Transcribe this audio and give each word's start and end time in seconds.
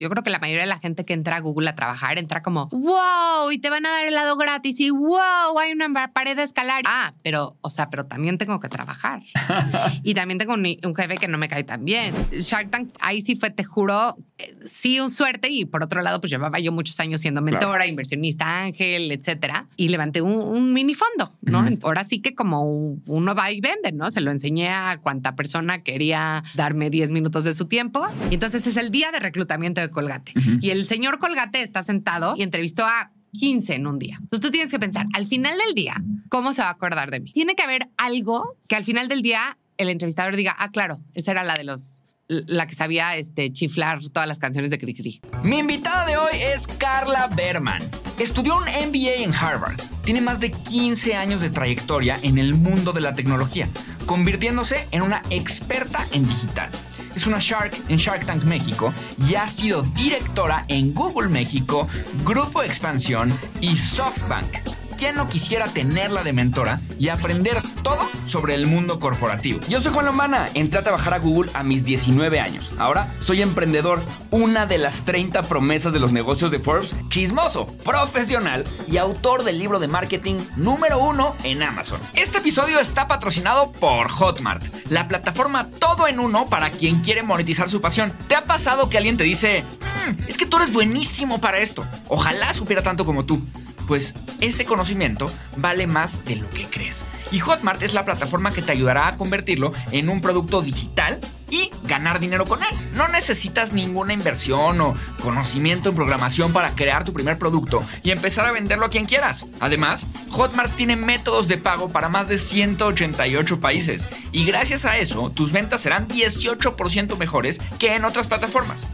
Yo 0.00 0.10
creo 0.10 0.24
que 0.24 0.30
la 0.30 0.40
mayoría 0.40 0.62
de 0.62 0.68
la 0.68 0.78
gente 0.78 1.04
que 1.04 1.12
entra 1.14 1.36
a 1.36 1.40
Google 1.40 1.70
a 1.70 1.76
trabajar 1.76 2.18
entra 2.18 2.42
como, 2.42 2.68
wow, 2.70 3.50
y 3.52 3.58
te 3.58 3.70
van 3.70 3.86
a 3.86 3.90
dar 3.90 4.04
helado 4.04 4.36
gratis 4.36 4.80
y 4.80 4.90
wow, 4.90 5.56
hay 5.60 5.72
una 5.72 6.12
pared 6.12 6.36
de 6.36 6.42
escalar. 6.42 6.82
Ah, 6.84 7.14
pero, 7.22 7.56
o 7.60 7.70
sea, 7.70 7.90
pero 7.90 8.04
también 8.04 8.36
tengo 8.36 8.58
que 8.58 8.68
trabajar. 8.68 9.22
y 10.02 10.14
también 10.14 10.38
tengo 10.38 10.54
un, 10.54 10.66
un, 10.82 10.94
jefe 10.96 11.16
que 11.16 11.28
no 11.28 11.38
me 11.38 11.48
cae 11.48 11.62
tan 11.62 11.84
bien. 11.84 12.12
Shark 12.32 12.70
Tank, 12.70 12.90
ahí 13.00 13.22
sí 13.22 13.36
fue, 13.36 13.50
te 13.50 13.62
juro, 13.62 14.16
eh, 14.38 14.56
sí, 14.66 14.98
un 14.98 15.10
suerte. 15.10 15.48
Y 15.48 15.64
por 15.64 15.84
otro 15.84 16.02
lado, 16.02 16.20
pues 16.20 16.30
llevaba 16.30 16.58
yo 16.58 16.72
muchos 16.72 16.98
años 16.98 17.20
siendo 17.20 17.40
mentora, 17.40 17.76
claro. 17.76 17.90
inversionista, 17.90 18.62
ángel, 18.62 19.12
etcétera. 19.12 19.68
Y 19.76 19.88
levanté 19.90 20.22
un, 20.22 20.34
un 20.34 20.72
mini 20.72 20.96
fondo, 20.96 21.32
¿no? 21.42 21.60
Uh 21.60 21.64
-huh. 21.64 21.78
Ahora 21.84 22.02
sí 22.02 22.20
que 22.20 22.34
como 22.34 22.64
uno 23.06 23.34
va 23.34 23.52
y 23.52 23.60
vende, 23.60 23.92
¿no? 23.92 24.10
Se 24.10 24.20
lo 24.20 24.32
enseñé 24.32 24.70
a 24.70 24.98
cuanta 25.00 25.36
persona 25.36 25.82
quería 25.84 26.42
darme 26.54 26.90
10 26.90 27.12
minutos 27.12 27.44
de 27.44 27.54
su 27.54 27.66
tiempo. 27.66 28.04
Y 28.30 28.34
entonces 28.34 28.66
es 28.66 28.76
el 28.76 28.90
día 28.90 29.12
de 29.12 29.20
reclutamiento 29.20 29.83
de 29.84 29.90
Colgate. 29.90 30.32
Uh 30.36 30.40
-huh. 30.40 30.58
Y 30.62 30.70
el 30.70 30.86
señor 30.86 31.18
Colgate 31.18 31.62
está 31.62 31.82
sentado 31.82 32.34
y 32.36 32.42
entrevistó 32.42 32.84
a 32.84 33.10
15 33.32 33.74
en 33.74 33.86
un 33.86 33.98
día. 33.98 34.16
Entonces 34.20 34.40
tú 34.40 34.50
tienes 34.50 34.70
que 34.70 34.78
pensar, 34.78 35.06
al 35.12 35.26
final 35.26 35.56
del 35.58 35.74
día, 35.74 36.02
¿cómo 36.28 36.52
se 36.52 36.62
va 36.62 36.68
a 36.68 36.72
acordar 36.72 37.10
de 37.10 37.20
mí? 37.20 37.32
Tiene 37.32 37.54
que 37.54 37.62
haber 37.62 37.88
algo 37.96 38.56
que 38.68 38.76
al 38.76 38.84
final 38.84 39.08
del 39.08 39.22
día 39.22 39.58
el 39.76 39.88
entrevistador 39.88 40.36
diga, 40.36 40.54
ah, 40.58 40.70
claro, 40.70 41.00
esa 41.14 41.32
era 41.32 41.44
la 41.44 41.56
de 41.56 41.64
los 41.64 42.02
la 42.26 42.66
que 42.66 42.74
sabía 42.74 43.16
este, 43.16 43.52
chiflar 43.52 44.00
todas 44.08 44.26
las 44.26 44.38
canciones 44.38 44.70
de 44.70 44.78
Cricri. 44.78 45.20
Mi 45.42 45.58
invitada 45.58 46.06
de 46.06 46.16
hoy 46.16 46.32
es 46.54 46.66
Carla 46.66 47.26
Berman. 47.26 47.82
Estudió 48.18 48.56
un 48.56 48.64
MBA 48.64 49.22
en 49.22 49.34
Harvard. 49.34 49.78
Tiene 50.04 50.22
más 50.22 50.40
de 50.40 50.50
15 50.50 51.16
años 51.16 51.42
de 51.42 51.50
trayectoria 51.50 52.18
en 52.22 52.38
el 52.38 52.54
mundo 52.54 52.92
de 52.92 53.02
la 53.02 53.14
tecnología, 53.14 53.68
convirtiéndose 54.06 54.88
en 54.90 55.02
una 55.02 55.22
experta 55.28 56.06
en 56.12 56.26
digital 56.26 56.70
es 57.14 57.26
una 57.26 57.38
Shark 57.40 57.76
en 57.88 57.96
Shark 57.96 58.26
Tank 58.26 58.44
México 58.44 58.92
y 59.28 59.34
ha 59.34 59.48
sido 59.48 59.82
directora 59.82 60.64
en 60.68 60.94
Google 60.94 61.28
México, 61.28 61.88
Grupo 62.24 62.62
Expansión 62.62 63.32
y 63.60 63.76
SoftBank. 63.76 64.83
¿Quién 65.04 65.16
no 65.16 65.28
quisiera 65.28 65.66
tenerla 65.66 66.22
de 66.22 66.32
mentora 66.32 66.80
y 66.98 67.08
aprender 67.08 67.60
todo 67.82 68.08
sobre 68.24 68.54
el 68.54 68.66
mundo 68.66 68.98
corporativo? 68.98 69.60
Yo 69.68 69.78
soy 69.82 69.92
Juan 69.92 70.06
Lombana, 70.06 70.48
entré 70.54 70.80
a 70.80 70.82
trabajar 70.82 71.12
a 71.12 71.18
Google 71.18 71.50
a 71.52 71.62
mis 71.62 71.84
19 71.84 72.40
años. 72.40 72.72
Ahora 72.78 73.12
soy 73.18 73.42
emprendedor, 73.42 74.00
una 74.30 74.64
de 74.64 74.78
las 74.78 75.04
30 75.04 75.42
promesas 75.42 75.92
de 75.92 76.00
los 76.00 76.10
negocios 76.10 76.50
de 76.50 76.58
Forbes, 76.58 76.94
chismoso, 77.10 77.66
profesional 77.84 78.64
y 78.88 78.96
autor 78.96 79.44
del 79.44 79.58
libro 79.58 79.78
de 79.78 79.88
marketing 79.88 80.36
número 80.56 80.98
uno 80.98 81.36
en 81.44 81.62
Amazon. 81.62 82.00
Este 82.14 82.38
episodio 82.38 82.80
está 82.80 83.06
patrocinado 83.06 83.72
por 83.72 84.08
Hotmart, 84.08 84.64
la 84.88 85.06
plataforma 85.06 85.66
todo 85.66 86.08
en 86.08 86.18
uno 86.18 86.46
para 86.46 86.70
quien 86.70 87.02
quiere 87.02 87.22
monetizar 87.22 87.68
su 87.68 87.82
pasión. 87.82 88.10
¿Te 88.26 88.36
ha 88.36 88.46
pasado 88.46 88.88
que 88.88 88.96
alguien 88.96 89.18
te 89.18 89.24
dice, 89.24 89.64
mmm, 90.08 90.22
es 90.26 90.38
que 90.38 90.46
tú 90.46 90.56
eres 90.56 90.72
buenísimo 90.72 91.42
para 91.42 91.58
esto? 91.58 91.86
Ojalá 92.08 92.54
supiera 92.54 92.82
tanto 92.82 93.04
como 93.04 93.26
tú 93.26 93.42
pues 93.86 94.14
ese 94.40 94.64
conocimiento 94.64 95.30
vale 95.56 95.86
más 95.86 96.24
de 96.24 96.36
lo 96.36 96.50
que 96.50 96.66
crees. 96.66 97.04
Y 97.30 97.40
Hotmart 97.40 97.82
es 97.82 97.94
la 97.94 98.04
plataforma 98.04 98.52
que 98.52 98.62
te 98.62 98.72
ayudará 98.72 99.08
a 99.08 99.16
convertirlo 99.16 99.72
en 99.92 100.08
un 100.08 100.20
producto 100.20 100.62
digital 100.62 101.20
y 101.50 101.70
ganar 101.84 102.20
dinero 102.20 102.46
con 102.46 102.62
él. 102.62 102.76
No 102.94 103.08
necesitas 103.08 103.72
ninguna 103.72 104.12
inversión 104.12 104.80
o 104.80 104.94
conocimiento 105.22 105.88
en 105.88 105.96
programación 105.96 106.52
para 106.52 106.74
crear 106.74 107.04
tu 107.04 107.12
primer 107.12 107.38
producto 107.38 107.82
y 108.02 108.10
empezar 108.10 108.46
a 108.46 108.52
venderlo 108.52 108.86
a 108.86 108.90
quien 108.90 109.06
quieras. 109.06 109.46
Además, 109.60 110.06
Hotmart 110.30 110.74
tiene 110.76 110.96
métodos 110.96 111.48
de 111.48 111.58
pago 111.58 111.88
para 111.88 112.08
más 112.08 112.28
de 112.28 112.38
188 112.38 113.60
países 113.60 114.06
y 114.32 114.44
gracias 114.44 114.84
a 114.84 114.98
eso 114.98 115.30
tus 115.30 115.52
ventas 115.52 115.80
serán 115.80 116.08
18% 116.08 117.16
mejores 117.16 117.60
que 117.78 117.94
en 117.94 118.04
otras 118.04 118.26
plataformas 118.26 118.86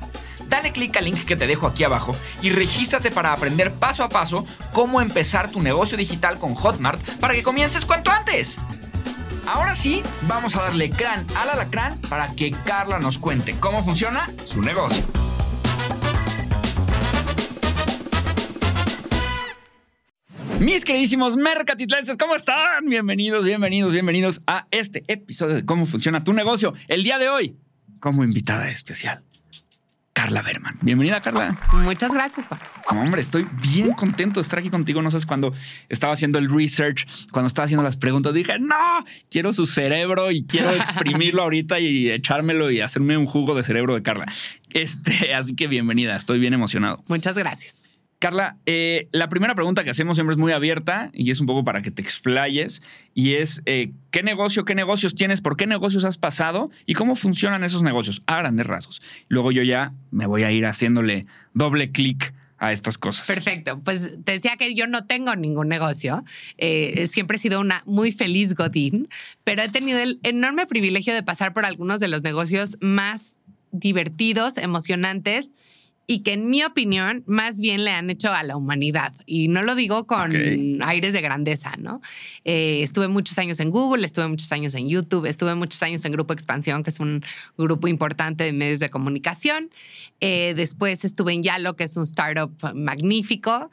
dale 0.50 0.72
clic 0.72 0.94
al 0.96 1.06
link 1.06 1.24
que 1.24 1.36
te 1.36 1.46
dejo 1.46 1.66
aquí 1.66 1.84
abajo 1.84 2.14
y 2.42 2.50
regístrate 2.50 3.10
para 3.10 3.32
aprender 3.32 3.72
paso 3.72 4.04
a 4.04 4.08
paso 4.10 4.44
cómo 4.72 5.00
empezar 5.00 5.50
tu 5.50 5.62
negocio 5.62 5.96
digital 5.96 6.38
con 6.38 6.54
Hotmart 6.54 7.00
para 7.20 7.32
que 7.32 7.42
comiences 7.42 7.86
cuanto 7.86 8.10
antes. 8.10 8.58
Ahora 9.46 9.74
sí, 9.74 10.02
vamos 10.22 10.56
a 10.56 10.62
darle 10.62 10.90
crán 10.90 11.26
al 11.34 11.48
alacrán 11.48 11.98
para 12.02 12.34
que 12.34 12.50
Carla 12.50 12.98
nos 12.98 13.18
cuente 13.18 13.56
cómo 13.58 13.82
funciona 13.82 14.28
su 14.44 14.60
negocio. 14.60 15.04
Mis 20.58 20.84
queridísimos 20.84 21.36
mercatitlenses, 21.36 22.18
¿cómo 22.18 22.34
están? 22.34 22.84
Bienvenidos, 22.84 23.46
bienvenidos, 23.46 23.94
bienvenidos 23.94 24.42
a 24.46 24.66
este 24.70 25.04
episodio 25.08 25.54
de 25.54 25.64
cómo 25.64 25.86
funciona 25.86 26.22
tu 26.22 26.34
negocio. 26.34 26.74
El 26.86 27.02
día 27.02 27.18
de 27.18 27.30
hoy, 27.30 27.56
como 27.98 28.24
invitada 28.24 28.68
especial, 28.68 29.24
Carla 30.20 30.42
Berman. 30.42 30.76
Bienvenida, 30.82 31.18
Carla. 31.22 31.56
Muchas 31.72 32.12
gracias, 32.12 32.46
Juan. 32.46 32.60
Hombre, 32.90 33.22
estoy 33.22 33.46
bien 33.62 33.92
contento 33.92 34.38
de 34.38 34.42
estar 34.42 34.58
aquí 34.58 34.68
contigo. 34.68 35.00
No 35.00 35.10
sé, 35.10 35.26
cuando 35.26 35.54
estaba 35.88 36.12
haciendo 36.12 36.38
el 36.38 36.50
research, 36.50 37.06
cuando 37.32 37.46
estaba 37.46 37.64
haciendo 37.64 37.82
las 37.82 37.96
preguntas, 37.96 38.34
dije, 38.34 38.58
no, 38.58 38.76
quiero 39.30 39.54
su 39.54 39.64
cerebro 39.64 40.30
y 40.30 40.44
quiero 40.44 40.72
exprimirlo 40.72 41.42
ahorita 41.42 41.80
y 41.80 42.10
echármelo 42.10 42.70
y 42.70 42.82
hacerme 42.82 43.16
un 43.16 43.24
jugo 43.24 43.54
de 43.54 43.62
cerebro 43.62 43.94
de 43.94 44.02
Carla. 44.02 44.26
Este, 44.74 45.32
así 45.34 45.56
que 45.56 45.68
bienvenida, 45.68 46.16
estoy 46.16 46.38
bien 46.38 46.52
emocionado. 46.52 47.02
Muchas 47.08 47.34
gracias. 47.34 47.79
Carla, 48.20 48.58
eh, 48.66 49.08
la 49.12 49.30
primera 49.30 49.54
pregunta 49.54 49.82
que 49.82 49.88
hacemos 49.88 50.18
siempre 50.18 50.34
es 50.34 50.38
muy 50.38 50.52
abierta 50.52 51.10
y 51.14 51.30
es 51.30 51.40
un 51.40 51.46
poco 51.46 51.64
para 51.64 51.80
que 51.80 51.90
te 51.90 52.02
explayes 52.02 52.82
y 53.14 53.32
es 53.32 53.62
eh, 53.64 53.92
¿qué 54.10 54.22
negocio, 54.22 54.66
qué 54.66 54.74
negocios 54.74 55.14
tienes, 55.14 55.40
por 55.40 55.56
qué 55.56 55.66
negocios 55.66 56.04
has 56.04 56.18
pasado 56.18 56.70
y 56.84 56.92
cómo 56.92 57.16
funcionan 57.16 57.64
esos 57.64 57.82
negocios 57.82 58.22
a 58.26 58.36
grandes 58.36 58.66
rasgos? 58.66 59.00
Luego 59.28 59.52
yo 59.52 59.62
ya 59.62 59.94
me 60.10 60.26
voy 60.26 60.42
a 60.42 60.52
ir 60.52 60.66
haciéndole 60.66 61.22
doble 61.54 61.92
clic 61.92 62.34
a 62.58 62.72
estas 62.72 62.98
cosas. 62.98 63.26
Perfecto. 63.26 63.80
Pues 63.80 64.18
te 64.22 64.32
decía 64.32 64.56
que 64.58 64.74
yo 64.74 64.86
no 64.86 65.06
tengo 65.06 65.34
ningún 65.34 65.68
negocio. 65.68 66.22
Eh, 66.58 67.06
siempre 67.06 67.38
he 67.38 67.40
sido 67.40 67.58
una 67.58 67.82
muy 67.86 68.12
feliz 68.12 68.54
Godín, 68.54 69.08
pero 69.44 69.62
he 69.62 69.70
tenido 69.70 69.98
el 69.98 70.20
enorme 70.24 70.66
privilegio 70.66 71.14
de 71.14 71.22
pasar 71.22 71.54
por 71.54 71.64
algunos 71.64 72.00
de 72.00 72.08
los 72.08 72.22
negocios 72.22 72.76
más 72.82 73.38
divertidos, 73.72 74.58
emocionantes 74.58 75.52
y 76.10 76.24
que 76.24 76.32
en 76.32 76.50
mi 76.50 76.64
opinión 76.64 77.22
más 77.28 77.60
bien 77.60 77.84
le 77.84 77.92
han 77.92 78.10
hecho 78.10 78.32
a 78.32 78.42
la 78.42 78.56
humanidad. 78.56 79.12
Y 79.26 79.46
no 79.46 79.62
lo 79.62 79.76
digo 79.76 80.08
con 80.08 80.30
okay. 80.30 80.76
aires 80.82 81.12
de 81.12 81.20
grandeza, 81.20 81.74
¿no? 81.78 82.02
Eh, 82.44 82.82
estuve 82.82 83.06
muchos 83.06 83.38
años 83.38 83.60
en 83.60 83.70
Google, 83.70 84.04
estuve 84.04 84.26
muchos 84.26 84.50
años 84.50 84.74
en 84.74 84.88
YouTube, 84.88 85.24
estuve 85.26 85.54
muchos 85.54 85.80
años 85.84 86.04
en 86.04 86.10
Grupo 86.10 86.32
Expansión, 86.32 86.82
que 86.82 86.90
es 86.90 86.98
un 86.98 87.22
grupo 87.56 87.86
importante 87.86 88.42
de 88.42 88.52
medios 88.52 88.80
de 88.80 88.88
comunicación. 88.88 89.70
Eh, 90.18 90.54
después 90.56 91.04
estuve 91.04 91.32
en 91.32 91.44
Yalo, 91.44 91.76
que 91.76 91.84
es 91.84 91.96
un 91.96 92.02
startup 92.02 92.50
magnífico. 92.74 93.70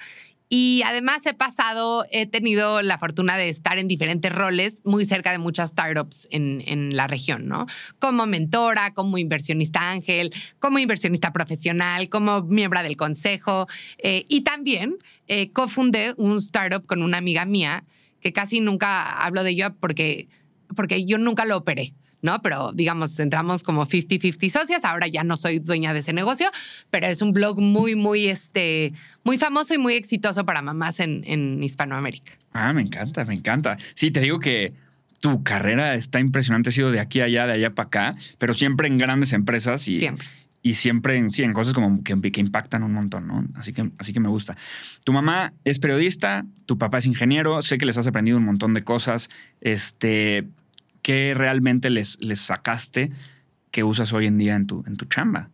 Y 0.50 0.82
además 0.86 1.26
he 1.26 1.34
pasado, 1.34 2.06
he 2.10 2.26
tenido 2.26 2.82
la 2.82 2.98
fortuna 2.98 3.36
de 3.36 3.50
estar 3.50 3.80
en 3.80 3.90
diferentes 3.90 4.34
roles 4.34 4.82
muy 4.86 5.04
cerca 5.04 5.32
de 5.32 5.40
muchas 5.40 5.72
startups 5.72 6.28
en, 6.32 6.64
en, 6.66 6.96
la 6.96 7.08
región, 7.08 7.48
¿no? 7.48 7.66
Como 8.00 8.26
mentora, 8.26 8.94
como 8.94 9.18
inversionista 9.18 9.92
ángel, 9.92 10.34
como 10.60 10.80
inversionista 10.80 11.34
profesional, 11.34 12.08
como 12.08 12.44
miembro 12.44 12.82
del 12.82 12.96
consejo. 12.96 13.68
Eh, 13.98 14.26
y 14.30 14.42
también 14.42 14.96
eh, 15.28 15.50
cofundé 15.50 16.14
un 16.16 16.38
startup 16.38 16.86
con 16.86 17.02
una 17.02 17.18
amiga 17.18 17.44
mía 17.44 17.84
que 18.22 18.32
casi 18.32 18.62
nunca 18.62 19.04
hablo 19.04 19.44
de 19.44 19.52
ello 19.52 19.76
porque, 19.80 20.30
porque 20.76 21.06
yo 21.06 21.18
nunca 21.18 21.44
lo 21.44 21.58
operé. 21.58 21.94
¿No? 22.22 22.42
Pero 22.42 22.72
digamos, 22.74 23.20
entramos 23.20 23.64
como 23.64 23.86
50-50 23.86 24.50
socias. 24.50 24.84
Ahora 24.86 25.08
ya 25.08 25.24
no 25.24 25.38
soy 25.38 25.60
dueña 25.60 25.94
de 25.94 26.00
ese 26.00 26.14
negocio, 26.14 26.50
pero 26.90 27.08
es 27.08 27.22
un 27.22 27.34
blog 27.34 27.62
muy, 27.62 27.96
muy, 27.96 28.28
este, 28.28 28.94
muy 29.24 29.38
famoso 29.38 29.74
y 29.74 29.78
muy 29.78 29.94
exitoso 29.94 30.46
para 30.46 30.62
mamás 30.62 31.00
en, 31.00 31.24
en 31.26 31.64
Hispanoamérica. 31.64 32.34
Ah, 32.54 32.74
me 32.74 32.82
encanta, 32.82 33.24
me 33.26 33.36
encanta. 33.36 33.78
Sí, 33.94 34.12
te 34.12 34.20
digo 34.20 34.40
que 34.40 34.70
tu 35.20 35.44
carrera 35.44 35.96
está 35.96 36.20
impresionante, 36.20 36.70
ha 36.70 36.72
sido 36.72 36.92
de 36.92 37.00
aquí 37.00 37.22
a 37.22 37.26
allá, 37.26 37.48
de 37.48 37.54
allá 37.54 37.74
para 37.74 37.88
acá, 37.88 38.12
pero 38.38 38.54
siempre 38.54 38.88
en 38.88 38.98
grandes 38.98 39.34
empresas 39.34 39.88
y, 39.88 39.98
siempre. 39.98 40.28
y 40.62 40.74
siempre 40.74 41.16
en, 41.16 41.32
sí, 41.32 41.44
en 41.44 41.54
cosas 41.54 41.74
como 41.74 42.04
que, 42.04 42.20
que, 42.32 42.40
impactan 42.40 42.84
un 42.84 42.94
montón, 42.94 43.28
¿no? 43.28 43.46
Así 43.56 43.74
que, 43.74 43.90
así 43.98 44.14
que 44.14 44.20
me 44.20 44.30
gusta. 44.30 44.56
Tu 45.04 45.14
mamá 45.14 45.54
es 45.64 45.80
periodista, 45.80 46.44
tu 46.66 46.78
papá 46.78 47.00
es 47.00 47.06
ingeniero, 47.06 47.62
sé 47.62 47.78
que 47.78 47.86
les 47.86 47.98
has 47.98 48.08
aprendido 48.08 48.38
un 48.38 48.46
montón 48.46 48.74
de 48.74 48.84
cosas. 48.84 49.30
Este, 49.62 50.48
¿qué 51.08 51.34
realmente 51.34 51.90
les, 51.90 52.22
les 52.22 52.42
sacaste 52.42 53.12
que 53.72 53.86
usas 53.86 54.12
hoy 54.12 54.26
en 54.26 54.38
día 54.38 54.56
en 54.56 54.68
tu, 54.68 54.84
en 54.86 54.98
tu 54.98 55.06
chamba? 55.06 55.50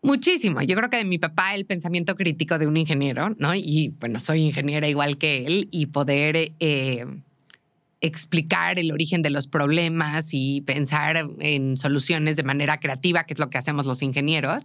Muchísimo. 0.00 0.62
Yo 0.62 0.76
creo 0.76 0.88
que 0.90 0.98
de 0.98 1.04
mi 1.04 1.18
papá 1.18 1.56
el 1.56 1.66
pensamiento 1.66 2.14
crítico 2.14 2.56
de 2.56 2.68
un 2.68 2.76
ingeniero, 2.76 3.34
¿no? 3.40 3.52
Y 3.56 3.92
bueno, 3.98 4.20
soy 4.20 4.42
ingeniera 4.42 4.86
igual 4.88 5.18
que 5.18 5.44
él 5.44 5.68
y 5.72 5.86
poder 5.86 6.52
eh, 6.60 7.04
explicar 8.00 8.78
el 8.78 8.92
origen 8.92 9.22
de 9.22 9.30
los 9.30 9.48
problemas 9.48 10.28
y 10.30 10.60
pensar 10.60 11.28
en 11.40 11.76
soluciones 11.76 12.36
de 12.36 12.44
manera 12.44 12.78
creativa, 12.78 13.24
que 13.24 13.34
es 13.34 13.40
lo 13.40 13.50
que 13.50 13.58
hacemos 13.58 13.86
los 13.86 14.02
ingenieros. 14.02 14.62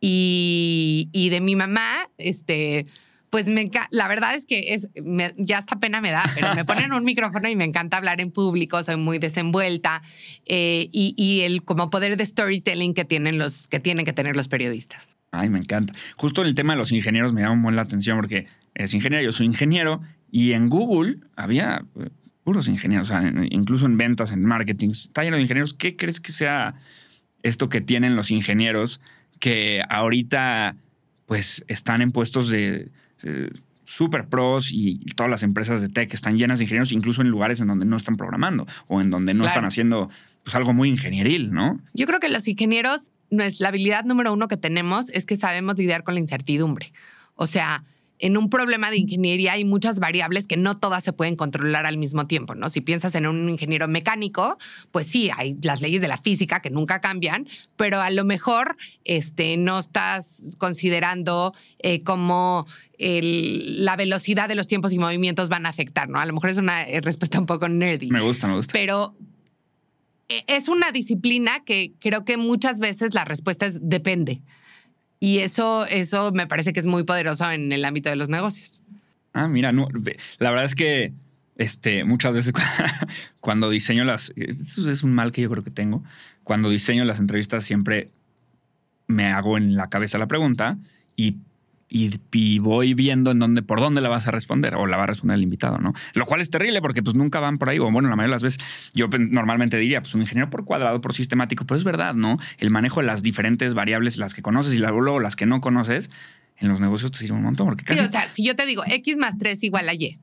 Y, 0.00 1.10
y 1.12 1.28
de 1.28 1.42
mi 1.42 1.54
mamá, 1.54 2.08
este, 2.16 2.86
Pues 3.30 3.46
me 3.46 3.70
la 3.92 4.08
verdad 4.08 4.34
es 4.34 4.44
que 4.44 4.74
es 4.74 4.90
ya 5.36 5.58
hasta 5.58 5.78
pena 5.78 6.00
me 6.00 6.10
da, 6.10 6.24
pero 6.34 6.54
me 6.54 6.64
ponen 6.64 6.92
un 6.92 7.04
micrófono 7.04 7.48
y 7.48 7.56
me 7.56 7.64
encanta 7.64 7.96
hablar 7.96 8.20
en 8.20 8.32
público, 8.32 8.82
soy 8.82 8.96
muy 8.96 9.18
desenvuelta 9.18 10.02
eh, 10.46 10.88
y, 10.92 11.14
y, 11.16 11.42
el 11.42 11.62
como 11.62 11.90
poder 11.90 12.16
de 12.16 12.26
storytelling 12.26 12.92
que 12.92 13.04
tienen 13.04 13.38
los 13.38 13.68
que 13.68 13.78
tienen 13.78 14.04
que 14.04 14.12
tener 14.12 14.34
los 14.36 14.48
periodistas. 14.48 15.16
Ay, 15.30 15.48
me 15.48 15.60
encanta. 15.60 15.94
Justo 16.16 16.42
el 16.42 16.54
tema 16.54 16.72
de 16.72 16.78
los 16.80 16.90
ingenieros 16.90 17.32
me 17.32 17.42
llama 17.42 17.54
muy 17.54 17.72
la 17.72 17.82
atención 17.82 18.18
porque 18.18 18.46
es 18.74 18.94
ingeniero, 18.94 19.24
yo 19.24 19.32
soy 19.32 19.46
ingeniero 19.46 20.00
y 20.30 20.52
en 20.52 20.68
Google 20.68 21.18
había 21.36 21.84
eh, 22.00 22.08
puros 22.42 22.68
ingenieros, 22.68 23.12
incluso 23.50 23.86
en 23.86 23.96
ventas, 23.96 24.32
en 24.32 24.44
marketing, 24.44 24.90
está 24.90 25.22
lleno 25.22 25.36
de 25.36 25.42
ingenieros. 25.42 25.74
¿Qué 25.74 25.96
crees 25.96 26.20
que 26.20 26.32
sea 26.32 26.74
esto 27.42 27.68
que 27.68 27.80
tienen 27.80 28.16
los 28.16 28.30
ingenieros 28.30 29.00
que 29.38 29.82
ahorita 29.88 30.76
pues 31.26 31.64
están 31.68 32.02
en 32.02 32.12
puestos 32.12 32.48
de 32.48 32.90
super 33.84 34.28
pros 34.28 34.70
y 34.72 35.04
todas 35.16 35.28
las 35.28 35.42
empresas 35.42 35.80
de 35.80 35.88
tech 35.88 36.14
están 36.14 36.38
llenas 36.38 36.60
de 36.60 36.64
ingenieros, 36.64 36.92
incluso 36.92 37.22
en 37.22 37.28
lugares 37.28 37.60
en 37.60 37.66
donde 37.66 37.84
no 37.84 37.96
están 37.96 38.16
programando 38.16 38.66
o 38.86 39.00
en 39.00 39.10
donde 39.10 39.34
no 39.34 39.44
están 39.44 39.64
haciendo 39.64 40.10
pues, 40.44 40.54
algo 40.54 40.72
muy 40.72 40.88
ingenieril, 40.88 41.52
¿no? 41.52 41.76
Yo 41.92 42.06
creo 42.06 42.20
que 42.20 42.28
los 42.28 42.46
ingenieros, 42.46 43.10
la 43.30 43.68
habilidad 43.68 44.04
número 44.04 44.32
uno 44.32 44.46
que 44.46 44.56
tenemos 44.56 45.10
es 45.10 45.26
que 45.26 45.36
sabemos 45.36 45.76
lidiar 45.76 46.04
con 46.04 46.14
la 46.14 46.20
incertidumbre. 46.20 46.92
O 47.34 47.46
sea, 47.46 47.82
en 48.20 48.36
un 48.36 48.50
problema 48.50 48.90
de 48.90 48.98
ingeniería 48.98 49.52
hay 49.52 49.64
muchas 49.64 49.98
variables 49.98 50.46
que 50.46 50.56
no 50.56 50.78
todas 50.78 51.02
se 51.02 51.12
pueden 51.12 51.36
controlar 51.36 51.86
al 51.86 51.96
mismo 51.96 52.26
tiempo, 52.26 52.54
¿no? 52.54 52.68
Si 52.68 52.80
piensas 52.80 53.14
en 53.14 53.26
un 53.26 53.48
ingeniero 53.48 53.88
mecánico, 53.88 54.58
pues 54.92 55.06
sí, 55.06 55.30
hay 55.36 55.56
las 55.62 55.80
leyes 55.80 56.00
de 56.00 56.08
la 56.08 56.18
física 56.18 56.60
que 56.60 56.70
nunca 56.70 57.00
cambian, 57.00 57.48
pero 57.76 58.00
a 58.00 58.10
lo 58.10 58.24
mejor 58.24 58.76
este, 59.04 59.56
no 59.56 59.78
estás 59.78 60.56
considerando 60.58 61.54
eh, 61.78 62.02
cómo 62.02 62.66
la 62.98 63.96
velocidad 63.96 64.46
de 64.46 64.54
los 64.54 64.66
tiempos 64.66 64.92
y 64.92 64.98
movimientos 64.98 65.48
van 65.48 65.64
a 65.64 65.70
afectar, 65.70 66.10
¿no? 66.10 66.18
A 66.18 66.26
lo 66.26 66.34
mejor 66.34 66.50
es 66.50 66.58
una 66.58 66.82
eh, 66.82 67.00
respuesta 67.00 67.40
un 67.40 67.46
poco 67.46 67.66
nerdy. 67.66 68.10
Me 68.10 68.20
gusta, 68.20 68.46
me 68.46 68.56
gusta. 68.56 68.74
Pero 68.74 69.16
eh, 70.28 70.44
es 70.46 70.68
una 70.68 70.92
disciplina 70.92 71.64
que 71.64 71.92
creo 71.98 72.26
que 72.26 72.36
muchas 72.36 72.78
veces 72.78 73.14
la 73.14 73.24
respuesta 73.24 73.64
es 73.64 73.78
depende. 73.80 74.42
Y 75.20 75.40
eso, 75.40 75.86
eso 75.86 76.32
me 76.32 76.46
parece 76.46 76.72
que 76.72 76.80
es 76.80 76.86
muy 76.86 77.04
poderoso 77.04 77.50
en 77.50 77.70
el 77.72 77.84
ámbito 77.84 78.08
de 78.08 78.16
los 78.16 78.30
negocios. 78.30 78.80
Ah, 79.34 79.48
mira, 79.48 79.70
la 79.70 80.50
verdad 80.50 80.64
es 80.64 80.74
que 80.74 81.12
este, 81.56 82.04
muchas 82.04 82.34
veces 82.34 82.54
cuando 83.40 83.68
diseño 83.68 84.04
las, 84.04 84.32
eso 84.34 84.90
es 84.90 85.02
un 85.02 85.12
mal 85.12 85.30
que 85.30 85.42
yo 85.42 85.50
creo 85.50 85.62
que 85.62 85.70
tengo, 85.70 86.02
cuando 86.42 86.70
diseño 86.70 87.04
las 87.04 87.20
entrevistas 87.20 87.64
siempre 87.64 88.10
me 89.06 89.26
hago 89.26 89.58
en 89.58 89.76
la 89.76 89.90
cabeza 89.90 90.16
la 90.16 90.26
pregunta 90.26 90.78
y 91.16 91.36
y, 91.90 92.58
voy 92.60 92.94
viendo 92.94 93.32
en 93.32 93.40
dónde, 93.40 93.62
por 93.62 93.80
dónde 93.80 94.00
la 94.00 94.08
vas 94.08 94.28
a 94.28 94.30
responder 94.30 94.76
o 94.76 94.86
la 94.86 94.96
va 94.96 95.02
a 95.02 95.06
responder 95.06 95.36
el 95.36 95.42
invitado, 95.42 95.78
¿no? 95.78 95.92
Lo 96.14 96.24
cual 96.24 96.40
es 96.40 96.48
terrible 96.48 96.80
porque 96.80 97.02
pues 97.02 97.16
nunca 97.16 97.40
van 97.40 97.58
por 97.58 97.68
ahí, 97.68 97.80
o 97.80 97.90
bueno, 97.90 98.08
la 98.08 98.16
mayoría 98.16 98.36
de 98.36 98.36
las 98.36 98.42
veces 98.42 98.90
yo 98.94 99.08
normalmente 99.08 99.76
diría, 99.76 100.00
pues 100.00 100.14
un 100.14 100.20
ingeniero 100.20 100.48
por 100.50 100.64
cuadrado, 100.64 101.00
por 101.00 101.14
sistemático, 101.14 101.66
pero 101.66 101.76
es 101.76 101.84
verdad, 101.84 102.14
¿no? 102.14 102.38
El 102.58 102.70
manejo 102.70 103.00
de 103.00 103.06
las 103.06 103.22
diferentes 103.22 103.74
variables, 103.74 104.18
las 104.18 104.34
que 104.34 104.42
conoces 104.42 104.72
y 104.74 104.78
luego 104.78 105.18
las 105.18 105.34
que 105.34 105.46
no 105.46 105.60
conoces, 105.60 106.10
en 106.58 106.68
los 106.68 106.80
negocios 106.80 107.10
te 107.10 107.18
sirve 107.18 107.34
un 107.34 107.42
montón. 107.42 107.66
Porque 107.66 107.92
Sí, 107.92 107.98
o 107.98 108.10
sea, 108.10 108.28
si 108.30 108.44
yo 108.44 108.54
te 108.54 108.66
digo 108.66 108.84
X 108.86 109.16
más 109.16 109.36
3 109.38 109.62
igual 109.64 109.88
a 109.88 109.94
Y, 109.94 110.16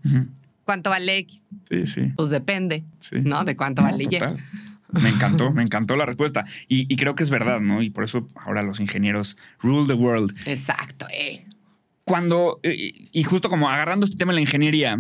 ¿cuánto 0.64 0.90
vale 0.90 1.18
X? 1.18 1.48
Sí, 1.70 1.86
sí. 1.86 2.02
Pues 2.16 2.30
depende, 2.30 2.86
¿no? 3.12 3.44
De 3.44 3.58
cuánto 3.58 3.82
vale 3.82 4.06
Y. 4.06 4.08
Me 4.90 5.10
encantó, 5.10 5.52
me 5.52 5.64
encantó 5.64 5.98
la 5.98 6.06
respuesta. 6.06 6.46
Y, 6.70 6.92
y, 6.92 6.96
creo 6.96 7.14
que 7.14 7.24
es 7.24 7.30
verdad, 7.30 7.60
¿no? 7.60 7.82
Y 7.82 7.90
por 7.90 8.06
eso 8.06 8.30
ahora 8.36 8.64
los 8.64 8.80
ingenieros 8.80 9.36
rule 9.60 9.86
the 9.86 9.94
world. 9.94 10.34
Exacto, 10.46 11.08
eh 11.12 11.46
cuando, 12.08 12.62
eh, 12.64 13.10
y 13.12 13.24
justo 13.24 13.50
como 13.50 13.70
agarrando 13.70 14.06
este 14.06 14.16
tema 14.16 14.32
de 14.32 14.36
la 14.36 14.42
ingeniería, 14.42 14.98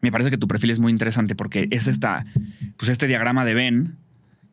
me 0.00 0.12
parece 0.12 0.30
que 0.30 0.38
tu 0.38 0.46
perfil 0.46 0.70
es 0.70 0.78
muy 0.78 0.92
interesante 0.92 1.34
porque 1.34 1.66
es 1.72 1.88
esta, 1.88 2.24
pues 2.76 2.88
este 2.88 3.08
diagrama 3.08 3.44
de 3.44 3.54
Ben 3.54 3.96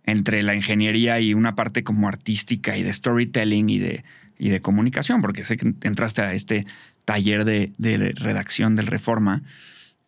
entre 0.03 0.41
la 0.41 0.55
ingeniería 0.55 1.19
y 1.19 1.35
una 1.35 1.53
parte 1.53 1.83
como 1.83 2.07
artística 2.07 2.75
y 2.77 2.81
de 2.81 2.91
storytelling 2.91 3.69
y 3.69 3.77
de, 3.77 4.03
y 4.39 4.49
de 4.49 4.59
comunicación, 4.59 5.21
porque 5.21 5.43
sé 5.43 5.55
que 5.55 5.75
entraste 5.83 6.23
a 6.23 6.33
este 6.33 6.65
taller 7.05 7.45
de, 7.45 7.71
redacción 8.15 8.75
del 8.75 8.87
Reforma 8.87 9.43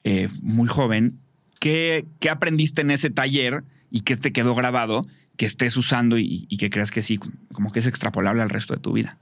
eh, 0.04 0.30
muy 0.42 0.68
joven. 0.68 1.20
¿Qué, 1.60 2.06
¿Qué, 2.20 2.32
aprendiste 2.32 2.82
en 2.82 2.90
ese 2.90 3.12
taller 3.12 3.64
y 3.92 4.00
qué 4.02 4.18
te 4.18 4.34
quedó 4.34 4.56
grabado 4.56 5.06
que 5.38 5.46
estés 5.46 5.78
usando 5.78 6.18
y 6.18 6.48
que 6.58 6.72
creas 6.72 6.90
que 6.90 7.04
sí, 7.04 7.20
como 7.52 7.72
que 7.72 7.78
es 7.78 7.86
extrapolable 7.86 8.42
al 8.42 8.50
resto 8.50 8.74
de 8.74 8.80
tu 8.80 8.92
vida? 8.92 9.20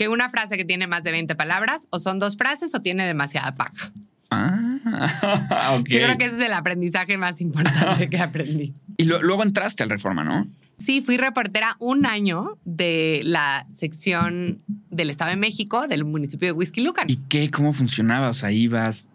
Que 0.00 0.08
una 0.08 0.30
frase 0.30 0.56
que 0.56 0.64
tiene 0.64 0.86
más 0.86 1.02
de 1.02 1.12
20 1.12 1.34
palabras 1.34 1.86
o 1.90 1.98
son 1.98 2.18
dos 2.18 2.38
frases 2.38 2.74
o 2.74 2.80
tiene 2.80 3.06
demasiada 3.06 3.52
paja. 3.52 3.92
Ah, 4.30 5.76
ok. 5.78 5.88
Yo 5.90 5.98
creo 5.98 6.16
que 6.16 6.24
ese 6.24 6.36
es 6.36 6.42
el 6.42 6.54
aprendizaje 6.54 7.18
más 7.18 7.42
importante 7.42 8.08
que 8.08 8.18
aprendí. 8.18 8.72
Y 8.96 9.04
luego 9.04 9.42
entraste 9.42 9.82
al 9.82 9.88
Reforma, 9.88 10.24
¿no? 10.24 10.46
Sí, 10.78 11.00
fui 11.00 11.16
reportera 11.16 11.76
un 11.78 12.04
año 12.04 12.58
de 12.64 13.22
la 13.24 13.66
sección 13.70 14.60
del 14.90 15.08
Estado 15.08 15.30
de 15.30 15.36
México, 15.36 15.86
del 15.86 16.04
municipio 16.04 16.48
de 16.48 16.52
Whisky 16.52 16.82
Lucan. 16.82 17.08
¿Y 17.08 17.16
qué? 17.16 17.50
¿Cómo 17.50 17.72
funcionaba? 17.72 18.28
O 18.28 18.34
sea, 18.34 18.52
ibas, 18.52 19.06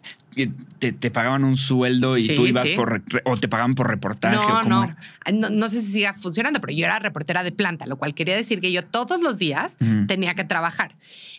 te, 0.78 1.10
pagaban 1.10 1.44
un 1.44 1.56
sueldo 1.56 2.18
y 2.18 2.28
tú 2.28 2.46
ibas 2.46 2.70
por, 2.72 3.02
o 3.24 3.36
te 3.36 3.48
pagaban 3.48 3.74
por 3.74 3.88
reportaje. 3.88 4.36
No, 4.36 4.62
no. 4.64 4.94
no, 5.32 5.50
no. 5.50 5.68
sé 5.68 5.80
si 5.80 5.92
siga 5.92 6.14
funcionando, 6.14 6.60
pero 6.60 6.74
yo 6.74 6.84
era 6.84 6.98
reportera 6.98 7.42
de 7.42 7.52
planta, 7.52 7.86
lo 7.86 7.96
cual 7.96 8.14
quería 8.14 8.36
decir 8.36 8.60
que 8.60 8.70
yo 8.70 8.82
todos 8.84 9.22
los 9.22 9.38
días 9.38 9.76
tenía 10.06 10.34
que 10.34 10.44
trabajar. 10.44 10.92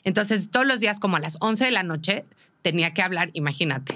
Entonces, 0.03 0.49
todos 0.49 0.65
los 0.65 0.79
días, 0.79 0.99
como 0.99 1.17
a 1.17 1.19
las 1.19 1.38
11 1.39 1.65
de 1.65 1.71
la 1.71 1.83
noche, 1.83 2.25
tenía 2.63 2.94
que 2.94 3.03
hablar, 3.03 3.29
imagínate, 3.33 3.95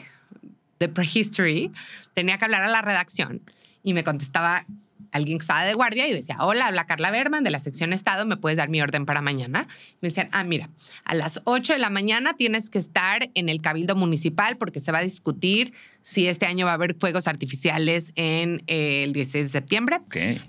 de 0.79 0.87
prehistory, 0.87 1.71
tenía 2.13 2.37
que 2.37 2.45
hablar 2.45 2.63
a 2.63 2.69
la 2.69 2.81
redacción 2.81 3.41
y 3.83 3.93
me 3.93 4.03
contestaba 4.03 4.65
alguien 5.11 5.37
que 5.37 5.43
estaba 5.43 5.63
de 5.63 5.73
guardia 5.73 6.07
y 6.07 6.13
decía, 6.13 6.37
hola, 6.39 6.67
habla 6.67 6.85
Carla 6.85 7.11
Berman 7.11 7.43
de 7.43 7.51
la 7.51 7.59
sección 7.59 7.93
Estado, 7.93 8.25
¿me 8.25 8.37
puedes 8.37 8.57
dar 8.57 8.69
mi 8.69 8.81
orden 8.81 9.05
para 9.05 9.21
mañana? 9.21 9.67
Me 10.01 10.09
decían, 10.09 10.29
ah, 10.31 10.43
mira, 10.43 10.69
a 11.03 11.13
las 11.13 11.41
8 11.43 11.73
de 11.73 11.79
la 11.79 11.89
mañana 11.89 12.35
tienes 12.35 12.69
que 12.69 12.79
estar 12.79 13.29
en 13.33 13.49
el 13.49 13.61
Cabildo 13.61 13.95
Municipal 13.95 14.57
porque 14.57 14.79
se 14.79 14.91
va 14.91 14.99
a 14.99 15.03
discutir 15.03 15.73
si 16.01 16.27
este 16.27 16.45
año 16.45 16.65
va 16.65 16.71
a 16.71 16.75
haber 16.75 16.95
fuegos 16.95 17.27
artificiales 17.27 18.13
en 18.15 18.63
eh, 18.67 19.03
el 19.03 19.13
16 19.13 19.45
de 19.45 19.51
septiembre. 19.51 19.99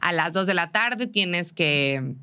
A 0.01 0.13
las 0.13 0.33
2 0.33 0.47
de 0.47 0.55
la 0.55 0.71
tarde 0.71 1.07
tienes 1.07 1.53
que... 1.53 2.15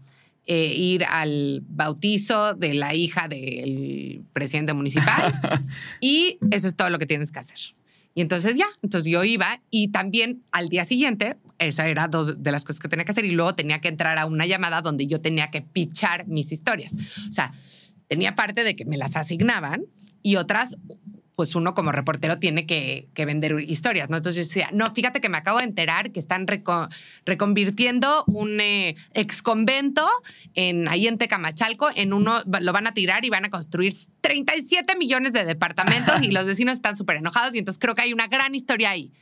Eh, 0.52 0.74
ir 0.74 1.06
al 1.06 1.62
bautizo 1.68 2.56
de 2.56 2.74
la 2.74 2.96
hija 2.96 3.28
del 3.28 4.24
presidente 4.34 4.74
municipal 4.74 5.32
y 6.02 6.40
eso 6.50 6.68
es 6.68 6.76
todo 6.76 6.90
lo 6.90 6.98
que 6.98 7.06
tienes 7.06 7.32
que 7.32 7.38
hacer. 7.38 7.60
Y 8.16 8.22
entonces 8.22 8.58
ya, 8.58 8.66
entonces 8.82 9.12
yo 9.12 9.24
iba 9.24 9.62
y 9.70 9.90
también 9.90 10.42
al 10.52 10.70
día 10.70 10.86
siguiente, 10.86 11.38
esa 11.60 11.88
era 11.88 12.08
dos 12.08 12.42
de 12.42 12.52
las 12.52 12.64
cosas 12.64 12.80
que 12.80 12.88
tenía 12.88 13.06
que 13.06 13.12
hacer 13.12 13.26
y 13.26 13.32
luego 13.32 13.54
tenía 13.54 13.82
que 13.82 13.90
entrar 13.90 14.18
a 14.18 14.26
una 14.26 14.46
llamada 14.46 14.82
donde 14.82 15.08
yo 15.08 15.22
tenía 15.22 15.52
que 15.52 15.62
pichar 15.62 16.28
mis 16.28 16.52
historias. 16.52 16.94
O 17.30 17.34
sea, 17.34 17.52
tenía 18.08 18.36
parte 18.36 18.64
de 18.64 18.76
que 18.76 18.86
me 18.86 18.98
las 18.98 19.16
asignaban 19.16 19.84
y 20.24 20.38
otras 20.38 20.78
pues 21.40 21.56
uno 21.56 21.74
como 21.74 21.94
reportero 21.94 22.38
tiene 22.38 22.66
que, 22.66 23.08
vender 23.16 23.62
historias, 23.62 24.10
¿no? 24.10 24.18
Entonces 24.18 24.46
yo 24.46 24.50
decía, 24.50 24.70
no, 24.74 24.94
fíjate 24.94 25.22
que 25.22 25.30
me 25.30 25.38
acabo 25.38 25.60
de 25.60 25.64
enterar 25.64 26.12
que 26.12 26.20
están 26.20 26.46
reconvirtiendo 27.26 28.26
un 28.28 28.60
eh, 28.60 28.98
ex 29.14 29.42
en, 30.56 30.90
ahí 30.90 31.08
en 31.08 31.18
Tecamachalco, 31.18 31.92
en 31.96 32.12
uno, 32.12 32.42
lo 32.60 32.74
van 32.74 32.88
a 32.88 32.94
tirar 32.94 33.24
y 33.24 33.30
van 33.30 33.46
a 33.46 33.50
construir 33.50 33.96
37 34.20 34.98
millones 34.98 35.32
de 35.32 35.46
departamentos 35.46 36.22
y 36.24 36.32
los 36.32 36.46
vecinos 36.46 36.76
están 36.76 36.98
súper 36.98 37.16
enojados 37.16 37.56
y 37.56 37.60
entonces 37.60 37.80
creo 37.80 37.96
que 37.96 38.02
hay 38.02 38.12
una 38.12 38.28
gran 38.28 38.54
historia 38.54 38.90
ahí. 38.90 39.14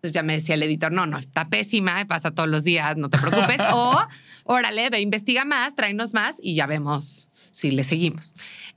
Entonces 0.00 0.14
ya 0.14 0.22
me 0.22 0.32
decía 0.32 0.54
el 0.54 0.62
editor, 0.62 0.92
no, 0.92 1.04
no, 1.04 1.18
está 1.18 1.50
pésima, 1.50 2.06
pasa 2.06 2.30
todos 2.30 2.48
los 2.48 2.64
días, 2.64 2.96
no 2.96 3.10
te 3.10 3.18
preocupes. 3.18 3.58
o, 3.70 4.00
órale, 4.44 4.88
ve, 4.88 4.98
investiga 5.02 5.44
más, 5.44 5.74
tráenos 5.74 6.14
más 6.14 6.36
y 6.40 6.54
ya 6.54 6.66
vemos 6.66 7.28
si 7.50 7.70
le 7.70 7.84
seguimos. 7.84 8.32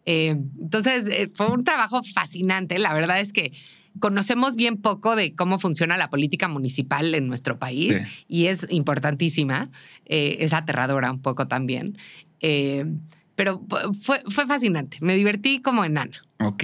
Eh, 0.05 0.35
entonces, 0.59 1.05
eh, 1.07 1.31
fue 1.33 1.47
un 1.47 1.63
trabajo 1.63 2.01
fascinante. 2.13 2.77
La 2.77 2.93
verdad 2.93 3.21
es 3.21 3.31
que 3.31 3.53
conocemos 3.99 4.57
bien 4.57 4.81
poco 4.81 5.15
de 5.15 5.33
cómo 5.33 5.59
funciona 5.59 5.95
la 5.95 6.09
política 6.09 6.49
municipal 6.49 7.15
en 7.15 7.27
nuestro 7.27 7.57
país 7.57 8.25
y 8.27 8.47
es 8.47 8.67
importantísima. 8.69 9.69
Eh, 10.05 10.37
es 10.41 10.51
aterradora 10.51 11.09
un 11.09 11.21
poco 11.21 11.47
también. 11.47 11.97
pero 13.35 13.65
fue, 14.01 14.23
fue 14.27 14.45
fascinante. 14.45 14.97
Me 14.99 15.15
divertí 15.15 15.61
como 15.61 15.85
enana. 15.85 16.21
Ok. 16.47 16.63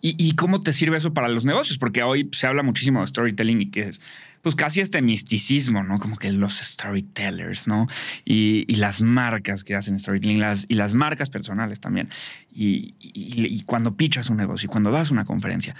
¿Y, 0.00 0.16
¿Y 0.18 0.34
cómo 0.34 0.60
te 0.60 0.72
sirve 0.72 0.96
eso 0.96 1.12
para 1.12 1.28
los 1.28 1.44
negocios? 1.44 1.78
Porque 1.78 2.02
hoy 2.02 2.28
se 2.32 2.46
habla 2.46 2.62
muchísimo 2.62 3.00
de 3.00 3.06
storytelling 3.06 3.62
y 3.62 3.70
que 3.70 3.82
es 3.82 4.00
pues 4.42 4.56
casi 4.56 4.80
este 4.80 5.00
misticismo, 5.00 5.84
¿no? 5.84 6.00
Como 6.00 6.16
que 6.16 6.32
los 6.32 6.58
storytellers, 6.58 7.68
¿no? 7.68 7.86
Y, 8.24 8.66
las 8.74 9.00
marcas 9.00 9.62
que 9.62 9.76
hacen 9.76 9.98
storytelling 10.00 10.40
las, 10.40 10.66
y 10.68 10.74
las 10.74 10.94
marcas 10.94 11.30
personales 11.30 11.78
también. 11.78 12.08
Y, 12.52 13.62
cuando 13.64 13.96
pichas 13.96 14.28
un 14.30 14.36
negocio 14.36 14.66
y 14.66 14.70
cuando 14.70 14.90
das 14.90 15.12
una 15.12 15.24
conferencia. 15.24 15.74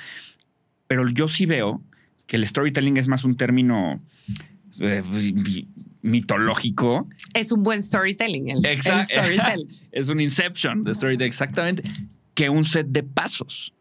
Pero 0.86 1.08
yo 1.08 1.26
sí 1.26 1.44
veo 1.44 1.82
que 2.26 2.36
el 2.36 2.46
storytelling 2.46 2.96
es 2.96 3.08
más 3.08 3.24
un 3.24 3.36
término 3.36 4.00
eh, 4.78 5.02
pues, 5.10 5.32
mitológico. 6.02 7.08
Es 7.34 7.50
un 7.50 7.64
buen 7.64 7.82
storytelling. 7.82 8.50
El, 8.50 8.64
es 9.92 10.08
un 10.08 10.20
inception 10.20 10.84
de 10.84 10.94
storytelling, 10.94 11.28
exactamente. 11.28 11.82
Que 12.34 12.48
un 12.48 12.64
set 12.64 12.86
de 12.88 13.02
pasos. 13.02 13.74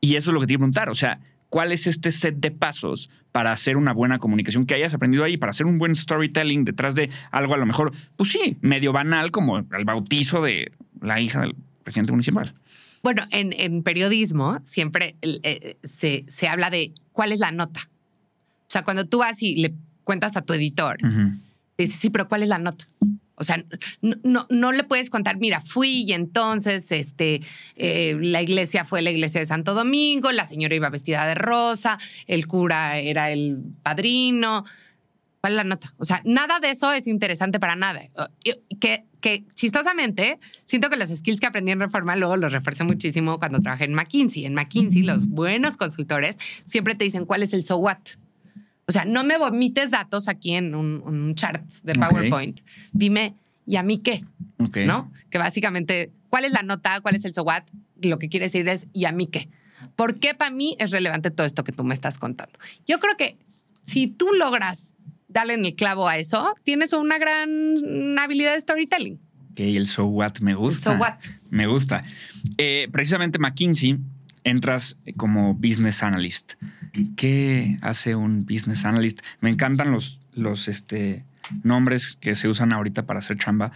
Y 0.00 0.16
eso 0.16 0.30
es 0.30 0.34
lo 0.34 0.40
que 0.40 0.46
te 0.46 0.50
quiero 0.52 0.60
preguntar. 0.60 0.88
O 0.88 0.94
sea, 0.94 1.20
¿cuál 1.48 1.72
es 1.72 1.86
este 1.86 2.10
set 2.12 2.36
de 2.36 2.50
pasos 2.50 3.10
para 3.32 3.52
hacer 3.52 3.76
una 3.76 3.92
buena 3.92 4.18
comunicación 4.18 4.66
que 4.66 4.74
hayas 4.74 4.94
aprendido 4.94 5.24
ahí, 5.24 5.36
para 5.36 5.50
hacer 5.50 5.66
un 5.66 5.78
buen 5.78 5.96
storytelling 5.96 6.64
detrás 6.64 6.94
de 6.94 7.10
algo 7.30 7.54
a 7.54 7.56
lo 7.56 7.66
mejor, 7.66 7.92
pues 8.16 8.30
sí, 8.30 8.58
medio 8.60 8.92
banal 8.92 9.30
como 9.30 9.58
el 9.58 9.84
bautizo 9.84 10.42
de 10.42 10.72
la 11.00 11.20
hija 11.20 11.40
del 11.40 11.56
presidente 11.82 12.12
municipal? 12.12 12.52
Bueno, 13.02 13.22
en, 13.30 13.82
periodismo 13.82 14.60
siempre 14.64 15.16
eh, 15.20 15.76
se, 15.82 16.24
se, 16.28 16.48
habla 16.48 16.70
de 16.70 16.92
cuál 17.12 17.32
es 17.32 17.40
la 17.40 17.50
nota. 17.50 17.80
O 17.80 18.70
sea, 18.70 18.82
cuando 18.82 19.04
tú 19.04 19.18
vas 19.18 19.42
y 19.42 19.56
le 19.56 19.74
cuentas 20.04 20.36
a 20.36 20.42
tu 20.42 20.52
editor, 20.54 20.96
dices, 21.76 21.96
sí, 21.96 22.10
pero 22.10 22.28
¿cuál 22.28 22.44
es 22.44 22.48
la 22.48 22.58
nota? 22.58 22.86
O 23.36 23.44
sea, 23.44 23.64
no, 24.00 24.46
no, 24.48 24.72
le 24.72 24.84
puedes 24.84 25.10
contar, 25.10 25.38
mira, 25.38 25.60
fui 25.60 26.04
y 26.06 26.12
entonces 26.12 26.92
este, 26.92 27.40
eh, 27.74 28.16
la 28.20 28.42
iglesia 28.42 28.84
fue 28.84 29.02
la 29.02 29.10
iglesia 29.10 29.40
de 29.40 29.46
Santo 29.46 29.74
Domingo, 29.74 30.30
la 30.30 30.46
señora 30.46 30.74
iba 30.74 30.88
vestida 30.88 31.26
de 31.26 31.34
rosa, 31.34 31.98
el 32.26 32.46
cura 32.46 32.98
era 32.98 33.30
el 33.30 33.58
padrino. 33.82 34.64
¿Cuál 35.40 35.52
es 35.52 35.56
la 35.58 35.64
nota? 35.64 35.92
O 35.98 36.04
sea, 36.04 36.22
nada 36.24 36.58
de 36.58 36.70
eso 36.70 36.90
es 36.92 37.06
interesante 37.06 37.60
para 37.60 37.76
nada. 37.76 38.00
Que, 38.80 39.04
que 39.20 39.44
chistosamente, 39.54 40.38
siento 40.64 40.88
que 40.88 40.96
los 40.96 41.10
skills 41.10 41.38
que 41.38 41.46
aprendí 41.46 41.72
en 41.72 41.80
Reforma 41.80 42.16
luego 42.16 42.36
los 42.36 42.50
refuercé 42.50 42.84
muchísimo 42.84 43.38
cuando 43.38 43.60
trabajé 43.60 43.84
en 43.84 43.92
McKinsey. 43.92 44.46
En 44.46 44.54
McKinsey, 44.54 45.02
los 45.02 45.26
buenos 45.26 45.76
consultores 45.76 46.38
siempre 46.64 46.94
te 46.94 47.04
dicen 47.04 47.26
cuál 47.26 47.42
es 47.42 47.52
el 47.52 47.62
so 47.62 47.76
what. 47.76 47.98
O 48.86 48.92
sea, 48.92 49.04
no 49.04 49.24
me 49.24 49.38
vomites 49.38 49.90
datos 49.90 50.28
aquí 50.28 50.54
en 50.54 50.74
un, 50.74 51.34
chart 51.34 51.64
de 51.82 51.94
PowerPoint. 51.94 52.60
Dime, 52.92 53.34
¿y 53.66 53.76
a 53.76 53.82
mí 53.82 53.98
qué? 53.98 54.24
¿No? 54.58 55.10
Que 55.30 55.38
básicamente, 55.38 56.12
¿cuál 56.28 56.44
es 56.44 56.52
la 56.52 56.62
nota? 56.62 57.00
¿Cuál 57.00 57.16
es 57.16 57.24
el 57.24 57.32
so 57.32 57.42
what? 57.42 57.64
Lo 58.02 58.18
que 58.18 58.28
quiere 58.28 58.46
decir 58.46 58.68
es, 58.68 58.88
¿y 58.92 59.06
a 59.06 59.12
mí 59.12 59.26
qué? 59.26 59.48
¿Por 59.96 60.18
qué 60.18 60.34
para 60.34 60.50
mí 60.50 60.76
es 60.78 60.90
relevante 60.90 61.30
todo 61.30 61.46
esto 61.46 61.64
que 61.64 61.72
tú 61.72 61.84
me 61.84 61.94
estás 61.94 62.18
contando? 62.18 62.58
Yo 62.86 63.00
creo 63.00 63.16
que 63.16 63.38
si 63.86 64.06
tú 64.06 64.32
logras 64.32 64.94
darle 65.28 65.54
en 65.54 65.64
el 65.64 65.74
clavo 65.74 66.08
a 66.08 66.18
eso, 66.18 66.54
tienes 66.62 66.92
una 66.92 67.18
gran 67.18 68.18
habilidad 68.18 68.54
de 68.54 68.60
storytelling. 68.60 69.20
Ok, 69.52 69.60
el 69.60 69.86
so 69.86 70.04
what 70.06 70.38
me 70.40 70.54
gusta. 70.54 70.92
so 70.92 70.98
what. 70.98 71.14
Me 71.50 71.66
gusta. 71.66 72.04
Eh, 72.58 72.88
precisamente 72.92 73.38
McKinsey 73.38 73.98
entras 74.44 74.98
como 75.16 75.54
business 75.54 76.02
analyst. 76.02 76.54
¿Qué 77.16 77.78
hace 77.82 78.14
un 78.14 78.44
business 78.46 78.84
analyst? 78.84 79.20
Me 79.40 79.50
encantan 79.50 79.90
los, 79.90 80.20
los 80.34 80.68
este, 80.68 81.24
nombres 81.62 82.16
que 82.16 82.34
se 82.34 82.48
usan 82.48 82.72
ahorita 82.72 83.06
para 83.06 83.18
hacer 83.18 83.36
chamba. 83.36 83.72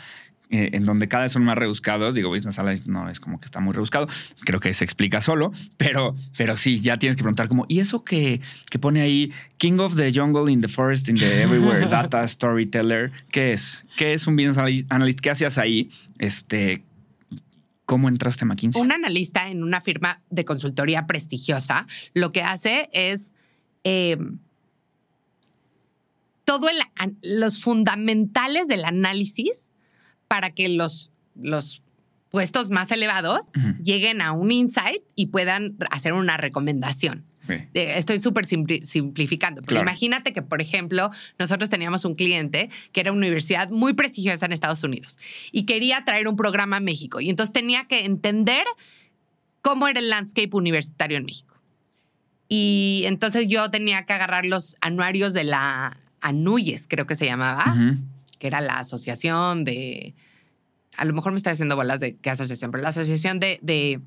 Eh, 0.51 0.71
en 0.73 0.87
donde 0.87 1.09
cada 1.09 1.25
vez 1.25 1.33
son 1.33 1.45
más 1.45 1.59
rebuscados. 1.59 2.15
Digo, 2.15 2.31
Business 2.31 2.59
Analyst 2.59 2.87
no 2.87 3.11
es 3.11 3.21
como 3.21 3.39
que 3.39 3.45
está 3.45 3.61
muy 3.61 3.75
rebuscado. 3.75 4.09
Creo 4.41 4.61
que 4.61 4.73
se 4.73 4.83
explica 4.83 5.21
solo, 5.21 5.53
pero, 5.77 6.15
pero 6.39 6.57
sí, 6.57 6.81
ya 6.81 6.97
tienes 6.97 7.17
que 7.17 7.23
preguntar 7.23 7.49
como, 7.49 7.67
¿y 7.69 7.81
eso 7.81 8.03
que, 8.03 8.41
que 8.71 8.79
pone 8.79 9.03
ahí 9.03 9.31
King 9.59 9.79
of 9.79 9.97
the 9.97 10.11
Jungle 10.11 10.51
in 10.51 10.63
the 10.63 10.69
Forest, 10.69 11.11
in 11.11 11.19
the 11.19 11.43
Everywhere, 11.43 11.87
Data 11.91 12.27
Storyteller? 12.27 13.13
¿Qué 13.31 13.53
es? 13.53 13.85
¿Qué 13.99 14.15
es 14.15 14.27
un 14.27 14.37
Business 14.37 14.87
Analyst? 14.89 15.21
¿Qué 15.21 15.31
hacías 15.31 15.59
ahí? 15.59 15.91
Este, 16.19 16.83
¿Cómo 17.89 18.11
entraste 18.11 18.45
a 18.45 18.47
McKinsey? 18.47 18.83
Un 18.83 18.93
analista 18.93 19.49
en 19.49 19.63
una 19.63 19.81
firma 19.81 20.21
de 20.29 20.45
consultoría 20.45 21.07
prestigiosa 21.07 21.87
lo 22.13 22.33
que 22.33 22.43
hace 22.43 22.91
es 22.93 23.35
eh, 23.83 24.19
todo 26.45 26.69
los 27.23 27.63
fundamentales 27.63 28.69
del 28.69 28.85
análisis 28.85 29.73
para 30.29 30.51
que 30.51 30.69
los, 30.69 31.13
los 31.35 31.83
puestos 32.29 32.69
más 32.69 32.91
elevados 32.91 33.53
lleguen 33.83 34.21
a 34.21 34.33
un 34.33 34.51
insight 34.51 35.03
y 35.15 35.29
puedan 35.29 35.79
hacer 35.91 36.13
una 36.13 36.37
recomendación. 36.37 37.25
Estoy 37.75 38.19
súper 38.19 38.47
simplificando. 38.47 39.63
Pero 39.63 39.81
imagínate 39.81 40.33
que, 40.33 40.43
por 40.43 40.61
ejemplo, 40.61 41.11
nosotros 41.39 41.71
teníamos 41.71 42.05
un 42.05 42.15
cliente 42.15 42.69
que 42.93 43.01
era 43.01 43.13
una 43.13 43.19
universidad 43.19 43.71
muy 43.71 43.95
prestigiosa 43.95 44.47
en 44.47 44.53
Estados 44.53 44.83
Unidos 44.83 45.19
y 45.53 45.65
quería 45.65 46.05
traer 46.05 46.29
un 46.29 46.37
programa 46.37 46.77
a 46.77 46.81
México. 46.81 47.21
Y 47.21 47.31
entonces 47.31 47.53
tenía 47.53 47.85
que 47.85 48.05
entender 48.05 48.65
cómo 49.63 49.89
era 49.89 50.01
el 50.01 50.11
landscape 50.11 50.51
universitario 50.53 51.17
en 51.17 51.25
México. 51.25 51.55
Y 52.49 53.03
entonces 53.07 53.47
yo 53.49 53.71
tenía 53.71 54.07
que 54.07 54.15
agarrar 54.15 54.47
los 54.47 54.77
anuarios 54.81 55.35
de 55.35 55.45
la 55.45 55.99
ANUYES, 56.21 56.87
creo 56.89 57.07
que 57.07 57.15
se 57.15 57.27
llamaba, 57.27 57.77
que 58.39 58.47
era 58.47 58.61
la 58.61 58.79
asociación 58.79 59.65
de. 59.65 60.15
A 60.97 61.05
lo 61.05 61.13
mejor 61.13 61.33
me 61.33 61.37
está 61.37 61.51
haciendo 61.51 61.77
bolas 61.77 62.01
de 62.01 62.17
qué 62.17 62.31
asociación, 62.31 62.71
pero 62.71 62.83
la 62.83 62.89
asociación 62.89 63.39
de, 63.39 63.61
de, 63.63 64.01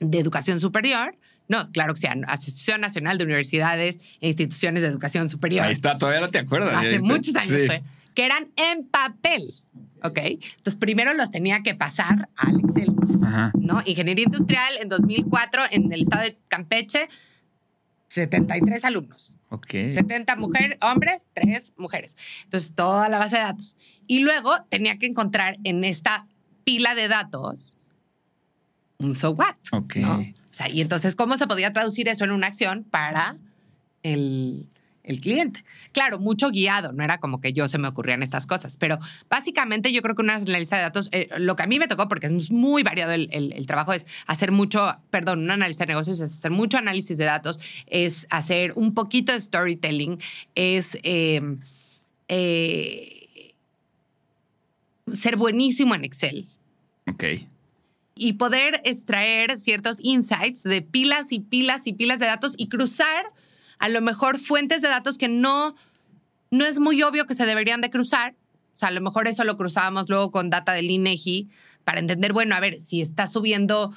de 0.00 0.18
educación 0.18 0.60
superior 0.60 1.16
no, 1.48 1.70
claro 1.72 1.94
que 1.94 2.00
sí, 2.00 2.06
Asociación 2.26 2.80
Nacional 2.80 3.18
de 3.18 3.24
Universidades 3.24 3.98
e 4.20 4.28
Instituciones 4.28 4.82
de 4.82 4.88
Educación 4.88 5.28
Superior. 5.28 5.66
Ahí 5.66 5.72
está, 5.72 5.98
todavía 5.98 6.20
no 6.20 6.28
te 6.28 6.38
acuerdas. 6.38 6.74
Hace 6.76 7.00
muchos 7.00 7.34
años 7.36 7.62
fue. 7.66 7.82
Que 8.14 8.24
eran 8.24 8.48
en 8.56 8.86
papel. 8.86 9.52
¿Ok? 10.02 10.18
Entonces, 10.18 10.76
primero 10.76 11.14
los 11.14 11.30
tenía 11.30 11.62
que 11.62 11.74
pasar 11.74 12.28
al 12.36 12.60
Excel. 12.60 12.94
¿No? 13.54 13.82
Ingeniería 13.84 14.24
Industrial 14.24 14.74
en 14.80 14.88
2004 14.88 15.62
en 15.70 15.92
el 15.92 16.02
estado 16.02 16.22
de 16.22 16.38
Campeche, 16.48 17.08
73 18.08 18.84
alumnos. 18.84 19.32
Ok. 19.48 19.72
70 19.88 20.36
mujeres, 20.36 20.78
hombres, 20.80 21.26
3 21.34 21.72
mujeres. 21.76 22.14
Entonces, 22.44 22.72
toda 22.74 23.08
la 23.08 23.18
base 23.18 23.36
de 23.36 23.42
datos. 23.42 23.76
Y 24.06 24.20
luego 24.20 24.52
tenía 24.68 24.98
que 24.98 25.06
encontrar 25.06 25.56
en 25.64 25.84
esta 25.84 26.26
pila 26.64 26.94
de 26.94 27.08
datos 27.08 27.76
un 28.98 29.14
so 29.14 29.30
what. 29.30 29.56
Ok. 29.72 29.96
O 30.54 30.56
sea, 30.56 30.70
y 30.70 30.80
entonces, 30.80 31.16
¿cómo 31.16 31.36
se 31.36 31.48
podía 31.48 31.72
traducir 31.72 32.06
eso 32.06 32.24
en 32.24 32.30
una 32.30 32.46
acción 32.46 32.84
para 32.84 33.38
el, 34.04 34.68
cliente? 35.20 35.64
Claro, 35.90 36.20
mucho 36.20 36.50
guiado, 36.50 36.92
no 36.92 37.02
era 37.02 37.18
como 37.18 37.40
que 37.40 37.52
yo 37.52 37.66
se 37.66 37.76
me 37.76 37.88
ocurrían 37.88 38.22
estas 38.22 38.46
cosas, 38.46 38.76
pero 38.78 39.00
básicamente 39.28 39.92
yo 39.92 40.00
creo 40.00 40.14
que 40.14 40.22
una 40.22 40.36
analista 40.36 40.76
de 40.76 40.82
datos, 40.82 41.08
eh, 41.10 41.28
lo 41.38 41.56
que 41.56 41.64
a 41.64 41.66
mí 41.66 41.80
me 41.80 41.88
tocó, 41.88 42.06
porque 42.06 42.28
es 42.28 42.52
muy 42.52 42.84
variado 42.84 43.14
el, 43.14 43.66
trabajo, 43.66 43.94
es 43.94 44.06
hacer 44.28 44.52
mucho, 44.52 44.96
perdón, 45.10 45.40
un 45.40 45.50
analista 45.50 45.86
de 45.86 45.88
negocios 45.88 46.20
es 46.20 46.32
hacer 46.32 46.52
mucho 46.52 46.78
análisis 46.78 47.18
de 47.18 47.24
datos, 47.24 47.58
es 47.88 48.28
hacer 48.30 48.74
un 48.76 48.94
poquito 48.94 49.32
de 49.32 49.40
storytelling, 49.40 50.20
es... 50.54 50.96
Em, 51.02 51.58
eh, 52.28 53.54
ser 55.12 55.36
buenísimo 55.36 55.96
en 55.96 56.04
Excel. 56.04 56.46
Ok 57.08 57.24
y 58.14 58.34
poder 58.34 58.80
extraer 58.84 59.58
ciertos 59.58 59.98
insights 60.00 60.62
de 60.62 60.82
pilas 60.82 61.32
y 61.32 61.40
pilas 61.40 61.86
y 61.86 61.92
pilas 61.92 62.18
de 62.18 62.26
datos 62.26 62.54
y 62.56 62.68
cruzar 62.68 63.24
a 63.78 63.88
lo 63.88 64.00
mejor 64.00 64.38
fuentes 64.38 64.82
de 64.82 64.88
datos 64.88 65.18
que 65.18 65.28
no, 65.28 65.74
no 66.50 66.64
es 66.64 66.78
muy 66.78 67.02
obvio 67.02 67.26
que 67.26 67.34
se 67.34 67.46
deberían 67.46 67.80
de 67.80 67.90
cruzar. 67.90 68.34
O 68.72 68.76
sea, 68.76 68.88
a 68.88 68.92
lo 68.92 69.00
mejor 69.00 69.28
eso 69.28 69.44
lo 69.44 69.56
cruzábamos 69.56 70.08
luego 70.08 70.30
con 70.30 70.50
data 70.50 70.72
del 70.72 70.90
INEGI 70.90 71.48
para 71.84 72.00
entender, 72.00 72.32
bueno, 72.32 72.54
a 72.54 72.60
ver, 72.60 72.80
si 72.80 73.00
está 73.00 73.26
subiendo, 73.26 73.92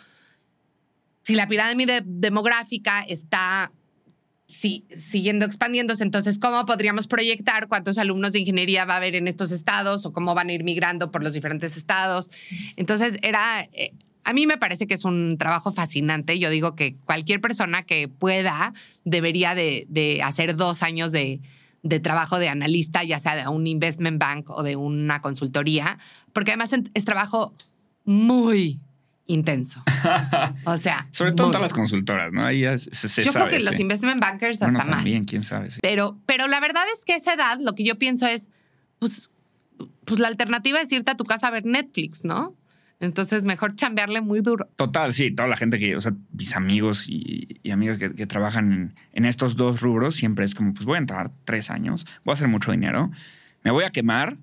si 1.23 1.35
la 1.35 1.47
pirámide 1.47 2.03
demográfica 2.05 3.01
está 3.01 3.71
siguiendo 4.47 5.45
expandiéndose, 5.45 6.03
entonces, 6.03 6.39
¿cómo 6.39 6.65
podríamos 6.65 7.07
proyectar 7.07 7.67
cuántos 7.67 7.97
alumnos 7.97 8.31
de 8.33 8.39
ingeniería 8.39 8.85
va 8.85 8.93
a 8.93 8.97
haber 8.97 9.15
en 9.15 9.27
estos 9.27 9.51
estados 9.51 10.05
o 10.05 10.13
cómo 10.13 10.35
van 10.35 10.49
a 10.49 10.53
ir 10.53 10.63
migrando 10.63 11.11
por 11.11 11.23
los 11.23 11.33
diferentes 11.33 11.75
estados? 11.75 12.29
Entonces, 12.77 13.19
era, 13.23 13.63
eh, 13.73 13.93
a 14.27 14.33
mí 14.33 14.45
me 14.45 14.57
parece 14.57 14.87
que 14.87 14.93
es 14.93 15.05
un 15.05 15.37
trabajo 15.37 15.71
fascinante. 15.71 16.37
Yo 16.37 16.49
digo 16.49 16.75
que 16.75 16.97
cualquier 17.05 17.39
persona 17.39 17.83
que 17.83 18.09
pueda 18.09 18.73
debería 19.05 19.55
de, 19.55 20.21
hacer 20.21 20.57
dos 20.57 20.83
años 20.83 21.13
de, 21.13 21.39
trabajo 22.03 22.37
de 22.37 22.49
analista, 22.49 23.05
ya 23.05 23.19
sea 23.19 23.37
de 23.37 23.47
un 23.47 23.65
investment 23.67 24.19
bank 24.19 24.49
o 24.49 24.63
de 24.63 24.75
una 24.75 25.21
consultoría, 25.21 25.97
porque 26.33 26.51
además 26.51 26.73
es 26.93 27.05
trabajo 27.05 27.55
muy 28.03 28.81
intenso. 29.27 29.81
O 30.65 30.75
sea. 30.75 31.07
Sobre 31.11 31.31
todo 31.31 31.47
todas 31.47 31.61
las 31.61 31.73
consultoras, 31.73 32.33
¿no? 32.33 32.45
Ahí 32.45 32.65
se, 32.77 33.23
Yo 33.23 33.31
creo 33.31 33.47
que 33.47 33.61
los 33.61 33.79
investment 33.79 34.19
bankers 34.19 34.61
hasta 34.61 34.77
más. 34.77 34.87
También, 34.87 35.23
quién 35.23 35.43
sabe. 35.43 35.69
Pero, 35.81 36.17
pero 36.25 36.47
la 36.47 36.59
verdad 36.59 36.83
es 36.93 37.05
que 37.05 37.13
a 37.13 37.15
esa 37.15 37.33
edad 37.33 37.59
lo 37.61 37.75
que 37.75 37.85
yo 37.85 37.97
pienso 37.97 38.27
es, 38.27 38.49
pues, 38.99 39.31
pues 40.03 40.19
la 40.19 40.27
alternativa 40.27 40.81
es 40.81 40.91
irte 40.91 41.11
a 41.11 41.15
tu 41.15 41.23
casa 41.23 41.47
a 41.47 41.51
ver 41.51 41.65
Netflix, 41.65 42.25
¿no? 42.25 42.57
Entonces, 42.99 43.45
mejor 43.45 43.75
chambearle 43.75 44.21
muy 44.21 44.41
duro. 44.41 44.67
Total, 44.75 45.13
sí, 45.13 45.31
toda 45.31 45.47
la 45.47 45.57
gente 45.57 45.77
que, 45.77 45.95
o 45.95 46.01
sea, 46.01 46.13
mis 46.31 46.55
amigos 46.55 47.05
y, 47.07 47.59
amigas 47.71 47.97
que, 47.99 48.25
trabajan 48.25 48.95
en, 49.13 49.25
estos 49.25 49.55
dos 49.55 49.81
rubros, 49.81 50.15
siempre 50.15 50.45
es 50.45 50.55
como, 50.55 50.73
pues 50.73 50.85
voy 50.85 50.95
a 50.95 50.99
entrar 50.99 51.31
tres 51.45 51.69
años, 51.69 52.07
voy 52.23 52.31
a 52.31 52.35
hacer 52.35 52.47
mucho 52.47 52.71
dinero, 52.71 53.11
me 53.63 53.69
voy 53.69 53.83
a 53.83 53.91
quemar 53.91 54.35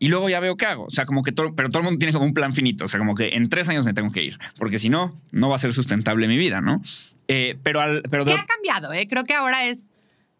y 0.00 0.08
luego 0.08 0.28
ya 0.28 0.40
veo 0.40 0.56
qué 0.56 0.66
hago. 0.66 0.84
O 0.84 0.90
sea, 0.90 1.04
como 1.04 1.22
que 1.22 1.30
todo, 1.30 1.54
pero 1.54 1.68
todo 1.68 1.78
el 1.78 1.84
mundo 1.84 1.98
tiene 1.98 2.12
como 2.12 2.24
un 2.24 2.34
plan 2.34 2.52
finito. 2.52 2.86
O 2.86 2.88
sea, 2.88 2.98
como 2.98 3.14
que 3.14 3.34
en 3.34 3.48
tres 3.48 3.68
años 3.68 3.84
me 3.84 3.94
tengo 3.94 4.10
que 4.10 4.24
ir, 4.24 4.38
porque 4.56 4.80
si 4.80 4.88
no, 4.88 5.20
no 5.30 5.48
va 5.48 5.56
a 5.56 5.58
ser 5.58 5.72
sustentable 5.72 6.26
mi 6.26 6.38
vida, 6.38 6.60
¿no? 6.60 6.82
Eh, 7.28 7.56
pero 7.62 7.80
al, 7.80 8.02
pero 8.10 8.24
¿Qué 8.24 8.32
ha 8.32 8.46
cambiado? 8.46 8.92
Eh? 8.92 9.06
Creo 9.08 9.22
que 9.22 9.34
ahora 9.34 9.66
es, 9.66 9.90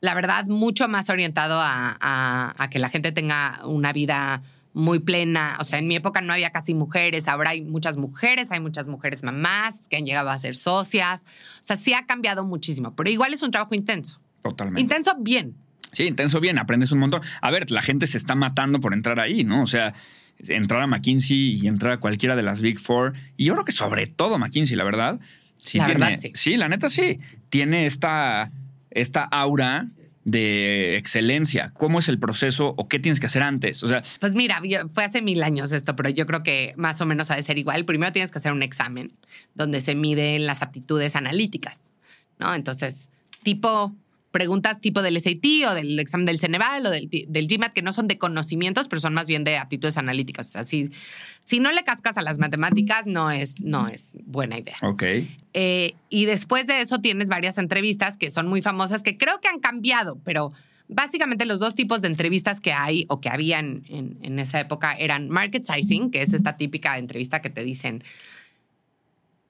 la 0.01 0.15
verdad, 0.15 0.47
mucho 0.47 0.89
más 0.89 1.11
orientado 1.11 1.61
a, 1.61 1.97
a 2.59 2.71
que 2.71 2.81
la 2.81 2.89
gente 2.89 3.13
tenga 3.13 3.61
una 3.67 3.93
vida 3.93 4.43
muy 4.73 4.99
plena. 5.01 5.57
O 5.61 5.65
sea, 5.65 5.79
en 5.79 5.89
mi 5.89 5.97
época 5.97 6.21
no 6.21 6.33
había 6.33 6.51
casi 6.51 6.75
mujeres, 6.75 7.29
ahora 7.29 7.51
hay 7.51 7.63
muchas 7.63 7.97
mujeres, 7.97 8.51
hay 8.51 8.61
muchas 8.61 8.87
mujeres 8.87 9.23
mamás 9.23 9.89
que 9.89 9.97
han 9.97 10.07
llegado 10.07 10.31
a 10.31 10.39
ser 10.39 10.57
socias. 10.57 11.23
O 11.61 11.65
sea, 11.65 11.77
sí 11.77 11.93
ha 11.95 12.07
cambiado 12.07 12.45
muchísimo, 12.45 12.95
pero 12.95 13.11
igual 13.11 13.35
es 13.35 13.43
un 13.43 13.51
trabajo 13.51 13.75
intenso. 13.75 14.21
Totalmente. 14.43 14.81
Intenso, 14.81 15.15
bien. 15.19 15.57
Sí, 15.93 16.05
intenso 16.05 16.41
bien, 16.41 16.59
aprendes 16.59 16.93
un 16.93 17.01
montón. 17.01 17.21
A 17.41 17.51
ver, 17.51 17.71
la 17.71 17.83
gente 17.83 18.07
se 18.07 18.17
está 18.17 18.35
matando 18.35 18.81
por 18.81 18.95
entrar 18.95 19.19
ahí, 19.19 19.43
¿no? 19.43 19.63
O 19.63 19.67
sea, 19.67 19.93
entrar 20.39 20.83
a 20.83 20.87
McKinsey 20.87 21.59
y 21.61 21.67
entrar 21.67 21.95
a 21.95 21.97
cualquiera 21.99 22.37
de 22.37 22.43
las 22.43 22.61
Big 22.61 22.79
Four. 22.79 23.15
Y 23.37 23.47
yo 23.47 23.55
creo 23.55 23.65
que 23.65 23.73
sobre 23.73 24.07
todo 24.07 24.39
McKinsey, 24.39 24.77
la 24.77 24.85
verdad. 24.85 25.19
Sí, 25.59 25.79
La 25.79 25.87
tiene, 25.87 26.01
verdad, 26.01 26.17
sí. 26.19 26.31
sí, 26.35 26.57
la 26.57 26.69
neta 26.69 26.89
sí. 26.89 27.19
Tiene 27.49 27.87
esta, 27.87 28.51
esta 28.91 29.25
aura 29.25 29.87
de 30.25 30.97
excelencia. 30.97 31.73
¿Cómo 31.75 31.99
es 31.99 32.09
el 32.09 32.19
proceso 32.19 32.75
o 32.77 32.89
qué 32.89 32.99
tienes 32.99 33.21
que 33.21 33.27
hacer 33.27 33.43
antes? 33.43 33.83
O 33.83 33.89
sea, 33.89 34.03
Pues 34.21 34.35
mira, 34.35 34.61
fue 34.93 35.05
hace 35.05 35.23
mil 35.23 35.43
años 35.43 35.73
esto, 35.73 35.97
pero 35.97 36.11
yo 36.11 36.27
creo 36.27 36.43
que 36.43 36.75
más 36.77 37.01
o 37.01 37.07
menos 37.07 37.31
ha 37.31 37.37
de 37.37 37.43
ser 37.43 37.59
igual. 37.59 37.85
Primero 37.85 38.13
tienes 38.13 38.31
que 38.31 38.39
hacer 38.39 38.53
un 38.53 38.63
examen 38.63 39.13
donde 39.55 39.81
se 39.81 39.95
miden 39.95 40.47
las 40.47 40.63
aptitudes 40.63 41.17
analíticas, 41.17 41.81
¿no? 42.39 42.55
Entonces, 42.55 43.09
tipo 43.43 43.95
preguntas 44.31 44.81
tipo 44.81 45.03
del 45.03 45.21
SAT 45.21 45.69
o 45.69 45.75
del 45.75 45.99
examen 45.99 46.27
del 46.27 46.39
Ceneval 46.39 46.87
o 46.87 46.91
del, 46.91 47.09
del 47.09 47.49
GMAT, 47.49 47.73
que 47.73 47.83
no 47.83 47.93
son 47.93 48.09
de 48.09 48.19
conocimientos, 48.19 48.89
pero 48.89 49.01
son 49.01 49.15
más 49.15 49.27
bien 49.27 49.45
de 49.45 49.57
aptitudes 49.57 49.97
analíticas. 49.97 50.47
O 50.47 50.51
sea, 50.51 50.65
si, 50.65 50.91
si 51.43 51.61
no 51.61 51.73
le 51.73 51.83
cascas 51.83 52.17
a 52.17 52.23
las 52.23 52.39
matemáticas, 52.39 53.07
no 53.07 53.31
es, 53.31 53.61
no 53.61 53.89
es 53.89 54.17
buena 54.25 54.59
idea. 54.59 54.77
ok. 54.83 55.03
Eh, 55.53 55.95
y 56.09 56.27
después 56.27 56.67
de 56.69 56.81
eso 56.81 57.01
tienes 57.01 57.29
varias 57.29 57.59
entrevistas 57.59 58.17
que 58.17 58.31
son 58.31 58.47
muy 58.47 58.63
famosas, 58.63 59.03
que 59.03 59.19
creo 59.19 59.41
que 59.41 59.49
han 59.49 59.59
cambiado, 59.59 60.19
pero 60.25 60.53
básicamente 60.87 61.45
los 61.45 61.59
dos 61.59 61.75
tipos 61.75 62.03
de 62.03 62.09
entrevistas 62.09 62.61
que 62.61 62.73
hay 62.73 63.05
o 63.09 63.21
que 63.21 63.29
habían 63.29 63.83
en, 63.89 64.19
en 64.23 64.39
esa 64.39 64.61
época 64.61 64.93
eran 64.93 65.29
market 65.29 65.65
sizing, 65.65 66.11
que 66.11 66.23
es 66.23 66.33
esta 66.33 66.57
típica 66.57 66.99
entrevista 66.99 67.43
que 67.43 67.51
te 67.51 67.65
dicen, 67.65 68.05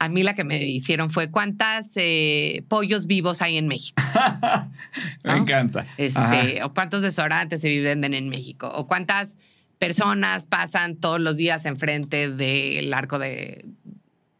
a 0.01 0.09
mí 0.09 0.23
la 0.23 0.33
que 0.33 0.43
me 0.43 0.65
hicieron 0.65 1.11
fue 1.11 1.29
cuántas 1.29 1.93
eh, 1.95 2.63
pollos 2.67 3.05
vivos 3.05 3.43
hay 3.43 3.57
en 3.57 3.67
México, 3.67 4.01
Me 5.23 5.33
¿no? 5.33 5.37
encanta. 5.37 5.85
Este, 5.95 6.63
o 6.63 6.73
cuántos 6.73 7.03
desodorantes 7.03 7.61
se 7.61 7.79
venden 7.81 8.15
en 8.15 8.27
México, 8.27 8.67
o 8.73 8.87
cuántas 8.87 9.37
personas 9.77 10.47
pasan 10.47 10.95
todos 10.95 11.19
los 11.21 11.37
días 11.37 11.67
enfrente 11.67 12.31
del 12.31 12.91
arco 12.95 13.19
de, 13.19 13.63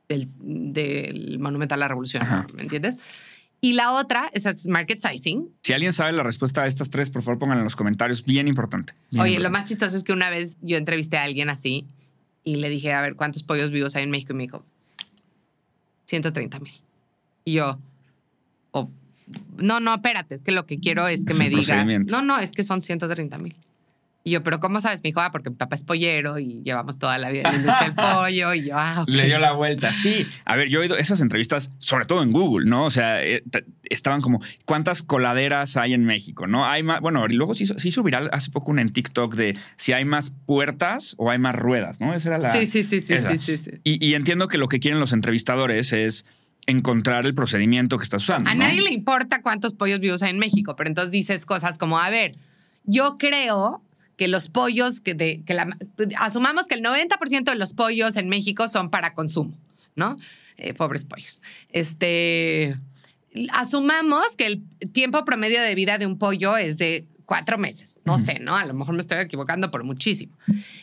del, 0.10 0.30
del 0.40 1.38
Monumento 1.38 1.76
a 1.76 1.78
la 1.78 1.88
Revolución, 1.88 2.24
Ajá. 2.24 2.48
¿me 2.56 2.64
entiendes? 2.64 2.98
Y 3.64 3.74
la 3.74 3.92
otra, 3.92 4.32
esa 4.34 4.50
es 4.50 4.66
market 4.66 5.00
sizing. 5.00 5.48
Si 5.62 5.74
alguien 5.74 5.94
sabe 5.94 6.12
la 6.14 6.24
respuesta 6.24 6.64
a 6.64 6.66
estas 6.66 6.90
tres, 6.90 7.12
por 7.12 7.22
favor 7.22 7.38
pónganla 7.38 7.62
en 7.62 7.66
los 7.66 7.76
comentarios. 7.76 8.26
Bien 8.26 8.48
importante. 8.48 8.94
Bien 9.12 9.22
Oye, 9.22 9.34
lo 9.34 9.42
importante. 9.42 9.60
más 9.60 9.70
chistoso 9.70 9.96
es 9.96 10.04
que 10.04 10.12
una 10.14 10.32
vez 10.32 10.58
yo 10.62 10.78
entrevisté 10.78 11.18
a 11.18 11.24
alguien 11.24 11.50
así 11.52 11.86
y 12.44 12.56
le 12.56 12.70
dije, 12.70 12.92
a 12.94 13.02
ver, 13.02 13.16
¿cuántos 13.16 13.44
pollos 13.44 13.70
vivos 13.70 13.96
hay 13.96 14.02
en 14.06 14.10
México? 14.10 14.34
Y 14.34 14.38
me 14.38 14.44
dijo, 14.46 14.66
130 16.12 16.60
mil. 16.60 16.74
Y 17.46 17.54
yo, 17.54 17.80
"Oh, 18.72 18.90
no, 19.58 19.80
no, 19.80 19.94
espérate, 19.96 20.36
es 20.36 20.44
que 20.44 20.52
lo 20.52 20.66
que 20.66 20.78
quiero 20.78 21.08
es 21.08 21.24
que 21.26 21.32
Es 21.32 21.40
me 21.40 21.50
digas. 21.50 21.86
No, 22.08 22.22
no, 22.22 22.38
es 22.38 22.52
que 22.52 22.64
son 22.64 22.82
130 22.82 23.38
mil. 23.38 23.56
Y 24.24 24.32
yo, 24.32 24.44
¿pero 24.44 24.60
cómo 24.60 24.80
sabes? 24.82 25.02
Me 25.04 25.10
dijo, 25.10 25.20
ah, 25.20 25.32
porque 25.32 25.50
mi 25.50 25.56
papá 25.56 25.76
es 25.76 25.84
pollero 25.84 26.38
y 26.38 26.62
llevamos 26.62 27.00
toda 27.00 27.18
la 27.18 27.32
vida 27.32 27.50
en 27.50 27.64
del 27.64 27.74
pollo. 27.96 28.54
Y 28.54 28.68
yo, 28.68 28.78
ah, 28.78 29.02
ok. 29.02 29.10
Le 29.10 29.26
dio 29.26 29.40
la 29.40 29.54
vuelta. 29.54 29.94
Sí. 29.94 30.28
A 30.46 30.56
ver, 30.56 30.70
yo 30.70 30.80
he 30.80 30.84
oído 30.84 30.98
esas 30.98 31.22
entrevistas, 31.22 31.72
sobre 31.80 32.06
todo 32.06 32.22
en 32.22 32.32
Google, 32.32 32.70
¿no? 32.70 32.86
O 32.86 32.90
sea, 32.92 33.24
eh, 33.24 33.44
estaban 33.90 34.22
como, 34.22 34.40
¿cuántas 34.66 35.02
coladeras 35.02 35.76
hay 35.76 35.94
en 35.94 36.06
México? 36.06 36.46
¿No? 36.46 36.68
Hay 36.68 36.84
más. 36.84 37.02
Bueno, 37.02 37.26
y 37.28 37.34
luego 37.34 37.54
hizo, 37.58 37.80
se 37.80 37.88
hizo 37.88 38.04
viral 38.04 38.30
hace 38.32 38.52
poco 38.52 38.70
una 38.70 38.84
en 38.84 38.94
TikTok 38.94 39.34
de 39.34 39.58
si 39.76 39.94
hay 39.94 40.06
más 40.06 40.32
puertas 40.46 41.16
o 41.18 41.32
hay 41.32 41.40
más 41.40 41.56
ruedas, 41.56 42.00
¿no? 42.00 42.14
Esa 42.14 42.30
era 42.30 42.38
la. 42.40 42.52
Sí, 42.52 42.68
sí, 42.68 42.84
sí, 42.84 43.02
sí, 43.02 43.18
sí, 43.18 43.38
sí, 43.38 43.58
sí. 43.58 43.72
Y, 43.84 44.06
y 44.06 44.14
entiendo 44.14 44.48
que 44.48 44.60
lo 44.60 44.68
que 44.68 44.80
quieren 44.80 45.00
los 45.00 45.14
entrevistadores 45.14 45.94
es 45.94 46.26
encontrar 46.68 47.26
el 47.26 47.34
procedimiento 47.34 47.98
que 47.98 48.04
estás 48.04 48.22
usando. 48.22 48.50
A 48.50 48.54
¿no? 48.54 48.66
nadie 48.66 48.82
le 48.82 48.94
importa 48.94 49.42
cuántos 49.42 49.74
pollos 49.74 50.00
vivos 50.00 50.22
hay 50.22 50.30
en 50.30 50.40
México, 50.40 50.76
pero 50.76 50.90
entonces 50.90 51.12
dices 51.12 51.46
cosas 51.48 51.80
como, 51.80 51.98
a 51.98 52.10
ver, 52.12 52.36
yo 52.84 53.18
creo 53.18 53.84
que 54.22 54.28
los 54.28 54.50
pollos, 54.50 55.02
que, 55.02 55.16
de, 55.16 55.42
que 55.48 55.56
la, 55.56 55.76
asumamos 56.20 56.68
que 56.68 56.76
el 56.76 56.84
90% 56.84 57.44
de 57.44 57.56
los 57.56 57.74
pollos 57.74 58.18
en 58.18 58.30
México 58.30 58.68
son 58.68 58.92
para 58.92 59.16
consumo, 59.16 59.58
¿no? 59.96 60.16
Eh, 60.58 60.76
pobres 60.76 61.06
pollos. 61.06 61.42
Este, 61.70 62.76
asumamos 63.52 64.36
que 64.38 64.46
el 64.46 64.64
tiempo 64.92 65.26
promedio 65.26 65.60
de 65.60 65.74
vida 65.74 65.98
de 65.98 66.06
un 66.06 66.20
pollo 66.20 66.56
es 66.56 66.78
de 66.78 67.08
cuatro 67.26 67.58
meses. 67.58 68.00
No 68.06 68.20
sé, 68.20 68.38
¿no? 68.40 68.56
A 68.56 68.68
lo 68.68 68.76
mejor 68.76 68.94
me 68.94 69.02
estoy 69.02 69.18
equivocando 69.18 69.72
por 69.72 69.84
muchísimo. 69.84 70.38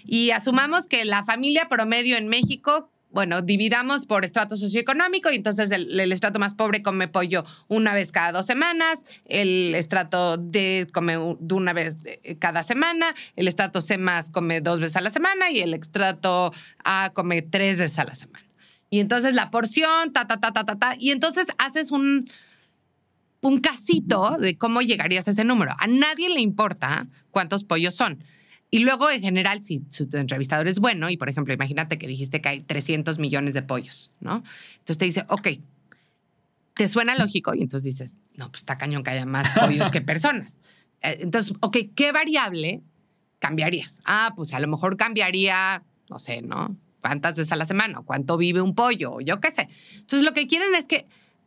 Y 0.05 0.33
asumamos 0.33 0.89
que 0.89 1.05
la 1.05 1.23
familia 1.23 1.69
promedio 1.69 2.17
en 2.17 2.27
México, 2.27 2.91
bueno, 3.11 3.41
dividamos 3.41 4.05
por 4.05 4.25
estrato 4.25 4.57
socioeconómico 4.57 5.31
y 5.31 5.37
entonces 5.37 5.71
el, 5.71 5.99
estrato 6.13 6.39
más 6.39 6.55
pobre 6.55 6.83
come 6.83 7.09
pollo 7.09 7.45
una 7.67 7.95
vez 7.95 8.13
cada 8.13 8.33
dos 8.33 8.47
semanas, 8.47 9.01
el 9.25 9.75
estrato 9.75 10.37
D 10.37 10.87
come 10.93 11.17
una 11.17 11.73
vez 11.73 11.97
eh, 12.05 12.37
cada 12.39 12.63
semana, 12.63 13.15
el 13.37 13.49
estrato 13.49 13.81
C 13.81 13.97
más 13.97 14.31
come 14.31 14.61
dos 14.61 14.81
veces 14.81 14.97
a 14.97 15.01
la 15.01 15.11
semana 15.11 15.51
y 15.51 15.61
el 15.61 15.73
estrato 15.73 16.53
A 16.85 17.11
come 17.15 17.43
tres 17.43 17.79
veces 17.79 17.99
a 17.99 18.05
la 18.05 18.15
semana. 18.15 18.45
Y 18.91 19.01
entonces 19.01 19.35
la 19.35 19.51
porción, 19.51 20.13
ta, 20.13 20.27
ta, 20.27 20.39
ta, 20.39 20.53
ta, 20.53 20.65
ta, 20.65 20.77
ta, 20.77 20.95
y 20.99 21.11
entonces 21.11 21.47
haces 21.59 21.91
un, 21.91 22.27
un 23.41 23.61
casito 23.61 24.37
de 24.39 24.57
cómo 24.57 24.81
llegarías 24.83 25.29
a 25.29 25.33
ese 25.33 25.45
número. 25.45 25.73
A 25.79 25.87
nadie 25.87 26.29
le 26.29 26.41
importa 26.41 27.07
cuántos 27.31 27.65
pollos 27.65 27.95
son. 27.95 28.23
Y 28.71 28.81
luego, 28.81 29.11
en 29.11 29.23
general, 29.23 29.63
si 29.63 29.83
su 29.91 30.09
entrevistador 30.13 30.69
es 30.69 30.79
bueno, 30.79 31.09
y 31.09 31.17
por 31.17 31.29
ejemplo, 31.29 31.55
imagínate 31.55 31.99
que 31.99 32.07
dijiste 32.07 32.41
que 32.41 32.49
hay 32.49 32.61
300 32.61 33.19
millones 33.19 33.55
de 33.55 33.63
pollos, 33.63 34.11
¿no? 34.21 34.43
Entonces 34.73 34.99
te 34.99 35.05
dice, 35.07 35.25
ok, 35.29 35.49
¿te 36.75 36.89
suena 36.89 37.17
lógico? 37.17 37.55
Y 37.55 37.63
entonces 37.63 37.85
dices, 37.85 38.15
no, 38.35 38.51
pues 38.51 38.63
está 38.63 38.77
cañón 38.77 39.03
que 39.03 39.11
haya 39.11 39.27
más 39.27 39.49
pollos 39.59 39.91
que 39.91 40.01
personas. 40.01 40.57
Eh, 41.03 41.19
Entonces, 41.21 41.55
ok, 41.61 41.77
¿qué 41.95 42.13
variable 42.13 42.83
cambiarías? 43.39 44.01
Ah, 44.05 44.33
pues 44.37 44.53
a 44.53 44.61
lo 44.61 44.69
mejor 44.69 44.97
cambiaría, 44.97 45.83
no 46.11 46.19
sé, 46.19 46.43
¿no? 46.43 46.77
¿Cuántas 47.01 47.37
veces 47.37 47.53
a 47.53 47.57
la 47.57 47.65
semana? 47.65 48.01
¿O 48.01 48.05
¿Cuánto 48.05 48.37
vive 48.37 48.61
un 48.61 48.75
pollo? 48.75 49.15
O 49.15 49.21
yo 49.21 49.41
qué 49.41 49.51
sé. 49.51 49.69
Entonces, 49.95 50.23
lo 50.23 50.35
que 50.35 50.47
quieren 50.47 50.75
es 50.75 50.87
que 50.87 51.07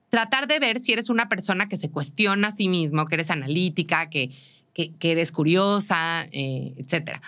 tratar 0.10 0.48
de 0.48 0.60
ver 0.60 0.80
si 0.80 0.92
eres 0.92 1.10
una 1.10 1.30
persona 1.30 1.70
que 1.70 1.78
se 1.78 1.90
cuestiona 1.90 2.50
a 2.50 2.52
sí 2.52 2.68
mismo, 2.68 3.06
que 3.06 3.16
eres 3.16 3.30
analítica, 3.30 4.10
que, 4.10 4.32
que, 4.74 4.94
que 4.94 5.12
eres 5.12 5.32
curiosa, 5.32 6.28
eh, 6.32 6.74
etcétera. 6.78 7.22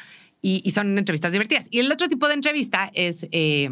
Y, 0.46 0.70
son 0.72 0.98
entrevistas 0.98 1.32
divertidas. 1.32 1.68
Y 1.72 1.80
el 1.80 1.90
otro 1.90 2.10
tipo 2.10 2.28
de 2.28 2.34
entrevista 2.34 2.92
es, 2.94 3.28
eh, 3.32 3.70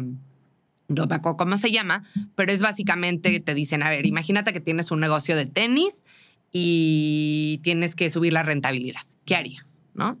no 0.88 1.06
me 1.06 1.14
acuerdo 1.14 1.36
cómo 1.36 1.58
se 1.58 1.70
llama, 1.70 2.02
pero 2.34 2.50
es 2.50 2.60
básicamente, 2.62 3.38
te 3.40 3.54
dicen, 3.54 3.82
a 3.82 3.90
ver, 3.90 4.06
imagínate 4.06 4.54
que 4.54 4.60
tienes 4.60 4.90
un 4.90 5.00
negocio 5.00 5.36
de 5.36 5.44
tenis 5.44 6.02
y 6.50 7.60
tienes 7.62 7.94
que 7.94 8.08
subir 8.08 8.32
la 8.32 8.42
rentabilidad. 8.42 9.02
¿Qué 9.26 9.36
harías? 9.36 9.82
¿No? 9.92 10.18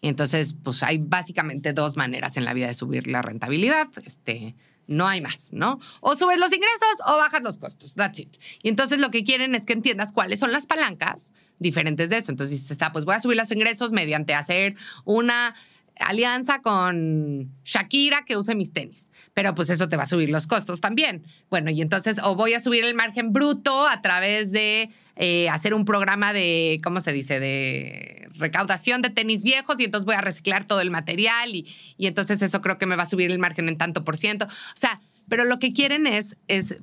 Y 0.00 0.08
entonces, 0.08 0.56
pues 0.60 0.82
hay 0.82 0.98
básicamente 0.98 1.72
dos 1.72 1.96
maneras 1.96 2.36
en 2.36 2.44
la 2.44 2.52
vida 2.52 2.66
de 2.66 2.74
subir 2.74 3.06
la 3.06 3.22
rentabilidad. 3.22 3.86
Este, 4.04 4.56
no 4.86 5.06
hay 5.06 5.20
más, 5.20 5.52
¿no? 5.52 5.80
O 6.00 6.16
subes 6.16 6.38
los 6.38 6.52
ingresos 6.52 6.96
o 7.06 7.16
bajas 7.16 7.42
los 7.42 7.58
costos. 7.58 7.94
That's 7.94 8.18
it. 8.18 8.36
Y 8.62 8.68
entonces 8.68 9.00
lo 9.00 9.10
que 9.10 9.24
quieren 9.24 9.54
es 9.54 9.64
que 9.64 9.72
entiendas 9.72 10.12
cuáles 10.12 10.40
son 10.40 10.52
las 10.52 10.66
palancas 10.66 11.32
diferentes 11.58 12.10
de 12.10 12.18
eso. 12.18 12.30
Entonces 12.30 12.60
dices, 12.60 12.78
ah, 12.80 12.92
pues 12.92 13.04
voy 13.04 13.14
a 13.14 13.20
subir 13.20 13.36
los 13.36 13.50
ingresos 13.50 13.92
mediante 13.92 14.34
hacer 14.34 14.74
una 15.04 15.54
alianza 15.98 16.62
con 16.62 17.52
Shakira 17.64 18.24
que 18.24 18.36
use 18.36 18.54
mis 18.54 18.72
tenis. 18.72 19.08
Pero 19.34 19.54
pues 19.54 19.70
eso 19.70 19.88
te 19.88 19.96
va 19.96 20.02
a 20.04 20.06
subir 20.06 20.30
los 20.30 20.46
costos 20.46 20.80
también. 20.80 21.24
Bueno, 21.50 21.70
y 21.70 21.80
entonces 21.80 22.18
o 22.22 22.34
voy 22.34 22.54
a 22.54 22.60
subir 22.60 22.84
el 22.84 22.94
margen 22.94 23.32
bruto 23.32 23.86
a 23.86 24.00
través 24.02 24.52
de 24.52 24.90
eh, 25.16 25.48
hacer 25.48 25.74
un 25.74 25.84
programa 25.84 26.32
de, 26.32 26.80
¿cómo 26.82 27.00
se 27.00 27.12
dice? 27.12 27.40
De 27.40 28.28
recaudación 28.34 29.02
de 29.02 29.10
tenis 29.10 29.42
viejos 29.42 29.78
y 29.78 29.84
entonces 29.84 30.06
voy 30.06 30.14
a 30.14 30.20
reciclar 30.20 30.64
todo 30.64 30.80
el 30.80 30.90
material 30.90 31.54
y, 31.54 31.66
y 31.96 32.06
entonces 32.06 32.42
eso 32.42 32.60
creo 32.60 32.78
que 32.78 32.86
me 32.86 32.96
va 32.96 33.04
a 33.04 33.08
subir 33.08 33.30
el 33.30 33.38
margen 33.38 33.68
en 33.68 33.78
tanto 33.78 34.04
por 34.04 34.16
ciento. 34.16 34.46
O 34.46 34.76
sea, 34.76 35.00
pero 35.28 35.44
lo 35.44 35.58
que 35.58 35.72
quieren 35.72 36.06
es, 36.06 36.36
es 36.48 36.78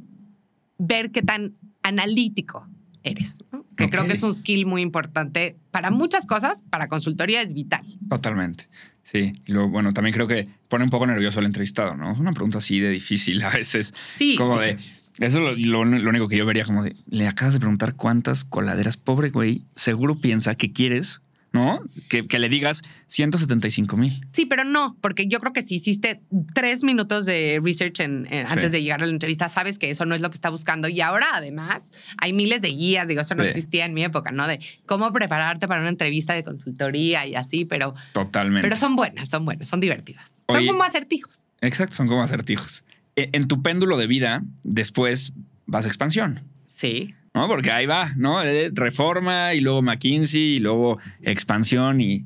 ver 0.77 1.11
qué 1.11 1.21
tan 1.21 1.55
analítico 1.83 2.67
eres. 3.03 3.37
¿no? 3.51 3.65
Que 3.75 3.87
creo 3.87 4.05
que 4.05 4.13
es 4.13 4.23
un 4.23 4.33
skill 4.33 4.65
muy 4.65 4.81
importante 4.81 5.57
para 5.71 5.91
muchas 5.91 6.25
cosas, 6.25 6.63
para 6.69 6.87
consultoría 6.87 7.41
es 7.41 7.53
vital. 7.53 7.85
Totalmente. 8.09 8.67
Sí. 9.11 9.33
Y 9.47 9.51
luego, 9.53 9.69
bueno, 9.69 9.93
también 9.93 10.13
creo 10.13 10.27
que 10.27 10.47
pone 10.67 10.83
un 10.83 10.89
poco 10.89 11.07
nervioso 11.07 11.39
al 11.39 11.45
entrevistado, 11.45 11.95
¿no? 11.95 12.11
Es 12.11 12.19
una 12.19 12.31
pregunta 12.33 12.59
así 12.59 12.79
de 12.79 12.89
difícil 12.89 13.41
a 13.43 13.49
veces. 13.49 13.93
Sí, 14.13 14.35
como 14.37 14.55
sí. 14.55 14.59
de. 14.61 14.77
Eso 15.19 15.51
es 15.51 15.59
lo, 15.65 15.83
lo- 15.83 15.97
lo 15.97 16.09
único 16.09 16.27
que 16.27 16.37
yo 16.37 16.45
vería 16.45 16.63
como 16.63 16.83
de. 16.83 16.95
Le 17.09 17.27
acabas 17.27 17.53
de 17.55 17.59
preguntar 17.59 17.95
cuántas 17.95 18.45
coladeras. 18.45 18.97
Pobre 18.97 19.29
güey, 19.31 19.63
seguro 19.75 20.19
piensa 20.21 20.55
que 20.55 20.71
quieres 20.71 21.21
¿no? 21.51 21.79
Que, 22.09 22.27
que 22.27 22.37
le 22.39 22.47
digas 22.49 22.81
175 23.07 23.97
mil. 23.97 24.21
Sí, 24.31 24.45
pero 24.45 24.63
no, 24.63 24.95
porque 25.01 25.27
yo 25.27 25.39
creo 25.39 25.51
que 25.53 25.61
si 25.63 25.75
hiciste 25.75 26.21
tres 26.53 26.83
minutos 26.83 27.25
de 27.25 27.59
research 27.63 27.99
en, 28.01 28.27
en- 28.31 28.47
Sí. 28.47 28.53
antes 28.55 28.71
de 28.71 28.81
llegar 28.83 29.01
a 29.03 29.05
la 29.05 29.11
entrevista, 29.11 29.49
sabes 29.49 29.79
que 29.79 29.89
eso 29.89 30.05
no 30.05 30.15
es 30.15 30.21
lo 30.21 30.29
que 30.29 30.35
está 30.35 30.49
buscando. 30.49 30.87
Y 30.87 31.01
ahora, 31.01 31.27
además, 31.33 31.81
hay 32.19 32.33
miles 32.33 32.61
de 32.61 32.69
guías. 32.69 33.07
Digo, 33.07 33.21
eso 33.21 33.35
no 33.35 33.43
Sí. 33.43 33.49
existía 33.49 33.85
en 33.85 33.93
mi 33.93 34.03
época, 34.03 34.31
¿no? 34.31 34.47
De 34.47 34.59
cómo 34.85 35.11
prepararte 35.11 35.67
para 35.67 35.81
una 35.81 35.89
entrevista 35.89 36.33
de 36.33 36.43
consultoría 36.43 37.25
y 37.27 37.35
así, 37.35 37.65
pero, 37.65 37.93
Totalmente. 38.13 38.67
pero 38.67 38.79
son 38.79 38.95
buenas, 38.95 39.29
son 39.29 39.45
buenas, 39.45 39.67
son 39.67 39.79
divertidas. 39.79 40.31
son 40.49 40.65
como 40.65 40.83
acertijos. 40.83 41.41
Exacto, 41.61 41.95
son 41.95 42.07
como 42.07 42.23
acertijos. 42.23 42.83
E- 43.15 43.29
En 43.33 43.47
tu 43.47 43.61
péndulo 43.61 43.97
de 43.97 44.07
vida, 44.07 44.39
después 44.63 45.33
vas 45.65 45.85
a 45.85 45.87
expansión. 45.87 46.41
Sí. 46.65 47.13
¿No? 47.33 47.47
Porque 47.47 47.71
ahí 47.71 47.85
va, 47.85 48.09
¿no? 48.17 48.43
Eh, 48.43 48.69
Reforma 48.73 49.53
y 49.53 49.61
luego 49.61 49.81
McKinsey 49.81 50.55
y 50.55 50.59
luego 50.59 50.99
expansión 51.21 52.01
y 52.01 52.25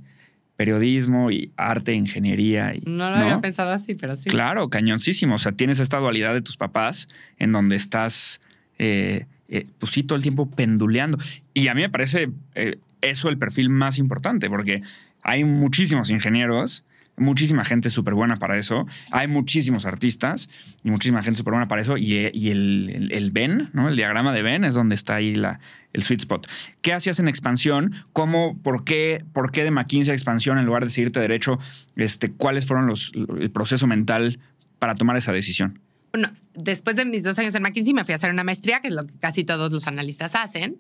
periodismo 0.55 1.31
y 1.31 1.51
arte, 1.57 1.93
ingeniería. 1.93 2.73
Y, 2.75 2.81
No 2.85 3.09
lo 3.09 3.17
había 3.17 3.41
pensado 3.41 3.71
así, 3.71 3.95
pero 3.95 4.15
sí. 4.15 4.29
Claro, 4.29 4.69
cañoncísimo. 4.69 5.35
O 5.35 5.37
sea, 5.37 5.51
tienes 5.51 5.79
esta 5.79 5.97
dualidad 5.97 6.33
de 6.33 6.41
tus 6.41 6.57
papás 6.57 7.09
en 7.37 7.51
donde 7.51 7.75
estás, 7.75 8.39
eh, 8.77 9.25
eh, 9.49 9.65
pues 9.79 9.91
sí, 9.91 10.03
todo 10.03 10.15
el 10.15 10.21
tiempo 10.21 10.49
penduleando. 10.49 11.17
Y 11.53 11.67
a 11.67 11.73
mí 11.73 11.81
me 11.81 11.89
parece 11.89 12.29
eh, 12.55 12.77
eso 13.01 13.29
el 13.29 13.37
perfil 13.37 13.69
más 13.69 13.97
importante, 13.97 14.49
porque 14.49 14.81
hay 15.21 15.43
muchísimos 15.43 16.09
ingenieros, 16.09 16.85
muchísima 17.17 17.63
gente 17.63 17.89
súper 17.89 18.13
buena 18.15 18.37
para 18.37 18.57
eso, 18.57 18.85
hay 19.11 19.27
muchísimos 19.27 19.85
artistas 19.85 20.49
y 20.83 20.89
muchísima 20.89 21.21
gente 21.23 21.37
súper 21.37 21.53
buena 21.53 21.67
para 21.67 21.81
eso, 21.81 21.97
y, 21.97 22.15
eh, 22.15 22.31
y 22.33 22.49
el, 22.49 22.89
el, 22.93 23.11
el 23.11 23.31
Venn, 23.31 23.69
¿no? 23.73 23.89
El 23.89 23.95
diagrama 23.95 24.33
de 24.33 24.41
Venn 24.41 24.63
es 24.63 24.73
donde 24.73 24.95
está 24.95 25.15
ahí 25.15 25.35
la, 25.35 25.59
el 25.93 26.03
sweet 26.03 26.21
spot. 26.21 26.47
¿Qué 26.81 26.93
hacías 26.93 27.19
en 27.19 27.27
expansión? 27.27 27.93
¿Cómo, 28.13 28.57
por 28.61 28.83
qué, 28.83 29.23
por 29.31 29.51
qué 29.51 29.63
de 29.63 29.71
McKinsey 29.71 30.11
a 30.11 30.15
expansión 30.15 30.57
en 30.57 30.65
lugar 30.65 30.85
de 30.85 30.91
seguirte 30.91 31.19
derecho? 31.19 31.59
Este, 31.95 32.31
¿Cuáles 32.31 32.65
fueron 32.65 32.87
los, 32.87 33.11
el 33.39 33.51
proceso 33.51 33.85
mental 33.85 34.39
para 34.79 34.95
tomar 34.95 35.15
esa 35.15 35.31
decisión? 35.31 35.79
Bueno, 36.11 36.31
después 36.55 36.95
de 36.95 37.05
mis 37.05 37.23
dos 37.23 37.37
años 37.39 37.55
en 37.55 37.63
McKinsey 37.63 37.93
me 37.93 38.05
fui 38.05 38.13
a 38.13 38.15
hacer 38.15 38.29
una 38.29 38.43
maestría, 38.43 38.81
que 38.81 38.87
es 38.87 38.93
lo 38.93 39.05
que 39.05 39.13
casi 39.19 39.43
todos 39.43 39.71
los 39.71 39.87
analistas 39.87 40.35
hacen, 40.35 40.77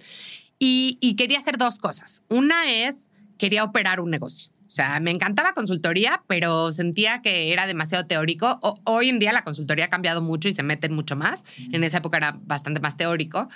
y, 0.59 0.97
y 1.01 1.15
quería 1.15 1.39
hacer 1.39 1.57
dos 1.57 1.79
cosas. 1.79 2.23
Una 2.29 2.71
es, 2.71 3.09
quería 3.37 3.63
operar 3.63 3.99
un 3.99 4.11
negocio. 4.11 4.52
O 4.73 4.75
sea, 4.75 4.99
me 4.99 5.11
encantaba 5.11 5.53
consultoría, 5.53 6.23
pero 6.25 6.73
sentía 6.73 7.21
que 7.21 7.53
era 7.53 7.67
demasiado 7.67 8.07
teórico. 8.07 8.57
O- 8.63 8.81
hoy 8.85 9.09
en 9.09 9.19
día 9.19 9.31
la 9.31 9.43
consultoría 9.43 9.85
ha 9.85 9.89
cambiado 9.89 10.19
mucho 10.23 10.49
y 10.49 10.53
se 10.53 10.63
meten 10.63 10.95
mucho 10.95 11.15
más. 11.15 11.43
En 11.71 11.83
esa 11.83 11.99
época 11.99 12.17
era 12.17 12.39
bastante 12.41 12.79
más 12.79 12.97
teórico. 12.97 13.49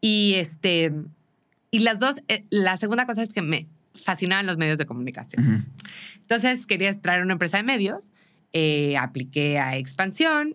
Y 0.00 0.34
este, 0.36 0.92
y 1.72 1.80
las 1.80 1.98
dos, 1.98 2.22
eh, 2.28 2.44
la 2.50 2.76
segunda 2.76 3.06
cosa 3.06 3.24
es 3.24 3.32
que 3.32 3.42
me 3.42 3.66
fascinaban 3.96 4.46
los 4.46 4.56
medios 4.56 4.78
de 4.78 4.86
comunicación. 4.86 5.66
Entonces 6.20 6.64
quería 6.68 6.92
traer 7.00 7.22
una 7.22 7.32
empresa 7.32 7.56
de 7.56 7.64
medios, 7.64 8.10
eh, 8.52 8.96
apliqué 8.96 9.58
a 9.58 9.76
expansión. 9.76 10.54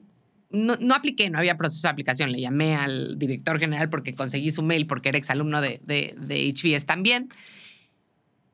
No, 0.52 0.78
no 0.80 0.96
apliqué, 0.96 1.30
no 1.30 1.38
había 1.40 1.58
proceso 1.58 1.86
de 1.86 1.92
aplicación. 1.92 2.32
Le 2.32 2.40
llamé 2.40 2.78
al 2.78 3.20
director 3.20 3.60
general 3.60 3.90
porque 3.90 4.16
conseguí 4.16 4.52
su 4.52 4.62
mail 4.64 4.88
porque 4.88 5.10
era 5.10 5.18
exalumno 5.18 5.60
de, 5.60 5.82
de, 5.84 6.16
de 6.18 6.50
HBS 6.54 6.86
también. 6.86 7.28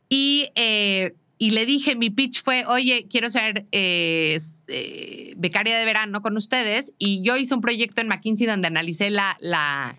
Y, 0.09 0.49
eh, 0.55 1.13
y 1.43 1.49
le 1.49 1.65
dije, 1.65 1.97
mi 1.97 2.09
pitch 2.09 2.41
fue, 2.41 2.63
oye, 2.67 3.05
quiero 3.09 3.29
ser 3.29 3.65
eh, 3.73 4.39
eh, 4.69 5.33
becaria 5.35 5.77
de 5.77 5.83
verano 5.83 6.21
con 6.21 6.37
ustedes. 6.37 6.93
Y 6.97 7.21
yo 7.21 7.35
hice 7.35 7.53
un 7.53 7.59
proyecto 7.59 7.99
en 7.99 8.07
McKinsey 8.07 8.47
donde 8.47 8.67
analicé 8.67 9.09
la, 9.09 9.35
la, 9.41 9.97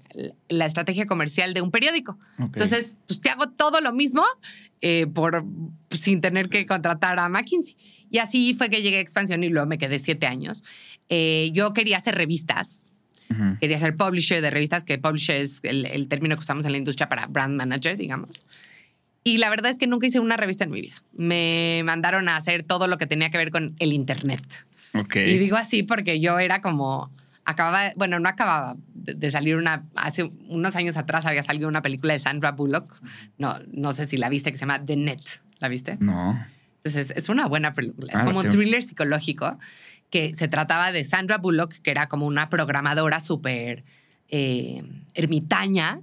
la 0.48 0.64
estrategia 0.64 1.04
comercial 1.04 1.52
de 1.52 1.60
un 1.60 1.70
periódico. 1.70 2.12
Ok. 2.38 2.54
Entonces, 2.54 2.96
pues 3.06 3.20
te 3.20 3.28
hago 3.28 3.50
todo 3.50 3.82
lo 3.82 3.92
mismo 3.92 4.24
eh, 4.80 5.06
por, 5.06 5.44
sin 5.90 6.22
tener 6.22 6.48
que 6.48 6.64
contratar 6.64 7.18
a 7.18 7.28
McKinsey. 7.28 7.76
Y 8.10 8.20
así 8.20 8.54
fue 8.54 8.70
que 8.70 8.80
llegué 8.80 8.96
a 8.96 9.00
Expansión 9.00 9.44
y 9.44 9.50
luego 9.50 9.68
me 9.68 9.76
quedé 9.76 9.98
siete 9.98 10.26
años. 10.26 10.64
Eh, 11.10 11.50
yo 11.52 11.74
quería 11.74 11.98
hacer 11.98 12.14
revistas, 12.14 12.90
quería 13.60 13.78
ser 13.78 13.98
publisher 13.98 14.40
de 14.40 14.48
revistas, 14.48 14.82
que 14.82 14.96
publisher 14.96 15.42
es 15.42 15.60
el, 15.62 15.84
el 15.84 16.08
término 16.08 16.36
que 16.36 16.40
usamos 16.40 16.64
en 16.64 16.72
la 16.72 16.78
industria 16.78 17.10
para 17.10 17.26
brand 17.26 17.54
manager, 17.54 17.98
digamos. 17.98 18.46
Y 19.24 19.38
la 19.38 19.48
verdad 19.48 19.70
es 19.70 19.78
que 19.78 19.86
nunca 19.86 20.06
hice 20.06 20.20
una 20.20 20.36
revista 20.36 20.64
en 20.64 20.70
mi 20.70 20.82
vida. 20.82 20.94
Me 21.12 21.80
mandaron 21.84 22.28
a 22.28 22.36
hacer 22.36 22.62
todo 22.62 22.86
lo 22.86 22.98
que 22.98 23.06
tenía 23.06 23.30
que 23.30 23.38
ver 23.38 23.50
con 23.50 23.74
el 23.78 23.94
Internet. 23.94 24.44
Ok. 24.92 25.16
Y 25.16 25.38
digo 25.38 25.56
así 25.56 25.82
porque 25.82 26.20
yo 26.20 26.38
era 26.38 26.60
como, 26.60 27.10
acababa, 27.44 27.92
bueno, 27.96 28.18
no 28.18 28.28
acababa 28.28 28.76
de, 28.94 29.30
salir 29.30 29.56
una, 29.56 29.84
hace 29.96 30.24
unos 30.48 30.76
años 30.76 30.96
atrás 30.96 31.26
había 31.26 31.42
salido 31.42 31.68
una 31.68 31.82
película 31.82 32.12
de 32.12 32.20
Sandra 32.20 32.52
Bullock, 32.52 32.94
no, 33.38 33.56
no 33.72 33.92
sé 33.92 34.06
si 34.06 34.16
la 34.16 34.28
viste, 34.28 34.52
que 34.52 34.58
se 34.58 34.62
llama 34.62 34.84
The 34.84 34.96
Net, 34.96 35.22
¿la 35.58 35.68
viste? 35.68 35.96
No. 36.00 36.38
Entonces 36.76 37.12
es 37.16 37.28
una 37.30 37.46
buena 37.46 37.72
película, 37.72 38.12
es 38.12 38.20
Ah, 38.20 38.24
como 38.24 38.40
un 38.40 38.50
thriller 38.50 38.82
psicológico 38.82 39.58
que 40.10 40.34
se 40.34 40.48
trataba 40.48 40.92
de 40.92 41.04
Sandra 41.04 41.38
Bullock, 41.38 41.72
que 41.72 41.90
era 41.90 42.08
como 42.08 42.26
una 42.26 42.50
programadora 42.50 43.20
súper 43.20 43.84
eh, 44.28 44.82
ermitaña, 45.14 46.00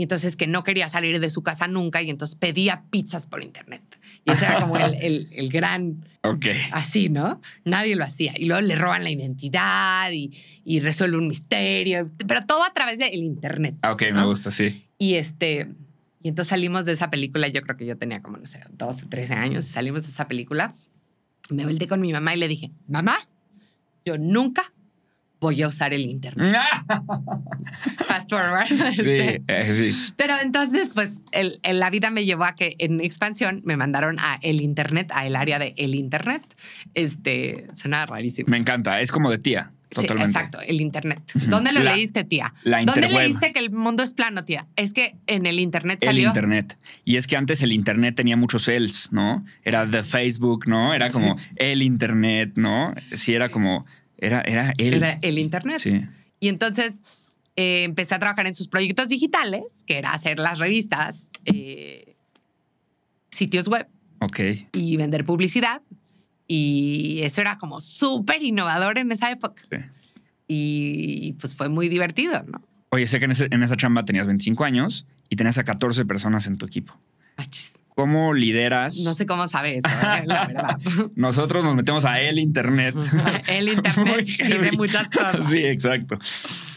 y 0.00 0.04
entonces 0.04 0.34
que 0.34 0.46
no 0.46 0.64
quería 0.64 0.88
salir 0.88 1.20
de 1.20 1.28
su 1.28 1.42
casa 1.42 1.66
nunca, 1.68 2.00
y 2.00 2.08
entonces 2.08 2.34
pedía 2.34 2.84
pizzas 2.88 3.26
por 3.26 3.42
internet. 3.44 3.82
Y 4.24 4.30
ese 4.30 4.46
era 4.46 4.58
como 4.58 4.78
el, 4.78 4.94
el- 5.02 5.28
el 5.30 5.50
gran 5.50 6.06
Ok. 6.22 6.46
así, 6.72 7.10
¿no? 7.10 7.38
Nadie 7.66 7.96
lo 7.96 8.04
hacía. 8.04 8.32
Y 8.34 8.46
luego 8.46 8.62
le 8.62 8.76
roban 8.76 9.04
la 9.04 9.10
identidad 9.10 10.10
y, 10.10 10.32
y 10.64 10.80
resuelve 10.80 11.18
un 11.18 11.28
misterio, 11.28 12.10
pero 12.26 12.40
todo 12.46 12.62
a 12.64 12.72
través 12.72 12.98
del 12.98 13.12
Internet. 13.14 13.74
Ok, 13.86 14.00
me 14.04 14.12
¿no? 14.12 14.26
gusta, 14.28 14.50
sí. 14.50 14.86
Y 14.96 15.16
este. 15.16 15.68
Y 16.22 16.28
entonces 16.30 16.48
salimos 16.48 16.86
de 16.86 16.92
esa 16.92 17.10
película, 17.10 17.48
yo 17.48 17.60
creo 17.60 17.76
que 17.76 17.84
yo 17.84 17.98
tenía 17.98 18.22
como, 18.22 18.38
no 18.38 18.46
sé, 18.46 18.60
12, 18.72 19.04
13 19.06 19.34
años, 19.34 19.66
salimos 19.66 20.00
de 20.02 20.08
esa 20.08 20.26
película. 20.28 20.74
Me 21.50 21.66
volteé 21.66 21.88
con 21.88 22.00
mi 22.00 22.10
mamá 22.10 22.34
y 22.34 22.38
le 22.38 22.48
dije, 22.48 22.70
mamá, 22.88 23.18
yo 24.06 24.16
nunca 24.16 24.72
voy 25.40 25.62
a 25.62 25.68
usar 25.68 25.92
el 25.94 26.02
Internet. 26.02 26.54
Fast 28.06 28.30
forward. 28.30 28.66
sí, 28.92 29.00
este, 29.10 29.42
eh, 29.48 29.74
sí. 29.74 30.12
pero 30.16 30.34
entonces, 30.42 30.90
pues, 30.94 31.10
el, 31.32 31.60
el- 31.62 31.80
la 31.80 31.90
vida 31.90 32.10
me 32.10 32.24
llevó 32.24 32.44
a 32.44 32.54
que 32.54 32.74
en 32.78 33.00
expansión 33.00 33.62
me 33.64 33.76
mandaron 33.76 34.18
a 34.18 34.38
el 34.42 34.60
Internet, 34.60 35.10
a 35.14 35.26
el 35.26 35.36
área 35.36 35.58
de 35.58 35.74
el 35.76 35.94
Internet. 35.94 36.42
Este, 36.94 37.66
suena 37.74 38.04
rarísimo. 38.06 38.48
Me 38.50 38.58
encanta. 38.58 39.00
Es 39.00 39.10
como 39.12 39.30
de 39.30 39.38
tía. 39.38 39.72
Sí, 39.92 40.02
Totalmente. 40.02 40.30
exacto, 40.38 40.60
el 40.60 40.80
Internet. 40.80 41.20
¿Dónde 41.48 41.72
lo 41.72 41.80
La- 41.80 41.96
leíste, 41.96 42.22
tía? 42.22 42.54
la 42.62 42.84
¿Dónde 42.84 43.08
leíste 43.08 43.52
que 43.52 43.58
el 43.58 43.72
mundo 43.72 44.04
es 44.04 44.12
plano, 44.12 44.44
tía? 44.44 44.68
Es 44.76 44.92
que 44.92 45.16
en 45.26 45.46
el 45.46 45.58
Internet 45.58 45.98
El 46.02 46.06
salió. 46.06 46.28
internet. 46.28 46.78
Y 47.04 47.16
es 47.16 47.26
que 47.26 47.36
antes 47.36 47.60
el 47.62 47.72
internet 47.72 48.14
tenía 48.14 48.36
muchos 48.36 48.68
els, 48.68 49.10
¿no? 49.10 49.44
Era 49.64 49.90
the 49.90 50.04
Facebook, 50.04 50.68
¿no? 50.68 50.94
Era 50.94 51.10
como 51.10 51.34
el 51.56 51.82
internet, 51.82 52.52
¿no? 52.54 52.94
Sí, 53.14 53.34
era 53.34 53.48
como. 53.48 53.84
Era, 54.20 54.40
era 54.42 54.72
el. 54.78 54.94
Era 54.94 55.18
el 55.22 55.38
Internet. 55.38 55.78
Sí. 55.80 56.02
Y 56.40 56.48
entonces 56.48 57.00
eh, 57.56 57.84
empecé 57.84 58.14
a 58.14 58.18
trabajar 58.18 58.46
en 58.46 58.54
sus 58.54 58.68
proyectos 58.68 59.08
digitales, 59.08 59.84
que 59.86 59.98
era 59.98 60.12
hacer 60.12 60.38
las 60.38 60.58
revistas, 60.58 61.28
eh, 61.46 62.14
sitios 63.30 63.68
web 63.68 63.86
Ok. 64.20 64.40
y 64.72 64.96
vender 64.96 65.24
publicidad. 65.24 65.82
Y 66.46 67.20
eso 67.22 67.40
era 67.40 67.58
como 67.58 67.80
súper 67.80 68.42
innovador 68.42 68.98
en 68.98 69.12
esa 69.12 69.30
época. 69.30 69.62
Sí. 69.62 69.76
Y 70.48 71.32
pues 71.34 71.54
fue 71.54 71.68
muy 71.68 71.88
divertido, 71.88 72.42
¿no? 72.46 72.60
Oye, 72.90 73.06
sé 73.06 73.20
que 73.20 73.26
en, 73.26 73.30
ese- 73.30 73.46
en 73.50 73.62
esa 73.62 73.76
chamba 73.76 74.04
tenías 74.04 74.26
25 74.26 74.64
años 74.64 75.06
y 75.28 75.36
tenías 75.36 75.58
a 75.58 75.64
14 75.64 76.04
personas 76.06 76.48
en 76.48 76.56
tu 76.58 76.66
equipo. 76.66 76.98
Achis. 77.36 77.74
¿Cómo 77.94 78.32
lideras? 78.34 78.98
No 79.00 79.14
sé 79.14 79.26
cómo 79.26 79.46
sabe 79.48 79.78
eso, 79.78 79.88
eh, 79.88 80.22
la 80.26 80.46
verdad. 80.46 80.78
Nosotros 81.16 81.64
nos 81.64 81.74
metemos 81.74 82.04
a 82.04 82.20
el 82.20 82.38
internet. 82.38 82.94
El 83.48 83.68
internet 83.74 84.24
dice 84.26 84.72
muchas 84.72 85.08
cosas. 85.08 85.50
Sí, 85.50 85.58
exacto. 85.64 86.18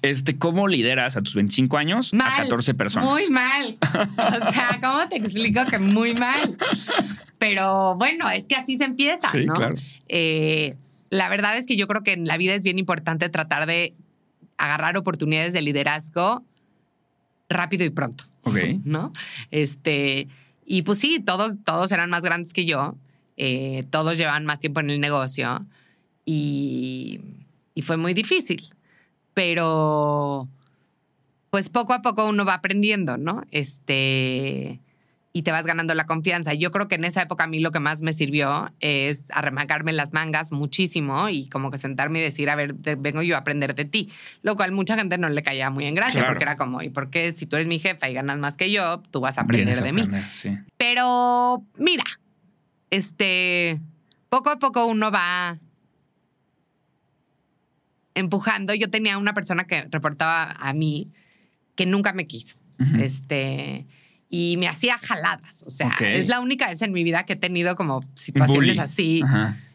Este, 0.02 0.38
¿cómo 0.38 0.68
lideras 0.68 1.16
a 1.16 1.22
tus 1.22 1.36
25 1.36 1.78
años 1.78 2.14
Mal. 2.14 2.32
a 2.32 2.44
14 2.44 2.74
personas? 2.74 3.10
Muy 3.10 3.30
mal. 3.30 3.78
O 3.82 4.52
sea, 4.52 4.80
¿cómo 4.82 5.08
te 5.08 5.16
explico 5.18 5.66
que 5.66 5.80
muy 5.80 6.14
mal? 6.14 6.58
Pero 7.38 7.96
bueno, 7.96 8.30
es 8.30 8.48
que 8.48 8.56
así 8.56 8.78
se 8.78 8.84
empieza, 8.86 9.32
Sí, 9.32 9.46
¿no? 9.46 9.54
claro. 9.54 9.76
Eh, 10.10 10.76
la 11.10 11.30
verdad 11.30 11.58
es 11.58 11.66
que 11.66 11.78
yo 11.78 11.88
creo 11.88 12.04
que 12.04 12.14
en 12.14 12.26
la 12.28 12.38
vida 12.38 12.54
es 12.54 12.64
bien 12.64 12.80
importante 12.80 13.30
tratar 13.30 13.66
de 13.66 13.94
agarrar 14.58 14.98
oportunidades 14.98 15.54
de 15.54 15.62
liderazgo 15.62 16.44
rápido 17.50 17.86
y 17.86 17.90
pronto, 17.92 18.26
Ok. 18.44 18.58
¿no? 18.84 19.14
Este, 19.52 20.28
y 20.66 20.84
pues 20.84 21.00
sí, 21.00 21.20
todos, 21.20 21.56
todos 21.64 21.92
eran 21.92 22.10
más 22.10 22.24
grandes 22.24 22.54
que 22.54 22.66
yo, 22.66 22.96
eh, 23.38 23.84
todos 23.90 24.18
llevan 24.18 24.46
más 24.46 24.60
tiempo 24.60 24.80
en 24.80 24.90
el 24.90 25.00
negocio 25.00 25.66
y, 26.26 27.20
y 27.74 27.82
fue 27.82 27.98
muy 27.98 28.14
difícil, 28.14 28.64
pero 29.34 30.48
pues 31.50 31.70
poco 31.70 31.94
a 31.94 32.02
poco 32.02 32.28
uno 32.28 32.46
va 32.46 32.56
aprendiendo, 32.56 33.18
¿no? 33.18 33.44
Este, 33.52 34.80
y 35.36 35.42
te 35.42 35.52
vas 35.52 35.66
ganando 35.66 35.96
la 35.96 36.06
confianza. 36.06 36.54
Yo 36.54 36.72
creo 36.72 36.88
que 36.88 36.94
en 36.94 37.06
esa 37.06 37.24
época 37.24 37.46
a 37.46 37.48
mí 37.48 37.60
lo 37.60 37.72
que 37.72 37.80
más 37.80 38.04
me 38.04 38.14
sirvió 38.14 38.72
es 38.80 39.32
arremangarme 39.32 39.92
las 39.92 40.14
mangas 40.14 40.52
muchísimo 40.52 41.28
y 41.28 41.50
como 41.50 41.72
que 41.72 41.80
sentarme 41.80 42.20
y 42.20 42.22
decir, 42.22 42.52
a 42.52 42.56
ver, 42.56 42.76
vengo 42.76 43.24
yo 43.24 43.36
a 43.36 43.40
aprender 43.40 43.74
de 43.74 43.86
ti. 43.86 44.12
Lo 44.44 44.56
cual 44.56 44.72
mucha 44.72 44.96
gente 44.96 45.18
no 45.18 45.28
le 45.30 45.42
caía 45.42 45.72
muy 45.72 45.86
en 45.86 45.96
gracia 45.96 46.28
porque 46.28 46.44
era 46.44 46.56
como, 46.56 46.84
¿y 46.84 46.90
por 46.90 47.10
qué 47.10 47.32
si 47.32 47.48
tú 47.48 47.56
eres 47.56 47.68
mi 47.68 47.80
jefa 47.80 48.08
y 48.10 48.14
ganas 48.14 48.38
más 48.38 48.58
que 48.58 48.72
yo, 48.72 49.02
tú 49.10 49.22
vas 49.22 49.40
a 49.40 49.42
aprender 49.42 49.82
de 49.82 49.92
mí? 49.92 50.08
Pero 50.78 51.66
mira, 51.80 52.06
este, 52.92 53.82
poco 54.30 54.52
a 54.52 54.60
poco 54.60 54.86
uno 54.86 55.10
va 55.10 55.58
empujando. 58.14 58.76
Yo 58.76 58.88
tenía 58.88 59.18
una 59.18 59.34
persona 59.34 59.64
que 59.64 59.88
reportaba 59.90 60.52
a 60.52 60.74
mí 60.74 61.12
que 61.76 61.88
nunca 61.88 62.14
me 62.14 62.28
quiso. 62.28 62.60
Este 63.00 63.88
y 64.36 64.58
me 64.58 64.68
hacía 64.68 64.98
jaladas. 64.98 65.64
O 65.68 65.70
sea, 65.70 65.94
es 66.00 66.28
la 66.28 66.40
única 66.40 66.68
vez 66.68 66.82
en 66.82 66.92
mi 66.92 67.04
vida 67.04 67.24
que 67.24 67.34
he 67.34 67.36
tenido 67.36 67.76
como 67.76 68.02
situaciones 68.16 68.80
así 68.80 69.22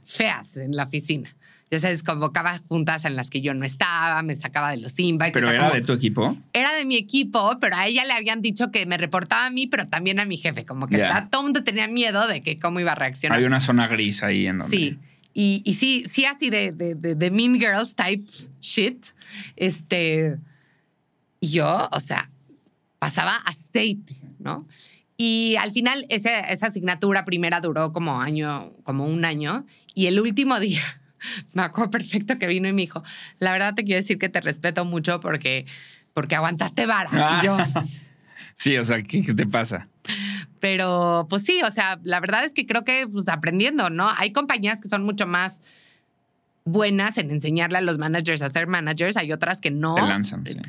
feas 0.03 0.57
en 0.57 0.75
la 0.75 0.83
oficina. 0.83 1.31
Ya 1.71 1.79
sabes, 1.79 2.03
convocaba 2.03 2.59
juntas 2.67 3.05
en 3.05 3.15
las 3.15 3.31
que 3.31 3.41
yo 3.41 3.55
no 3.55 3.65
estaba, 3.65 4.21
me 4.23 4.35
sacaba 4.35 4.73
de 4.73 4.79
los 4.79 4.99
invites. 4.99 5.33
¿Pero 5.33 5.51
era 5.51 5.71
de 5.71 5.83
tu 5.83 5.93
equipo? 5.93 6.37
Era 6.53 6.75
de 6.75 6.85
mi 6.87 6.97
equipo, 6.97 7.57
pero 7.61 7.77
a 7.77 7.87
ella 7.87 8.05
le 8.05 8.15
habían 8.15 8.43
dicho 8.43 8.73
que 8.73 8.85
me 8.85 8.97
reportaba 8.97 9.47
a 9.47 9.51
mí, 9.51 9.69
pero 9.69 9.87
también 9.87 10.19
a 10.19 10.25
mi 10.25 10.39
jefe. 10.39 10.65
Como 10.65 10.89
que 10.89 11.07
todo 11.31 11.43
el 11.43 11.45
mundo 11.45 11.63
tenía 11.63 11.87
miedo 11.87 12.27
de 12.27 12.43
que 12.43 12.59
cómo 12.59 12.81
iba 12.81 12.91
a 12.91 12.97
reaccionar. 12.97 13.37
Había 13.37 13.47
una 13.47 13.61
zona 13.61 13.87
gris 13.87 14.25
ahí 14.25 14.49
en 14.49 14.59
donde... 14.59 14.77
Sí. 14.77 14.99
Y, 15.35 15.63
y 15.65 15.75
sí, 15.75 16.03
sí 16.09 16.25
así 16.25 16.51
de, 16.51 16.73
de, 16.73 16.97
de, 16.97 17.31
Mean 17.31 17.61
Girls 17.61 17.95
type 17.95 18.25
shit. 18.61 19.07
Este... 19.55 20.37
Y 21.39 21.51
yo, 21.51 21.89
o 21.93 22.01
sea, 22.01 22.29
pasaba 22.99 23.37
aceite, 23.37 24.15
¿no? 24.39 24.67
Y 25.17 25.57
al 25.57 25.73
final 25.73 26.07
esa, 26.11 26.41
esa 26.41 26.69
asignatura 26.69 27.25
primera 27.25 27.61
duró 27.61 27.93
como 27.93 28.21
año, 28.21 28.73
como 28.85 29.05
un 29.05 29.25
año. 29.25 29.67
Y 29.93 30.07
el 30.07 30.21
último 30.21 30.59
día, 30.61 30.81
me 31.53 31.63
acuerdo 31.63 31.91
perfecto 31.91 32.39
que 32.39 32.47
vino 32.47 32.69
y 32.69 32.73
me 32.73 32.83
dijo, 32.83 33.03
la 33.39 33.53
verdad 33.53 33.75
te 33.75 33.85
quiero 33.85 34.01
decir 34.01 34.19
que 34.19 34.29
te 34.29 34.41
respeto 34.41 34.85
mucho 34.85 35.21
porque, 35.21 35.67
porque 36.15 36.37
aguantaste 36.37 36.87
vara. 36.87 37.41
Y 37.43 37.47
yo, 37.47 37.57
sí, 38.55 38.77
o 38.77 38.85
sea, 38.85 39.03
¿qué, 39.03 39.23
te 39.23 39.47
pasa? 39.47 39.89
Pero 40.61 41.27
pues 41.29 41.45
sí, 41.45 41.63
o 41.63 41.71
sea, 41.71 41.99
la 42.05 42.21
verdad 42.21 42.45
es 42.45 42.53
que 42.53 42.67
creo 42.67 42.85
que 42.85 43.07
pues 43.11 43.29
aprendiendo, 43.29 43.91
¿no? 43.91 44.09
Hay 44.17 44.33
compañías 44.33 44.81
que 44.81 44.89
son 44.89 45.05
mucho 45.05 45.27
más 45.27 45.61
buenas 46.69 47.19
en 47.19 47.31
enseñarle 47.31 47.79
a 47.79 47.81
los 47.81 47.99
managers 47.99 48.43
a 48.43 48.51
ser 48.51 48.67
managers, 48.67 49.17
hay 49.17 49.33
otras 49.33 49.61
que 49.61 49.71
no, 49.71 49.97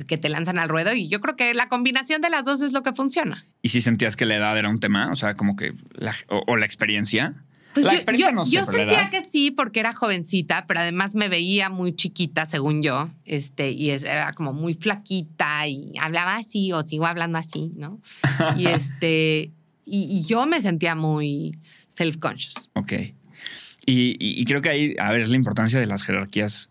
que 0.07 0.17
te 0.17 0.29
lanzan 0.29 0.59
al 0.59 0.69
ruedo 0.69 0.93
y 0.93 1.07
yo 1.07 1.21
creo 1.21 1.35
que 1.35 1.53
la 1.53 1.69
combinación 1.69 2.21
de 2.21 2.29
las 2.29 2.45
dos 2.45 2.61
es 2.61 2.71
lo 2.71 2.83
que 2.83 2.93
funciona. 2.93 3.45
¿Y 3.61 3.69
si 3.69 3.81
sentías 3.81 4.15
que 4.15 4.25
la 4.25 4.35
edad 4.37 4.57
era 4.57 4.69
un 4.69 4.79
tema? 4.79 5.11
O 5.11 5.15
sea, 5.15 5.35
como 5.35 5.55
que, 5.55 5.73
la, 5.93 6.15
o, 6.27 6.57
la 6.57 6.65
experiencia. 6.65 7.43
Pues 7.73 7.85
la 7.85 7.91
yo, 7.91 7.97
experiencia 7.97 8.31
no 8.31 8.45
sé, 8.45 8.51
yo 8.51 8.65
sentía 8.65 9.09
que 9.09 9.21
sí 9.21 9.51
porque 9.51 9.79
era 9.79 9.93
jovencita, 9.93 10.65
pero 10.67 10.79
además 10.79 11.15
me 11.15 11.29
veía 11.29 11.69
muy 11.69 11.95
chiquita, 11.95 12.45
según 12.45 12.81
yo, 12.81 13.09
este, 13.25 13.71
y 13.71 13.91
era 13.91 14.33
como 14.33 14.53
muy 14.53 14.73
flaquita 14.73 15.67
y 15.67 15.93
hablaba 15.99 16.37
así 16.37 16.71
o 16.71 16.81
sigo 16.81 17.05
hablando 17.05 17.37
así, 17.37 17.71
¿no? 17.75 18.01
y 18.57 18.67
este, 18.67 19.51
y, 19.85 20.03
y 20.03 20.23
yo 20.25 20.45
me 20.45 20.61
sentía 20.61 20.95
muy 20.95 21.59
self-conscious. 21.95 22.69
Ok. 22.73 22.93
Y, 23.91 24.45
creo 24.45 24.61
que 24.61 24.69
ahí, 24.69 24.95
a 24.99 25.11
ver, 25.11 25.21
es 25.21 25.29
la 25.29 25.35
importancia 25.35 25.79
de 25.79 25.85
las 25.85 26.03
jerarquías 26.03 26.69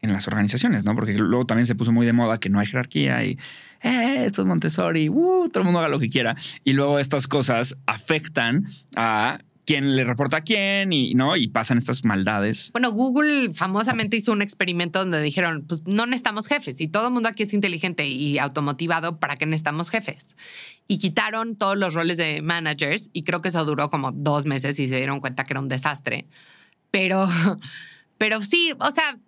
en 0.00 0.12
las 0.12 0.28
organizaciones, 0.28 0.84
¿no? 0.84 0.94
Porque 0.94 1.14
luego 1.14 1.44
también 1.44 1.66
se 1.66 1.74
puso 1.74 1.92
muy 1.92 2.06
de 2.06 2.12
moda 2.12 2.38
que 2.38 2.48
no 2.48 2.60
hay 2.60 2.66
jerarquía 2.66 3.24
y 3.24 3.38
eh, 3.82 4.24
esto 4.24 4.42
es 4.42 4.48
Montessori, 4.48 5.08
uh, 5.08 5.48
todo 5.48 5.60
el 5.60 5.64
mundo 5.64 5.80
haga 5.80 5.88
lo 5.88 5.98
que 5.98 6.08
quiera. 6.08 6.36
Y 6.64 6.72
luego 6.72 6.98
estas 6.98 7.26
cosas 7.26 7.76
afectan 7.86 8.66
a 8.96 9.38
quién 9.68 9.96
le 9.96 10.04
reporta 10.04 10.38
a 10.38 10.40
quién 10.40 10.94
y 10.94 11.12
no 11.12 11.36
y 11.36 11.48
pasan 11.48 11.76
estas 11.76 12.02
maldades. 12.02 12.70
Bueno, 12.72 12.90
Google 12.90 13.52
famosamente 13.52 14.16
hizo 14.16 14.32
un 14.32 14.40
experimento 14.40 14.98
donde 14.98 15.20
dijeron, 15.20 15.66
pues 15.68 15.86
no 15.86 16.06
necesitamos 16.06 16.46
jefes 16.46 16.80
y 16.80 16.88
todo 16.88 17.08
el 17.08 17.12
mundo 17.12 17.28
aquí 17.28 17.42
es 17.42 17.52
inteligente 17.52 18.08
y 18.08 18.38
automotivado 18.38 19.20
para 19.20 19.36
que 19.36 19.44
necesitamos 19.44 19.90
jefes. 19.90 20.36
Y 20.86 20.96
quitaron 20.96 21.54
todos 21.54 21.76
los 21.76 21.92
roles 21.92 22.16
de 22.16 22.40
managers 22.40 23.10
y 23.12 23.24
creo 23.24 23.42
que 23.42 23.50
eso 23.50 23.62
duró 23.66 23.90
como 23.90 24.10
dos 24.10 24.46
meses 24.46 24.80
y 24.80 24.88
se 24.88 24.96
dieron 24.96 25.20
cuenta 25.20 25.44
que 25.44 25.52
era 25.52 25.60
un 25.60 25.68
desastre. 25.68 26.26
Pero, 26.90 27.28
pero 28.16 28.40
sí, 28.40 28.72
o 28.80 28.90
sea, 28.90 29.18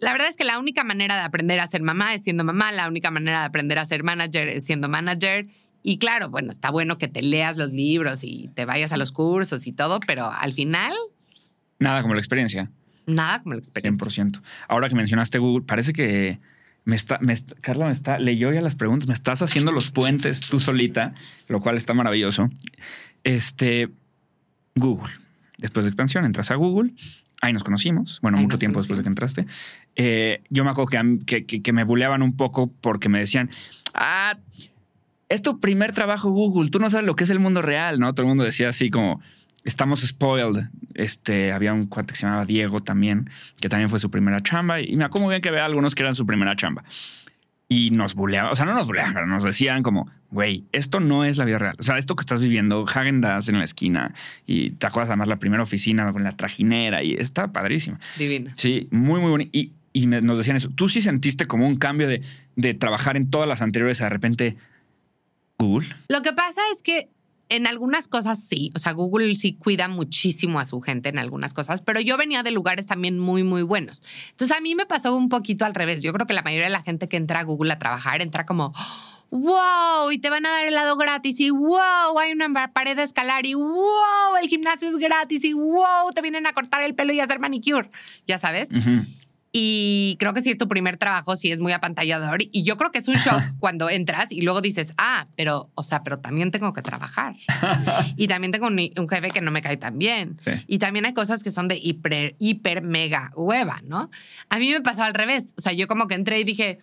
la 0.00 0.10
verdad 0.10 0.26
es 0.26 0.36
que 0.36 0.42
la 0.42 0.58
única 0.58 0.82
manera 0.82 1.14
de 1.14 1.22
aprender 1.22 1.60
a 1.60 1.68
ser 1.68 1.82
mamá 1.82 2.14
es 2.14 2.24
siendo 2.24 2.42
mamá, 2.42 2.72
la 2.72 2.88
única 2.88 3.12
manera 3.12 3.38
de 3.38 3.46
aprender 3.46 3.78
a 3.78 3.84
ser 3.84 4.02
manager 4.02 4.48
es 4.48 4.64
siendo 4.64 4.88
manager 4.88 5.46
y 5.86 5.98
claro, 5.98 6.30
bueno, 6.30 6.50
está 6.50 6.70
bueno 6.70 6.96
que 6.96 7.08
te 7.08 7.20
leas 7.20 7.58
los 7.58 7.70
libros 7.70 8.24
y 8.24 8.48
te 8.54 8.64
vayas 8.64 8.92
a 8.92 8.96
los 8.96 9.12
cursos 9.12 9.66
y 9.66 9.72
todo, 9.72 10.00
pero 10.00 10.30
al 10.30 10.54
final... 10.54 10.94
Nada 11.78 12.00
como 12.00 12.14
la 12.14 12.20
experiencia. 12.20 12.70
Nada 13.04 13.42
como 13.42 13.52
la 13.52 13.58
experiencia. 13.58 14.24
100%. 14.24 14.40
Ahora 14.66 14.88
que 14.88 14.94
mencionaste 14.94 15.38
Google, 15.38 15.66
parece 15.66 15.92
que 15.92 16.40
me 16.86 16.96
está, 16.96 17.20
Carla 17.60 17.84
me 17.84 17.92
está, 17.92 18.18
leyó 18.18 18.50
ya 18.50 18.62
las 18.62 18.74
preguntas, 18.74 19.08
me 19.08 19.12
estás 19.12 19.42
haciendo 19.42 19.72
los 19.72 19.90
puentes 19.90 20.40
tú 20.40 20.58
solita, 20.58 21.12
lo 21.48 21.60
cual 21.60 21.76
está 21.76 21.92
maravilloso. 21.92 22.48
Este, 23.22 23.90
Google. 24.74 25.12
Después 25.58 25.84
de 25.84 25.90
expansión, 25.90 26.24
entras 26.24 26.50
a 26.50 26.54
Google, 26.54 26.94
ahí 27.42 27.52
nos 27.52 27.62
conocimos, 27.62 28.20
bueno, 28.22 28.38
mucho 28.38 28.56
tiempo 28.56 28.80
después 28.80 28.96
de 28.96 29.02
que 29.02 29.08
entraste. 29.10 29.46
Eh, 29.96 30.42
yo 30.48 30.64
me 30.64 30.70
acuerdo 30.70 30.88
que, 31.26 31.44
que, 31.44 31.60
que, 31.60 31.72
me 31.74 31.84
buleaban 31.84 32.22
un 32.22 32.36
poco 32.36 32.72
porque 32.80 33.10
me 33.10 33.18
decían, 33.18 33.50
ah, 33.92 34.38
es 35.28 35.42
tu 35.42 35.60
primer 35.60 35.92
trabajo 35.92 36.30
Google, 36.30 36.70
tú 36.70 36.78
no 36.78 36.90
sabes 36.90 37.06
lo 37.06 37.16
que 37.16 37.24
es 37.24 37.30
el 37.30 37.38
mundo 37.38 37.62
real, 37.62 37.98
¿no? 37.98 38.12
Todo 38.12 38.22
el 38.22 38.28
mundo 38.28 38.44
decía 38.44 38.68
así 38.68 38.90
como, 38.90 39.20
estamos 39.64 40.02
spoiled. 40.02 40.66
Este, 40.94 41.52
había 41.52 41.72
un 41.72 41.86
cuate 41.86 42.12
que 42.12 42.18
se 42.18 42.26
llamaba 42.26 42.44
Diego 42.44 42.82
también, 42.82 43.30
que 43.60 43.68
también 43.68 43.90
fue 43.90 43.98
su 43.98 44.10
primera 44.10 44.42
chamba, 44.42 44.80
y 44.80 44.94
me 44.96 45.04
acuerdo 45.04 45.28
bien 45.28 45.42
que 45.42 45.50
vea 45.50 45.64
algunos 45.64 45.94
que 45.94 46.02
eran 46.02 46.14
su 46.14 46.26
primera 46.26 46.54
chamba. 46.54 46.84
Y 47.66 47.90
nos 47.90 48.14
buleaban, 48.14 48.52
o 48.52 48.56
sea, 48.56 48.66
no 48.66 48.74
nos 48.74 48.86
buleaban, 48.86 49.28
nos 49.28 49.42
decían 49.42 49.82
como, 49.82 50.08
güey, 50.30 50.64
esto 50.72 51.00
no 51.00 51.24
es 51.24 51.38
la 51.38 51.46
vida 51.46 51.58
real. 51.58 51.76
O 51.78 51.82
sea, 51.82 51.98
esto 51.98 52.14
que 52.14 52.20
estás 52.20 52.40
viviendo, 52.40 52.84
Hagen 52.86 53.20
Dazs 53.22 53.48
en 53.48 53.58
la 53.58 53.64
esquina, 53.64 54.14
y 54.46 54.70
te 54.72 54.86
acuerdas 54.86 55.08
además 55.08 55.28
la 55.28 55.38
primera 55.38 55.62
oficina 55.62 56.12
con 56.12 56.22
la 56.22 56.32
trajinera, 56.36 57.02
y 57.02 57.14
está 57.14 57.52
padrísimo. 57.52 57.98
Divino. 58.18 58.50
Sí, 58.56 58.88
muy, 58.90 59.20
muy 59.20 59.30
bonito. 59.30 59.50
Y, 59.52 59.72
y 59.92 60.06
nos 60.06 60.38
decían 60.38 60.56
eso. 60.56 60.68
¿Tú 60.68 60.88
sí 60.88 61.00
sentiste 61.00 61.46
como 61.46 61.66
un 61.66 61.76
cambio 61.76 62.06
de, 62.06 62.20
de 62.56 62.74
trabajar 62.74 63.16
en 63.16 63.30
todas 63.30 63.48
las 63.48 63.62
anteriores 63.62 63.98
de 63.98 64.08
repente 64.10 64.56
Google? 65.58 65.88
Lo 66.08 66.22
que 66.22 66.32
pasa 66.32 66.60
es 66.74 66.82
que 66.82 67.10
en 67.48 67.66
algunas 67.66 68.08
cosas 68.08 68.42
sí, 68.42 68.72
o 68.74 68.78
sea, 68.78 68.92
Google 68.92 69.34
sí 69.36 69.54
cuida 69.54 69.88
muchísimo 69.88 70.58
a 70.58 70.64
su 70.64 70.80
gente 70.80 71.10
en 71.10 71.18
algunas 71.18 71.54
cosas, 71.54 71.82
pero 71.82 72.00
yo 72.00 72.16
venía 72.16 72.42
de 72.42 72.50
lugares 72.50 72.86
también 72.86 73.18
muy, 73.18 73.42
muy 73.42 73.62
buenos. 73.62 74.02
Entonces 74.30 74.56
a 74.56 74.60
mí 74.60 74.74
me 74.74 74.86
pasó 74.86 75.14
un 75.14 75.28
poquito 75.28 75.64
al 75.64 75.74
revés. 75.74 76.02
Yo 76.02 76.12
creo 76.12 76.26
que 76.26 76.34
la 76.34 76.42
mayoría 76.42 76.66
de 76.66 76.72
la 76.72 76.82
gente 76.82 77.08
que 77.08 77.16
entra 77.16 77.40
a 77.40 77.44
Google 77.44 77.72
a 77.72 77.78
trabajar 77.78 78.22
entra 78.22 78.46
como, 78.46 78.72
wow, 79.30 80.10
y 80.10 80.18
te 80.18 80.30
van 80.30 80.46
a 80.46 80.50
dar 80.50 80.64
helado 80.64 80.96
gratis, 80.96 81.40
y 81.40 81.50
wow, 81.50 82.18
hay 82.18 82.32
una 82.32 82.72
pared 82.72 82.96
de 82.96 83.02
escalar, 83.02 83.46
y 83.46 83.54
wow, 83.54 84.36
el 84.40 84.48
gimnasio 84.48 84.88
es 84.88 84.96
gratis, 84.96 85.44
y 85.44 85.52
wow, 85.52 86.12
te 86.14 86.22
vienen 86.22 86.46
a 86.46 86.52
cortar 86.52 86.82
el 86.82 86.94
pelo 86.94 87.12
y 87.12 87.20
a 87.20 87.24
hacer 87.24 87.40
manicure, 87.40 87.90
ya 88.26 88.38
sabes. 88.38 88.68
Y 89.56 90.16
creo 90.18 90.34
que 90.34 90.42
si 90.42 90.50
es 90.50 90.58
tu 90.58 90.66
primer 90.66 90.96
trabajo, 90.96 91.36
sí 91.36 91.52
es 91.52 91.60
muy 91.60 91.70
apantallador. 91.70 92.42
Y 92.50 92.64
yo 92.64 92.76
creo 92.76 92.90
que 92.90 92.98
es 92.98 93.06
un 93.06 93.14
shock 93.14 93.40
cuando 93.60 93.88
entras 93.88 94.32
y 94.32 94.40
luego 94.40 94.60
dices, 94.60 94.92
ah, 94.98 95.28
pero, 95.36 95.70
o 95.76 95.84
sea, 95.84 96.02
pero 96.02 96.18
también 96.18 96.50
tengo 96.50 96.72
que 96.72 96.82
trabajar. 96.82 97.36
y 98.16 98.26
también 98.26 98.50
tengo 98.50 98.66
un, 98.66 99.08
jefe 99.08 99.30
que 99.30 99.40
no 99.40 99.52
me 99.52 99.62
cae 99.62 99.76
tan 99.76 99.96
bien. 99.96 100.36
Y 100.66 100.78
también 100.78 101.06
hay 101.06 101.14
cosas 101.14 101.44
que 101.44 101.52
son 101.52 101.68
de 101.68 101.78
hiper, 101.80 102.34
hiper, 102.40 102.82
mega 102.82 103.30
hueva, 103.36 103.80
¿no? 103.84 104.10
A 104.48 104.58
mí 104.58 104.72
me 104.72 104.80
pasó 104.80 105.04
al 105.04 105.14
revés. 105.14 105.54
O 105.56 105.60
sea, 105.60 105.72
yo 105.72 105.86
como 105.86 106.08
que 106.08 106.16
entré 106.16 106.40
y 106.40 106.44
dije, 106.44 106.80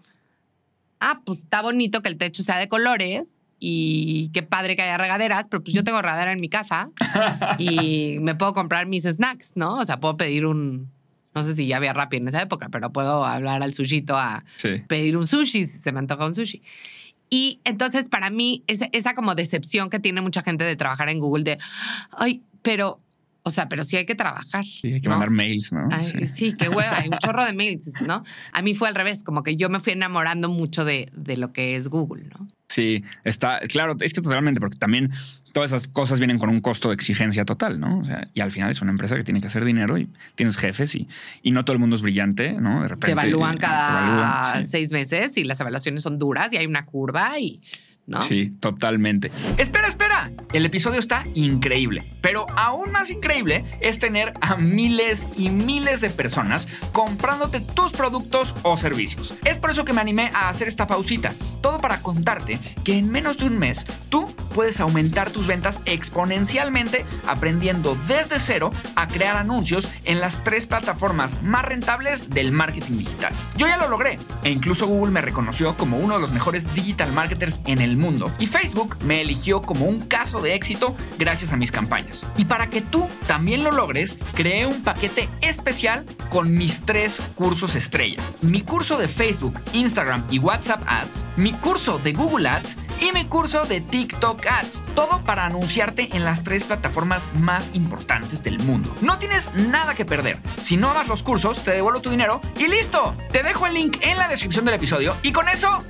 ah, 1.01 1.19
pues 1.25 1.39
está 1.39 1.61
bonito 1.61 2.01
que 2.01 2.07
el 2.07 2.17
techo 2.17 2.41
sea 2.41 2.57
de 2.57 2.69
colores 2.69 3.41
y 3.59 4.29
qué 4.33 4.43
padre 4.43 4.77
que 4.77 4.83
haya 4.83 4.97
regaderas, 4.97 5.47
pero 5.49 5.61
pues 5.61 5.75
yo 5.75 5.83
tengo 5.83 6.01
regadera 6.01 6.31
en 6.31 6.39
mi 6.39 6.47
casa 6.47 6.89
y 7.59 8.17
me 8.21 8.33
puedo 8.33 8.53
comprar 8.53 8.85
mis 8.85 9.03
snacks, 9.03 9.57
¿no? 9.57 9.79
O 9.79 9.83
sea, 9.83 9.99
puedo 9.99 10.15
pedir 10.15 10.45
un 10.45 10.89
no 11.33 11.43
sé 11.43 11.55
si 11.55 11.67
ya 11.67 11.77
había 11.77 11.93
Rappi 11.93 12.17
en 12.17 12.27
esa 12.27 12.41
época, 12.41 12.69
pero 12.69 12.91
puedo 12.91 13.25
hablar 13.25 13.63
al 13.63 13.73
sushito 13.73 14.17
a 14.17 14.43
pedir 14.87 15.17
un 15.17 15.27
sushi 15.27 15.65
si 15.65 15.79
se 15.79 15.91
me 15.91 15.99
antoja 15.99 16.25
un 16.25 16.35
sushi. 16.35 16.61
Y 17.29 17.61
entonces 17.63 18.09
para 18.09 18.29
mí 18.29 18.63
esa, 18.67 18.89
esa 18.91 19.15
como 19.15 19.35
decepción 19.35 19.89
que 19.89 19.99
tiene 19.99 20.21
mucha 20.21 20.41
gente 20.41 20.65
de 20.65 20.75
trabajar 20.75 21.09
en 21.09 21.19
Google 21.19 21.43
de, 21.43 21.57
ay, 22.11 22.43
pero 22.61 23.01
o 23.43 23.49
sea, 23.49 23.67
pero 23.69 23.83
sí 23.83 23.97
hay 23.97 24.05
que 24.05 24.13
trabajar. 24.13 24.65
Sí, 24.65 24.93
hay 24.93 25.01
que 25.01 25.09
mandar 25.09 25.31
mails, 25.31 25.73
¿no? 25.73 25.89
sí. 26.27 26.53
qué 26.53 26.69
hueva, 26.69 26.97
hay 26.97 27.09
un 27.09 27.17
chorro 27.17 27.43
de 27.43 27.53
mails, 27.53 27.99
¿no? 28.05 28.23
A 28.51 28.61
mí 28.61 28.75
fue 28.75 28.87
al 28.87 28.93
revés, 28.93 29.23
como 29.23 29.41
que 29.41 29.55
yo 29.55 29.67
me 29.69 29.79
fui 29.79 29.93
enamorando 29.93 30.47
mucho 30.47 30.85
de, 30.85 31.09
de 31.15 31.37
lo 31.37 31.51
que 31.51 31.75
es 31.75 31.87
Google, 31.87 32.25
¿no? 32.37 32.47
Sí, 32.69 33.03
está, 33.23 33.59
claro, 33.61 33.97
es 33.99 34.13
que 34.13 34.21
totalmente, 34.21 34.59
porque 34.59 34.77
también 34.77 35.11
todas 35.51 35.71
esas 35.71 35.87
cosas 35.87 36.19
vienen 36.19 36.39
con 36.39 36.49
un 36.49 36.59
costo 36.59 36.89
de 36.89 36.95
exigencia 36.95 37.45
total, 37.45 37.79
¿no? 37.79 37.99
O 37.99 38.05
sea, 38.05 38.27
y 38.33 38.41
al 38.41 38.51
final 38.51 38.71
es 38.71 38.81
una 38.81 38.91
empresa 38.91 39.15
que 39.15 39.23
tiene 39.23 39.41
que 39.41 39.47
hacer 39.47 39.65
dinero 39.65 39.97
y 39.97 40.09
tienes 40.35 40.57
jefes 40.57 40.95
y, 40.95 41.07
y 41.41 41.51
no 41.51 41.65
todo 41.65 41.73
el 41.73 41.79
mundo 41.79 41.95
es 41.95 42.01
brillante, 42.01 42.53
¿no? 42.53 42.81
De 42.83 42.87
repente. 42.87 43.07
Te 43.07 43.11
evalúan 43.11 43.57
cada 43.57 44.63
seis 44.63 44.91
meses 44.91 45.37
y 45.37 45.43
las 45.43 45.59
evaluaciones 45.59 46.03
son 46.03 46.17
duras 46.17 46.51
y 46.53 46.57
hay 46.57 46.65
una 46.65 46.83
curva 46.83 47.39
y 47.39 47.61
¿no? 48.07 48.21
Sí, 48.21 48.49
totalmente. 48.59 49.31
Espera, 49.57 49.87
espera. 49.87 50.10
El 50.53 50.65
episodio 50.65 50.99
está 50.99 51.25
increíble, 51.33 52.11
pero 52.21 52.45
aún 52.55 52.91
más 52.91 53.09
increíble 53.09 53.63
es 53.79 53.99
tener 53.99 54.33
a 54.41 54.55
miles 54.57 55.27
y 55.37 55.49
miles 55.49 56.01
de 56.01 56.09
personas 56.09 56.67
comprándote 56.91 57.61
tus 57.61 57.91
productos 57.91 58.53
o 58.63 58.77
servicios. 58.77 59.33
Es 59.45 59.57
por 59.57 59.71
eso 59.71 59.85
que 59.85 59.93
me 59.93 60.01
animé 60.01 60.29
a 60.33 60.49
hacer 60.49 60.67
esta 60.67 60.87
pausita. 60.87 61.33
Todo 61.61 61.79
para 61.79 62.01
contarte 62.01 62.59
que 62.83 62.97
en 62.97 63.11
menos 63.11 63.37
de 63.37 63.47
un 63.47 63.59
mes 63.59 63.85
tú 64.09 64.27
puedes 64.53 64.79
aumentar 64.79 65.29
tus 65.31 65.47
ventas 65.47 65.81
exponencialmente 65.85 67.05
aprendiendo 67.27 67.97
desde 68.07 68.39
cero 68.39 68.71
a 68.95 69.07
crear 69.07 69.37
anuncios 69.37 69.87
en 70.03 70.19
las 70.19 70.43
tres 70.43 70.65
plataformas 70.67 71.41
más 71.41 71.65
rentables 71.65 72.29
del 72.29 72.51
marketing 72.51 72.97
digital. 72.97 73.33
Yo 73.57 73.67
ya 73.67 73.77
lo 73.77 73.87
logré 73.87 74.19
e 74.43 74.49
incluso 74.49 74.87
Google 74.87 75.11
me 75.11 75.21
reconoció 75.21 75.77
como 75.77 75.97
uno 75.97 76.15
de 76.15 76.21
los 76.21 76.31
mejores 76.31 76.73
digital 76.73 77.11
marketers 77.13 77.61
en 77.65 77.79
el 77.79 77.97
mundo 77.97 78.31
y 78.39 78.47
Facebook 78.47 78.97
me 79.05 79.21
eligió 79.21 79.61
como 79.61 79.85
un 79.85 80.01
caso 80.11 80.41
de 80.41 80.55
éxito 80.55 80.93
gracias 81.17 81.53
a 81.53 81.57
mis 81.57 81.71
campañas. 81.71 82.25
Y 82.35 82.43
para 82.43 82.69
que 82.69 82.81
tú 82.81 83.07
también 83.27 83.63
lo 83.63 83.71
logres, 83.71 84.17
creé 84.33 84.65
un 84.65 84.83
paquete 84.83 85.29
especial 85.41 86.05
con 86.29 86.53
mis 86.53 86.81
tres 86.81 87.21
cursos 87.35 87.75
estrella. 87.75 88.21
Mi 88.41 88.61
curso 88.61 88.97
de 88.97 89.07
Facebook, 89.07 89.57
Instagram 89.71 90.25
y 90.29 90.39
WhatsApp 90.39 90.83
Ads, 90.85 91.25
mi 91.37 91.53
curso 91.53 91.97
de 91.97 92.11
Google 92.11 92.49
Ads 92.49 92.77
y 92.99 93.13
mi 93.13 93.23
curso 93.23 93.63
de 93.63 93.79
TikTok 93.79 94.45
Ads. 94.45 94.83
Todo 94.95 95.23
para 95.23 95.45
anunciarte 95.45 96.09
en 96.13 96.25
las 96.25 96.43
tres 96.43 96.65
plataformas 96.65 97.29
más 97.35 97.71
importantes 97.73 98.43
del 98.43 98.59
mundo. 98.59 98.93
No 98.99 99.17
tienes 99.17 99.53
nada 99.53 99.95
que 99.95 100.03
perder. 100.03 100.37
Si 100.61 100.75
no 100.75 100.89
hagas 100.89 101.07
los 101.07 101.23
cursos, 101.23 101.63
te 101.63 101.71
devuelvo 101.71 102.01
tu 102.01 102.09
dinero 102.09 102.41
y 102.59 102.67
listo. 102.67 103.15
Te 103.31 103.43
dejo 103.43 103.65
el 103.65 103.75
link 103.75 103.97
en 104.01 104.17
la 104.17 104.27
descripción 104.27 104.65
del 104.65 104.75
episodio 104.75 105.15
y 105.23 105.31
con 105.31 105.47
eso, 105.47 105.85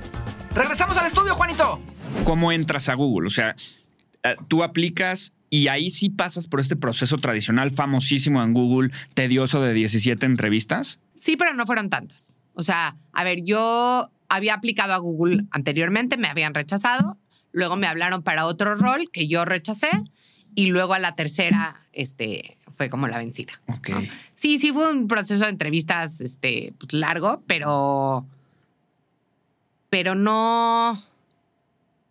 regresamos 0.54 0.96
al 0.96 1.06
estudio, 1.06 1.34
Juanito. 1.34 1.80
¿Cómo 2.24 2.52
entras 2.52 2.88
a 2.88 2.94
Google? 2.94 3.26
O 3.26 3.30
sea, 3.30 3.56
tú 4.48 4.62
aplicas 4.62 5.34
y 5.50 5.68
ahí 5.68 5.90
sí 5.90 6.08
pasas 6.08 6.48
por 6.48 6.60
este 6.60 6.76
proceso 6.76 7.18
tradicional 7.18 7.70
famosísimo 7.70 8.42
en 8.42 8.54
Google, 8.54 8.90
tedioso 9.14 9.60
de 9.60 9.74
17 9.74 10.24
entrevistas. 10.24 10.98
Sí, 11.14 11.36
pero 11.36 11.52
no 11.54 11.66
fueron 11.66 11.90
tantas. 11.90 12.38
O 12.54 12.62
sea, 12.62 12.96
a 13.12 13.24
ver, 13.24 13.42
yo 13.44 14.10
había 14.28 14.54
aplicado 14.54 14.94
a 14.94 14.98
Google 14.98 15.44
anteriormente, 15.50 16.16
me 16.16 16.28
habían 16.28 16.54
rechazado, 16.54 17.18
luego 17.52 17.76
me 17.76 17.86
hablaron 17.86 18.22
para 18.22 18.46
otro 18.46 18.76
rol 18.76 19.10
que 19.12 19.28
yo 19.28 19.44
rechacé 19.44 19.90
y 20.54 20.66
luego 20.66 20.94
a 20.94 20.98
la 20.98 21.14
tercera, 21.14 21.82
este, 21.92 22.56
fue 22.74 22.88
como 22.88 23.06
la 23.08 23.18
vencida. 23.18 23.60
Ok. 23.68 23.90
¿no? 23.90 24.02
Sí, 24.34 24.58
sí 24.58 24.72
fue 24.72 24.90
un 24.90 25.08
proceso 25.08 25.44
de 25.44 25.50
entrevistas, 25.50 26.20
este, 26.20 26.72
pues 26.78 26.92
largo, 26.92 27.42
pero, 27.46 28.26
pero 29.90 30.14
no, 30.14 30.98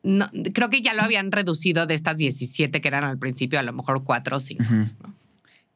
no, 0.04 0.30
creo 0.54 0.70
que 0.70 0.82
ya 0.82 0.94
lo 0.94 1.02
habían 1.04 1.32
reducido 1.32 1.86
de 1.86 1.94
estas 1.96 2.18
17 2.18 2.82
que 2.82 2.88
eran 2.88 3.04
al 3.04 3.18
principio, 3.20 3.60
a 3.60 3.64
lo 3.64 3.74
mejor 3.74 4.04
4 4.04 4.38
o 4.38 4.40
5. 4.40 4.64
Ujú. 4.64 4.88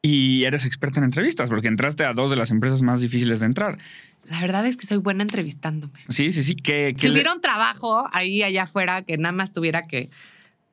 Y 0.02 0.44
eres 0.44 0.64
experta 0.64 1.00
en 1.00 1.04
entrevistas 1.04 1.48
porque 1.48 1.68
entraste 1.68 2.04
a 2.04 2.12
dos 2.12 2.30
de 2.30 2.36
las 2.36 2.50
empresas 2.50 2.82
más 2.82 3.00
difíciles 3.00 3.40
de 3.40 3.46
entrar. 3.46 3.78
La 4.24 4.40
verdad 4.40 4.64
es 4.66 4.76
que 4.76 4.86
soy 4.86 4.98
buena 4.98 5.22
entrevistándome. 5.22 5.92
Sí, 6.08 6.32
sí, 6.32 6.42
sí. 6.42 6.54
¿Qué, 6.54 6.92
qué 6.96 7.00
Si 7.02 7.06
le- 7.08 7.14
hubiera 7.14 7.32
un 7.34 7.40
trabajo 7.40 8.06
ahí 8.12 8.42
allá 8.42 8.64
afuera 8.64 9.02
que 9.02 9.16
nada 9.18 9.32
más 9.32 9.52
tuviera 9.52 9.86
que 9.86 10.10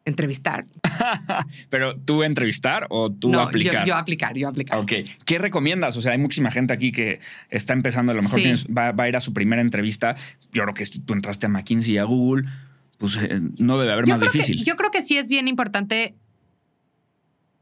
entrevistar. 0.06 0.66
Pero 1.70 1.96
tú 1.98 2.24
entrevistar 2.24 2.88
o 2.90 3.12
tú 3.12 3.30
no, 3.30 3.40
aplicar. 3.40 3.86
Yo, 3.86 3.94
yo 3.94 3.96
aplicar, 3.96 4.36
yo 4.38 4.50
aplicar. 4.50 4.78
Ok. 4.80 4.92
¿Qué 5.26 5.38
recomiendas? 5.40 5.96
O 5.98 6.02
sea, 6.02 6.12
hay 6.12 6.18
muchísima 6.18 6.52
gente 6.52 6.74
aquí 6.74 6.92
que 6.92 7.20
está 7.50 7.74
empezando, 7.74 8.12
a 8.12 8.16
lo 8.16 8.22
mejor 8.22 8.40
Sí. 8.40 8.44
tienes- 8.44 8.66
va, 8.68 8.92
va 8.92 9.06
a 9.06 9.10
ir 9.10 9.16
a 9.16 9.22
su 9.22 9.34
primera 9.34 9.62
entrevista. 9.62 10.16
Yo 10.52 10.64
creo 10.64 10.74
que 10.74 10.86
tú 10.86 11.14
entraste 11.14 11.46
a 11.46 11.50
McKinsey 11.50 11.94
y 11.96 11.98
a 11.98 12.04
Google, 12.04 12.50
pues 12.98 13.18
eh, 13.18 13.40
no 13.58 13.78
debe 13.78 13.94
haber 13.94 14.06
Yo 14.06 14.18
más 14.18 14.22
difícil. 14.22 14.60
que, 14.60 14.64
yo 14.64 14.76
creo 14.76 14.92
que 14.92 15.04
sí 15.04 15.18
es 15.18 15.28
bien 15.30 15.48
importante 15.48 16.16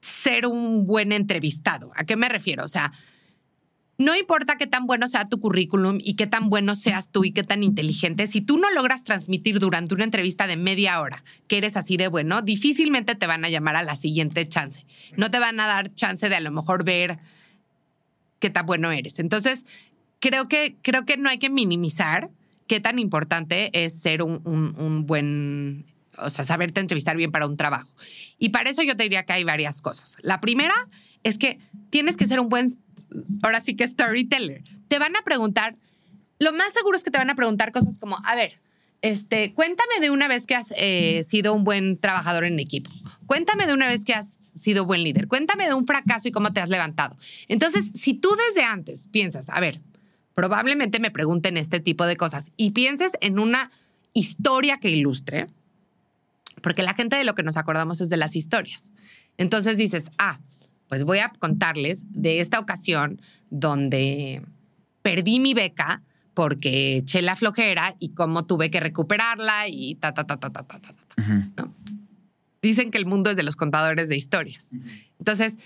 ser 0.02 0.48
un 0.48 0.86
buen 0.86 1.12
entrevistado. 1.12 1.92
¿A 1.96 2.04
qué 2.04 2.16
me 2.16 2.30
refiero? 2.30 2.64
O 2.64 2.68
sea, 2.68 2.92
no 3.98 4.16
importa 4.16 4.58
qué 4.58 4.66
tan 4.66 4.88
bueno 4.88 5.08
sea 5.08 5.30
tu 5.30 5.40
currículum 5.40 6.00
y 6.02 6.16
qué 6.16 6.26
tan 6.26 6.50
bueno 6.50 6.74
seas 6.74 7.10
tú 7.12 7.24
y 7.24 7.32
qué 7.32 7.44
tan 7.44 7.64
inteligente, 7.64 8.26
si 8.26 8.42
tú 8.42 8.58
no 8.58 8.72
logras 8.72 9.04
transmitir 9.04 9.60
durante 9.60 9.94
una 9.94 10.04
entrevista 10.04 10.48
de 10.48 10.58
media 10.58 11.00
hora 11.00 11.24
que 11.48 11.58
eres 11.58 11.78
así 11.78 11.98
de 11.98 12.08
bueno, 12.08 12.42
difícilmente 12.42 13.14
te 13.14 13.28
van 13.28 13.46
a 13.46 13.50
llamar 13.50 13.76
a 13.76 13.84
la 13.84 13.96
siguiente 13.96 14.48
chance. 14.50 14.86
No 15.18 15.30
te 15.30 15.38
van 15.38 15.60
a 15.60 15.68
dar 15.68 15.94
chance 15.94 16.28
de 16.30 16.36
a 16.36 16.40
lo 16.40 16.52
mejor 16.52 16.84
ver 16.84 17.20
qué 18.40 18.50
tan 18.50 18.66
bueno 18.66 18.92
eres. 18.92 19.20
Entonces, 19.20 19.66
creo 20.20 20.48
que, 20.48 20.78
creo 20.82 21.06
que 21.06 21.18
no 21.18 21.30
hay 21.30 21.38
que 21.38 21.50
minimizar 21.50 22.32
qué 22.72 22.80
tan 22.80 23.00
importante 23.00 23.70
es 23.74 24.02
ser 24.02 24.24
un, 24.24 25.04
buen, 25.06 25.86
o 26.18 26.30
sea, 26.30 26.46
saberte 26.46 26.80
entrevistar 26.80 27.18
bien 27.18 27.30
para 27.30 27.46
un 27.46 27.58
trabajo. 27.58 27.90
Y 28.38 28.48
para 28.48 28.70
eso 28.70 28.82
yo 28.82 28.96
te 28.96 29.04
diría 29.04 29.26
que 29.26 29.34
hay 29.34 29.44
varias 29.44 29.82
cosas. 29.82 30.16
La 30.22 30.40
primera 30.40 30.74
es 31.24 31.38
que 31.38 31.60
tienes 31.90 32.16
que 32.16 32.28
ser 32.28 32.40
un 32.40 32.48
buen, 32.48 32.82
ahora 33.44 33.60
sí 33.60 33.76
que 33.76 33.86
storyteller. 33.86 34.64
Te 34.88 35.00
van 35.00 35.18
a 35.18 35.22
preguntar, 35.24 35.76
lo 36.40 36.54
más 36.54 36.72
seguro 36.72 36.98
es 36.98 37.04
que 37.04 37.12
te 37.12 37.18
van 37.18 37.30
a 37.30 37.36
preguntar 37.36 37.74
cosas 37.74 38.00
como, 38.00 38.18
a 38.24 38.36
ver, 38.36 38.54
este, 39.02 39.54
cuéntame 39.54 40.00
de 40.00 40.10
una 40.10 40.30
vez 40.30 40.48
que 40.48 40.56
has 40.56 40.74
eh, 40.78 41.26
sido 41.28 41.54
un 41.54 41.66
buen 41.66 41.98
trabajador 41.98 42.46
en 42.46 42.58
equipo. 42.58 42.90
Cuéntame 43.26 43.68
de 43.68 43.74
una 43.74 43.90
vez 43.90 44.06
que 44.06 44.14
has 44.14 44.34
sido 44.36 44.86
buen 44.86 45.04
líder. 45.04 45.28
Cuéntame 45.28 45.66
de 45.66 45.74
un 45.74 45.86
fracaso 45.86 46.30
y 46.30 46.32
cómo 46.32 46.54
te 46.54 46.62
has 46.62 46.70
levantado. 46.70 47.18
Entonces, 47.50 47.92
si 47.96 48.14
tú 48.14 48.30
desde 48.48 48.64
antes 48.64 49.10
piensas, 49.12 49.50
a 49.50 49.60
ver, 49.60 49.82
probablemente 50.34 51.00
me 51.00 51.12
pregunten 51.12 51.58
este 51.58 51.80
tipo 51.80 52.06
de 52.06 52.18
cosas 52.18 52.52
y 52.58 52.72
pienses 52.72 53.14
en 53.22 53.40
una 53.40 53.72
historia 54.14 54.78
que 54.78 54.90
ilustre, 54.90 55.48
porque 56.62 56.84
la 56.84 56.94
gente 56.94 57.16
de 57.16 57.24
lo 57.24 57.36
que 57.36 57.44
nos 57.44 57.58
acordamos 57.58 58.02
es 58.02 58.10
de 58.10 58.18
las 58.18 58.36
historias. 58.36 58.90
Entonces 59.38 59.78
dices, 59.78 60.06
ah, 60.18 60.40
pues 60.88 61.04
voy 61.04 61.20
a 61.20 61.30
contarles 61.30 62.04
de 62.10 62.42
esta 62.42 62.60
ocasión 62.60 63.22
donde 63.50 64.42
perdí 65.02 65.40
mi 65.40 65.54
beca 65.54 66.04
porque 66.34 66.98
eché 66.98 67.22
la 67.22 67.36
flojera 67.36 67.96
y 68.00 68.10
cómo 68.10 68.46
tuve 68.46 68.70
que 68.70 68.80
recuperarla 68.80 69.68
y 69.68 69.96
ta, 69.96 70.14
ta, 70.14 70.26
ta, 70.26 70.38
ta, 70.38 70.50
ta, 70.50 70.64
ta, 70.64 70.80
ta. 70.80 70.94
ta. 71.56 71.70
Dicen 72.62 72.92
que 72.92 72.98
el 72.98 73.06
mundo 73.06 73.32
es 73.32 73.38
de 73.38 73.44
los 73.44 73.56
contadores 73.56 74.08
de 74.08 74.18
historias. 74.18 74.70
Entonces, 75.18 75.58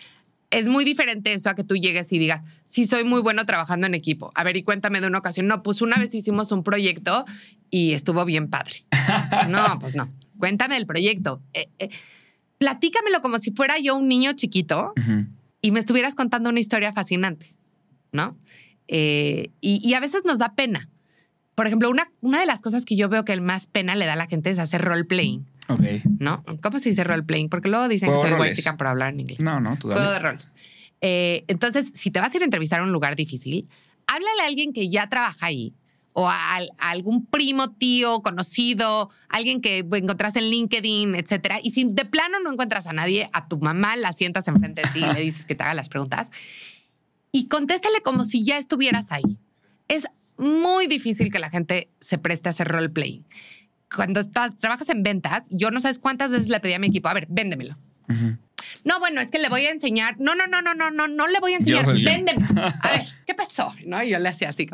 es 0.51 0.67
muy 0.67 0.86
diferente 0.86 1.34
eso 1.34 1.49
a 1.49 1.55
que 1.55 1.63
tú 1.63 1.75
llegues 1.75 2.12
y 2.12 2.19
digas, 2.19 2.41
sí, 2.63 2.86
soy 2.86 3.03
muy 3.03 3.21
bueno 3.21 3.45
trabajando 3.45 3.88
en 3.88 3.95
equipo. 3.95 4.31
A 4.36 4.43
ver, 4.43 4.58
y 4.58 4.63
cuéntame 4.63 5.01
de 5.01 5.08
una 5.08 5.19
ocasión. 5.19 5.47
No, 5.47 5.63
pues 5.63 5.81
una 5.81 5.97
vez 5.97 6.13
hicimos 6.13 6.51
un 6.51 6.63
proyecto 6.63 7.25
y 7.69 7.93
estuvo 7.93 8.23
bien 8.25 8.49
padre. 8.49 8.86
No, 9.49 9.79
pues 9.79 9.95
no. 9.95 10.12
Cuéntame 10.38 10.77
el 10.77 10.86
proyecto. 10.86 11.41
Eh, 11.53 11.67
eh, 11.79 11.89
platícamelo 12.58 13.21
como 13.21 13.39
si 13.39 13.51
fuera 13.51 13.77
yo 13.79 13.95
un 13.95 14.08
niño 14.08 14.34
chiquito 14.34 14.93
y 15.62 15.71
me 15.71 15.79
estuvieras 15.79 16.15
contando 16.15 16.49
una 16.49 16.60
historia 16.60 16.93
fascinante, 16.93 17.47
¿no? 18.12 18.38
Eh, 18.88 19.51
y, 19.62 19.88
y 19.88 19.93
a 19.93 19.99
veces 19.99 20.25
nos 20.25 20.39
da 20.39 20.55
pena. 20.55 20.89
Por 21.55 21.67
ejemplo, 21.67 21.89
una, 21.89 22.12
una 22.21 22.39
de 22.39 22.45
las 22.45 22.62
cosas 22.62 22.86
que 22.86 22.95
yo 22.95 23.08
veo 23.08 23.23
que 23.23 23.34
el 23.34 23.41
más 23.41 23.67
pena 23.67 23.95
le 23.95 24.05
da 24.05 24.13
a 24.13 24.17
la 24.17 24.27
gente 24.27 24.49
es 24.49 24.60
hacer 24.60 24.81
role-playing, 24.81 25.49
Ok. 25.67 25.82
¿no? 26.19 26.43
¿Cómo 26.62 26.80
se 26.80 26.89
dice 26.89 27.04
role-playing? 27.04 27.49
Porque 27.49 27.69
luego 27.69 27.88
dicen 27.88 28.12
que 28.12 28.17
soy 28.17 28.32
white 28.32 28.38
roles. 28.38 28.58
chica 28.58 28.78
por 28.78 28.88
hablar 28.88 29.13
en 29.13 29.21
inglés. 29.21 29.39
No, 29.43 29.60
no, 29.60 29.78
tú 29.78 29.89
Juego 29.89 30.12
de 30.12 30.19
roles. 30.19 30.54
Eh, 31.01 31.43
entonces, 31.47 31.91
si 31.93 32.12
te 32.12 32.19
vas 32.19 32.34
a 32.34 32.38
ir 32.38 32.43
a 32.43 32.45
entrevistar 32.45 32.80
a 32.80 32.84
un 32.84 32.91
lugar 32.91 33.15
difícil, 33.15 33.67
háblale 34.08 34.41
a 34.43 34.47
alguien 34.47 34.73
que 34.73 34.89
ya 34.89 35.08
trabaja 35.08 35.47
ahí 35.47 35.73
o 36.13 36.30
a, 36.30 36.58
a 36.58 36.89
algún 36.89 37.25
primo, 37.25 37.71
tío, 37.71 38.21
conocido, 38.21 39.10
alguien 39.28 39.60
que 39.60 39.80
encontraste 39.80 40.39
en 40.39 40.49
LinkedIn, 40.49 41.15
etcétera. 41.15 41.60
Y 41.62 41.71
si 41.71 41.86
de 41.86 42.06
plano 42.06 42.39
no 42.41 42.51
encuentras 42.51 42.88
a 42.88 42.93
nadie, 42.93 43.30
a 43.34 43.47
tu 43.47 43.60
mamá 43.60 43.97
la 43.97 44.13
sientas 44.13 44.47
enfrente 44.47 44.84
de 44.84 44.88
ti 44.89 44.99
y 44.99 45.13
le 45.13 45.19
dices 45.21 45.45
que 45.45 45.56
te 45.56 45.63
haga 45.63 45.73
las 45.73 45.89
preguntas 45.89 46.32
y 47.36 47.49
contéstale 47.49 47.99
como 48.01 48.23
si 48.23 48.45
ya 48.45 48.58
estuvieras 48.58 49.12
ahí. 49.12 49.38
Es 49.89 50.06
muy 50.38 50.88
difícil 50.88 51.34
que 51.34 51.39
la 51.39 51.49
gente 51.49 51.89
se 51.99 52.17
preste 52.17 52.47
a 52.47 52.51
hacer 52.51 52.69
role-playing. 52.69 53.25
Cuando 53.93 54.19
estás, 54.19 54.56
trabajas 54.58 54.89
en 54.89 55.04
ventas, 55.04 55.43
yo 55.50 55.71
no 55.71 55.80
sabes 55.80 56.00
cuántas 56.00 56.32
veces 56.32 56.50
le 56.50 56.60
pedí 56.60 56.74
a 56.74 56.80
mi 56.80 56.88
equipo, 56.88 57.08
a 57.10 57.13
ver, 57.13 57.28
véndemelo. 57.30 57.78
Ujú. 58.10 58.38
No, 58.84 59.00
bueno, 59.00 59.19
es 59.19 59.32
que 59.32 59.39
le 59.39 59.50
voy 59.50 59.65
a 59.65 59.71
enseñar. 59.71 60.15
No, 60.19 60.36
no, 60.36 60.45
no, 60.45 60.62
no, 60.62 60.76
no, 60.76 60.91
no, 60.91 61.08
no 61.08 61.28
le 61.28 61.39
voy 61.39 61.54
a 61.54 61.58
enseñar. 61.58 61.88
Véndeme. 61.88 62.45
A 62.82 62.89
ver, 62.91 63.08
¿qué 63.26 63.34
pasó? 63.34 63.74
¿No? 63.84 64.04
Y 64.04 64.12
yo 64.12 64.19
le 64.19 64.30
hacía 64.30 64.50
así. 64.50 64.67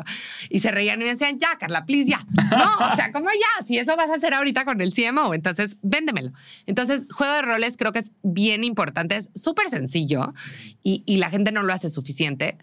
Y 0.50 0.58
se 0.58 0.70
reían 0.70 1.00
y 1.00 1.04
me 1.04 1.10
decían, 1.10 1.38
ya, 1.38 1.56
Carla, 1.58 1.86
please, 1.86 2.10
ya. 2.10 2.26
No, 2.50 2.92
o 2.92 2.94
sea, 2.94 3.10
¿cómo 3.10 3.30
ya? 3.30 3.66
Si 3.66 3.78
eso 3.78 3.96
vas 3.96 4.10
a 4.10 4.16
hacer 4.16 4.34
ahorita 4.34 4.66
con 4.66 4.82
el 4.82 4.92
CMO, 4.92 5.32
entonces 5.32 5.76
véndemelo. 5.80 6.30
Entonces, 6.66 7.06
juego 7.10 7.32
de 7.32 7.42
roles 7.42 7.78
creo 7.78 7.92
que 7.92 8.00
es 8.00 8.12
bien 8.22 8.64
importante, 8.64 9.16
es 9.16 9.30
súper 9.34 9.70
sencillo 9.70 10.34
y, 10.82 11.02
y 11.06 11.16
la 11.16 11.30
gente 11.30 11.50
no 11.50 11.62
lo 11.62 11.72
hace 11.72 11.88
suficiente. 11.88 12.58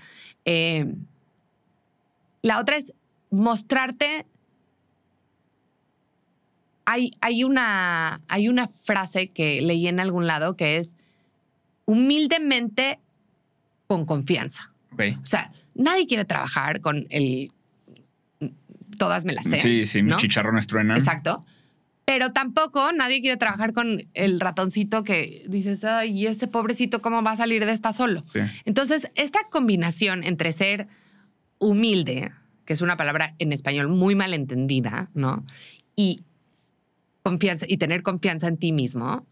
Eh, 0.45 0.85
la 2.43 2.59
otra 2.59 2.77
es 2.77 2.93
mostrarte. 3.31 4.27
Hay, 6.91 7.11
hay, 7.21 7.43
una, 7.43 8.21
hay 8.27 8.49
una 8.49 8.67
frase 8.67 9.27
que 9.27 9.61
leí 9.61 9.87
en 9.87 9.99
algún 9.99 10.25
lado 10.25 10.57
que 10.57 10.77
es 10.77 10.97
humildemente 11.85 12.99
con 13.85 14.07
confianza. 14.07 14.73
O 14.91 15.25
sea, 15.25 15.51
nadie 15.75 16.07
quiere 16.07 16.25
trabajar 16.25 16.81
con 16.81 17.05
el 17.11 17.51
todas 18.97 19.23
me 19.23 19.33
las 19.33 19.45
sé. 19.45 19.59
Sí, 19.59 19.85
sí, 19.85 20.01
mis 20.01 20.11
¿no? 20.11 20.17
chicharrones 20.17 20.65
truenan. 20.65 20.97
Exacto. 20.97 21.45
Pero 22.05 22.33
tampoco 22.33 22.91
nadie 22.91 23.21
quiere 23.21 23.37
trabajar 23.37 23.71
con 23.71 24.03
el 24.15 24.39
ratoncito 24.39 25.03
que 25.03 25.43
dices, 25.47 25.83
ay, 25.83 26.11
¿y 26.11 26.25
ese 26.25 26.47
pobrecito 26.47 27.03
cómo 27.03 27.21
va 27.21 27.31
a 27.31 27.37
salir 27.37 27.65
de 27.67 27.71
esta 27.71 27.93
solo? 27.93 28.23
Sí. 28.31 28.39
Entonces, 28.65 29.11
esta 29.13 29.39
combinación 29.51 30.23
entre 30.23 30.51
ser 30.51 30.87
humilde, 31.59 32.31
que 32.65 32.73
es 32.73 32.81
una 32.81 32.97
palabra 32.97 33.35
en 33.37 33.53
español 33.53 33.89
muy 33.89 34.15
mal 34.15 34.33
entendida, 34.33 35.11
¿no? 35.13 35.45
Y 35.95 36.23
confianza 37.29 37.65
y 37.69 37.77
tener 37.77 38.01
confianza 38.01 38.47
en 38.47 38.57
ti 38.57 38.71
mismo 38.71 39.27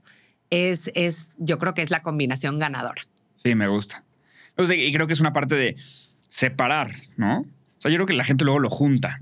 es, 0.52 0.92
es 0.94 1.30
yo 1.38 1.58
creo 1.58 1.74
que 1.74 1.82
es 1.82 1.90
la 1.90 2.04
combinación 2.04 2.60
ganadora. 2.60 3.02
Sí, 3.38 3.56
me 3.56 3.68
gusta. 3.68 4.04
Sea, 4.56 4.76
Y 4.76 4.94
creo 4.94 5.08
que 5.08 5.14
es 5.14 5.20
una 5.20 5.34
parte 5.34 5.56
de 5.56 5.76
separar, 6.30 6.90
¿no? 7.16 7.40
O 7.40 7.82
sea, 7.82 7.90
yo 7.92 7.98
creo 7.98 8.06
que 8.06 8.14
la 8.14 8.24
gente 8.24 8.46
luego 8.46 8.60
lo 8.60 8.70
junta. 8.70 9.22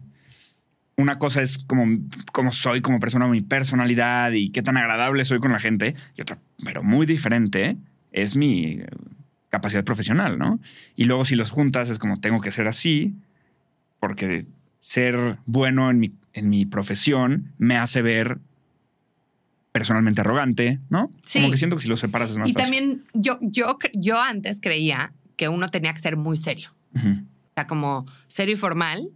Una 0.97 1.19
cosa 1.19 1.41
es 1.41 1.59
como, 1.59 1.85
como 2.31 2.51
soy 2.51 2.81
como 2.81 2.99
persona, 2.99 3.27
mi 3.27 3.41
personalidad 3.41 4.31
y 4.31 4.49
qué 4.49 4.61
tan 4.61 4.77
agradable 4.77 5.23
soy 5.23 5.39
con 5.39 5.51
la 5.51 5.59
gente. 5.59 5.95
Y 6.17 6.21
otra, 6.21 6.37
pero 6.63 6.83
muy 6.83 7.05
diferente, 7.05 7.77
es 8.11 8.35
mi 8.35 8.79
capacidad 9.49 9.85
profesional, 9.85 10.37
¿no? 10.37 10.59
Y 10.95 11.05
luego 11.05 11.23
si 11.23 11.35
los 11.35 11.49
juntas 11.49 11.89
es 11.89 11.97
como 11.97 12.19
tengo 12.19 12.41
que 12.41 12.51
ser 12.51 12.67
así, 12.67 13.13
porque 13.99 14.45
ser 14.79 15.37
bueno 15.45 15.89
en 15.89 15.99
mi, 15.99 16.13
en 16.33 16.49
mi 16.49 16.65
profesión 16.65 17.53
me 17.57 17.77
hace 17.77 18.01
ver 18.01 18.39
personalmente 19.75 20.21
arrogante, 20.21 20.79
¿no? 20.89 21.11
Sí. 21.21 21.39
Como 21.39 21.51
que 21.51 21.57
siento 21.57 21.75
que 21.75 21.81
si 21.81 21.89
los 21.89 21.99
separas 21.99 22.31
es 22.31 22.37
más 22.37 22.47
Y 22.49 22.53
fácil. 22.53 22.63
también 22.63 23.03
yo, 23.13 23.37
yo, 23.41 23.77
yo 23.93 24.17
antes 24.21 24.61
creía 24.61 25.11
que 25.35 25.49
uno 25.49 25.67
tenía 25.67 25.91
que 25.93 25.99
ser 25.99 26.15
muy 26.15 26.37
serio. 26.37 26.69
Ujú. 26.95 27.09
O 27.09 27.53
sea, 27.55 27.67
como 27.67 28.05
serio 28.29 28.53
y 28.53 28.57
formal. 28.57 29.09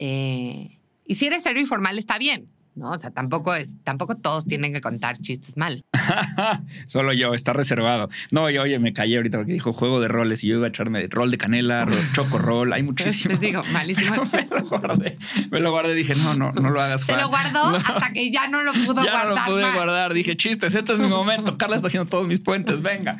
eh, 0.00 0.76
y 1.06 1.14
si 1.14 1.26
eres 1.26 1.44
serio 1.44 1.62
y 1.62 1.66
formal, 1.66 1.98
está 1.98 2.18
bien. 2.18 2.48
¿No? 2.74 2.90
O 2.90 2.98
sea, 2.98 3.10
tampoco, 3.10 3.54
es, 3.54 3.74
tampoco 3.84 4.16
todos 4.16 4.46
tienen 4.46 4.72
que 4.72 4.80
contar 4.80 5.18
chistes 5.18 5.56
mal. 5.56 5.84
Solo 6.86 7.12
yo, 7.12 7.34
está 7.34 7.52
reservado. 7.52 8.08
No, 8.30 8.48
y 8.50 8.58
oye, 8.58 8.78
me 8.78 8.92
callé 8.92 9.16
ahorita 9.16 9.38
porque 9.38 9.52
dijo 9.52 9.72
juego 9.72 10.00
de 10.00 10.08
roles 10.08 10.42
y 10.44 10.48
yo 10.48 10.56
iba 10.56 10.66
a 10.66 10.70
echarme 10.70 11.06
rol 11.08 11.30
de 11.30 11.38
canela, 11.38 11.86
choco 12.14 12.38
rol, 12.38 12.72
hay 12.72 12.82
muchísimo. 12.82 13.32
Les 13.32 13.40
digo, 13.40 13.62
malísimo. 13.72 14.22
me 14.32 14.60
lo 14.60 14.68
guardé. 14.68 15.18
Me 15.50 15.60
lo 15.60 15.70
guardé. 15.70 15.94
Dije, 15.94 16.14
no, 16.14 16.34
no, 16.34 16.52
no 16.52 16.70
lo 16.70 16.80
hagas. 16.80 17.02
Se 17.02 17.16
lo 17.16 17.28
guardó 17.28 17.72
No. 17.72 17.76
hasta 17.76 18.12
que 18.12 18.30
ya 18.30 18.48
no 18.48 18.62
lo 18.62 18.72
pudo 18.72 19.04
ya 19.04 19.12
guardar. 19.12 19.26
no 19.26 19.36
lo 19.36 19.44
pude 19.44 19.62
más. 19.62 19.74
guardar. 19.74 20.14
Dije, 20.14 20.36
chistes, 20.36 20.74
este 20.74 20.92
es 20.92 20.98
mi 20.98 21.08
momento. 21.08 21.58
Carla 21.58 21.76
está 21.76 21.88
haciendo 21.88 22.08
todos 22.08 22.26
mis 22.26 22.40
puentes, 22.40 22.80
venga. 22.80 23.18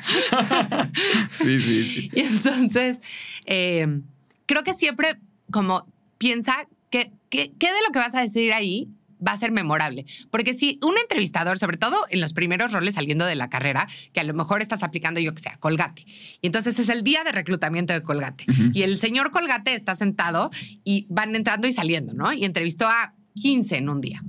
sí, 1.29 1.59
sí, 1.59 1.85
sí. 1.85 2.11
Y 2.13 2.21
entonces, 2.21 2.99
eh, 3.45 4.01
creo 4.45 4.63
que 4.63 4.73
siempre 4.73 5.17
como 5.51 5.85
piensa 6.17 6.67
que, 6.89 7.11
que, 7.29 7.51
que 7.57 7.67
de 7.67 7.81
lo 7.85 7.91
que 7.91 7.99
vas 7.99 8.15
a 8.15 8.21
decir 8.21 8.53
ahí 8.53 8.89
va 9.25 9.33
a 9.33 9.37
ser 9.37 9.51
memorable. 9.51 10.05
Porque 10.29 10.53
si 10.53 10.79
un 10.83 10.95
entrevistador, 10.97 11.57
sobre 11.57 11.77
todo 11.77 11.97
en 12.09 12.21
los 12.21 12.33
primeros 12.33 12.71
roles 12.71 12.95
saliendo 12.95 13.25
de 13.25 13.35
la 13.35 13.49
carrera, 13.49 13.87
que 14.11 14.19
a 14.19 14.23
lo 14.23 14.33
mejor 14.33 14.61
estás 14.61 14.83
aplicando, 14.83 15.19
yo 15.19 15.33
que 15.33 15.43
sé, 15.43 15.49
a 15.49 15.57
Colgate. 15.57 16.03
Y 16.41 16.47
entonces 16.47 16.79
es 16.79 16.89
el 16.89 17.03
día 17.03 17.23
de 17.23 17.31
reclutamiento 17.31 17.93
de 17.93 18.03
Colgate. 18.03 18.45
Ujú. 18.49 18.71
Y 18.73 18.83
el 18.83 18.97
señor 18.97 19.31
Colgate 19.31 19.73
está 19.75 19.95
sentado 19.95 20.49
y 20.83 21.07
van 21.09 21.35
entrando 21.35 21.67
y 21.67 21.73
saliendo, 21.73 22.13
¿no? 22.13 22.33
Y 22.33 22.45
entrevistó 22.45 22.87
a 22.87 23.13
15 23.35 23.77
en 23.77 23.89
un 23.89 24.01
día. 24.01 24.21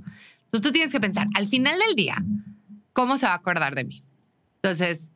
Entonces 0.45 0.61
tú 0.61 0.71
tienes 0.71 0.91
que 0.91 0.99
pensar, 0.99 1.27
al 1.35 1.47
final 1.47 1.77
del 1.79 1.95
día, 1.95 2.23
¿cómo 2.93 3.17
se 3.17 3.25
va 3.25 3.33
a 3.33 3.35
acordar 3.35 3.75
de 3.75 3.83
mí? 3.83 4.03
Entonces, 4.61 5.11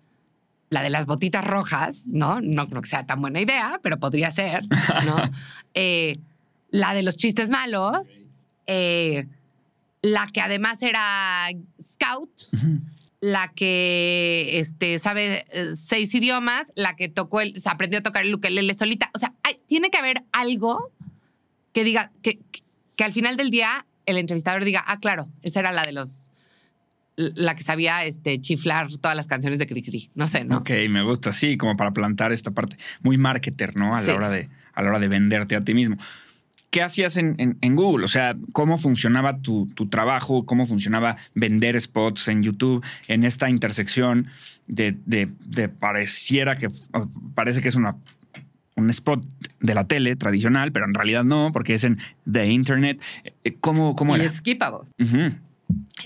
la 0.70 0.84
de 0.84 0.90
las 0.90 1.06
botitas 1.06 1.46
rojas, 1.46 2.06
¿no? 2.08 2.42
No 2.42 2.68
creo 2.68 2.82
que 2.82 2.90
sea 2.90 3.06
tan 3.06 3.22
buena 3.22 3.42
idea, 3.42 3.80
pero 3.82 4.00
podría 4.00 4.32
ser, 4.32 4.64
¿no? 5.06 5.18
Eh, 5.76 6.18
la 6.72 6.96
de 6.96 7.04
los 7.04 7.16
chistes 7.16 7.50
malos, 7.50 8.08
eh, 8.66 9.28
la 10.02 10.28
que 10.28 10.42
además 10.42 10.82
era 10.82 11.48
scout, 11.82 12.32
la 13.22 13.52
que 13.54 14.60
este, 14.60 14.98
sabe 15.00 15.44
eh, 15.52 15.76
seis 15.76 16.14
idiomas, 16.16 16.72
la 16.76 16.96
que 16.96 17.10
tocó 17.10 17.42
el, 17.42 17.60
se 17.60 17.70
aprendió 17.70 18.00
a 18.00 18.04
tocar 18.04 18.24
el 18.24 18.34
ukelele 18.34 18.74
solita. 18.74 19.10
O 19.14 19.20
sea, 19.20 19.34
hay- 19.44 19.60
tiene 19.68 19.90
que 19.90 19.98
haber 19.98 20.24
algo 20.32 20.92
que 21.74 21.84
diga, 21.84 22.12
que, 22.22 22.40
que 22.96 23.04
al 23.04 23.12
final 23.14 23.36
del 23.38 23.50
día 23.50 23.86
el 24.06 24.18
entrevistador 24.18 24.64
diga, 24.64 24.84
ah, 24.88 25.00
claro, 25.00 25.28
esa 25.42 25.60
era 25.60 25.72
la 25.74 25.84
de 25.86 25.92
los, 25.92 26.32
la 27.18 27.54
que 27.56 27.62
sabía 27.64 28.06
este, 28.06 28.40
chiflar 28.40 28.88
todas 28.98 29.16
las 29.18 29.28
canciones 29.28 29.60
de 29.60 29.68
Cricri. 29.68 30.10
No 30.16 30.28
sé, 30.30 30.46
¿no? 30.46 30.58
Ok, 30.60 30.72
me 30.90 31.04
gusta, 31.04 31.34
sí, 31.34 31.58
como 31.58 31.76
para 31.76 31.92
plantar 31.92 32.32
esta 32.32 32.52
parte. 32.52 32.78
Muy 33.02 33.18
marketer, 33.18 33.76
¿no? 33.76 33.94
A 33.94 34.02
Sí. 34.02 34.08
la 34.08 34.16
hora 34.16 34.30
de, 34.30 34.50
a 34.74 34.82
la 34.82 34.90
hora 34.90 35.00
de 35.00 35.10
venderte 35.10 35.56
a 35.58 35.62
ti 35.62 35.74
mismo. 35.74 35.98
¿Qué 36.70 36.82
hacías 36.84 37.18
en, 37.18 37.36
en- 37.40 37.58
en 37.62 37.76
Google? 37.76 38.06
O 38.06 38.08
sea, 38.08 38.36
¿cómo 38.54 38.78
funcionaba 38.78 39.40
tu, 39.40 39.68
tu 39.74 39.88
trabajo? 39.88 40.46
¿Cómo 40.46 40.66
funcionaba 40.68 41.16
vender 41.34 41.80
spots 41.82 42.28
en 42.28 42.44
YouTube 42.44 42.86
en 43.08 43.24
esta 43.24 43.50
intersección 43.50 44.28
de, 44.68 44.96
de- 45.06 45.30
de 45.46 45.68
pareciera 45.70 46.58
que 46.58 46.68
parece 47.34 47.62
que 47.62 47.70
es 47.70 47.76
una, 47.76 47.96
un 48.76 48.90
spot 48.92 49.26
de 49.60 49.74
la 49.74 49.86
tele 49.88 50.16
tradicional, 50.16 50.72
pero 50.72 50.86
en 50.86 50.94
realidad 50.94 51.24
no, 51.24 51.50
porque 51.52 51.74
es 51.74 51.84
en 51.84 51.98
the 52.32 52.46
internet. 52.52 53.02
Eh, 53.44 53.58
¿Cómo, 53.60 53.96
cómo 53.96 54.16
y 54.16 54.20
era? 54.20 54.30
es 54.30 54.38
skippable. 54.38 54.88
Ujú. 55.00 55.34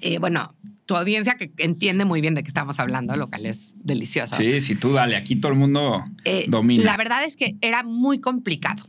Eh, 0.02 0.18
bueno, 0.20 0.54
tu 0.86 0.96
audiencia 0.96 1.36
que 1.36 1.52
entiende 1.58 2.04
muy 2.06 2.22
bien 2.22 2.36
de 2.36 2.44
qué 2.44 2.48
estamos 2.48 2.80
hablando, 2.80 3.16
lo 3.18 3.30
cual 3.30 3.46
es 3.46 3.74
delicioso. 3.84 4.36
Sí, 4.36 4.60
sí, 4.62 4.76
tú 4.76 4.94
dale. 4.94 5.16
Aquí 5.18 5.36
todo 5.36 5.52
el 5.52 5.58
mundo 5.58 6.06
Eh, 6.26 6.46
domina. 6.48 6.84
La 6.84 6.96
verdad 6.98 7.24
es 7.26 7.36
que 7.38 7.56
era 7.62 7.84
muy 7.84 8.20
complicado 8.20 8.84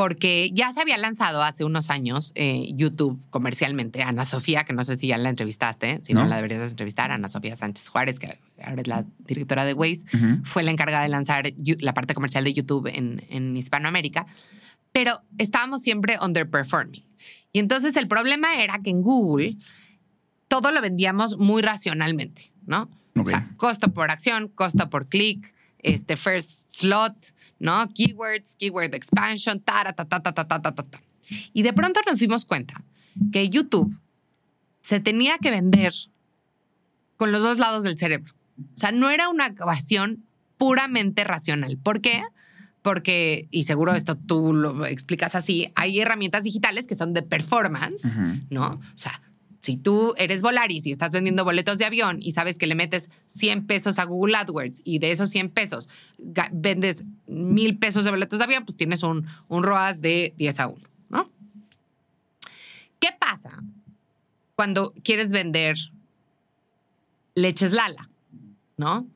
porque 0.00 0.50
ya 0.54 0.72
se 0.72 0.80
había 0.80 0.96
lanzado 0.96 1.42
hace 1.42 1.62
unos 1.62 1.90
años 1.90 2.32
eh, 2.34 2.70
YouTube 2.72 3.20
comercialmente. 3.28 4.02
Ana 4.02 4.24
Sofía, 4.24 4.64
que 4.64 4.72
no 4.72 4.82
sé 4.82 4.96
si 4.96 5.08
ya 5.08 5.18
la 5.18 5.28
entrevistaste, 5.28 6.00
si 6.02 6.14
no, 6.14 6.22
No. 6.22 6.28
la 6.30 6.36
deberías 6.36 6.70
entrevistar, 6.70 7.10
Ana 7.10 7.28
Sofía 7.28 7.54
Sánchez 7.54 7.86
Juárez, 7.90 8.18
que 8.18 8.38
ahora 8.64 8.80
es 8.80 8.88
la 8.88 9.04
directora 9.18 9.66
de 9.66 9.74
Waze, 9.74 10.04
Ujú. 10.14 10.42
fue 10.44 10.62
la 10.62 10.70
encargada 10.70 11.02
de 11.02 11.10
lanzar 11.10 11.52
la 11.80 11.92
parte 11.92 12.14
comercial 12.14 12.44
de 12.44 12.54
YouTube 12.54 12.86
en, 12.86 13.26
en 13.28 13.54
Hispanoamérica, 13.58 14.24
pero 14.90 15.20
estábamos 15.36 15.82
siempre 15.82 16.16
underperforming. 16.18 17.02
Y 17.52 17.58
entonces 17.58 17.94
el 17.96 18.08
problema 18.08 18.62
era 18.62 18.78
que 18.78 18.88
en 18.88 19.02
Google 19.02 19.58
todo 20.48 20.70
lo 20.70 20.80
vendíamos 20.80 21.36
muy 21.36 21.60
racionalmente, 21.60 22.52
¿no? 22.64 22.84
Ok. 23.16 23.26
O 23.26 23.28
sea, 23.28 23.50
costo 23.58 23.92
por 23.92 24.10
acción, 24.10 24.48
costo 24.48 24.88
por 24.88 25.08
clic, 25.08 25.52
este 25.82 26.16
first 26.16 26.70
slot, 26.74 27.14
¿no? 27.58 27.88
Keywords, 27.94 28.56
keyword 28.56 28.94
expansion, 28.94 29.60
ta, 29.60 29.84
ta, 29.84 30.04
ta, 30.04 30.20
ta, 30.20 30.32
ta, 30.32 30.44
ta, 30.46 30.60
ta, 30.60 30.72
ta. 30.72 31.00
Y 31.52 31.62
de 31.62 31.72
pronto 31.72 32.00
nos 32.06 32.18
dimos 32.18 32.44
cuenta 32.44 32.82
que 33.32 33.48
YouTube 33.48 33.96
se 34.80 35.00
tenía 35.00 35.38
que 35.38 35.50
vender 35.50 35.92
con 37.16 37.32
los 37.32 37.42
dos 37.42 37.58
lados 37.58 37.82
del 37.82 37.98
cerebro. 37.98 38.32
O 38.58 38.76
sea, 38.76 38.92
no 38.92 39.10
era 39.10 39.28
una 39.28 39.46
ecuación 39.46 40.24
puramente 40.56 41.24
racional. 41.24 41.78
¿Por 41.78 42.00
qué? 42.00 42.22
Porque, 42.82 43.46
y 43.50 43.64
seguro 43.64 43.94
esto 43.94 44.16
tú 44.16 44.54
lo 44.54 44.86
explicas 44.86 45.34
así, 45.34 45.70
hay 45.74 46.00
herramientas 46.00 46.44
digitales 46.44 46.86
que 46.86 46.94
son 46.94 47.12
de 47.12 47.22
performance, 47.22 48.04
Ujú. 48.04 48.40
¿no? 48.50 48.66
O 48.72 48.96
sea, 48.96 49.20
si 49.60 49.76
tú 49.76 50.14
eres 50.16 50.42
Volaris 50.42 50.86
y 50.86 50.90
estás 50.90 51.12
vendiendo 51.12 51.44
boletos 51.44 51.78
de 51.78 51.84
avión 51.84 52.18
y 52.20 52.32
sabes 52.32 52.58
que 52.58 52.66
le 52.66 52.74
metes 52.74 53.10
100 53.26 53.66
pesos 53.66 53.98
a 53.98 54.04
Google 54.04 54.36
AdWords 54.36 54.82
y 54.84 54.98
de 54.98 55.12
esos 55.12 55.30
100 55.30 55.50
pesos 55.50 55.88
vendes 56.52 57.04
mil 57.26 57.78
pesos 57.78 58.04
de 58.04 58.10
boletos 58.10 58.38
de 58.38 58.44
avión, 58.44 58.64
pues 58.64 58.76
tienes 58.76 59.02
un, 59.02 59.26
un 59.48 59.62
ROAS 59.62 60.00
de 60.00 60.34
10 60.36 60.60
a 60.60 60.68
1, 60.68 60.78
¿no? 61.10 61.30
¿Qué 62.98 63.08
pasa 63.18 63.62
cuando 64.56 64.92
quieres 65.02 65.30
vender 65.30 65.76
leches 67.34 67.72
Lala, 67.72 68.10
¿no? 68.76 69.06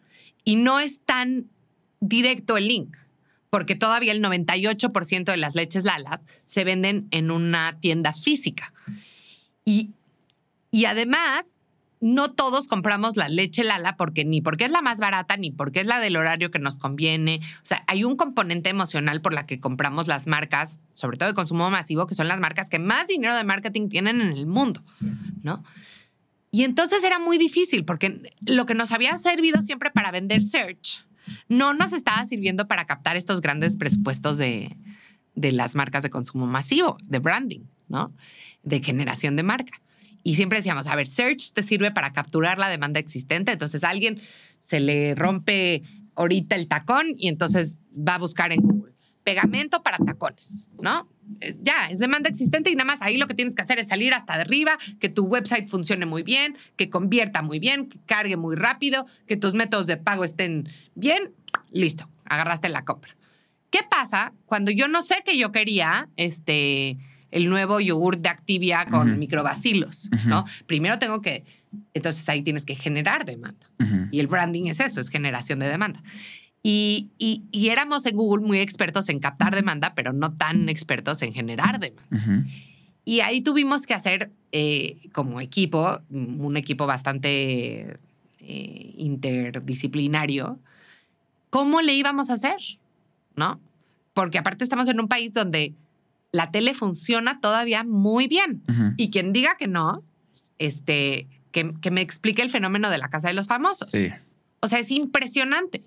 Y 0.45 0.57
no 0.57 0.81
es 0.81 1.01
tan 1.01 1.49
directo 2.01 2.57
el 2.57 2.69
link, 2.69 2.97
porque 3.51 3.75
todavía 3.75 4.13
el 4.13 4.23
98% 4.23 5.25
de 5.25 5.37
las 5.37 5.55
leches 5.55 5.85
Lalas 5.85 6.23
se 6.45 6.65
venden 6.65 7.09
en 7.11 7.31
una 7.31 7.79
tienda 7.81 8.13
física. 8.13 8.73
Y, 9.65 9.91
y 10.75 10.87
además, 10.87 11.61
no 12.01 12.33
todos 12.33 12.67
compramos 12.67 13.17
la 13.17 13.29
leche 13.29 13.63
Lala 13.63 13.97
porque 13.97 14.25
ni 14.25 14.41
porque 14.41 14.65
es 14.65 14.73
la 14.73 14.83
más 14.83 14.99
barata, 14.99 15.37
ni 15.37 15.53
porque 15.53 15.79
es 15.79 15.87
la 15.87 16.01
del 16.01 16.17
horario 16.17 16.51
que 16.51 16.59
nos 16.59 16.75
conviene. 16.75 17.39
O 17.59 17.65
sea, 17.65 17.85
hay 17.87 18.03
un 18.03 18.17
componente 18.17 18.71
emocional 18.71 19.21
por 19.21 19.35
la 19.35 19.47
que 19.47 19.61
compramos 19.61 20.09
las 20.09 20.27
marcas, 20.27 20.81
sobre 20.93 21.17
todo 21.17 21.29
de 21.29 21.35
consumo 21.37 21.71
masivo, 21.71 22.09
que 22.09 22.17
son 22.17 22.27
las 22.27 22.41
marcas 22.41 22.71
que 22.71 22.81
más 22.81 23.07
dinero 23.07 23.37
de 23.37 23.45
marketing 23.45 23.89
tienen 23.89 24.21
en 24.21 24.33
el 24.33 24.49
mundo, 24.49 24.83
¿no? 25.45 25.63
Y 26.51 26.65
entonces 26.65 27.05
era 27.05 27.21
muy 27.21 27.39
difícil 27.39 27.85
porque 27.85 28.21
lo 28.45 28.67
que 28.67 28.75
nos 28.75 28.91
había 28.91 29.17
servido 29.17 29.63
siempre 29.63 29.93
para 29.93 30.11
vender 30.11 30.43
search 30.43 31.07
no 31.49 31.73
nos 31.73 31.93
estaba 31.93 32.27
sirviendo 32.27 32.67
para 32.67 32.85
captar 32.85 33.17
estos 33.17 33.41
grandes 33.41 33.77
presupuestos 33.77 34.39
de, 34.39 34.77
de 35.37 35.53
las 35.53 35.77
marcas 35.77 36.03
de 36.03 36.11
consumo 36.11 36.49
masivo, 36.49 36.99
de 37.05 37.21
branding, 37.21 37.63
¿no? 37.87 38.13
De 38.65 38.83
generación 38.83 39.37
de 39.37 39.45
marca. 39.45 39.81
Y 40.25 40.35
siempre 40.35 40.59
decíamos, 40.59 40.89
a 40.89 40.97
ver, 40.97 41.07
search 41.07 41.53
te 41.53 41.63
sirve 41.63 41.93
para 41.93 42.13
capturar 42.13 42.59
la 42.59 42.69
demanda 42.69 42.99
existente. 42.99 43.53
Entonces 43.53 43.85
alguien 43.85 44.21
se 44.59 44.81
le 44.81 45.15
rompe 45.15 45.83
ahorita 46.17 46.57
el 46.57 46.67
tacón 46.67 47.07
y 47.17 47.29
entonces 47.29 47.77
va 47.97 48.17
a 48.17 48.19
buscar 48.19 48.51
en 48.51 48.61
Google 48.61 48.95
pegamento 49.23 49.83
para 49.83 49.97
tacones, 49.99 50.67
¿no? 50.83 51.09
eh, 51.41 51.57
ya, 51.63 51.89
es 51.91 51.99
demanda 51.99 52.29
existente 52.29 52.71
y 52.71 52.77
nada 52.77 52.87
más 52.87 53.03
ahí 53.03 53.17
lo 53.17 53.27
que 53.27 53.35
tienes 53.35 53.55
que 53.55 53.63
hacer 53.63 53.79
es 53.79 53.89
salir 53.89 54.13
hasta 54.15 54.35
arriba, 54.35 54.77
que 55.01 55.09
tu 55.09 55.25
website 55.27 55.69
funcione 55.69 56.07
muy 56.07 56.23
bien, 56.23 56.57
que 56.77 56.91
convierta 56.91 57.43
muy 57.43 57.59
bien, 57.59 57.89
que 57.89 57.99
cargue 58.07 58.37
muy 58.37 58.57
rápido, 58.57 59.07
que 59.27 59.37
tus 59.37 59.55
métodos 59.55 59.87
de 59.87 59.97
pago 59.97 60.25
estén 60.25 60.69
bien. 60.95 61.35
Listo, 61.71 62.09
agarraste 62.25 62.69
la 62.69 62.85
compra. 62.85 63.17
¿Qué 63.71 63.81
pasa 63.91 64.33
cuando 64.47 64.71
yo 64.71 64.87
no 64.87 65.03
sé 65.03 65.17
que 65.25 65.37
yo 65.37 65.51
quería 65.51 66.09
este, 66.17 66.99
el 67.35 67.49
nuevo 67.51 67.81
yogur 67.81 68.17
de 68.19 68.29
Activia 68.29 68.87
con 68.87 69.09
Ujú. 69.09 69.19
microbacilos? 69.19 70.09
¿no? 70.27 70.45
Primero 70.67 70.99
tengo 70.99 71.21
que, 71.21 71.45
entonces 71.93 72.27
ahí 72.29 72.43
tienes 72.43 72.65
que 72.65 72.75
generar 72.77 73.25
demanda. 73.25 73.67
Y 74.11 74.21
el 74.21 74.27
branding 74.29 74.67
es 74.67 74.81
eso, 74.81 75.01
es 75.01 75.09
generación 75.11 75.59
de 75.59 75.67
demanda. 75.69 76.01
Y, 76.63 77.09
y- 77.19 77.43
y 77.53 77.69
éramos 77.69 78.07
en 78.07 78.17
Google 78.17 78.47
muy 78.47 78.59
expertos 78.61 79.09
en 79.11 79.19
captar 79.19 79.55
demanda, 79.55 79.95
pero 79.95 80.13
no 80.13 80.33
tan 80.33 80.69
expertos 80.69 81.21
en 81.23 81.35
generar 81.35 81.79
demanda. 81.81 82.47
Y 83.05 83.21
ahí 83.21 83.43
tuvimos 83.43 83.87
que 83.87 83.93
hacer 83.95 84.31
eh, 84.53 84.97
como 85.13 85.41
equipo, 85.43 86.01
un 86.11 86.57
equipo 86.57 86.87
bastante 86.87 87.99
eh, 88.41 88.95
interdisciplinario, 88.97 90.59
cómo 91.51 91.81
le 91.83 91.95
íbamos 91.95 92.31
a 92.31 92.35
hacer, 92.35 92.57
¿no? 93.37 93.61
Porque 94.15 94.39
aparte 94.39 94.65
estamos 94.65 94.89
en 94.89 95.01
un 95.01 95.09
país 95.09 95.33
donde 95.33 95.75
la 96.35 96.51
tele 96.51 96.75
funciona 96.75 97.39
todavía 97.41 97.85
muy 97.85 98.27
bien. 98.27 98.65
Y 98.97 99.11
quien 99.11 99.33
diga 99.33 99.57
que 99.57 99.69
no, 99.69 100.03
este, 100.59 101.29
que, 101.53 101.73
que 101.81 101.93
me 101.93 102.01
explique 102.01 102.43
el 102.43 102.51
fenómeno 102.51 102.91
de 102.91 102.99
la 102.99 103.09
casa 103.09 103.29
de 103.29 103.35
los 103.35 103.47
famosos. 103.47 103.91
Sí. 103.93 104.11
O 104.59 104.67
sea, 104.67 104.81
es 104.81 104.91
impresionante. 104.91 105.81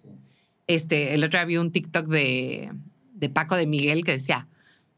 Este, 0.66 1.14
el 1.16 1.24
otro 1.26 1.38
día 1.38 1.46
vi 1.46 1.58
un 1.58 1.74
TikTok 1.74 2.08
de, 2.08 2.72
de 3.12 3.30
Paco 3.30 3.58
de 3.58 3.68
Miguel 3.68 4.06
que 4.06 4.14
decía, 4.14 4.48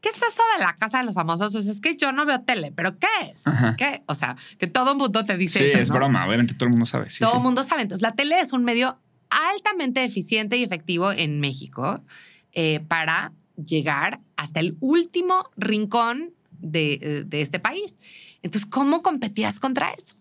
¿qué 0.00 0.10
es 0.10 0.16
eso 0.18 0.42
de 0.56 0.62
la 0.64 0.76
casa 0.76 0.98
de 0.98 1.04
los 1.04 1.14
famosos? 1.14 1.52
O 1.52 1.60
sea, 1.62 1.72
es 1.72 1.80
que 1.80 1.96
yo 1.96 2.12
no 2.12 2.24
veo 2.26 2.42
tele, 2.42 2.70
pero 2.70 2.96
¿qué 3.00 3.08
es? 3.32 3.44
Ajá. 3.44 3.74
¿Qué? 3.76 4.04
O 4.06 4.14
sea, 4.14 4.36
que 4.56 4.68
todo 4.68 4.92
el 4.92 4.98
mundo 4.98 5.24
te 5.24 5.36
dice 5.36 5.58
Sí, 5.58 5.64
eso. 5.64 5.78
es 5.80 5.88
¿no? 5.88 5.96
broma. 5.96 6.28
Obviamente 6.28 6.54
todo 6.54 6.66
el 6.66 6.70
mundo 6.70 6.86
sabe. 6.86 7.10
Sí, 7.10 7.24
todo 7.24 7.32
el 7.32 7.38
sí. 7.40 7.42
mundo 7.42 7.64
sabe. 7.64 7.82
Entonces, 7.82 8.02
la 8.02 8.12
tele 8.14 8.38
es 8.38 8.52
un 8.52 8.62
medio 8.62 9.00
altamente 9.30 10.04
eficiente 10.04 10.56
y 10.56 10.62
efectivo 10.62 11.10
en 11.10 11.40
México 11.40 12.04
eh, 12.52 12.78
para 12.86 13.32
llegar 13.64 14.20
hasta 14.36 14.60
el 14.60 14.76
último 14.80 15.48
rincón 15.56 16.30
de, 16.60 16.94
eh, 17.02 17.24
de 17.26 17.40
este 17.42 17.58
país. 17.60 17.96
Entonces, 18.42 18.68
¿cómo 18.70 19.02
competías 19.02 19.60
contra 19.60 19.90
eso? 19.92 20.14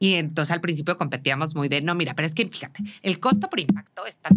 Y 0.00 0.14
entonces 0.14 0.50
al 0.52 0.60
principio 0.60 0.98
competíamos 0.98 1.54
muy 1.54 1.68
de, 1.68 1.80
no, 1.80 1.94
mira, 1.94 2.14
pero 2.14 2.26
es 2.26 2.34
que 2.34 2.46
fíjate, 2.46 2.82
el 3.02 3.20
costo 3.20 3.48
por 3.48 3.60
impacto 3.60 4.04
está... 4.06 4.28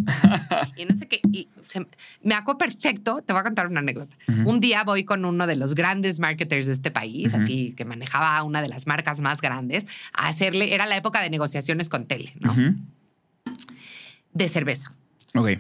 y 0.78 0.86
no 0.86 0.96
sé 0.96 1.08
qué, 1.08 1.20
y 1.34 1.50
se- 1.68 1.86
me 2.22 2.36
acuerdo 2.36 2.60
perfecto, 2.60 3.22
te 3.26 3.34
voy 3.34 3.42
a 3.42 3.44
contar 3.44 3.68
una 3.68 3.80
anécdota. 3.82 4.16
Un 4.46 4.60
día 4.62 4.84
voy 4.84 5.04
con 5.04 5.26
uno 5.26 5.46
de 5.48 5.56
los 5.58 5.74
grandes 5.76 6.20
marketers 6.20 6.68
de 6.68 6.74
este 6.74 6.92
país, 6.92 7.34
así 7.34 7.74
que 7.76 7.84
manejaba 7.84 8.42
una 8.44 8.62
de 8.62 8.70
las 8.70 8.88
marcas 8.88 9.20
más 9.20 9.42
grandes, 9.42 9.86
a 10.14 10.28
hacerle, 10.30 10.74
era 10.74 10.86
la 10.86 10.96
época 10.96 11.22
de 11.22 11.30
negociaciones 11.32 11.90
con 11.90 12.06
tele, 12.06 12.34
¿no? 12.40 12.54
De 14.32 14.48
cerveza. 14.48 14.94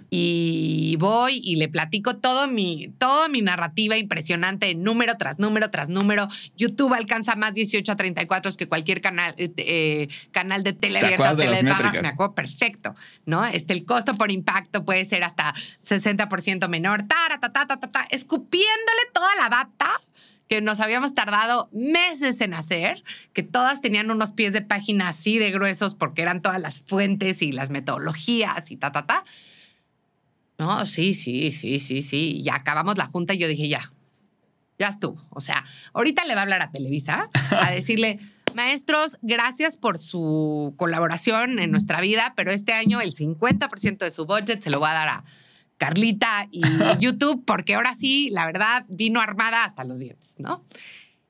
Y 0.09 0.95
voy 0.99 1.41
y 1.43 1.57
le 1.57 1.67
platico 1.67 2.17
todo 2.17 2.47
mi, 2.47 2.93
toda 2.97 3.28
mi 3.28 3.41
narrativa 3.41 3.97
impresionante, 3.97 4.73
número 4.75 5.17
tras 5.17 5.39
número 5.39 5.69
tras 5.69 5.89
número. 5.89 6.28
YouTube 6.55 6.93
alcanza 6.93 7.36
más 7.36 7.53
18 7.53 7.91
a 7.91 7.95
34 7.95 8.47
que 8.55 8.67
cualquier 8.67 9.01
canal, 9.01 9.34
eh, 9.38 9.51
eh, 9.57 10.07
canal 10.32 10.63
de 10.63 10.73
tele 10.73 10.99
¿Te 10.99 11.05
abierta 11.05 11.34
o 11.34 11.36
tele 11.36 11.55
de? 11.57 11.63
Me 11.63 12.07
acuerdo 12.07 12.34
perfecto, 12.34 12.95
¿no? 13.25 13.45
Este, 13.45 13.73
el 13.73 13.86
costo 13.86 14.13
por 14.13 14.32
impacto 14.32 14.86
puede 14.86 15.03
ser 15.05 15.23
hasta 15.23 15.53
60% 15.53 16.67
menor, 16.69 17.03
ta, 17.03 17.38
ta, 17.39 17.51
ta, 17.51 17.65
ta, 17.65 17.78
ta, 17.78 18.07
escupiéndole 18.09 19.01
toda 19.13 19.36
la 19.36 19.49
data 19.49 20.01
que 20.47 20.61
nos 20.61 20.80
habíamos 20.80 21.13
tardado 21.13 21.69
meses 21.73 22.39
en 22.39 22.53
hacer, 22.53 23.03
que 23.34 23.43
todas 23.43 23.82
tenían 23.82 24.09
unos 24.11 24.32
pies 24.32 24.53
de 24.53 24.61
página 24.61 25.09
así 25.09 25.38
de 25.39 25.51
gruesos 25.51 25.93
porque 25.93 26.21
eran 26.21 26.41
todas 26.41 26.61
las 26.61 26.82
fuentes 26.82 27.41
y 27.41 27.51
las 27.51 27.69
metodologías 27.69 28.71
y 28.71 28.78
ta, 28.78 28.91
ta, 28.91 29.05
ta. 29.05 29.23
No, 30.57 30.87
sí, 30.87 31.13
sí, 31.13 31.51
sí, 31.51 31.79
sí, 31.79 32.01
sí. 32.01 32.41
Y 32.43 32.49
acabamos 32.49 32.97
la 32.97 33.05
junta 33.05 33.33
y 33.33 33.37
yo 33.37 33.47
dije, 33.47 33.67
ya, 33.67 33.91
ya 34.79 34.87
estuvo. 34.87 35.23
O 35.29 35.39
sea, 35.39 35.63
ahorita 35.93 36.25
le 36.25 36.33
va 36.33 36.41
a 36.41 36.43
hablar 36.43 36.61
a 36.61 36.71
Televisa 36.71 37.29
a 37.51 37.71
decirle, 37.71 38.19
maestros, 38.55 39.17
gracias 39.21 39.77
por 39.77 39.99
su 39.99 40.73
colaboración 40.77 41.59
en 41.59 41.71
nuestra 41.71 42.01
vida, 42.01 42.33
pero 42.35 42.51
este 42.51 42.73
año 42.73 43.01
el 43.01 43.13
50% 43.13 43.97
de 43.99 44.11
su 44.11 44.25
budget 44.25 44.63
se 44.63 44.69
lo 44.69 44.79
va 44.79 44.91
a 44.91 44.93
dar 44.93 45.07
a 45.09 45.23
Carlita 45.77 46.47
y 46.51 46.61
YouTube, 46.99 47.43
porque 47.45 47.75
ahora 47.75 47.93
sí, 47.93 48.29
la 48.31 48.45
verdad, 48.45 48.85
vino 48.89 49.21
armada 49.21 49.63
hasta 49.63 49.83
los 49.83 49.99
dientes, 49.99 50.35
¿no? 50.39 50.65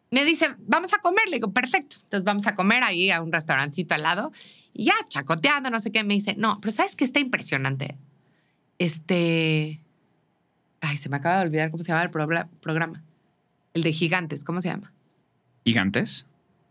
Me 0.09 0.23
dice, 0.23 0.55
vamos 0.59 0.93
a 0.93 0.99
comer. 0.99 1.27
Le 1.27 1.35
digo, 1.35 1.51
perfecto. 1.51 1.97
Entonces 2.03 2.23
vamos 2.23 2.47
a 2.47 2.55
comer 2.55 2.83
ahí 2.83 3.11
a 3.11 3.21
un 3.21 3.31
restaurantito 3.31 3.93
al 3.93 4.03
lado. 4.03 4.31
Y 4.73 4.85
ya, 4.85 4.93
chacoteando, 5.09 5.69
no 5.69 5.81
sé 5.81 5.91
qué. 5.91 6.03
Me 6.05 6.13
dice, 6.13 6.35
no, 6.37 6.59
pero 6.61 6.71
¿sabes 6.71 6.95
qué 6.95 7.03
está 7.03 7.19
impresionante? 7.19 7.97
Este. 8.79 9.81
Ay, 10.81 10.97
se 10.97 11.09
me 11.09 11.17
acaba 11.17 11.39
de 11.39 11.47
olvidar 11.47 11.71
cómo 11.71 11.83
se 11.83 11.89
llama 11.89 12.03
el 12.03 12.11
programa. 12.11 13.03
El 13.73 13.83
de 13.83 13.91
gigantes, 13.91 14.43
¿cómo 14.43 14.61
se 14.61 14.69
llama? 14.69 14.93
¿Gigantes? 15.65 16.25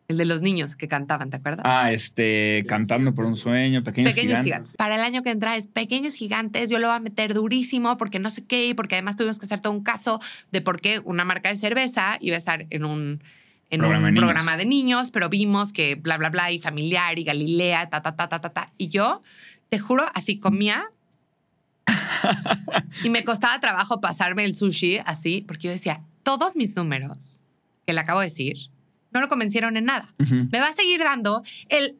El 0.08 0.18
de 0.18 0.24
los 0.24 0.40
niños 0.40 0.76
que 0.76 0.86
cantaban, 0.86 1.30
¿te 1.30 1.36
acuerdas? 1.38 1.64
Ah, 1.68 1.90
este, 1.92 2.64
cantando 2.68 3.12
por 3.12 3.24
un 3.24 3.36
sueño, 3.36 3.82
pequeños, 3.82 4.12
Pequeños 4.12 4.28
gigantes. 4.42 4.44
gigantes. 4.44 4.76
Para 4.76 4.94
el 4.94 5.00
año 5.00 5.24
que 5.24 5.30
entra 5.30 5.56
es 5.56 5.66
Pequeños 5.66 6.14
Gigantes. 6.14 6.70
Yo 6.70 6.78
lo 6.78 6.86
voy 6.86 6.96
a 6.96 7.00
meter 7.00 7.34
durísimo 7.34 7.96
porque 7.96 8.20
no 8.20 8.30
sé 8.30 8.44
qué, 8.44 8.68
y 8.68 8.74
porque 8.74 8.94
además 8.94 9.16
tuvimos 9.16 9.40
que 9.40 9.46
hacer 9.46 9.60
todo 9.60 9.72
un 9.72 9.82
caso 9.82 10.20
de 10.52 10.60
por 10.60 10.80
qué 10.80 11.00
una 11.04 11.24
marca 11.24 11.48
de 11.48 11.56
cerveza 11.56 12.18
iba 12.20 12.36
a 12.36 12.38
estar 12.38 12.66
en 12.70 12.84
un, 12.84 13.20
en 13.70 13.80
Programa 13.80 13.98
un 13.98 14.04
de 14.04 14.10
niños. 14.12 14.24
programa 14.24 14.56
de 14.56 14.64
niños, 14.66 15.10
pero 15.10 15.28
vimos 15.28 15.72
que 15.72 15.96
bla, 15.96 16.16
bla, 16.18 16.30
bla, 16.30 16.52
y 16.52 16.60
familiar, 16.60 17.18
y 17.18 17.24
Galilea, 17.24 17.88
ta, 17.90 18.00
ta, 18.00 18.14
ta, 18.14 18.28
ta, 18.28 18.40
ta, 18.40 18.50
ta. 18.50 18.68
Y 18.78 18.88
yo, 18.88 19.22
te 19.70 19.80
juro, 19.80 20.04
así 20.14 20.38
comía. 20.38 20.88
y 23.04 23.08
me 23.10 23.24
costaba 23.24 23.58
trabajo 23.60 24.00
pasarme 24.00 24.44
el 24.44 24.54
sushi 24.56 24.98
así, 25.04 25.44
porque 25.46 25.68
yo 25.68 25.70
decía, 25.72 26.02
todos 26.22 26.56
mis 26.56 26.76
números 26.76 27.40
que 27.86 27.92
le 27.92 28.00
acabo 28.00 28.20
de 28.20 28.26
decir, 28.26 28.56
no 29.12 29.20
lo 29.20 29.28
convencieron 29.28 29.76
en 29.76 29.84
nada. 29.84 30.06
Ujú. 30.18 30.48
Me 30.50 30.60
va 30.60 30.68
a 30.68 30.72
seguir 30.74 31.00
dando 31.00 31.42
el 31.68 31.96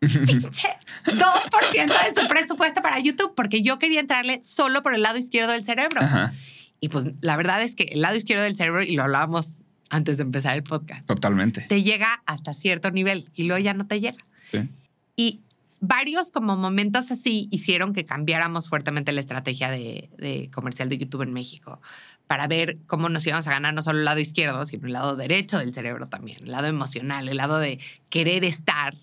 pinche 0.00 0.68
2% 1.04 2.14
de 2.14 2.20
su 2.22 2.28
presupuesto 2.28 2.80
para 2.80 2.98
YouTube 3.00 3.34
porque 3.34 3.62
yo 3.62 3.78
quería 3.78 4.00
entrarle 4.00 4.42
solo 4.42 4.82
por 4.82 4.94
el 4.94 5.02
lado 5.02 5.18
izquierdo 5.18 5.52
del 5.52 5.64
cerebro. 5.64 6.00
Ajá, 6.00 6.32
Y 6.80 6.88
pues 6.88 7.06
la 7.20 7.36
verdad 7.36 7.62
es 7.62 7.74
que 7.76 7.84
el 7.84 8.00
lado 8.02 8.16
izquierdo 8.16 8.44
del 8.44 8.56
cerebro, 8.56 8.82
y 8.82 8.94
lo 8.96 9.02
hablábamos 9.02 9.62
antes 9.90 10.16
de 10.18 10.22
empezar 10.22 10.56
el 10.56 10.62
podcast, 10.62 11.06
totalmente. 11.06 11.62
te 11.62 11.82
llega 11.82 12.22
hasta 12.24 12.54
cierto 12.54 12.90
nivel 12.92 13.28
y 13.34 13.42
luego 13.44 13.62
ya 13.62 13.74
no 13.74 13.86
te 13.86 14.00
llega. 14.00 14.24
Sí. 14.50 14.68
Y 15.16 15.40
varios 15.80 16.30
como 16.30 16.56
momentos 16.56 17.10
así 17.10 17.48
hicieron 17.50 17.92
que 17.92 18.04
cambiáramos 18.04 18.68
fuertemente 18.68 19.12
la 19.12 19.20
estrategia 19.20 19.70
de, 19.70 20.10
de 20.18 20.50
comercial 20.52 20.88
de 20.88 20.98
YouTube 20.98 21.22
en 21.22 21.32
México 21.32 21.80
para 22.26 22.46
ver 22.46 22.78
cómo 22.86 23.08
nos 23.08 23.26
íbamos 23.26 23.46
a 23.48 23.50
ganar 23.50 23.74
no 23.74 23.82
solo 23.82 23.98
el 23.98 24.04
lado 24.04 24.20
izquierdo, 24.20 24.64
sino 24.64 24.86
el 24.86 24.92
lado 24.92 25.16
derecho 25.16 25.58
del 25.58 25.74
cerebro 25.74 26.06
también, 26.06 26.44
el 26.44 26.52
lado 26.52 26.68
emocional, 26.68 27.28
el 27.28 27.36
lado 27.36 27.58
de 27.58 27.80
querer 28.08 28.44
estar, 28.44 28.94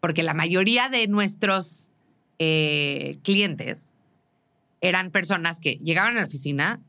porque 0.00 0.22
la 0.22 0.32
mayoría 0.32 0.88
de 0.88 1.06
nuestros 1.06 1.90
eh, 2.38 3.18
clientes 3.22 3.92
eran 4.80 5.10
personas 5.10 5.60
que 5.60 5.74
llegaban 5.84 6.16
a 6.16 6.20
la 6.20 6.26
oficina, 6.26 6.80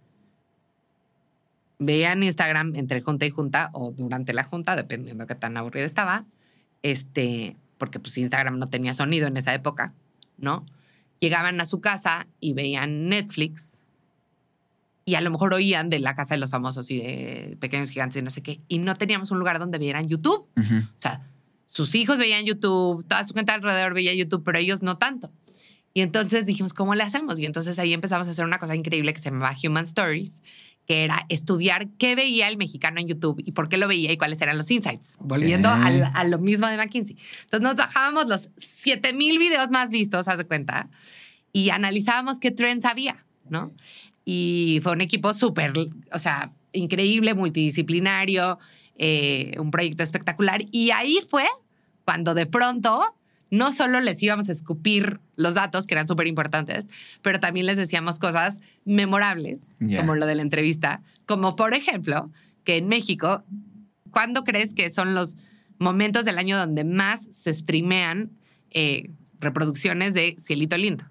veían 1.79 2.23
Instagram 2.23 2.75
entre 2.75 3.01
junta 3.01 3.25
y 3.25 3.29
junta 3.29 3.69
o 3.73 3.91
durante 3.91 4.31
la 4.31 4.43
junta, 4.43 4.75
dependiendo 4.75 5.27
qué 5.27 5.35
tan 5.35 5.57
aburrida 5.57 5.85
estaba, 5.85 6.25
este, 6.81 7.57
porque 7.83 7.99
pues 7.99 8.17
Instagram 8.17 8.59
no 8.59 8.67
tenía 8.67 8.93
sonido 8.93 9.27
en 9.27 9.35
esa 9.35 9.53
época, 9.53 9.93
¿no? 10.37 10.65
Llegaban 11.19 11.59
a 11.59 11.65
su 11.65 11.81
casa 11.81 12.27
y 12.39 12.53
veían 12.53 13.09
Netflix 13.09 13.81
y 15.03 15.15
a 15.15 15.21
lo 15.21 15.29
mejor 15.31 15.53
oían 15.53 15.89
de 15.89 15.99
la 15.99 16.15
casa 16.15 16.35
de 16.35 16.39
los 16.39 16.49
famosos 16.49 16.89
y 16.91 16.99
de 16.99 17.57
pequeños 17.59 17.89
gigantes 17.89 18.21
y 18.21 18.21
no 18.21 18.31
sé 18.31 18.41
qué, 18.41 18.61
y 18.69 18.77
no 18.77 18.95
teníamos 18.95 19.31
un 19.31 19.39
lugar 19.39 19.59
donde 19.59 19.79
vieran 19.79 20.07
YouTube. 20.07 20.47
Ujú. 20.55 20.75
O 20.77 21.01
sea, 21.01 21.27
sus 21.65 21.93
hijos 21.93 22.19
veían 22.19 22.45
YouTube, 22.45 23.05
toda 23.05 23.25
su 23.25 23.33
gente 23.33 23.51
alrededor 23.51 23.93
veía 23.93 24.13
YouTube, 24.13 24.43
pero 24.45 24.59
ellos 24.59 24.81
no 24.81 24.97
tanto. 24.97 25.29
Y 25.93 25.99
entonces 25.99 26.45
dijimos, 26.45 26.73
¿cómo 26.73 26.95
le 26.95 27.03
hacemos? 27.03 27.37
Y 27.37 27.45
entonces 27.45 27.77
ahí 27.79 27.93
empezamos 27.93 28.29
a 28.29 28.31
hacer 28.31 28.45
una 28.45 28.59
cosa 28.59 28.77
increíble 28.77 29.13
que 29.13 29.19
se 29.19 29.29
llamaba 29.29 29.53
Human 29.61 29.83
Stories, 29.83 30.41
que 30.87 31.03
era 31.03 31.25
estudiar 31.29 31.87
qué 31.97 32.15
veía 32.15 32.47
el 32.49 32.57
mexicano 32.57 32.99
en 32.99 33.07
YouTube 33.07 33.41
y 33.45 33.53
por 33.53 33.69
qué 33.69 33.77
lo 33.77 33.87
veía 33.87 34.11
y 34.11 34.17
cuáles 34.17 34.41
eran 34.41 34.57
los 34.57 34.69
insights, 34.69 35.15
volviendo 35.19 35.69
a 35.69 36.23
lo 36.25 36.39
mismo 36.39 36.67
de 36.67 36.77
McKinsey. 36.77 37.17
Entonces 37.43 37.61
nos 37.61 37.75
bajábamos 37.75 38.27
los 38.27 38.49
7000 38.57 39.39
videos 39.39 39.69
más 39.69 39.91
vistos, 39.91 40.27
haz 40.27 40.37
de 40.37 40.45
cuenta, 40.45 40.89
y 41.53 41.69
analizábamos 41.69 42.39
qué 42.39 42.51
trends 42.51 42.85
había, 42.85 43.25
¿no? 43.47 43.71
Y 44.25 44.79
fue 44.83 44.93
un 44.93 45.01
equipo 45.01 45.33
súper, 45.33 45.73
o 46.11 46.17
sea, 46.17 46.51
increíble, 46.73 47.33
multidisciplinario, 47.33 48.57
eh, 48.97 49.55
un 49.59 49.71
proyecto 49.71 50.03
espectacular. 50.03 50.63
Y 50.71 50.91
ahí 50.91 51.19
fue 51.27 51.45
cuando 52.05 52.33
de 52.33 52.45
pronto 52.45 53.15
no 53.53 53.71
solo 53.71 53.99
les 53.99 54.21
íbamos 54.23 54.49
a 54.49 54.51
escupir 54.51 55.19
los 55.35 55.53
datos, 55.53 55.85
que 55.85 55.93
eran 55.93 56.07
súper 56.07 56.25
importantes, 56.25 56.87
pero 57.21 57.39
también 57.39 57.67
les 57.67 57.77
decíamos 57.77 58.17
cosas 58.17 58.59
memorables, 58.83 59.75
como 59.95 60.15
lo 60.15 60.25
de 60.25 60.33
la 60.33 60.41
entrevista, 60.41 61.03
como 61.27 61.55
por 61.55 61.75
ejemplo, 61.75 62.31
que 62.63 62.77
en 62.77 62.87
México, 62.87 63.43
¿cuándo 64.09 64.43
crees 64.43 64.73
que 64.73 64.89
son 64.89 65.13
los 65.13 65.35
momentos 65.77 66.25
del 66.25 66.39
año 66.39 66.57
donde 66.57 66.83
más 66.83 67.27
se 67.29 67.53
streamean 67.53 68.31
eh, 68.71 69.11
reproducciones 69.39 70.15
de 70.15 70.35
Cielito 70.39 70.75
Lindo? 70.75 71.05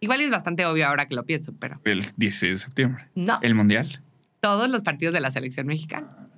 Igual 0.00 0.22
es 0.22 0.30
bastante 0.30 0.66
obvio 0.66 0.88
ahora 0.88 1.06
que 1.06 1.14
lo 1.14 1.24
pienso, 1.24 1.54
pero 1.56 1.80
El 1.84 2.04
16 2.16 2.50
de 2.50 2.56
septiembre. 2.56 3.08
no, 3.14 3.38
El 3.42 3.54
mundial. 3.54 4.02
todos 4.40 4.68
los 4.68 4.82
partidos 4.82 5.14
de 5.14 5.20
la 5.20 5.30
selección 5.30 5.68
mexicana. 5.68 6.29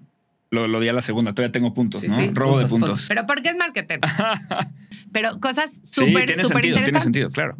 Lo, 0.52 0.68
lo 0.68 0.78
di 0.80 0.86
a 0.88 0.92
la 0.92 1.00
segunda. 1.02 1.32
Todavía 1.32 1.50
tengo 1.50 1.72
puntos, 1.74 2.02
Sí, 2.02 2.08
¿no? 2.08 2.20
sí, 2.20 2.30
Robo 2.32 2.58
de 2.58 2.66
puntos. 2.66 3.06
Pero 3.08 3.26
porque 3.26 3.48
es 3.48 3.56
marketer. 3.56 3.98
Pero 5.12 5.40
cosas 5.40 5.70
sí, 5.82 6.06
súper, 6.06 6.26
tiene 6.26 6.42
súper 6.42 6.56
sentido, 6.56 6.60
tiene 6.60 6.78
interesantes. 6.78 7.02
sentido, 7.02 7.30
claro. 7.30 7.56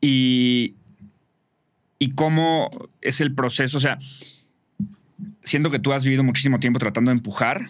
Y, 0.00 0.74
y 1.98 2.12
cómo 2.12 2.70
es 3.02 3.20
el 3.20 3.34
proceso. 3.34 3.78
O 3.78 3.80
sea, 3.80 3.98
siento 5.42 5.70
que 5.72 5.80
tú 5.80 5.92
has 5.92 6.04
vivido 6.04 6.22
muchísimo 6.24 6.60
tiempo 6.60 6.78
tratando 6.78 7.10
de 7.10 7.16
empujar 7.16 7.66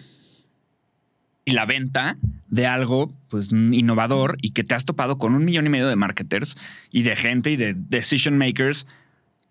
y 1.43 1.51
la 1.53 1.65
venta 1.65 2.17
de 2.47 2.67
algo 2.67 3.11
pues 3.29 3.51
innovador 3.51 4.37
y 4.43 4.51
que 4.51 4.63
te 4.63 4.75
has 4.75 4.85
topado 4.85 5.17
con 5.17 5.33
un 5.33 5.43
millón 5.43 5.65
y 5.65 5.69
medio 5.69 5.87
de 5.87 5.95
marketers 5.95 6.55
y 6.91 7.01
de 7.01 7.15
gente 7.15 7.49
y 7.51 7.55
de 7.55 7.73
decision 7.75 8.37
makers 8.37 8.85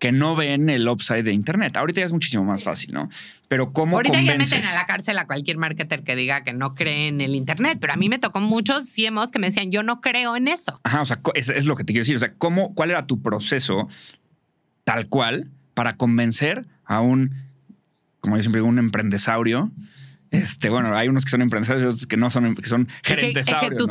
que 0.01 0.11
no 0.11 0.35
ven 0.35 0.67
el 0.71 0.87
upside 0.89 1.21
de 1.21 1.31
internet. 1.31 1.77
Ahorita 1.77 1.99
ya 1.99 2.07
es 2.07 2.11
muchísimo 2.11 2.43
más 2.43 2.63
fácil, 2.63 2.91
¿no? 2.91 3.07
Pero 3.47 3.71
cómo 3.71 3.97
Ahorita 3.97 4.19
ya 4.19 4.31
convences? 4.31 4.57
meten 4.57 4.71
a 4.71 4.73
la 4.73 4.87
cárcel 4.87 5.15
a 5.19 5.27
cualquier 5.27 5.57
marketer 5.59 6.03
que 6.03 6.15
diga 6.15 6.43
que 6.43 6.53
no 6.53 6.73
cree 6.73 7.07
en 7.07 7.21
el 7.21 7.35
Internet, 7.35 7.77
pero 7.79 7.93
a 7.93 7.97
mí 7.97 8.09
me 8.09 8.17
tocó 8.17 8.39
muchos 8.39 8.85
CMOs 8.85 9.29
que 9.29 9.37
me 9.37 9.45
decían, 9.45 9.69
yo 9.69 9.83
no 9.83 10.01
creo 10.01 10.35
en 10.35 10.47
eso. 10.47 10.81
Ajá, 10.83 11.01
o 11.01 11.05
sea, 11.05 11.21
es 11.35 11.65
lo 11.65 11.75
que 11.75 11.83
te 11.83 11.93
quiero 11.93 12.01
decir. 12.01 12.15
O 12.15 12.19
sea, 12.19 12.33
¿cómo, 12.33 12.73
¿cuál 12.73 12.89
era 12.89 13.05
tu 13.05 13.21
proceso 13.21 13.89
tal 14.85 15.07
cual 15.07 15.51
para 15.75 15.97
convencer 15.97 16.65
a 16.83 16.99
un, 17.01 17.35
como 18.21 18.37
yo 18.37 18.41
siempre 18.41 18.61
digo, 18.61 18.69
un 18.69 18.79
emprendesaurio? 18.79 19.69
Este, 20.31 20.69
bueno, 20.69 20.95
hay 20.95 21.09
unos 21.09 21.25
que 21.25 21.31
son 21.31 21.41
empresarios 21.41 21.83
y 21.83 21.85
otros 21.87 22.05
que 22.07 22.15
no 22.17 22.31
son, 22.31 22.55
que 22.55 22.67
son 22.69 22.87
gerentesaurio, 23.03 23.71
¿no? 23.79 23.83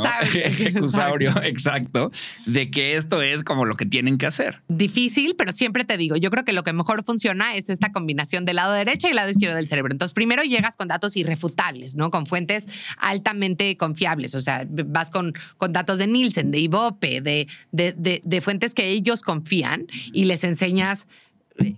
exacto, 1.42 2.10
de 2.46 2.70
que 2.70 2.96
esto 2.96 3.20
es 3.22 3.44
como 3.44 3.66
lo 3.66 3.76
que 3.76 3.84
tienen 3.86 4.16
que 4.18 4.26
hacer. 4.26 4.62
Difícil, 4.68 5.34
pero 5.36 5.52
siempre 5.52 5.84
te 5.84 5.96
digo, 5.98 6.16
yo 6.16 6.30
creo 6.30 6.44
que 6.44 6.52
lo 6.54 6.62
que 6.62 6.72
mejor 6.72 7.04
funciona 7.04 7.54
es 7.56 7.68
esta 7.68 7.92
combinación 7.92 8.46
del 8.46 8.56
lado 8.56 8.72
derecho 8.72 9.06
y 9.08 9.12
lado 9.12 9.28
izquierdo 9.30 9.56
del 9.56 9.68
cerebro. 9.68 9.92
Entonces, 9.92 10.14
primero 10.14 10.42
llegas 10.42 10.76
con 10.76 10.88
datos 10.88 11.16
irrefutables, 11.16 11.94
¿no? 11.94 12.10
Con 12.10 12.26
fuentes 12.26 12.66
altamente 12.98 13.76
confiables. 13.76 14.34
O 14.34 14.40
sea, 14.40 14.66
vas 14.68 15.10
con, 15.10 15.34
con 15.58 15.72
datos 15.72 15.98
de 15.98 16.06
Nielsen, 16.06 16.50
de 16.50 16.58
Ibope, 16.60 17.20
de, 17.20 17.46
de, 17.72 17.92
de- 17.96 18.22
de 18.24 18.40
fuentes 18.40 18.74
que 18.74 18.88
ellos 18.88 19.22
confían 19.22 19.86
y 20.12 20.24
les 20.24 20.42
enseñas 20.44 21.06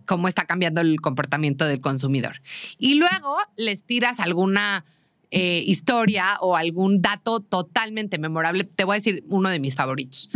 cómo 0.07 0.29
está 0.29 0.45
cambiando 0.45 0.81
el 0.81 1.01
comportamiento 1.01 1.65
del 1.67 1.81
consumidor. 1.81 2.41
Y 2.79 2.95
luego 2.95 3.37
les 3.57 3.85
tiras 3.85 4.21
alguna 4.21 4.85
eh, 5.31 5.63
historia 5.67 6.37
o 6.41 6.57
algún 6.57 7.01
dato 7.03 7.41
totalmente 7.41 8.19
memorable. 8.19 8.65
Te 8.65 8.85
voy 8.85 8.95
a 8.95 8.99
decir 8.99 9.25
uno 9.29 9.49
de 9.49 9.59
mis 9.61 9.75
favoritos 9.75 10.29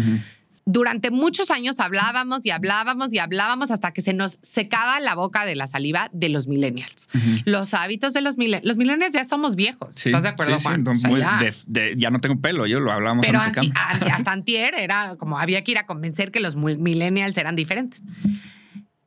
durante 0.68 1.12
muchos 1.12 1.52
años 1.52 1.78
hablábamos 1.78 2.44
y 2.44 2.50
hablábamos 2.50 3.12
y 3.12 3.20
hablábamos 3.20 3.70
hasta 3.70 3.92
que 3.92 4.02
se 4.02 4.12
nos 4.12 4.36
secaba 4.42 4.98
la 4.98 5.14
boca 5.14 5.46
de 5.46 5.54
la 5.54 5.68
saliva 5.68 6.10
de 6.12 6.28
los 6.28 6.48
millennials. 6.48 7.06
Los 7.44 7.72
hábitos 7.72 8.14
de 8.14 8.20
los 8.20 8.36
millennials. 8.36 8.64
Los 8.66 8.76
millennials 8.76 9.14
ya 9.14 9.22
somos 9.22 9.54
viejos. 9.54 9.94
Sí, 9.94 10.08
¿Estás 10.08 10.24
de 10.24 10.30
acuerdo, 10.30 10.54
sí, 10.54 10.58
sí, 10.58 10.64
Juan? 10.66 10.74
entonces, 10.80 11.04
O 11.04 11.06
sea, 11.06 11.10
muy 11.10 11.20
ya. 11.20 11.38
de- 11.38 11.54
de- 11.68 11.94
ya 11.96 12.10
no 12.10 12.18
tengo 12.18 12.40
pelo, 12.40 12.66
yo 12.66 12.80
lo 12.80 12.90
hablábamos 12.90 13.24
Pero 13.24 13.38
anti- 13.40 13.72
hasta 14.10 14.32
antier 14.32 14.74
era 14.74 15.14
como 15.16 15.38
había 15.38 15.62
que 15.62 15.70
ir 15.70 15.78
a 15.78 15.86
convencer 15.86 16.32
que 16.32 16.40
los 16.40 16.56
millennials 16.56 17.36
eran 17.36 17.54
diferentes. 17.54 18.02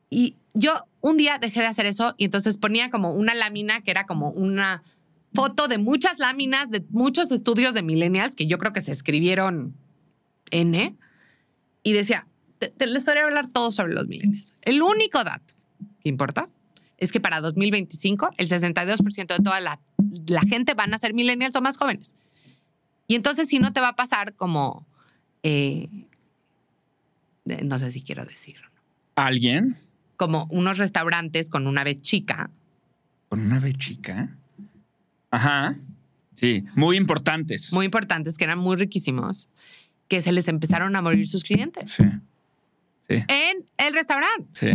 Y 0.10 0.36
yo 0.54 0.86
un 1.02 1.18
día 1.18 1.38
dejé 1.38 1.62
de 1.62 1.68
hacer 1.68 1.86
eso 1.86 2.16
y 2.18 2.26
entonces 2.26 2.58
ponía 2.58 2.90
como 2.90 3.14
una 3.14 3.34
lámina 3.36 3.82
que 3.82 3.92
era 3.92 4.06
como 4.06 4.30
una 4.32 4.84
foto 5.34 5.68
de 5.68 5.78
muchas 5.78 6.18
láminas 6.20 6.70
de 6.72 6.84
muchos 6.90 7.32
estudios 7.32 7.74
de 7.74 7.84
millennials 7.84 8.36
que 8.36 8.48
yo 8.48 8.58
creo 8.58 8.74
que 8.74 8.82
se 8.82 8.92
escribieron 8.92 9.76
N 10.50 10.96
y 11.84 11.94
decía, 11.94 12.28
te- 12.58 12.70
te- 12.70 12.88
les 12.88 13.04
podría 13.04 13.24
hablar 13.26 13.48
todo 13.48 13.72
sobre 13.72 13.94
los 13.94 14.08
millennials. 14.08 14.54
El 14.64 14.82
único 14.82 15.24
dato 15.24 15.54
que 16.02 16.10
importa 16.10 16.50
es 16.98 17.12
que 17.12 17.20
para 17.22 17.40
2025 17.42 18.32
el 18.38 18.50
62% 18.50 19.28
de 19.38 19.44
toda 19.44 19.60
la, 19.62 19.80
gente 20.50 20.74
van 20.74 20.94
a 20.94 20.98
ser 20.98 21.14
millennials 21.14 21.56
o 21.56 21.62
más 21.62 21.78
jóvenes. 21.78 22.16
Y 23.08 23.16
entonces 23.16 23.48
si 23.48 23.60
no 23.60 23.72
te 23.72 23.80
va 23.80 23.90
a 23.90 23.96
pasar 23.96 24.34
como, 24.36 24.86
eh, 25.44 25.88
no 27.46 27.80
sé 27.80 27.92
si 27.92 28.02
quiero 28.02 28.26
decir, 28.26 28.58
¿Alguien 29.16 29.76
como 30.20 30.48
unos 30.52 30.78
restaurantes 30.78 31.50
con 31.50 31.66
una 31.66 31.86
B 31.86 32.02
chica. 32.02 32.50
con 33.30 33.40
una 33.40 33.60
B 33.60 33.74
chica? 33.74 34.36
Ajá. 35.32 35.74
Sí, 36.36 36.66
muy 36.76 36.98
importantes. 36.98 37.72
muy 37.72 37.86
importantes, 37.86 38.38
que 38.38 38.44
eran 38.44 38.60
muy 38.60 38.76
riquísimos, 38.76 39.50
que 40.10 40.20
se 40.20 40.34
les 40.34 40.50
empezaron 40.50 40.94
a 40.98 41.02
morir 41.02 41.26
sus 41.26 41.44
clientes 41.46 41.92
Sí. 41.92 42.04
Sí. 43.08 43.24
en 43.30 43.66
el 43.78 43.94
restaurante. 43.94 44.46
Sí. 44.52 44.68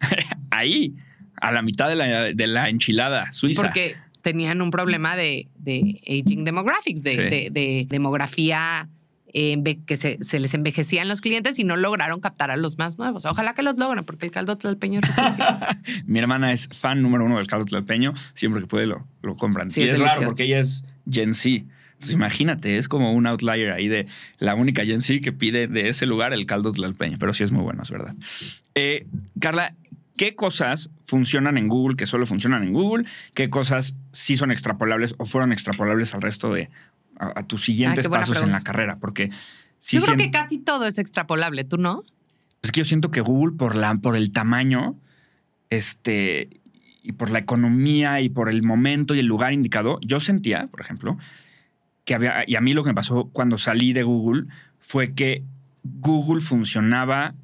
Ahí, 0.50 0.94
a 1.40 1.50
la 1.50 1.60
mitad 1.62 1.88
de 1.88 1.96
la, 1.96 2.06
de 2.32 2.46
la 2.46 2.68
enchilada 2.68 3.32
suiza. 3.32 3.62
Porque 3.62 3.96
tenían 4.22 4.62
un 4.62 4.70
problema 4.70 5.16
de, 5.16 5.48
de 5.56 6.00
aging 6.06 6.44
demographics, 6.44 7.02
de, 7.02 7.10
Sí. 7.10 7.16
de- 7.18 7.48
de 7.50 7.86
demografía 7.88 8.88
eh, 9.34 9.78
que 9.86 9.96
se, 9.96 10.18
se 10.22 10.40
les 10.40 10.54
envejecían 10.54 11.08
los 11.08 11.20
clientes 11.20 11.58
y 11.58 11.64
no 11.64 11.76
lograron 11.76 12.20
captar 12.20 12.50
a 12.50 12.56
los 12.56 12.78
más 12.78 12.98
nuevos. 12.98 13.24
Ojalá 13.24 13.54
que 13.54 13.62
los 13.62 13.78
logren, 13.78 14.04
porque 14.04 14.26
el 14.26 14.32
caldo 14.32 14.56
tlalpeño 14.56 15.00
es. 15.00 15.08
Mi 16.06 16.18
hermana 16.18 16.52
es 16.52 16.68
fan 16.68 17.02
número 17.02 17.24
uno 17.24 17.36
del 17.38 17.46
caldo 17.46 17.66
tlalpeño. 17.66 18.14
Siempre 18.34 18.62
que 18.62 18.66
puede 18.66 18.86
lo, 18.86 19.06
lo 19.22 19.36
compran. 19.36 19.70
Sí, 19.70 19.82
y 19.82 19.84
es 19.84 19.94
es, 19.94 19.98
raro 20.00 20.22
porque 20.26 20.44
ella 20.44 20.60
es 20.60 20.84
Gen 21.10 21.34
Z. 21.34 21.64
Entonces, 21.92 22.14
imagínate, 22.14 22.78
es 22.78 22.88
como 22.88 23.12
un 23.12 23.26
outlier 23.26 23.72
ahí 23.72 23.88
de 23.88 24.06
la 24.38 24.54
única 24.54 24.84
Gen 24.84 25.02
Z 25.02 25.20
que 25.20 25.32
pide 25.32 25.66
de 25.66 25.88
ese 25.88 26.06
lugar 26.06 26.32
el 26.32 26.46
caldo 26.46 26.72
tlalpeño. 26.72 27.18
Pero 27.18 27.34
sí 27.34 27.42
es 27.42 27.52
muy 27.52 27.62
bueno, 27.62 27.82
es 27.82 27.90
verdad. 27.90 28.14
Eh, 28.76 29.06
Carla, 29.40 29.74
¿qué 30.16 30.34
cosas 30.36 30.92
funcionan 31.04 31.58
en 31.58 31.68
Google 31.68 31.96
que 31.96 32.06
solo 32.06 32.24
funcionan 32.24 32.62
en 32.62 32.72
Google? 32.72 33.04
¿Qué 33.34 33.50
cosas 33.50 33.96
sí 34.12 34.36
son 34.36 34.52
extrapolables 34.52 35.16
o 35.18 35.24
fueron 35.24 35.52
extrapolables 35.52 36.14
al 36.14 36.22
resto 36.22 36.52
de 36.52 36.70
a, 37.18 37.40
a 37.40 37.46
tus 37.46 37.64
siguientes 37.64 38.08
pasos 38.08 38.42
en 38.42 38.52
la 38.52 38.62
carrera? 38.62 38.98
Porque 38.98 39.30
sí 39.78 39.98
yo 39.98 40.04
creo 40.04 40.16
que 40.16 40.30
casi 40.30 40.58
todo 40.58 40.86
es 40.86 40.98
extrapolable, 40.98 41.64
¿tú 41.64 41.76
no? 41.76 42.02
es 42.62 42.72
que 42.72 42.80
yo 42.80 42.84
siento 42.84 43.10
que 43.10 43.20
Google, 43.20 43.56
por, 43.56 43.76
la, 43.76 43.94
por 43.96 44.16
el 44.16 44.32
tamaño, 44.32 44.96
este, 45.70 46.48
y 47.02 47.12
por 47.12 47.30
la 47.30 47.38
economía 47.38 48.20
y 48.20 48.28
por 48.28 48.48
el 48.48 48.62
momento 48.62 49.14
y 49.14 49.20
el 49.20 49.26
lugar 49.26 49.52
indicado, 49.52 49.98
yo 50.02 50.20
sentía, 50.20 50.66
por 50.66 50.80
ejemplo, 50.80 51.18
que 52.04 52.14
había, 52.14 52.44
y 52.46 52.56
a 52.56 52.60
mí 52.60 52.74
lo 52.74 52.82
que 52.82 52.90
me 52.90 52.94
pasó 52.94 53.28
cuando 53.32 53.58
salí 53.58 53.92
de 53.92 54.02
Google 54.02 54.46
fue 54.80 55.14
que 55.14 55.44
Google 55.84 56.40
funcionaba 56.40 57.34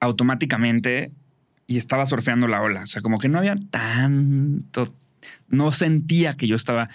automáticamente 0.00 1.12
y 1.66 1.78
estaba 1.78 2.06
surfeando 2.06 2.48
la 2.48 2.62
ola. 2.62 2.82
O 2.82 2.86
sea, 2.86 3.02
como 3.02 3.18
que 3.18 3.28
no 3.28 3.38
había 3.38 3.56
tanto, 3.70 4.92
no 5.48 5.72
sentía 5.72 6.36
que 6.36 6.46
yo 6.46 6.56
estaba 6.56 6.88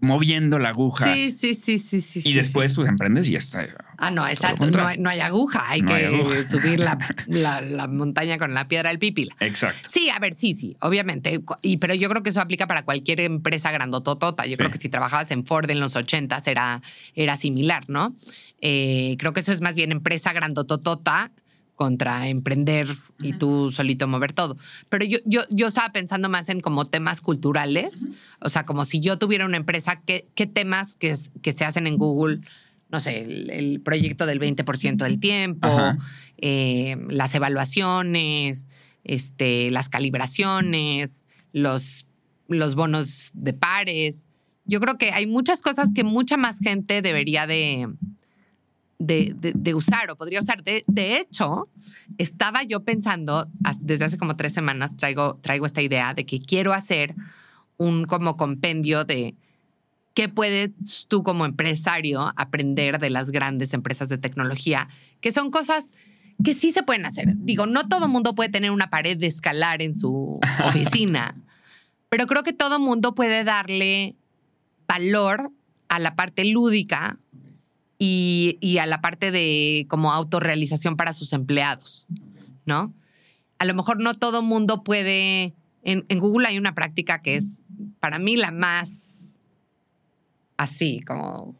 moviendo 0.00 0.58
la 0.58 0.70
aguja. 0.70 1.12
Sí, 1.12 1.32
sí, 1.32 1.54
sí, 1.54 1.78
sí, 1.78 2.00
sí. 2.00 2.18
y 2.20 2.22
sí, 2.22 2.32
después, 2.34 2.72
pues, 2.72 2.88
emprendes 2.88 3.28
y 3.28 3.36
está. 3.36 3.66
Ah, 3.96 4.10
no, 4.10 4.26
exacto. 4.28 4.70
No 4.70 4.86
hay, 4.86 4.98
no 4.98 5.10
hay 5.10 5.20
aguja. 5.20 5.64
Hay 5.68 5.80
No 5.82 5.88
que 5.88 5.94
hay 5.94 6.04
aguja. 6.14 6.46
subir 6.48 6.80
la, 6.80 6.98
la- 7.26 7.60
la 7.60 7.86
montaña 7.88 8.38
con 8.38 8.54
la 8.54 8.68
piedra 8.68 8.90
del 8.90 8.98
pípila. 8.98 9.34
Exacto. 9.40 9.88
Sí, 9.92 10.08
a 10.10 10.18
ver, 10.18 10.34
sí, 10.34 10.54
sí, 10.54 10.76
obviamente. 10.80 11.40
Y, 11.62 11.78
pero 11.78 11.94
yo 11.94 12.08
creo 12.08 12.22
que 12.22 12.30
eso 12.30 12.40
aplica 12.40 12.66
para 12.66 12.84
cualquier 12.84 13.20
empresa 13.20 13.70
grandototota. 13.72 14.46
Yo 14.46 14.56
creo 14.56 14.68
Sí. 14.68 14.74
que 14.74 14.78
si 14.82 14.88
trabajabas 14.88 15.30
en 15.30 15.44
Ford 15.44 15.70
en 15.70 15.80
los 15.80 15.96
80 15.96 16.40
era, 16.46 16.80
era 17.14 17.36
similar, 17.36 17.84
¿no? 17.88 18.14
Eh, 18.60 19.16
creo 19.18 19.32
que 19.32 19.40
eso 19.40 19.52
es 19.52 19.60
más 19.60 19.74
bien 19.74 19.92
empresa 19.92 20.32
grandototota 20.32 21.30
contra 21.78 22.26
emprender 22.26 22.88
y 23.22 23.34
tú 23.34 23.70
solito 23.70 24.08
mover 24.08 24.32
todo. 24.32 24.56
Pero 24.88 25.04
yo, 25.04 25.18
yo, 25.24 25.42
yo 25.48 25.68
estaba 25.68 25.92
pensando 25.92 26.28
más 26.28 26.48
en 26.48 26.60
como 26.60 26.86
temas 26.86 27.20
culturales. 27.20 28.04
O 28.40 28.48
sea, 28.48 28.66
como 28.66 28.84
si 28.84 28.98
yo 28.98 29.16
tuviera 29.16 29.46
una 29.46 29.58
empresa, 29.58 30.02
¿qué, 30.04 30.26
qué 30.34 30.48
temas 30.48 30.96
que, 30.96 31.16
que 31.40 31.52
se 31.52 31.64
hacen 31.64 31.86
en 31.86 31.96
Google? 31.96 32.40
No 32.90 32.98
sé, 32.98 33.22
el, 33.22 33.50
el 33.50 33.80
proyecto 33.80 34.26
del 34.26 34.40
20% 34.40 34.96
del 34.96 35.20
tiempo, 35.20 35.68
eh, 36.38 36.96
las 37.10 37.32
evaluaciones, 37.36 38.66
este, 39.04 39.70
las 39.70 39.88
calibraciones, 39.88 41.26
los, 41.52 42.06
los 42.48 42.74
bonos 42.74 43.30
de 43.34 43.52
pares. 43.52 44.26
Yo 44.64 44.80
creo 44.80 44.98
que 44.98 45.12
hay 45.12 45.28
muchas 45.28 45.62
cosas 45.62 45.92
que 45.94 46.02
mucha 46.02 46.36
más 46.36 46.58
gente 46.58 47.02
debería 47.02 47.46
de, 47.46 47.86
de, 48.98 49.34
de- 49.38 49.52
de 49.54 49.74
usar 49.74 50.10
o 50.10 50.16
podría 50.16 50.40
usar. 50.40 50.62
De, 50.64 50.84
de 50.86 51.18
hecho, 51.18 51.68
estaba 52.18 52.62
yo 52.64 52.84
pensando, 52.84 53.48
desde 53.80 54.04
hace 54.06 54.18
como 54.18 54.36
tres 54.36 54.52
semanas 54.52 54.96
traigo, 54.96 55.38
traigo 55.42 55.66
esta 55.66 55.82
idea 55.82 56.14
de 56.14 56.26
que 56.26 56.40
quiero 56.40 56.72
hacer 56.72 57.14
un 57.76 58.04
como 58.04 58.36
compendio 58.36 59.04
de 59.04 59.36
¿qué 60.14 60.28
puedes 60.28 60.70
tú 61.06 61.22
como 61.22 61.44
empresario 61.44 62.32
aprender 62.36 62.98
de 62.98 63.10
las 63.10 63.30
grandes 63.30 63.72
empresas 63.72 64.08
de 64.08 64.18
tecnología? 64.18 64.88
Que 65.20 65.30
son 65.30 65.50
cosas 65.52 65.90
que 66.42 66.54
sí 66.54 66.72
se 66.72 66.82
pueden 66.82 67.06
hacer. 67.06 67.34
Digo, 67.36 67.66
no 67.66 67.88
todo 67.88 68.08
mundo 68.08 68.34
puede 68.34 68.48
tener 68.50 68.72
una 68.72 68.90
pared 68.90 69.16
de 69.16 69.28
escalar 69.28 69.80
en 69.80 69.94
su 69.94 70.40
oficina, 70.64 71.36
pero 72.08 72.26
creo 72.26 72.42
que 72.42 72.52
todo 72.52 72.80
mundo 72.80 73.14
puede 73.14 73.44
darle 73.44 74.16
valor 74.88 75.52
a 75.88 75.98
la 76.00 76.16
parte 76.16 76.44
lúdica 76.44 77.18
y, 77.98 78.78
a 78.80 78.86
la 78.86 79.00
parte 79.00 79.30
de 79.30 79.86
como 79.88 80.12
autorrealización 80.12 80.96
para 80.96 81.14
sus 81.14 81.32
empleados, 81.32 82.06
¿no? 82.64 82.94
A 83.58 83.64
lo 83.64 83.74
mejor 83.74 84.00
no 84.00 84.14
todo 84.14 84.40
mundo 84.40 84.84
puede, 84.84 85.54
en, 85.82 86.04
Google 86.18 86.46
hay 86.46 86.58
una 86.58 86.74
práctica 86.74 87.22
que 87.22 87.36
es 87.36 87.62
para 87.98 88.18
mí 88.18 88.36
la 88.36 88.52
más 88.52 89.40
así, 90.56 91.00
como 91.00 91.56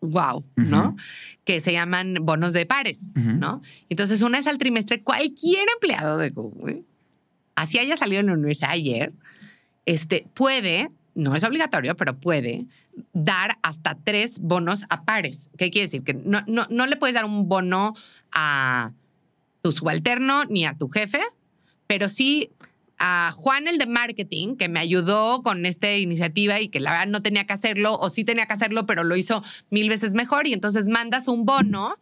wow, 0.00 0.44
¿no? 0.56 0.96
Que 1.44 1.60
se 1.60 1.72
llaman 1.72 2.18
bonos 2.22 2.52
de 2.52 2.66
pares, 2.66 3.12
¿no? 3.14 3.62
Entonces, 3.88 4.22
una 4.22 4.38
vez 4.38 4.46
al 4.46 4.58
trimestre, 4.58 5.02
cualquier 5.02 5.66
empleado 5.74 6.18
de 6.18 6.30
Google, 6.30 6.82
así 7.54 7.78
haya 7.78 7.96
salido 7.96 8.20
en 8.20 8.26
la 8.26 8.34
universidad 8.34 8.70
ayer, 8.70 9.12
este, 9.84 10.26
puede 10.34 10.90
no 11.16 11.34
es 11.34 11.42
obligatorio, 11.42 11.96
pero 11.96 12.18
puede 12.18 12.66
dar 13.12 13.58
hasta 13.62 13.96
tres 13.96 14.38
bonos 14.38 14.84
a 14.90 15.04
pares. 15.04 15.50
¿Qué 15.56 15.70
quiere 15.70 15.86
decir? 15.86 16.04
Que 16.04 16.14
no, 16.14 16.42
no, 16.46 16.66
no 16.70 16.86
le 16.86 16.96
puedes 16.96 17.14
dar 17.14 17.24
un 17.24 17.48
bono 17.48 17.94
a 18.30 18.92
tu 19.62 19.72
subalterno 19.72 20.44
ni 20.44 20.66
a 20.66 20.76
tu 20.76 20.88
jefe, 20.88 21.20
pero 21.86 22.08
sí 22.08 22.50
a 22.98 23.32
Juan, 23.34 23.68
el 23.68 23.78
de 23.78 23.86
marketing, 23.86 24.56
que 24.56 24.68
me 24.68 24.80
ayudó 24.80 25.42
con 25.42 25.66
esta 25.66 25.94
iniciativa 25.96 26.60
y 26.60 26.68
que 26.68 26.80
la 26.80 26.92
verdad 26.92 27.06
no 27.06 27.22
tenía 27.22 27.46
que 27.46 27.52
hacerlo, 27.52 27.98
o 27.98 28.08
sí 28.08 28.24
tenía 28.24 28.46
que 28.46 28.54
hacerlo, 28.54 28.86
pero 28.86 29.04
lo 29.04 29.16
hizo 29.16 29.42
mil 29.70 29.88
veces 29.88 30.14
mejor. 30.14 30.46
Y 30.46 30.52
entonces 30.52 30.88
mandas 30.88 31.28
un 31.28 31.44
bono 31.44 31.96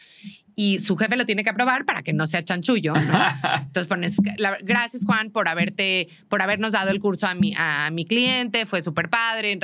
y 0.56 0.78
su 0.78 0.96
jefe 0.96 1.16
lo 1.16 1.26
tiene 1.26 1.44
que 1.44 1.50
aprobar 1.50 1.84
para 1.84 2.02
que 2.02 2.12
no 2.12 2.26
sea 2.26 2.44
chanchullo. 2.44 2.94
Entonces 3.66 3.86
pones, 3.86 4.16
gracias 4.62 5.04
Juan 5.04 5.30
por 5.30 5.48
haberte, 5.48 6.08
por 6.28 6.42
habernos 6.42 6.72
dado 6.72 6.90
el 6.90 7.00
curso 7.00 7.26
a 7.26 7.34
mi, 7.34 7.54
a 7.56 7.90
mi 7.90 8.04
cliente, 8.04 8.66
fue 8.66 8.82
súper 8.82 9.08
padre, 9.10 9.58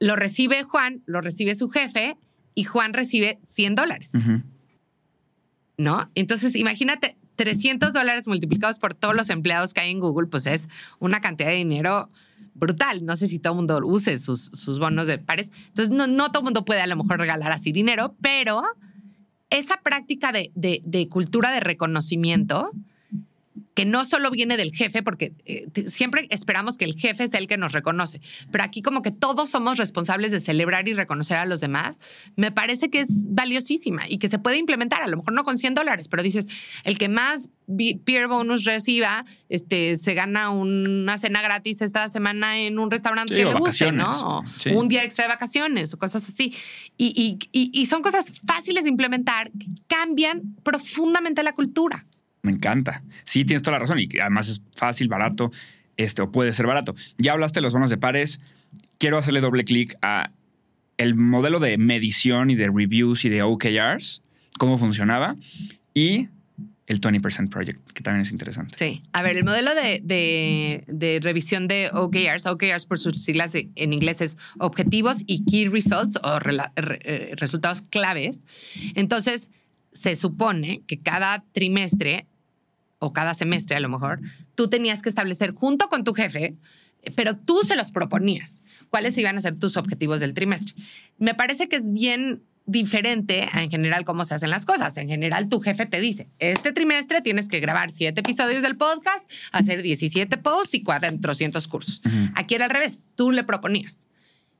lo 0.00 0.16
recibe 0.16 0.62
Juan, 0.64 1.02
lo 1.06 1.20
recibe 1.20 1.54
su 1.54 1.70
jefe 1.70 2.16
y 2.54 2.64
Juan 2.64 2.92
recibe 2.92 3.38
100 3.44 3.74
dólares. 3.74 4.10
¿No? 5.76 6.10
Entonces 6.14 6.54
imagínate, 6.54 7.16
300 7.36 7.92
dólares 7.92 8.28
multiplicados 8.28 8.78
por 8.78 8.94
todos 8.94 9.14
los 9.14 9.30
empleados 9.30 9.74
que 9.74 9.80
hay 9.80 9.90
en 9.90 10.00
Google, 10.00 10.28
pues 10.28 10.46
es 10.46 10.68
una 10.98 11.20
cantidad 11.20 11.48
de 11.48 11.56
dinero 11.56 12.10
brutal. 12.54 13.04
No 13.04 13.16
sé 13.16 13.26
si 13.26 13.38
todo 13.38 13.54
el 13.54 13.56
mundo 13.56 13.80
use 13.84 14.16
sus, 14.18 14.50
sus 14.54 14.78
bonos 14.78 15.06
de 15.06 15.18
pares. 15.18 15.50
Entonces, 15.68 15.90
no, 15.94 16.06
no 16.06 16.28
todo 16.28 16.40
el 16.40 16.44
mundo 16.44 16.64
puede 16.64 16.80
a 16.80 16.86
lo 16.86 16.96
mejor 16.96 17.18
regalar 17.18 17.52
así 17.52 17.72
dinero, 17.72 18.14
pero 18.20 18.62
esa 19.50 19.76
práctica 19.82 20.32
de, 20.32 20.50
de, 20.54 21.08
cultura 21.08 21.50
de 21.52 21.60
reconocimiento, 21.60 22.70
que 23.74 23.84
no 23.84 24.04
solo 24.04 24.30
viene 24.30 24.56
del 24.56 24.74
jefe, 24.74 25.02
porque 25.02 25.32
eh, 25.44 25.66
siempre 25.88 26.26
esperamos 26.30 26.76
que 26.76 26.84
el 26.84 26.94
jefe 26.94 27.28
sea 27.28 27.40
el 27.40 27.46
que 27.46 27.56
nos 27.56 27.72
reconoce, 27.72 28.20
pero 28.50 28.64
aquí 28.64 28.82
como 28.82 29.02
que 29.02 29.10
todos 29.10 29.50
somos 29.50 29.78
responsables 29.78 30.32
de 30.32 30.40
celebrar 30.40 30.88
y 30.88 30.94
reconocer 30.94 31.36
a 31.36 31.44
los 31.44 31.60
demás, 31.60 32.00
me 32.36 32.52
parece 32.52 32.90
que 32.90 33.00
es 33.00 33.32
valiosísima 33.32 34.02
y 34.08 34.18
que 34.18 34.28
se 34.28 34.38
puede 34.38 34.58
implementar, 34.58 35.02
a 35.02 35.08
lo 35.08 35.16
mejor 35.16 35.32
no 35.32 35.44
con 35.44 35.58
100 35.58 35.74
dólares, 35.74 36.08
pero 36.08 36.22
dices, 36.22 36.46
el 36.84 36.98
que 36.98 37.08
más 37.08 37.50
peer 38.04 38.28
bonus 38.28 38.64
reciba, 38.64 39.24
este, 39.48 39.96
se 39.96 40.14
gana 40.14 40.50
una 40.50 41.16
cena 41.16 41.42
gratis 41.42 41.80
esta 41.80 42.08
semana 42.08 42.58
en 42.58 42.78
un 42.78 42.90
restaurante 42.90 43.34
que 43.34 43.44
le 43.44 43.54
guste, 43.54 43.90
¿no? 43.92 44.42
un 44.72 44.88
día 44.88 45.04
extra 45.04 45.24
de 45.24 45.28
vacaciones 45.28 45.94
o 45.94 45.98
cosas 45.98 46.28
así. 46.28 46.54
Y, 46.96 47.38
y, 47.52 47.70
y, 47.72 47.86
son 47.86 48.02
cosas 48.02 48.30
fáciles 48.46 48.84
de 48.84 48.90
implementar 48.90 49.50
que 49.52 49.66
cambian 49.86 50.42
profundamente 50.62 51.42
la 51.42 51.52
cultura. 51.52 52.06
Me 52.44 52.52
encanta. 52.52 53.02
Sí, 53.24 53.44
tienes 53.44 53.62
toda 53.62 53.78
la 53.78 53.80
razón 53.80 53.98
y 53.98 54.08
además 54.20 54.50
es 54.50 54.62
fácil, 54.76 55.08
barato, 55.08 55.50
este, 55.96 56.20
o 56.20 56.30
puede 56.30 56.52
ser 56.52 56.66
barato. 56.66 56.94
Ya 57.16 57.32
hablaste 57.32 57.60
de 57.60 57.62
los 57.62 57.72
bonos 57.72 57.88
de 57.88 57.96
pares. 57.96 58.40
Quiero 58.98 59.16
hacerle 59.16 59.40
doble 59.40 59.64
clic 59.64 59.96
a 60.02 60.30
el 60.98 61.14
modelo 61.14 61.58
de 61.58 61.78
medición 61.78 62.50
y 62.50 62.54
de 62.54 62.68
reviews 62.68 63.24
y 63.24 63.30
de 63.30 63.42
OKRs, 63.42 64.22
cómo 64.58 64.76
funcionaba, 64.76 65.36
y 65.94 66.28
el 66.86 67.00
20% 67.00 67.48
Project, 67.48 67.80
que 67.92 68.02
también 68.02 68.22
es 68.22 68.30
interesante. 68.30 68.76
Sí. 68.78 69.02
A 69.12 69.22
ver, 69.22 69.38
el 69.38 69.44
modelo 69.44 69.74
de, 69.74 70.02
de, 70.86 71.20
revisión 71.22 71.66
de 71.66 71.88
OKRs, 71.90 72.44
OKRs 72.44 72.84
por 72.84 72.98
sus 72.98 73.22
siglas 73.22 73.52
en 73.54 73.92
inglés 73.94 74.20
es 74.20 74.36
objetivos 74.58 75.16
y 75.26 75.46
key 75.46 75.68
results 75.68 76.16
o 76.22 76.38
eh, 76.76 77.32
resultados 77.36 77.80
claves. 77.80 78.44
Entonces, 78.94 79.48
se 79.92 80.14
supone 80.16 80.82
que 80.86 81.00
cada 81.00 81.44
trimestre 81.52 82.26
o 83.04 83.12
cada 83.12 83.34
semestre 83.34 83.76
a 83.76 83.80
lo 83.80 83.88
mejor, 83.88 84.20
tú 84.54 84.68
tenías 84.68 85.02
que 85.02 85.08
establecer 85.08 85.52
junto 85.52 85.88
con 85.88 86.04
tu 86.04 86.14
jefe, 86.14 86.56
pero 87.14 87.36
tú 87.36 87.60
se 87.64 87.76
los 87.76 87.92
proponías, 87.92 88.64
cuáles 88.90 89.16
iban 89.18 89.36
a 89.36 89.40
ser 89.40 89.58
tus 89.58 89.76
objetivos 89.76 90.20
del 90.20 90.34
trimestre. 90.34 90.74
Me 91.18 91.34
parece 91.34 91.68
que 91.68 91.76
es 91.76 91.92
bien 91.92 92.42
diferente 92.66 93.46
en 93.52 93.70
general 93.70 94.04
cómo 94.04 94.24
se 94.24 94.34
hacen 94.34 94.48
las 94.50 94.64
cosas. 94.64 94.96
En 94.96 95.08
general, 95.08 95.48
tu 95.48 95.60
jefe 95.60 95.86
te 95.86 96.00
dice, 96.00 96.28
este 96.38 96.72
trimestre 96.72 97.20
tienes 97.20 97.48
que 97.48 97.60
grabar 97.60 97.90
siete 97.90 98.20
episodios 98.20 98.62
del 98.62 98.76
podcast, 98.76 99.30
hacer 99.52 99.82
17 99.82 100.36
posts 100.38 100.74
y 100.74 100.82
400 100.82 101.68
cursos. 101.68 102.02
Aquí 102.34 102.54
era 102.54 102.64
al 102.64 102.70
revés, 102.70 102.98
tú 103.16 103.30
le 103.32 103.44
proponías. 103.44 104.06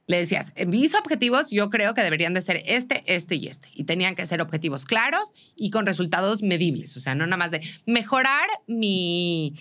Le 0.07 0.19
decías, 0.19 0.53
mis 0.67 0.95
objetivos 0.95 1.51
yo 1.51 1.71
creo 1.71 1.95
que 1.95 2.03
deberían 2.03 2.35
de 2.35 2.43
ser 2.43 2.63
este, 2.67 3.03
este 3.07 3.37
y 3.37 3.49
este. 3.49 3.69
Y 3.75 3.85
tenían 3.85 4.15
que 4.15 4.27
ser 4.27 4.43
objetivos 4.43 4.85
claros 4.85 5.33
y 5.57 5.71
con 5.71 5.87
resultados 5.87 6.43
medibles. 6.43 6.97
O 6.97 7.01
sea, 7.01 7.15
no 7.15 7.25
nada 7.25 7.39
más 7.39 7.51
de 7.51 7.63
mejorar 7.87 8.47
mi, 8.67 9.55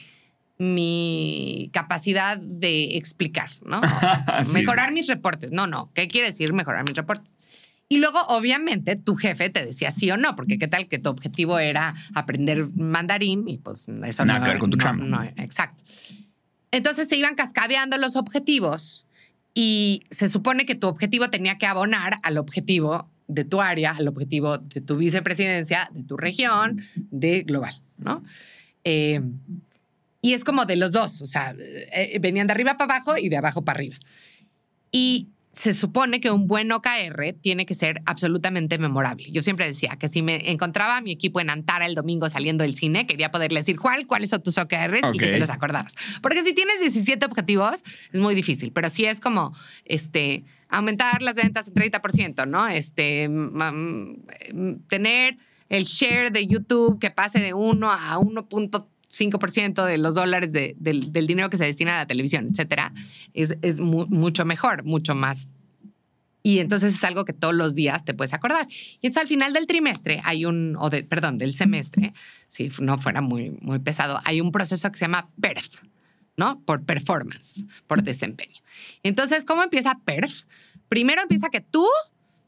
mi 0.58 1.70
capacidad 1.72 2.38
de 2.38 2.98
explicar, 2.98 3.52
¿no? 3.66 3.82
mejorar 4.54 4.92
mis 4.92 5.08
reportes. 5.08 5.52
No, 5.52 5.66
no. 5.66 5.92
¿Qué 5.94 6.10
quiere 6.10 6.28
decir 6.28 6.52
mejorar 6.52 6.84
mis 6.84 6.96
reportes? 6.96 7.34
Y 7.88 7.98
luego, 7.98 8.20
obviamente, 8.28 8.96
tu 8.96 9.16
jefe 9.16 9.50
te 9.50 9.66
decía 9.66 9.92
sí 9.92 10.10
o 10.10 10.18
no, 10.18 10.36
porque 10.36 10.58
qué 10.58 10.68
tal 10.68 10.88
que 10.88 11.00
tu 11.00 11.10
objetivo 11.10 11.60
era 11.60 11.94
aprender 12.16 12.70
mandarín 12.76 13.48
y 13.48 13.60
pues 13.60 13.88
eso 13.88 14.26
Nada 14.26 14.40
no. 14.40 14.46
que 14.46 14.52
ver 14.52 14.60
con 14.60 14.70
tu 14.72 14.78
no, 14.78 14.94
no, 14.94 15.24
exacto. 15.38 15.84
Entonces 16.72 17.08
se 17.08 17.18
iban 17.18 17.36
cascadeando 17.36 17.98
los 17.98 18.16
objetivos 18.16 19.06
y 19.54 20.04
se 20.10 20.30
supone 20.30 20.66
que 20.66 20.76
tu 20.76 20.88
objetivo 20.88 21.30
tenía 21.30 21.58
que 21.58 21.66
abonar 21.66 22.16
al 22.24 22.38
objetivo 22.38 23.10
de 23.28 23.46
tu 23.46 23.62
área, 23.62 23.92
al 23.92 24.08
objetivo 24.08 24.58
de 24.58 24.82
tu 24.82 24.98
vicepresidencia, 24.98 25.90
de 25.94 26.04
tu 26.04 26.18
región, 26.18 26.82
de 26.96 27.44
global, 27.44 27.76
¿no? 27.98 28.24
Eh, 28.84 29.22
y 30.22 30.34
es 30.34 30.44
como 30.44 30.66
de 30.66 30.76
los 30.76 30.92
dos, 30.92 31.22
o 31.22 31.26
sea, 31.26 31.56
eh, 31.58 32.18
venían 32.20 32.48
de 32.48 32.54
arriba 32.54 32.78
para 32.78 32.96
abajo 32.96 33.18
y 33.18 33.30
de 33.30 33.38
abajo 33.38 33.64
para 33.64 33.78
arriba. 33.78 33.98
Y 34.92 35.28
se 35.54 35.76
supone 35.76 36.20
que 36.20 36.32
un 36.32 36.48
buen 36.48 36.72
OKR 36.72 37.34
tiene 37.40 37.68
que 37.68 37.76
ser 37.76 38.02
absolutamente 38.08 38.80
memorable. 38.80 39.30
Yo 39.32 39.44
siempre 39.44 39.68
decía 39.68 39.98
que 40.00 40.08
si 40.08 40.24
me 40.24 40.52
encontraba 40.52 40.98
a 40.98 41.02
mi 41.02 41.12
equipo 41.12 41.40
en 41.40 41.52
Antara 41.52 41.86
el 41.86 41.94
domingo 41.94 42.28
saliendo 42.28 42.64
del 42.64 42.76
cine, 42.76 43.06
quería 43.06 43.30
poderle 43.30 43.60
decir, 43.60 43.78
Juan, 43.78 44.06
¿cuáles 44.06 44.32
son 44.32 44.42
tus 44.42 44.58
OKRs? 44.58 45.12
Y 45.14 45.20
que 45.20 45.28
te 45.28 45.40
los 45.40 45.52
acordaras. 45.52 45.94
Porque 46.24 46.44
si 46.44 46.54
tienes 46.54 46.82
17 46.82 47.24
objetivos, 47.28 47.84
es 48.12 48.20
muy 48.20 48.34
difícil, 48.34 48.72
pero 48.74 48.90
si 48.90 49.06
es 49.06 49.20
como, 49.20 49.56
este, 49.86 50.44
aumentar 50.70 51.22
las 51.22 51.36
ventas 51.36 51.68
en 51.68 51.76
30%, 51.76 52.48
¿no? 52.48 52.68
Este, 52.68 53.30
tener 54.90 55.36
el 55.70 55.84
share 55.84 56.32
de 56.32 56.48
YouTube 56.48 57.00
que 57.00 57.12
pase 57.12 57.40
de 57.40 57.54
1 57.54 57.92
a 57.92 58.18
1.3 58.18 58.86
5% 59.14 59.86
de 59.86 59.98
los 59.98 60.16
dólares 60.16 60.52
del, 60.52 61.12
dinero 61.12 61.50
que 61.50 61.58
se 61.58 61.66
destina 61.66 61.96
a 61.96 61.98
la 62.00 62.08
televisión, 62.08 62.50
etcétera, 62.52 62.92
es, 63.34 63.56
es 63.62 63.80
mucho 63.80 64.46
mejor, 64.46 64.84
mucho 64.84 65.16
más. 65.16 65.48
Y 66.46 66.60
entonces 66.60 66.96
es 66.96 67.04
algo 67.06 67.24
que 67.24 67.32
todos 67.32 67.56
los 67.56 67.74
días 67.74 68.04
te 68.04 68.14
puedes 68.14 68.34
acordar. 68.34 68.68
Y 68.70 69.08
entonces 69.08 69.22
al 69.22 69.28
final 69.28 69.54
del 69.54 69.66
trimestre 69.66 70.22
hay 70.26 70.46
un, 70.46 70.76
o 70.78 70.90
de, 70.90 71.04
perdón, 71.04 71.38
del 71.38 71.54
semestre, 71.54 72.14
si 72.50 72.70
no 72.80 72.98
fuera 73.00 73.22
muy, 73.22 73.52
muy 73.62 73.80
pesado, 73.80 74.20
hay 74.26 74.42
un 74.42 74.52
proceso 74.52 74.92
que 74.92 74.98
se 74.98 75.06
llama 75.06 75.30
PERF, 75.40 75.84
¿no? 76.36 76.60
Por 76.66 76.84
performance, 76.84 77.64
por 77.88 78.04
desempeño. 78.04 78.60
Entonces, 79.04 79.46
¿cómo 79.46 79.64
empieza 79.64 80.00
PERF? 80.04 80.42
Primero 80.90 81.22
empieza 81.22 81.50
que 81.50 81.62
tú 81.62 81.88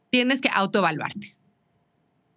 tienes 0.09 0.41
que 0.41 0.49
autoevaluarte. 0.53 1.37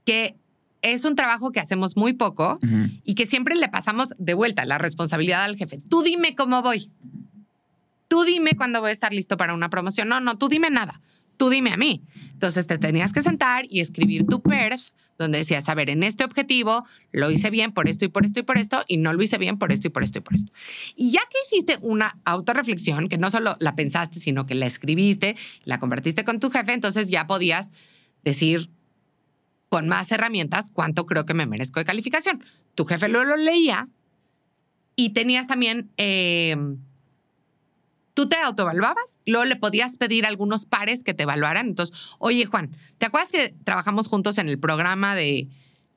Que 0.05 0.37
es 0.83 1.05
un 1.05 1.16
trabajo 1.16 1.51
que 1.53 1.61
hacemos 1.61 1.97
muy 1.97 2.12
poco 2.12 2.59
y 3.05 3.14
que 3.14 3.26
siempre 3.26 3.55
le 3.57 3.68
pasamos 3.68 4.09
de 4.18 4.35
vuelta 4.35 4.64
la 4.64 4.79
responsabilidad 4.79 5.45
al 5.45 5.57
jefe. 5.57 5.79
Tú 5.89 6.03
dime 6.03 6.35
cómo 6.35 6.62
voy. 6.62 6.91
Tú 8.09 8.24
dime 8.24 8.53
cuándo 8.57 8.81
voy 8.81 8.91
a 8.91 8.93
estar 8.93 9.12
listo 9.12 9.37
para 9.37 9.55
una 9.55 9.68
promoción. 9.68 10.09
No, 10.09 10.20
no, 10.20 10.39
tú 10.39 10.49
dime 10.49 10.70
nada. 10.70 11.01
tú 11.39 11.49
dime 11.49 11.72
a 11.72 11.79
mí. 11.79 12.03
Entonces 12.33 12.66
te 12.66 12.76
tenías 12.76 13.12
que 13.14 13.22
sentar 13.22 13.64
y 13.70 13.81
escribir 13.81 14.26
tu 14.26 14.43
perf, 14.43 14.91
donde 15.18 15.39
decías, 15.39 15.68
a 15.68 15.74
ver, 15.74 15.89
en 15.89 16.03
este 16.03 16.24
objetivo 16.24 16.85
lo 17.12 17.31
hice 17.31 17.49
bien 17.49 17.72
por 17.72 17.89
esto 17.89 18.05
y 18.05 18.09
por 18.09 18.26
esto 18.26 18.41
y 18.41 18.43
por 18.43 18.59
esto, 18.59 18.85
y 18.87 18.99
no 18.99 19.12
lo 19.14 19.22
hice 19.22 19.39
bien 19.39 19.57
por 19.57 19.72
esto 19.72 19.87
y 19.87 19.91
por 19.91 20.03
esto 20.03 20.18
y 20.18 20.20
por 20.20 20.35
esto. 20.35 20.53
Y 20.97 21.12
ya 21.12 21.20
que 21.20 21.39
hiciste 21.47 21.79
una 21.81 22.18
autorreflexión, 22.24 23.09
que 23.09 23.16
no 23.16 23.31
solo 23.31 23.57
la 23.61 23.74
pensaste, 23.74 24.20
sino 24.20 24.45
que 24.45 24.55
la 24.55 24.66
escribiste, 24.66 25.37
la 25.64 25.79
convertiste 25.79 26.24
con 26.24 26.41
tu 26.41 26.51
jefe, 26.51 26.72
entonces 26.72 27.09
ya 27.09 27.26
podías 27.26 27.70
decir 28.24 28.70
con 29.68 29.88
más 29.88 30.10
herramientas 30.12 30.70
cuánto 30.72 31.06
creo 31.06 31.26
que 31.26 31.34
me 31.34 31.46
merezco 31.46 31.80
de 31.80 31.84
calificación. 31.84 32.42
Tu 32.74 32.84
jefe 32.84 33.08
lo 33.08 33.36
leía 33.36 33.88
y 34.96 35.10
tenías 35.10 35.46
también... 35.46 35.90
Eh, 35.96 36.56
tú 38.18 38.28
te 38.28 38.36
autoevaluabas, 38.36 39.20
luego 39.26 39.44
le 39.44 39.54
podías 39.54 39.96
pedir 39.96 40.26
a 40.26 40.28
algunos 40.28 40.66
pares 40.66 41.04
que 41.04 41.14
te 41.14 41.22
evaluaran. 41.22 41.68
Entonces, 41.68 41.96
oye, 42.18 42.46
Juan, 42.46 42.74
¿te 42.98 43.06
acuerdas 43.06 43.30
que 43.30 43.54
trabajamos 43.62 44.08
juntos 44.08 44.38
en 44.38 44.48
el 44.48 44.58
programa 44.58 45.14
de 45.14 45.46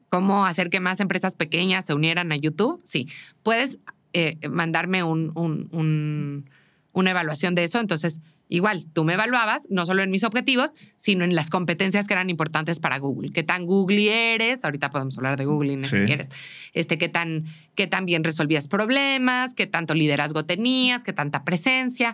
cómo 0.09 0.45
hacer 0.45 0.69
que 0.69 0.79
más 0.79 0.99
empresas 0.99 1.35
pequeñas 1.35 1.85
se 1.85 1.95
unieran 1.95 2.31
a 2.31 2.35
YouTube? 2.35 2.79
Sí, 2.83 3.09
puedes 3.41 3.79
eh, 4.13 4.37
mandarme 4.51 5.01
un, 5.03 6.45
una 6.91 7.09
evaluación 7.09 7.55
de 7.55 7.63
eso. 7.63 7.79
Entonces, 7.79 8.21
Igual, 8.51 8.85
tú 8.91 9.05
me 9.05 9.13
evaluabas 9.13 9.67
no 9.69 9.85
solo 9.85 10.03
en 10.03 10.11
mis 10.11 10.25
objetivos, 10.25 10.71
sino 10.97 11.23
en 11.23 11.35
las 11.35 11.49
competencias 11.49 12.05
que 12.05 12.13
eran 12.13 12.29
importantes 12.29 12.81
para 12.81 12.99
Google. 12.99 13.31
¿Qué 13.31 13.43
tan 13.43 13.65
Google 13.65 14.33
eres? 14.33 14.65
Ahorita 14.65 14.89
podemos 14.89 15.17
hablar 15.17 15.37
de 15.37 15.45
Google 15.45 15.81
si 15.85 16.01
quieres. 16.01 16.27
Este, 16.73 16.97
¿qué, 16.97 17.07
tan, 17.07 17.45
¿Qué 17.75 17.87
tan 17.87 18.05
bien 18.05 18.25
resolvías 18.25 18.67
problemas? 18.67 19.53
¿Qué 19.53 19.67
tanto 19.67 19.93
liderazgo 19.93 20.43
tenías? 20.43 21.05
¿Qué 21.05 21.13
tanta 21.13 21.45
presencia? 21.45 22.13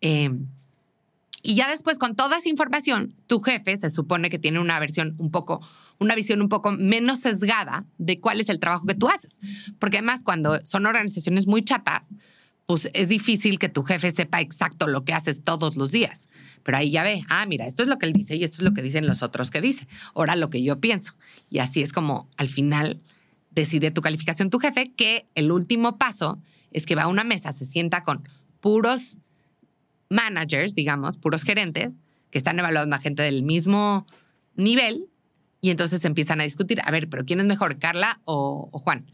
Em, 0.00 0.46
y 1.42 1.56
ya 1.56 1.68
después, 1.68 1.98
con 1.98 2.16
toda 2.16 2.38
esa 2.38 2.48
información, 2.48 3.14
tu 3.26 3.40
jefe 3.40 3.76
se 3.76 3.90
supone 3.90 4.30
que 4.30 4.38
tiene 4.38 4.58
una 4.58 4.80
versión 4.80 5.14
un 5.18 5.30
poco, 5.30 5.60
una 5.98 6.14
visión 6.14 6.40
un 6.40 6.48
poco 6.48 6.72
menos 6.72 7.20
sesgada 7.20 7.84
de 7.98 8.18
cuál 8.18 8.40
es 8.40 8.48
el 8.48 8.60
trabajo 8.60 8.86
que 8.86 8.94
tú 8.94 9.08
haces. 9.08 9.38
Porque 9.78 9.98
además, 9.98 10.22
cuando 10.24 10.58
son 10.64 10.86
organizaciones 10.86 11.46
muy 11.46 11.62
chatas, 11.62 12.08
pues 12.66 12.90
es 12.94 13.08
difícil 13.08 13.58
que 13.58 13.68
tu 13.68 13.84
jefe 13.84 14.10
sepa 14.10 14.40
exacto 14.40 14.88
lo 14.88 15.04
que 15.04 15.14
haces 15.14 15.42
todos 15.42 15.76
los 15.76 15.92
días. 15.92 16.28
Pero 16.64 16.78
ahí 16.78 16.90
ya 16.90 17.04
ve, 17.04 17.24
ah, 17.28 17.46
mira, 17.46 17.64
esto 17.66 17.84
es 17.84 17.88
lo 17.88 17.98
que 17.98 18.06
él 18.06 18.12
dice 18.12 18.34
y 18.34 18.42
esto 18.42 18.58
es 18.58 18.64
lo 18.64 18.74
que 18.74 18.82
dicen 18.82 19.06
los 19.06 19.22
otros 19.22 19.52
que 19.52 19.60
dice. 19.60 19.86
Ahora 20.14 20.34
lo 20.34 20.50
que 20.50 20.62
yo 20.62 20.80
pienso. 20.80 21.14
Y 21.48 21.60
así 21.60 21.80
es 21.80 21.92
como 21.92 22.28
al 22.36 22.48
final 22.48 23.00
decide 23.52 23.92
tu 23.92 24.02
calificación 24.02 24.50
tu 24.50 24.58
jefe, 24.58 24.92
que 24.96 25.26
el 25.34 25.52
último 25.52 25.96
paso 25.96 26.40
es 26.72 26.84
que 26.84 26.96
va 26.96 27.04
a 27.04 27.08
una 27.08 27.24
mesa, 27.24 27.52
se 27.52 27.64
sienta 27.64 28.02
con 28.02 28.28
puros 28.60 29.18
managers, 30.10 30.74
digamos, 30.74 31.16
puros 31.16 31.44
gerentes, 31.44 31.98
que 32.30 32.38
están 32.38 32.58
evaluando 32.58 32.96
a 32.96 32.98
gente 32.98 33.22
del 33.22 33.44
mismo 33.44 34.06
nivel 34.56 35.08
y 35.66 35.70
entonces 35.70 36.04
empiezan 36.04 36.40
a 36.40 36.44
discutir, 36.44 36.80
a 36.84 36.92
ver, 36.92 37.08
pero 37.08 37.24
¿quién 37.24 37.40
es 37.40 37.46
mejor, 37.46 37.80
Carla 37.80 38.20
o, 38.24 38.70
Juan? 38.72 39.04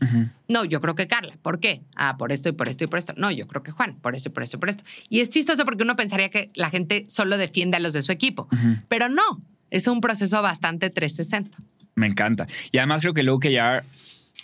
No, 0.48 0.66
yo 0.66 0.82
creo 0.82 0.94
que 0.94 1.06
Carla. 1.06 1.32
¿Por 1.40 1.60
qué? 1.60 1.80
Ah, 1.96 2.18
por 2.18 2.30
esto 2.30 2.50
y 2.50 2.52
por 2.52 2.68
esto 2.68 2.84
y 2.84 2.88
por 2.88 2.98
esto. 2.98 3.14
No, 3.16 3.30
yo 3.30 3.48
creo 3.48 3.62
que 3.62 3.70
Juan, 3.70 3.96
por 4.02 4.14
esto 4.14 4.28
y 4.28 4.32
por 4.32 4.42
esto 4.42 4.58
y 4.58 4.60
por 4.60 4.68
esto. 4.68 4.84
Y 5.08 5.20
es 5.20 5.30
chistoso 5.30 5.64
porque 5.64 5.82
uno 5.82 5.96
pensaría 5.96 6.28
que 6.28 6.50
la 6.54 6.68
gente 6.68 7.06
solo 7.08 7.38
defiende 7.38 7.78
a 7.78 7.80
los 7.80 7.94
de 7.94 8.02
su 8.02 8.12
equipo, 8.12 8.48
pero 8.88 9.08
no, 9.08 9.22
es 9.70 9.86
un 9.86 10.02
proceso 10.02 10.42
bastante 10.42 10.90
360. 10.90 11.56
Me 11.94 12.06
encanta. 12.06 12.46
Y 12.70 12.76
además 12.76 13.00
creo 13.00 13.14
que 13.14 13.22
luego 13.22 13.40
que 13.40 13.50
ya, 13.50 13.82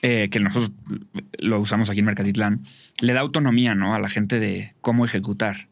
eh, 0.01 0.29
que 0.31 0.41
nosotros 0.41 0.73
lo 1.37 1.61
usamos 1.61 1.91
aquí 1.91 1.99
en 1.99 2.07
Mercatitlán, 2.07 2.65
le 3.01 3.13
da 3.13 3.21
autonomía 3.21 3.75
¿no? 3.75 3.95
a 3.95 3.99
la 3.99 4.09
gente 4.09 4.41
de 4.41 4.73
cómo 4.81 5.05
ejecutar. 5.05 5.69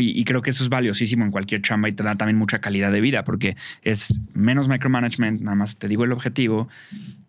Y, 0.00 0.24
creo 0.24 0.42
que 0.42 0.50
eso 0.50 0.62
es 0.62 0.68
valiosísimo 0.68 1.24
en 1.24 1.30
cualquier 1.30 1.62
chamba 1.62 1.88
y 1.88 1.92
te 1.92 2.02
da 2.02 2.16
también 2.16 2.36
mucha 2.36 2.60
calidad 2.60 2.92
de 2.92 3.00
vida 3.00 3.22
porque 3.22 3.56
es 3.82 4.20
menos 4.34 4.68
micromanagement, 4.68 5.40
nada 5.40 5.54
más 5.54 5.78
te 5.78 5.88
digo 5.88 6.04
el 6.04 6.12
objetivo 6.12 6.68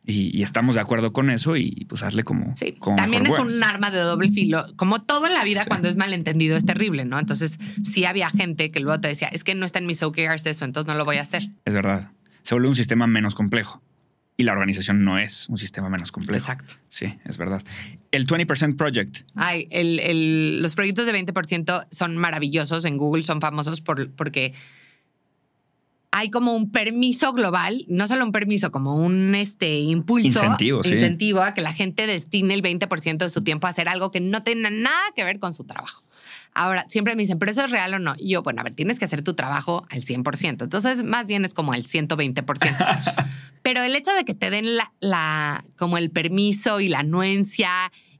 y, 0.03 0.41
estamos 0.41 0.75
de 0.75 0.81
acuerdo 0.81 1.13
con 1.13 1.29
eso 1.29 1.55
y 1.55 1.85
pues 1.87 2.03
hazle 2.03 2.23
como... 2.23 2.55
Sí, 2.55 2.75
también 2.97 3.25
es 3.27 3.37
un 3.37 3.63
arma 3.63 3.91
de 3.91 3.99
doble 3.99 4.31
filo. 4.31 4.65
Como 4.75 5.01
todo 5.01 5.27
en 5.27 5.33
la 5.33 5.43
vida, 5.43 5.65
cuando 5.67 5.87
es 5.87 5.95
malentendido 5.95 6.57
es 6.57 6.65
terrible, 6.65 7.05
¿no? 7.05 7.19
Entonces 7.19 7.59
sí 7.83 8.05
había 8.05 8.29
gente 8.29 8.71
que 8.71 8.79
luego 8.79 8.99
te 8.99 9.07
decía, 9.07 9.27
es 9.27 9.43
que 9.43 9.53
no 9.53 9.65
está 9.65 9.79
en 9.79 9.85
mis 9.85 10.01
OKRs 10.01 10.45
eso, 10.45 10.65
entonces 10.65 10.87
no 10.87 10.97
lo 10.97 11.05
voy 11.05 11.17
a 11.17 11.21
hacer. 11.21 11.49
Es 11.65 11.73
verdad. 11.73 12.11
Se 12.41 12.55
vuelve 12.55 12.69
un 12.69 12.75
sistema 12.75 13.05
menos 13.05 13.35
complejo 13.35 13.81
y 14.39 14.43
la 14.45 14.53
organización 14.53 15.03
no 15.03 15.19
es 15.19 15.49
un 15.49 15.57
sistema 15.57 15.89
menos 15.89 16.13
complejo. 16.13 16.41
Exacto. 16.41 16.75
Sí, 16.87 17.13
es 17.25 17.37
verdad. 17.37 17.61
El 18.09 18.25
20% 18.25 18.77
Project. 18.77 19.29
Ay, 19.35 19.67
el, 19.69 20.61
los 20.61 20.75
proyectos 20.75 21.05
de 21.05 21.11
20% 21.11 21.87
son 21.91 22.15
maravillosos. 22.15 22.85
En 22.85 22.95
Google 22.95 23.23
son 23.23 23.41
famosos 23.41 23.81
por, 23.81 24.09
porque 24.13 24.53
hay 26.11 26.29
como 26.29 26.55
un 26.55 26.71
permiso 26.71 27.33
global, 27.33 27.83
no 27.89 28.07
solo 28.07 28.23
un 28.23 28.31
permiso, 28.31 28.71
como 28.71 28.95
un 28.95 29.35
este, 29.35 29.77
impulso. 29.79 30.27
Incentivo, 30.29 30.83
sí. 30.83 30.93
Incentivo 30.93 31.41
a 31.41 31.53
que 31.53 31.59
la 31.59 31.73
gente 31.73 32.07
destine 32.07 32.53
el 32.53 32.63
20% 32.63 33.17
de 33.17 33.29
su 33.29 33.43
tiempo 33.43 33.67
a 33.67 33.71
hacer 33.71 33.89
algo 33.89 34.09
que 34.09 34.21
no 34.21 34.41
tenga 34.43 34.69
nada 34.69 35.11
que 35.17 35.25
ver 35.25 35.39
con 35.39 35.53
su 35.53 35.65
trabajo. 35.65 36.05
Ahora, 36.53 36.85
siempre 36.89 37.15
me 37.15 37.23
dicen, 37.23 37.39
¿pero 37.39 37.51
eso 37.51 37.63
es 37.63 37.71
real 37.71 37.93
o 37.93 37.99
no? 37.99 38.13
Y 38.17 38.29
yo, 38.29 38.43
bueno, 38.43 38.61
a 38.61 38.63
ver, 38.63 38.75
tienes 38.75 38.99
que 38.99 39.05
hacer 39.05 39.23
tu 39.23 39.33
trabajo 39.33 39.81
al 39.89 40.01
100%. 40.01 40.63
Entonces, 40.63 41.03
más 41.03 41.27
bien 41.27 41.45
es 41.45 41.53
como 41.53 41.73
al 41.73 41.83
120%. 41.83 43.25
Pero 43.61 43.83
el 43.83 43.95
hecho 43.95 44.11
de 44.13 44.25
que 44.25 44.33
te 44.33 44.49
den 44.49 44.65
la, 44.99 45.65
como 45.77 45.97
el 45.97 46.11
permiso 46.11 46.79
y 46.79 46.87
la 46.87 46.99
anuencia 46.99 47.69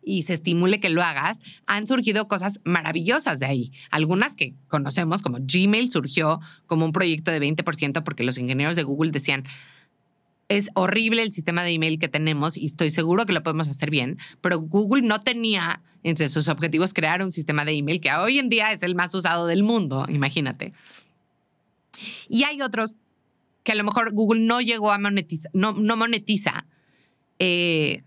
y 0.04 0.24
se 0.24 0.34
estimule 0.34 0.80
que 0.80 0.90
lo 0.90 1.04
hagas, 1.04 1.40
han 1.66 1.88
surgido 1.88 2.28
cosas 2.28 2.60
maravillosas 2.64 3.40
de 3.40 3.46
ahí. 3.46 3.72
Algunas 3.92 4.36
que 4.36 4.56
conocemos, 4.68 5.22
como 5.22 5.38
Gmail 5.42 5.90
surgió 5.92 6.40
como 6.66 6.86
un 6.86 6.92
proyecto 6.92 7.32
de 7.32 7.42
20% 7.42 8.04
porque 8.04 8.24
los 8.24 8.38
ingenieros 8.38 8.76
de 8.76 8.84
Google 8.84 9.12
decían, 9.12 9.44
es 10.48 10.70
horrible 10.74 11.22
el 11.22 11.32
sistema 11.32 11.64
de 11.64 11.72
email 11.72 12.00
que 12.00 12.08
tenemos 12.08 12.58
y 12.58 12.66
estoy 12.66 12.90
seguro 12.90 13.26
que 13.26 13.34
lo 13.34 13.44
podemos 13.44 13.68
hacer 13.68 13.92
bien, 13.92 14.18
pero 14.42 14.60
Google 14.60 15.04
no 15.04 15.20
tenía 15.20 15.82
entre 16.04 16.30
sus 16.30 16.48
objetivos 16.48 16.94
crear 16.94 17.22
un 17.22 17.32
sistema 17.32 17.66
de 17.66 17.74
email 17.74 18.02
que 18.02 18.12
hoy 18.12 18.40
en 18.40 18.50
día 18.50 18.72
es 18.72 18.84
el 18.84 18.96
más 18.96 19.14
usado 19.14 19.48
del 19.48 19.64
mundo, 19.64 20.06
imagínate. 20.10 20.74
Y 22.28 22.44
hay 22.44 22.62
otros 22.62 22.94
que 23.64 23.74
a 23.74 23.76
lo 23.76 23.84
mejor 23.84 24.14
Google 24.14 24.42
no 24.42 24.62
llegó 24.62 24.92
a 24.92 24.98
monetizar, 24.98 25.52
no, 25.54 25.74
no 25.74 25.98
monetiza. 25.98 26.66
Eh, 27.40 28.02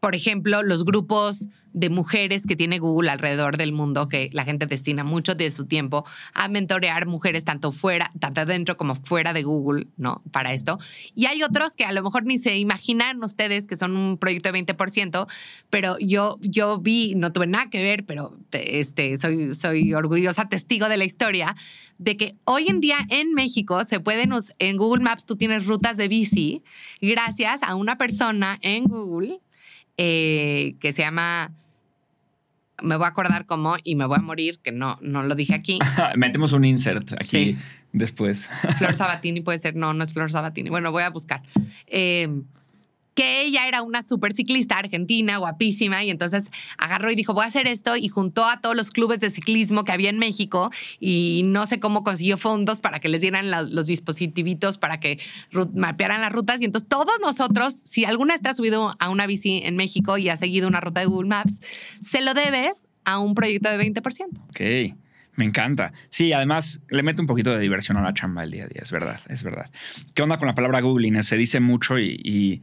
por 0.00 0.14
ejemplo, 0.14 0.62
los 0.62 0.84
grupos 0.84 1.46
de 1.72 1.90
mujeres 1.90 2.46
que 2.46 2.56
tiene 2.56 2.78
Google 2.78 3.10
alrededor 3.10 3.56
del 3.56 3.72
mundo, 3.72 4.08
que 4.08 4.28
la 4.32 4.44
gente 4.44 4.66
destina 4.66 5.04
mucho 5.04 5.34
de 5.34 5.50
su 5.50 5.66
tiempo 5.66 6.04
a 6.34 6.48
mentorear 6.48 7.06
mujeres 7.06 7.44
tanto 7.44 7.72
fuera, 7.72 8.10
tanto 8.18 8.44
dentro 8.46 8.76
como 8.76 8.94
fuera 8.94 9.32
de 9.32 9.42
Google, 9.42 9.86
¿no? 9.96 10.22
Para 10.32 10.52
esto. 10.52 10.78
Y 11.14 11.26
hay 11.26 11.42
otros 11.42 11.76
que 11.76 11.84
a 11.84 11.92
lo 11.92 12.02
mejor 12.02 12.24
ni 12.24 12.38
se 12.38 12.58
imaginan 12.58 13.22
ustedes 13.22 13.66
que 13.66 13.76
son 13.76 13.96
un 13.96 14.18
proyecto 14.18 14.50
de 14.52 14.64
20%, 14.64 15.26
pero 15.68 15.96
yo, 15.98 16.38
yo 16.40 16.78
vi, 16.78 17.14
no 17.14 17.32
tuve 17.32 17.46
nada 17.46 17.70
que 17.70 17.82
ver, 17.82 18.04
pero 18.04 18.36
este, 18.52 19.16
soy, 19.18 19.54
soy 19.54 19.94
orgullosa 19.94 20.48
testigo 20.48 20.88
de 20.88 20.96
la 20.96 21.04
historia, 21.04 21.54
de 21.98 22.16
que 22.16 22.34
hoy 22.44 22.68
en 22.68 22.80
día 22.80 22.98
en 23.08 23.34
México 23.34 23.84
se 23.84 24.00
pueden, 24.00 24.32
en 24.58 24.76
Google 24.76 25.02
Maps 25.02 25.24
tú 25.24 25.36
tienes 25.36 25.66
rutas 25.66 25.96
de 25.96 26.08
bici 26.08 26.62
gracias 27.00 27.62
a 27.62 27.74
una 27.74 27.98
persona 27.98 28.58
en 28.62 28.84
Google 28.84 29.40
eh, 29.96 30.76
que 30.80 30.92
se 30.92 31.02
llama 31.02 31.52
me 32.82 32.96
voy 32.96 33.04
a 33.04 33.08
acordar 33.08 33.46
cómo 33.46 33.76
y 33.84 33.94
me 33.94 34.04
voy 34.04 34.18
a 34.18 34.22
morir, 34.22 34.60
que 34.62 34.72
no, 34.72 34.98
no 35.00 35.22
lo 35.22 35.34
dije 35.34 35.54
aquí. 35.54 35.78
Metemos 36.16 36.52
un 36.52 36.64
insert 36.64 37.12
aquí 37.12 37.56
después. 37.92 38.48
Flor 38.78 38.94
Sabatini 38.94 39.40
puede 39.40 39.58
ser, 39.58 39.76
no, 39.76 39.92
no 39.94 40.04
es 40.04 40.12
Flor 40.12 40.30
Sabatini. 40.30 40.70
Bueno, 40.70 40.92
voy 40.92 41.02
a 41.02 41.10
buscar. 41.10 41.42
Eh, 41.86 42.28
que 43.14 43.42
ella 43.42 43.66
era 43.66 43.82
una 43.82 44.02
super 44.02 44.32
ciclista 44.32 44.78
argentina, 44.78 45.38
guapísima, 45.38 46.02
y 46.04 46.10
entonces 46.10 46.50
agarró 46.78 47.10
y 47.10 47.14
dijo, 47.14 47.34
voy 47.34 47.44
a 47.44 47.48
hacer 47.48 47.66
esto, 47.66 47.96
y 47.96 48.08
juntó 48.08 48.44
a 48.46 48.60
todos 48.60 48.76
los 48.76 48.90
clubes 48.90 49.20
de 49.20 49.30
ciclismo 49.30 49.84
que 49.84 49.92
había 49.92 50.10
en 50.10 50.18
México, 50.18 50.70
y 50.98 51.42
no 51.44 51.66
sé 51.66 51.80
cómo 51.80 52.04
consiguió 52.04 52.38
fondos 52.38 52.80
para 52.80 53.00
que 53.00 53.08
les 53.08 53.20
dieran 53.20 53.50
los 53.50 53.86
dispositivitos 53.86 54.78
para 54.78 55.00
que 55.00 55.18
mapearan 55.74 56.20
las 56.20 56.32
rutas, 56.32 56.60
y 56.60 56.64
entonces 56.64 56.88
todos 56.88 57.14
nosotros, 57.20 57.74
si 57.84 58.04
alguna 58.04 58.34
está 58.34 58.54
subido 58.54 58.94
a 58.98 59.10
una 59.10 59.26
bici 59.26 59.62
en 59.64 59.76
México 59.76 60.18
y 60.18 60.28
ha 60.28 60.36
seguido 60.36 60.68
una 60.68 60.80
ruta 60.80 61.00
de 61.00 61.06
Google 61.06 61.28
Maps, 61.28 61.60
se 62.00 62.20
lo 62.20 62.34
debes 62.34 62.86
a 63.04 63.18
un 63.18 63.34
proyecto 63.34 63.70
de 63.70 63.78
20%. 63.78 64.26
Ok. 64.48 64.96
Me 65.36 65.44
encanta. 65.46 65.92
Sí, 66.10 66.32
además 66.34 66.82
le 66.90 67.02
mete 67.02 67.22
un 67.22 67.26
poquito 67.26 67.50
de 67.50 67.60
diversión 67.60 67.96
a 67.96 68.02
la 68.02 68.12
chamba 68.12 68.42
el 68.44 68.50
día 68.50 68.64
a 68.64 68.66
día, 68.66 68.82
es 68.82 68.90
verdad, 68.90 69.20
es 69.28 69.42
verdad. 69.42 69.70
¿Qué 70.12 70.22
onda 70.22 70.36
con 70.36 70.48
la 70.48 70.54
palabra 70.54 70.80
googling? 70.80 71.22
Se 71.22 71.36
dice 71.36 71.60
mucho 71.60 71.98
y 71.98 72.62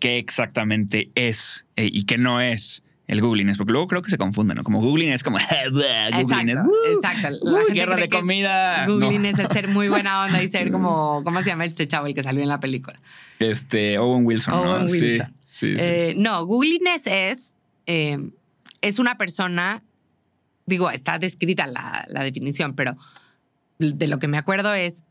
qué 0.00 0.18
exactamente 0.18 1.10
es 1.14 1.66
eh, 1.76 1.88
y 1.92 2.04
qué 2.04 2.18
no 2.18 2.40
es 2.40 2.82
el 3.10 3.20
googling 3.20 3.50
porque 3.58 3.72
luego 3.72 3.88
creo 3.88 4.02
que 4.02 4.10
se 4.10 4.18
confunden, 4.18 4.56
¿no? 4.56 4.62
Como 4.62 4.80
googling 4.80 5.10
es 5.10 5.24
como 5.24 5.38
googling 5.38 6.50
exacto, 6.50 6.62
exacto. 6.94 7.74
guerra 7.74 7.96
de 7.96 8.08
comida. 8.08 8.86
Googling 8.86 9.24
es 9.26 9.36
ser 9.52 9.66
muy 9.66 9.88
buena 9.96 10.24
onda 10.24 10.40
y 10.40 10.48
ser 10.48 10.70
como, 10.70 11.22
¿cómo 11.24 11.40
se 11.40 11.46
llama 11.46 11.64
este 11.64 11.88
chavo 11.88 12.06
el 12.06 12.14
que 12.14 12.22
salió 12.22 12.40
en 12.40 12.48
la 12.48 12.60
película? 12.60 13.00
Este, 13.40 13.98
Owen 13.98 14.24
Wilson. 14.24 14.54
Owen 14.54 14.82
Wilson. 14.82 15.34
Sí, 15.48 15.74
sí, 15.74 15.76
eh, 15.76 16.14
no, 16.16 16.46
googling 16.46 16.86
es, 16.86 17.56
eh, 17.86 18.16
es 18.80 18.98
una 19.00 19.18
persona, 19.18 19.82
digo, 20.66 20.88
está 20.92 21.18
descrita 21.18 21.66
la, 21.66 22.04
la 22.08 22.22
definición, 22.22 22.76
pero 22.76 22.96
de 23.80 24.06
lo 24.06 24.20
que 24.20 24.28
me 24.28 24.38
acuerdo 24.38 24.72
es 24.72 25.02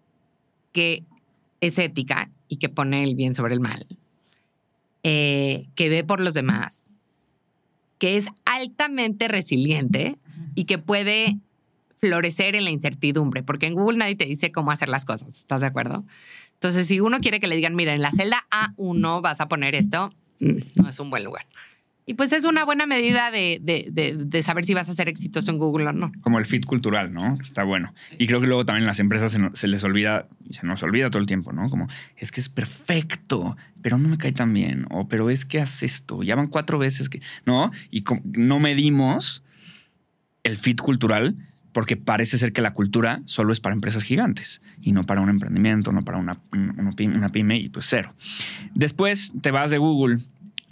que 0.72 1.04
es 1.60 1.78
ética 1.78 2.30
y 2.48 2.58
que 2.58 2.70
pone 2.70 3.04
el 3.04 3.16
bien 3.16 3.36
sobre 3.36 3.56
el 3.56 3.60
mal, 3.60 3.86
eh, 5.04 5.68
que 5.76 5.90
ve 5.90 6.04
por 6.04 6.22
los 6.22 6.34
demás, 6.34 6.94
que 7.98 8.18
es 8.18 8.28
altamente 8.46 9.28
resiliente 9.28 10.18
y 10.56 10.66
que 10.66 10.78
puede 10.78 11.38
florecer 12.00 12.56
en 12.56 12.64
la 12.64 12.70
incertidumbre, 12.70 13.44
porque 13.44 13.68
en 13.68 13.76
Google 13.76 13.98
nadie 13.98 14.16
te 14.16 14.26
dice 14.26 14.52
cómo 14.52 14.72
hacer 14.72 14.90
las 14.90 15.06
cosas, 15.06 15.30
¿estás 15.30 15.62
de 15.62 15.68
acuerdo? 15.68 16.06
Entonces, 16.54 16.88
si 16.88 17.00
uno 17.00 17.20
quiere 17.20 17.40
que 17.40 17.48
le 17.48 17.56
digan, 17.56 17.76
mira, 17.76 17.94
en 17.94 18.02
la 18.02 18.12
celda 18.12 18.46
A1 18.52 19.22
vas 19.22 19.40
a 19.40 19.48
poner 19.48 19.76
esto, 19.76 20.10
mm, 20.40 20.82
no 20.82 20.90
es 20.90 21.00
un 21.00 21.10
buen 21.10 21.24
lugar. 21.24 21.46
Y 22.10 22.16
pues 22.16 22.34
es 22.34 22.44
una 22.44 22.66
buena 22.66 22.88
medida 22.88 23.30
de, 23.30 23.60
de, 23.62 24.16
de, 24.18 24.42
saber 24.42 24.66
si 24.66 24.74
vas 24.74 24.90
a 24.90 24.94
ser 24.94 25.08
exitoso 25.08 25.52
en 25.52 25.60
Google 25.60 25.90
o 25.90 25.92
no. 25.92 26.12
Como 26.22 26.40
el 26.40 26.48
fit 26.48 26.66
cultural, 26.66 27.14
¿no? 27.14 27.38
Está 27.40 27.62
bueno. 27.64 27.94
Y 28.18 28.26
creo 28.26 28.42
que 28.42 28.48
luego 28.48 28.66
también 28.66 28.88
las 28.88 29.00
empresas 29.00 29.32
se, 29.32 29.40
se, 29.54 29.68
les 29.68 29.84
olvida, 29.84 30.28
y 30.50 30.56
se 30.56 30.66
nos 30.66 30.82
olvida 30.82 31.12
todo 31.12 31.22
el 31.22 31.28
tiempo, 31.28 31.54
¿no? 31.54 31.70
Como, 31.70 31.86
es 32.18 32.32
que 32.32 32.42
es 32.42 32.50
perfecto, 32.50 33.56
pero 33.84 34.00
no 34.00 34.10
me 34.10 34.18
cae 34.18 34.32
tan 34.32 34.52
bien. 34.56 34.88
O, 34.90 35.08
pero 35.08 35.30
es 35.30 35.46
que 35.46 35.62
hace 35.62 35.86
esto. 35.86 36.24
Ya 36.24 36.36
van 36.36 36.48
cuatro 36.48 36.80
veces 36.80 37.10
que, 37.10 37.22
¿no? 37.46 37.70
Y 37.92 38.04
no 38.24 38.60
medimos 38.60 39.44
el 40.42 40.58
fit 40.58 40.82
cultural 40.82 41.36
porque 41.74 41.96
parece 41.96 42.40
ser 42.40 42.54
que 42.54 42.64
la 42.64 42.74
cultura 42.74 43.22
solo 43.26 43.54
es 43.54 43.60
para 43.60 43.76
empresas 43.76 44.02
gigantes 44.02 44.64
y 44.82 44.94
no 44.94 45.06
para 45.06 45.22
un 45.22 45.30
emprendimiento, 45.30 45.92
no 45.92 46.04
para 46.04 46.18
una, 46.18 46.40
una 46.54 47.30
pyme 47.30 47.58
y 47.60 47.70
pues 47.70 47.86
cero. 47.88 48.16
Después 48.74 49.32
te 49.42 49.52
vas 49.52 49.70
de 49.70 49.78
Google 49.78 50.22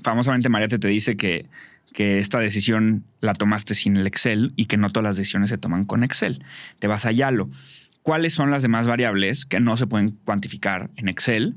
famosamente 0.03 0.49
Mariate 0.49 0.79
te 0.79 0.87
dice 0.87 1.17
que, 1.17 1.49
que 1.93 2.19
esta 2.19 2.39
decisión 2.39 3.03
la 3.21 3.33
tomaste 3.33 3.75
sin 3.75 3.97
el 3.97 4.07
Excel 4.07 4.53
y 4.55 4.65
que 4.65 4.77
no 4.77 4.91
todas 4.91 5.03
las 5.03 5.17
decisiones 5.17 5.49
se 5.49 5.57
toman 5.57 5.85
con 5.85 6.03
Excel. 6.03 6.43
Te 6.79 6.87
vas 6.87 7.05
a 7.05 7.11
Yalo. 7.11 7.49
¿Cuáles 8.01 8.33
son 8.33 8.51
las 8.51 8.61
demás 8.61 8.87
variables 8.87 9.45
que 9.45 9.59
no 9.59 9.75
se 9.75 9.87
pueden 9.87 10.11
cuantificar 10.23 10.89
en 10.95 11.09
Excel 11.09 11.55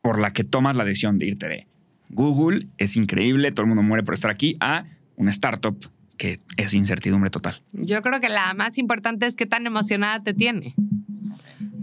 por 0.00 0.18
la 0.18 0.32
que 0.32 0.44
tomas 0.44 0.76
la 0.76 0.84
decisión 0.84 1.18
de 1.18 1.26
irte 1.26 1.48
de 1.48 1.66
Google? 2.08 2.66
Es 2.78 2.96
increíble, 2.96 3.52
todo 3.52 3.62
el 3.62 3.68
mundo 3.68 3.82
muere 3.82 4.02
por 4.02 4.14
estar 4.14 4.30
aquí, 4.30 4.56
a 4.60 4.84
una 5.16 5.30
startup 5.30 5.78
que 6.16 6.40
es 6.56 6.74
incertidumbre 6.74 7.30
total. 7.30 7.62
Yo 7.72 8.02
creo 8.02 8.20
que 8.20 8.28
la 8.28 8.52
más 8.54 8.78
importante 8.78 9.26
es 9.26 9.36
qué 9.36 9.46
tan 9.46 9.66
emocionada 9.66 10.22
te 10.22 10.34
tiene. 10.34 10.74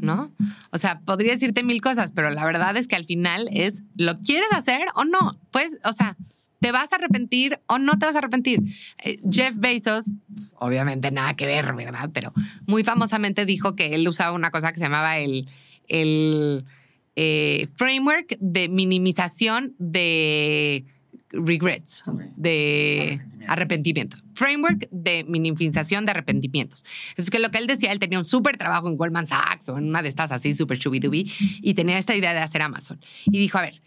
¿No? 0.02 0.32
O 0.72 0.78
sea, 0.78 1.02
podría 1.02 1.34
decirte 1.34 1.64
mil 1.64 1.82
cosas, 1.82 2.12
pero 2.14 2.30
la 2.30 2.45
verdad 2.45 2.76
es 2.78 2.88
que 2.88 2.95
al 2.95 3.06
final 3.06 3.47
es, 3.52 3.84
¿lo 3.95 4.18
quieres 4.18 4.52
hacer 4.52 4.82
o 4.95 5.06
no? 5.06 5.39
Pues, 5.52 5.78
o 5.84 5.93
sea, 5.93 6.18
¿te 6.60 6.72
vas 6.72 6.91
a 6.93 6.97
arrepentir 6.97 7.60
o 7.68 7.80
no 7.80 7.97
te 7.97 8.06
vas 8.06 8.16
a 8.16 8.20
arrepentir? 8.20 8.62
Eh, 9.04 9.20
Jeff 9.30 9.56
Bezos, 9.58 10.06
obviamente 10.56 11.12
nada 11.12 11.36
que 11.36 11.45
ver, 11.45 11.74
¿verdad? 11.74 12.10
Pero 12.14 12.34
muy 12.68 12.84
famosamente 12.84 13.45
dijo 13.45 13.76
que 13.76 13.95
él 13.95 14.08
usaba 14.08 14.34
una 14.34 14.52
cosa 14.52 14.72
que 14.72 14.80
se 14.80 14.86
llamaba 14.86 15.18
el, 15.18 15.47
el 15.88 16.66
eh, 17.16 17.68
framework 17.76 18.38
de 18.39 18.70
minimización 18.70 19.76
de 19.78 20.86
regrets, 21.32 22.04
de 22.36 23.22
arrepentimiento. 23.48 24.18
Framework 24.34 24.88
de 24.92 25.24
minimización 25.28 26.06
de 26.06 26.12
arrepentimientos. 26.12 26.84
Es 27.18 27.30
que 27.30 27.40
lo 27.40 27.52
que 27.52 27.58
él 27.58 27.68
decía, 27.68 27.92
él 27.92 28.00
tenía 28.00 28.20
un 28.20 28.26
súper 28.26 28.58
trabajo 28.58 28.88
en 28.88 28.98
Goldman 28.98 29.28
Sachs 29.28 29.70
o 29.70 29.78
en 29.78 29.86
una 29.90 30.02
de 30.02 30.10
estas 30.10 30.32
así 30.32 30.54
súper 30.54 30.80
chubidubi 30.80 31.32
y 31.62 31.74
tenía 31.74 31.98
esta 31.98 32.16
idea 32.16 32.34
de 32.34 32.40
hacer 32.40 32.62
Amazon. 32.62 33.00
Y 33.26 33.40
dijo, 33.40 33.58
a 33.58 33.64
ver, 33.64 33.82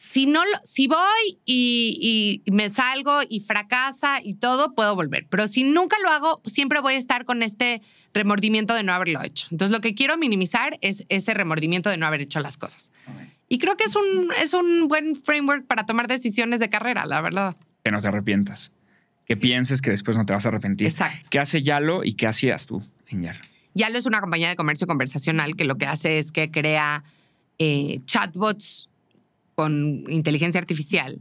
si 0.00 0.24
no 0.24 0.40
si 0.64 0.86
voy 0.86 1.40
y, 1.44 2.42
y, 2.46 2.50
me 2.50 2.70
salgo 2.70 3.20
y 3.28 3.40
fracasa 3.40 4.20
y 4.22 4.34
todo, 4.34 4.74
puedo 4.74 4.94
volver. 4.96 5.26
Pero 5.28 5.46
si 5.46 5.62
nunca 5.62 5.96
lo 6.02 6.08
hago, 6.08 6.40
siempre 6.46 6.80
voy 6.80 6.94
a 6.94 6.96
estar 6.96 7.26
con 7.26 7.42
este 7.42 7.82
remordimiento 8.14 8.72
de 8.72 8.82
no 8.82 8.94
haberlo 8.94 9.22
hecho. 9.22 9.48
Entonces, 9.50 9.76
lo 9.76 9.82
que 9.82 9.94
quiero 9.94 10.16
minimizar 10.16 10.78
es 10.80 11.04
ese 11.10 11.34
remordimiento 11.34 11.90
de 11.90 11.98
no 11.98 12.06
haber 12.06 12.22
hecho 12.22 12.40
las 12.40 12.56
cosas. 12.56 12.90
Y 13.52 13.58
creo 13.58 13.76
que 13.76 13.82
es 13.82 13.96
un, 13.96 14.32
es 14.40 14.54
un 14.54 14.86
buen 14.86 15.16
framework 15.16 15.66
para 15.66 15.84
tomar 15.84 16.06
decisiones 16.06 16.60
de 16.60 16.70
carrera, 16.70 17.04
la 17.04 17.20
verdad. 17.20 17.56
Que 17.82 17.90
no 17.90 18.00
te 18.00 18.06
arrepientas. 18.06 18.70
Que 19.26 19.36
pienses 19.36 19.82
que 19.82 19.90
después 19.90 20.16
no 20.16 20.24
te 20.24 20.32
vas 20.32 20.46
a 20.46 20.50
arrepentir. 20.50 20.86
Exacto. 20.86 21.26
¿Qué 21.30 21.40
hace 21.40 21.60
Yalo 21.60 22.04
y 22.04 22.14
qué 22.14 22.28
hacías 22.28 22.66
tú 22.66 22.80
en 23.08 23.24
Yalo? 23.24 23.40
Yalo 23.74 23.98
es 23.98 24.06
una 24.06 24.20
compañía 24.20 24.50
de 24.50 24.56
comercio 24.56 24.86
conversacional 24.86 25.56
que 25.56 25.64
lo 25.64 25.78
que 25.78 25.86
hace 25.86 26.20
es 26.20 26.30
que 26.30 26.52
crea 26.52 27.02
eh, 27.58 27.98
chatbots 28.04 28.88
con 29.56 30.04
inteligencia 30.08 30.60
artificial 30.60 31.18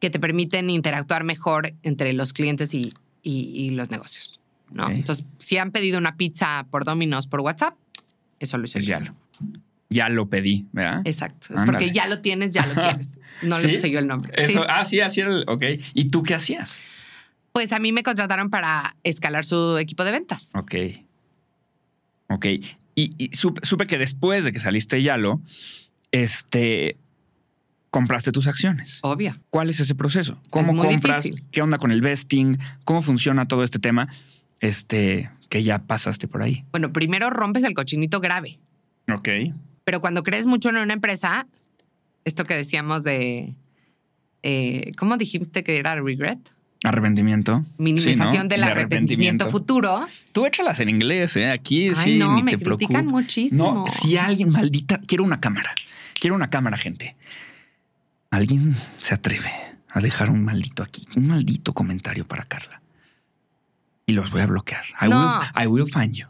que 0.00 0.08
te 0.08 0.18
permiten 0.18 0.70
interactuar 0.70 1.22
mejor 1.22 1.74
entre 1.82 2.14
los 2.14 2.32
clientes 2.32 2.72
y, 2.72 2.94
y, 3.22 3.70
los 3.70 3.90
negocios. 3.90 4.40
¿no? 4.70 4.88
Entonces, 4.88 5.26
si 5.38 5.58
han 5.58 5.70
pedido 5.70 5.98
una 5.98 6.16
pizza 6.16 6.66
por 6.70 6.86
Domino's 6.86 7.26
por 7.26 7.40
WhatsApp, 7.40 7.76
eso 8.40 8.56
lo. 8.56 8.64
Es 8.64 8.86
Yalo 8.86 9.14
ya 9.92 10.08
lo 10.08 10.28
pedí, 10.28 10.66
¿verdad? 10.72 11.02
Exacto. 11.04 11.54
Es 11.54 11.60
porque 11.62 11.90
ya 11.90 12.06
lo 12.06 12.20
tienes, 12.20 12.52
ya 12.52 12.66
lo 12.66 12.74
tienes. 12.82 13.20
No 13.42 13.58
le 13.58 13.68
puse 13.68 13.90
yo 13.90 13.98
el 13.98 14.06
nombre. 14.06 14.32
Ah, 14.68 14.84
sí, 14.84 15.00
así 15.00 15.20
era. 15.20 15.30
El, 15.30 15.44
ok. 15.48 15.62
¿Y 15.94 16.08
tú 16.08 16.22
qué 16.22 16.34
hacías? 16.34 16.80
Pues 17.52 17.72
a 17.72 17.78
mí 17.78 17.92
me 17.92 18.02
contrataron 18.02 18.50
para 18.50 18.96
escalar 19.04 19.44
su 19.44 19.76
equipo 19.78 20.04
de 20.04 20.12
ventas. 20.12 20.52
Ok. 20.56 20.74
Ok. 22.28 22.46
Y, 22.94 23.30
supe, 23.32 23.86
que 23.86 23.98
después 23.98 24.44
de 24.44 24.52
que 24.52 24.60
saliste 24.60 24.96
de 24.96 25.02
Yalo, 25.02 25.40
este, 26.10 26.96
compraste 27.90 28.32
tus 28.32 28.46
acciones. 28.46 29.00
Obvio. 29.02 29.38
¿Cuál 29.50 29.70
es 29.70 29.80
ese 29.80 29.94
proceso? 29.94 30.40
¿Cómo 30.50 30.76
compras? 30.76 31.30
¿Qué 31.50 31.62
onda 31.62 31.78
con 31.78 31.90
el 31.90 32.00
vesting? 32.00 32.58
¿Cómo 32.84 33.02
funciona 33.02 33.48
todo 33.48 33.64
este 33.64 33.78
tema? 33.78 34.08
Este, 34.60 35.30
que 35.48 35.62
ya 35.62 35.80
pasaste 35.80 36.28
por 36.28 36.42
ahí. 36.42 36.64
Bueno, 36.70 36.92
primero 36.92 37.30
rompes 37.30 37.64
el 37.64 37.74
cochinito 37.74 38.20
grave. 38.20 38.58
Ok. 39.12 39.28
Pero 39.84 40.00
cuando 40.00 40.22
crees 40.22 40.46
mucho 40.46 40.70
en 40.70 40.76
una 40.76 40.92
empresa, 40.92 41.46
esto 42.24 42.44
que 42.44 42.54
decíamos 42.54 43.04
de, 43.04 43.54
eh, 44.42 44.92
¿cómo 44.96 45.16
dijiste 45.16 45.64
que 45.64 45.76
era 45.76 45.94
regret? 46.00 46.38
Arrepentimiento. 46.84 47.64
Minimización 47.78 48.48
del 48.48 48.64
arrepentimiento. 48.64 49.48
futuro. 49.50 50.06
Tú 50.32 50.46
échalas 50.46 50.80
en 50.80 50.88
inglés, 50.88 51.36
¿eh? 51.36 51.50
Aquí 51.50 51.88
Ay, 51.88 51.94
sí, 51.94 52.18
no, 52.18 52.34
ni 52.34 52.42
me 52.42 52.50
te 52.52 52.58
critican 52.58 53.06
muchísimo. 53.06 53.72
No, 53.72 53.86
si 53.88 54.16
alguien 54.16 54.50
maldita, 54.50 55.00
quiero 55.06 55.22
una 55.22 55.40
cámara. 55.40 55.72
Quiero 56.20 56.34
una 56.34 56.50
cámara, 56.50 56.76
gente. 56.76 57.16
Alguien 58.30 58.76
se 59.00 59.14
atreve 59.14 59.52
a 59.88 60.00
dejar 60.00 60.30
un 60.30 60.44
maldito 60.44 60.82
aquí, 60.82 61.06
un 61.16 61.28
maldito 61.28 61.72
comentario 61.72 62.26
para 62.26 62.44
Carla. 62.44 62.82
Y 64.06 64.12
los 64.12 64.30
voy 64.30 64.40
a 64.40 64.46
bloquear. 64.46 64.82
I, 65.00 65.06
will, 65.06 65.64
I 65.64 65.66
will 65.66 65.86
find 65.86 66.14
you. 66.14 66.26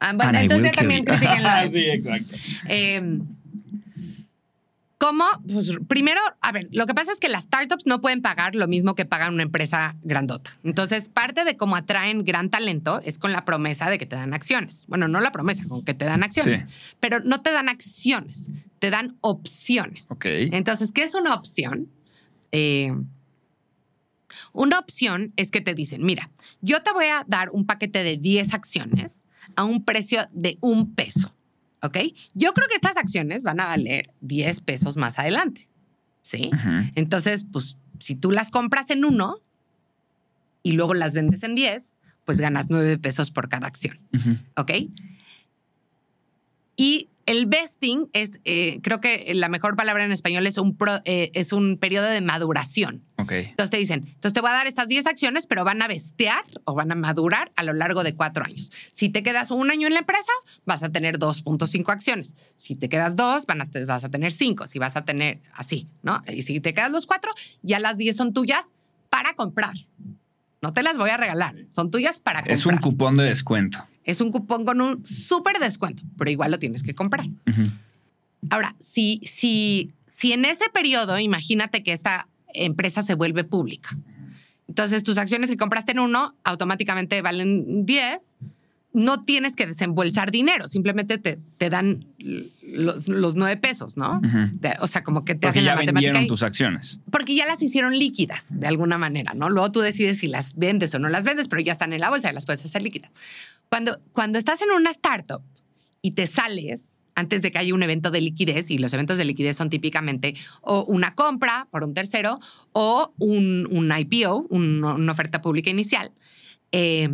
Ah, 0.00 0.12
bueno, 0.14 0.38
entonces 0.38 0.72
también 0.72 1.04
critiquenlo. 1.04 1.48
sí, 1.70 1.78
exacto. 1.78 2.36
Eh, 2.68 3.18
¿Cómo? 4.98 5.24
Pues 5.52 5.72
primero, 5.88 6.20
a 6.40 6.52
ver, 6.52 6.68
lo 6.72 6.86
que 6.86 6.94
pasa 6.94 7.12
es 7.12 7.20
que 7.20 7.28
las 7.28 7.44
startups 7.44 7.84
no 7.84 8.00
pueden 8.00 8.22
pagar 8.22 8.54
lo 8.54 8.66
mismo 8.66 8.94
que 8.94 9.04
pagan 9.04 9.34
una 9.34 9.42
empresa 9.42 9.94
grandota. 10.02 10.52
Entonces, 10.64 11.10
parte 11.10 11.44
de 11.44 11.56
cómo 11.56 11.76
atraen 11.76 12.24
gran 12.24 12.48
talento 12.48 13.02
es 13.04 13.18
con 13.18 13.30
la 13.30 13.44
promesa 13.44 13.90
de 13.90 13.98
que 13.98 14.06
te 14.06 14.16
dan 14.16 14.32
acciones. 14.32 14.86
Bueno, 14.88 15.06
no 15.06 15.20
la 15.20 15.32
promesa, 15.32 15.64
con 15.68 15.84
que 15.84 15.92
te 15.92 16.06
dan 16.06 16.22
acciones. 16.22 16.64
Pero 16.98 17.20
no 17.20 17.42
te 17.42 17.52
dan 17.52 17.68
acciones, 17.68 18.48
te 18.78 18.88
dan 18.88 19.18
opciones. 19.20 20.10
Ok. 20.12 20.24
Entonces, 20.24 20.92
¿qué 20.92 21.02
es 21.02 21.14
una 21.14 21.34
opción? 21.34 21.90
Eh, 22.52 22.92
una 24.54 24.78
opción 24.78 25.34
es 25.36 25.50
que 25.50 25.60
te 25.60 25.74
dicen, 25.74 26.04
mira, 26.06 26.30
yo 26.62 26.82
te 26.82 26.92
voy 26.92 27.06
a 27.06 27.22
dar 27.26 27.50
un 27.50 27.66
paquete 27.66 28.02
de 28.02 28.16
10 28.16 28.54
acciones 28.54 29.25
a 29.56 29.64
un 29.64 29.84
precio 29.84 30.28
de 30.32 30.58
un 30.60 30.94
peso. 30.94 31.34
¿Ok? 31.82 31.98
Yo 32.34 32.52
creo 32.54 32.68
que 32.68 32.74
estas 32.74 32.96
acciones 32.96 33.42
van 33.42 33.60
a 33.60 33.66
valer 33.66 34.12
10 34.20 34.60
pesos 34.62 34.96
más 34.96 35.18
adelante. 35.18 35.68
¿Sí? 36.22 36.50
Entonces, 36.94 37.46
pues, 37.50 37.78
si 37.98 38.16
tú 38.16 38.30
las 38.30 38.50
compras 38.50 38.90
en 38.90 39.04
uno 39.04 39.36
y 40.62 40.72
luego 40.72 40.94
las 40.94 41.14
vendes 41.14 41.42
en 41.42 41.54
10, 41.54 41.96
pues 42.24 42.40
ganas 42.40 42.66
9 42.68 42.98
pesos 42.98 43.30
por 43.30 43.48
cada 43.48 43.66
acción. 43.66 43.98
¿Ok? 44.56 44.72
Y 46.76 47.08
el 47.26 47.46
vesting 47.46 48.08
es, 48.12 48.40
eh, 48.44 48.78
creo 48.82 49.00
que 49.00 49.32
la 49.34 49.48
mejor 49.48 49.74
palabra 49.74 50.04
en 50.04 50.12
español 50.12 50.46
es 50.46 50.58
un, 50.58 50.78
eh, 51.04 51.30
es 51.34 51.52
un 51.52 51.76
periodo 51.76 52.06
de 52.06 52.20
maduración. 52.20 53.04
Ok. 53.16 53.32
Entonces 53.32 53.70
te 53.70 53.76
dicen, 53.78 54.04
entonces 54.06 54.32
te 54.32 54.40
voy 54.40 54.50
a 54.50 54.54
dar 54.54 54.68
estas 54.68 54.86
10 54.86 55.06
acciones, 55.06 55.48
pero 55.48 55.64
van 55.64 55.82
a 55.82 55.88
bestear 55.88 56.44
o 56.64 56.74
van 56.74 56.92
a 56.92 56.94
madurar 56.94 57.50
a 57.56 57.64
lo 57.64 57.72
largo 57.72 58.04
de 58.04 58.14
cuatro 58.14 58.44
años. 58.44 58.70
Si 58.92 59.08
te 59.08 59.24
quedas 59.24 59.50
un 59.50 59.70
año 59.70 59.88
en 59.88 59.94
la 59.94 60.00
empresa, 60.00 60.30
vas 60.64 60.84
a 60.84 60.90
tener 60.90 61.18
2.5 61.18 61.90
acciones. 61.90 62.34
Si 62.54 62.76
te 62.76 62.88
quedas 62.88 63.16
dos, 63.16 63.46
van 63.46 63.62
a, 63.62 63.68
vas 63.86 64.04
a 64.04 64.08
tener 64.08 64.32
cinco. 64.32 64.68
Si 64.68 64.78
vas 64.78 64.94
a 64.94 65.04
tener 65.04 65.40
así, 65.52 65.88
¿no? 66.02 66.22
Y 66.28 66.42
si 66.42 66.60
te 66.60 66.74
quedas 66.74 66.92
los 66.92 67.06
cuatro, 67.06 67.32
ya 67.62 67.80
las 67.80 67.96
10 67.96 68.16
son 68.16 68.32
tuyas 68.32 68.66
para 69.10 69.34
comprar. 69.34 69.74
No 70.62 70.72
te 70.72 70.82
las 70.82 70.96
voy 70.96 71.10
a 71.10 71.16
regalar, 71.16 71.56
son 71.68 71.90
tuyas 71.90 72.20
para 72.20 72.40
comprar. 72.40 72.54
Es 72.54 72.66
un 72.66 72.78
cupón 72.78 73.16
de 73.16 73.24
descuento 73.24 73.84
es 74.06 74.20
un 74.22 74.30
cupón 74.32 74.64
con 74.64 74.80
un 74.80 75.04
súper 75.04 75.58
descuento, 75.58 76.02
pero 76.16 76.30
igual 76.30 76.50
lo 76.50 76.58
tienes 76.58 76.82
que 76.82 76.94
comprar. 76.94 77.26
Ahora, 78.48 78.74
si, 78.80 79.20
si, 79.24 79.92
si 80.06 80.32
en 80.32 80.44
ese 80.46 80.64
periodo, 80.72 81.18
imagínate 81.18 81.82
que 81.82 81.92
esta 81.92 82.28
empresa 82.54 83.02
se 83.02 83.14
vuelve 83.14 83.44
pública. 83.44 83.98
Entonces, 84.68 85.02
tus 85.04 85.18
acciones 85.18 85.50
que 85.50 85.56
compraste 85.56 85.92
en 85.92 85.98
uno 85.98 86.34
automáticamente 86.44 87.20
valen 87.22 87.84
10. 87.84 88.38
no 88.92 89.24
tienes 89.24 89.54
que 89.56 89.66
desembolsar 89.66 90.30
dinero, 90.30 90.68
simplemente 90.68 91.18
te, 91.18 91.38
te 91.58 91.68
dan 91.68 92.06
los, 92.62 93.08
los, 93.08 93.34
nueve 93.34 93.56
pesos, 93.58 93.96
¿no? 93.98 94.22
o 94.80 94.86
sea, 94.86 95.02
como 95.04 95.22
que 95.24 95.34
te 95.34 95.40
porque 95.40 95.48
hacen 95.48 95.64
ya 95.64 95.74
la 95.74 95.80
matemática. 95.82 96.22
y- 96.22 96.26
tus 96.26 96.42
acciones. 96.42 97.00
porque 97.10 97.34
ya 97.34 97.44
las 97.46 97.60
hicieron 97.62 97.98
líquidas 97.98 98.46
de 98.48 98.66
alguna 98.66 98.96
manera, 98.96 99.34
¿no? 99.34 99.50
Luego 99.50 99.70
tú 99.70 99.80
decides 99.80 100.18
si 100.20 100.28
las 100.28 100.54
vendes 100.56 100.94
o 100.94 100.98
no 100.98 101.08
las 101.10 101.24
vendes, 101.24 101.46
pero 101.48 101.60
ya 101.60 101.72
están 101.72 101.92
en 101.92 102.00
la 102.00 102.08
bolsa 102.10 102.30
y 102.30 102.34
las 102.34 102.46
puedes 102.46 102.64
hacer 102.64 102.80
líquidas. 102.80 103.10
Cuando, 103.68 103.96
cuando 104.12 104.38
estás 104.38 104.62
en 104.62 104.70
una 104.70 104.90
startup 104.90 105.42
y 106.02 106.12
te 106.12 106.26
sales 106.26 107.02
antes 107.14 107.42
de 107.42 107.50
que 107.50 107.58
haya 107.58 107.74
un 107.74 107.82
evento 107.82 108.10
de 108.10 108.20
liquidez, 108.20 108.70
y 108.70 108.78
los 108.78 108.92
eventos 108.92 109.18
de 109.18 109.24
liquidez 109.24 109.56
son 109.56 109.70
típicamente 109.70 110.34
o 110.60 110.84
una 110.84 111.14
compra 111.14 111.66
por 111.70 111.82
un 111.84 111.94
tercero 111.94 112.38
o 112.72 113.12
un, 113.18 113.66
un 113.70 113.92
IPO, 113.98 114.46
un- 114.50 114.84
una 114.84 115.12
oferta 115.12 115.40
pública 115.40 115.70
inicial, 115.70 116.12
eh, 116.72 117.08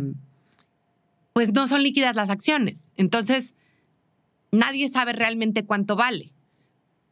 pues 1.33 1.51
no 1.53 1.67
son 1.67 1.81
líquidas 1.83 2.15
las 2.15 2.29
acciones. 2.29 2.83
Entonces, 2.95 3.53
nadie 4.51 4.87
sabe 4.89 5.13
realmente 5.13 5.65
cuánto 5.65 5.95
vale 5.95 6.31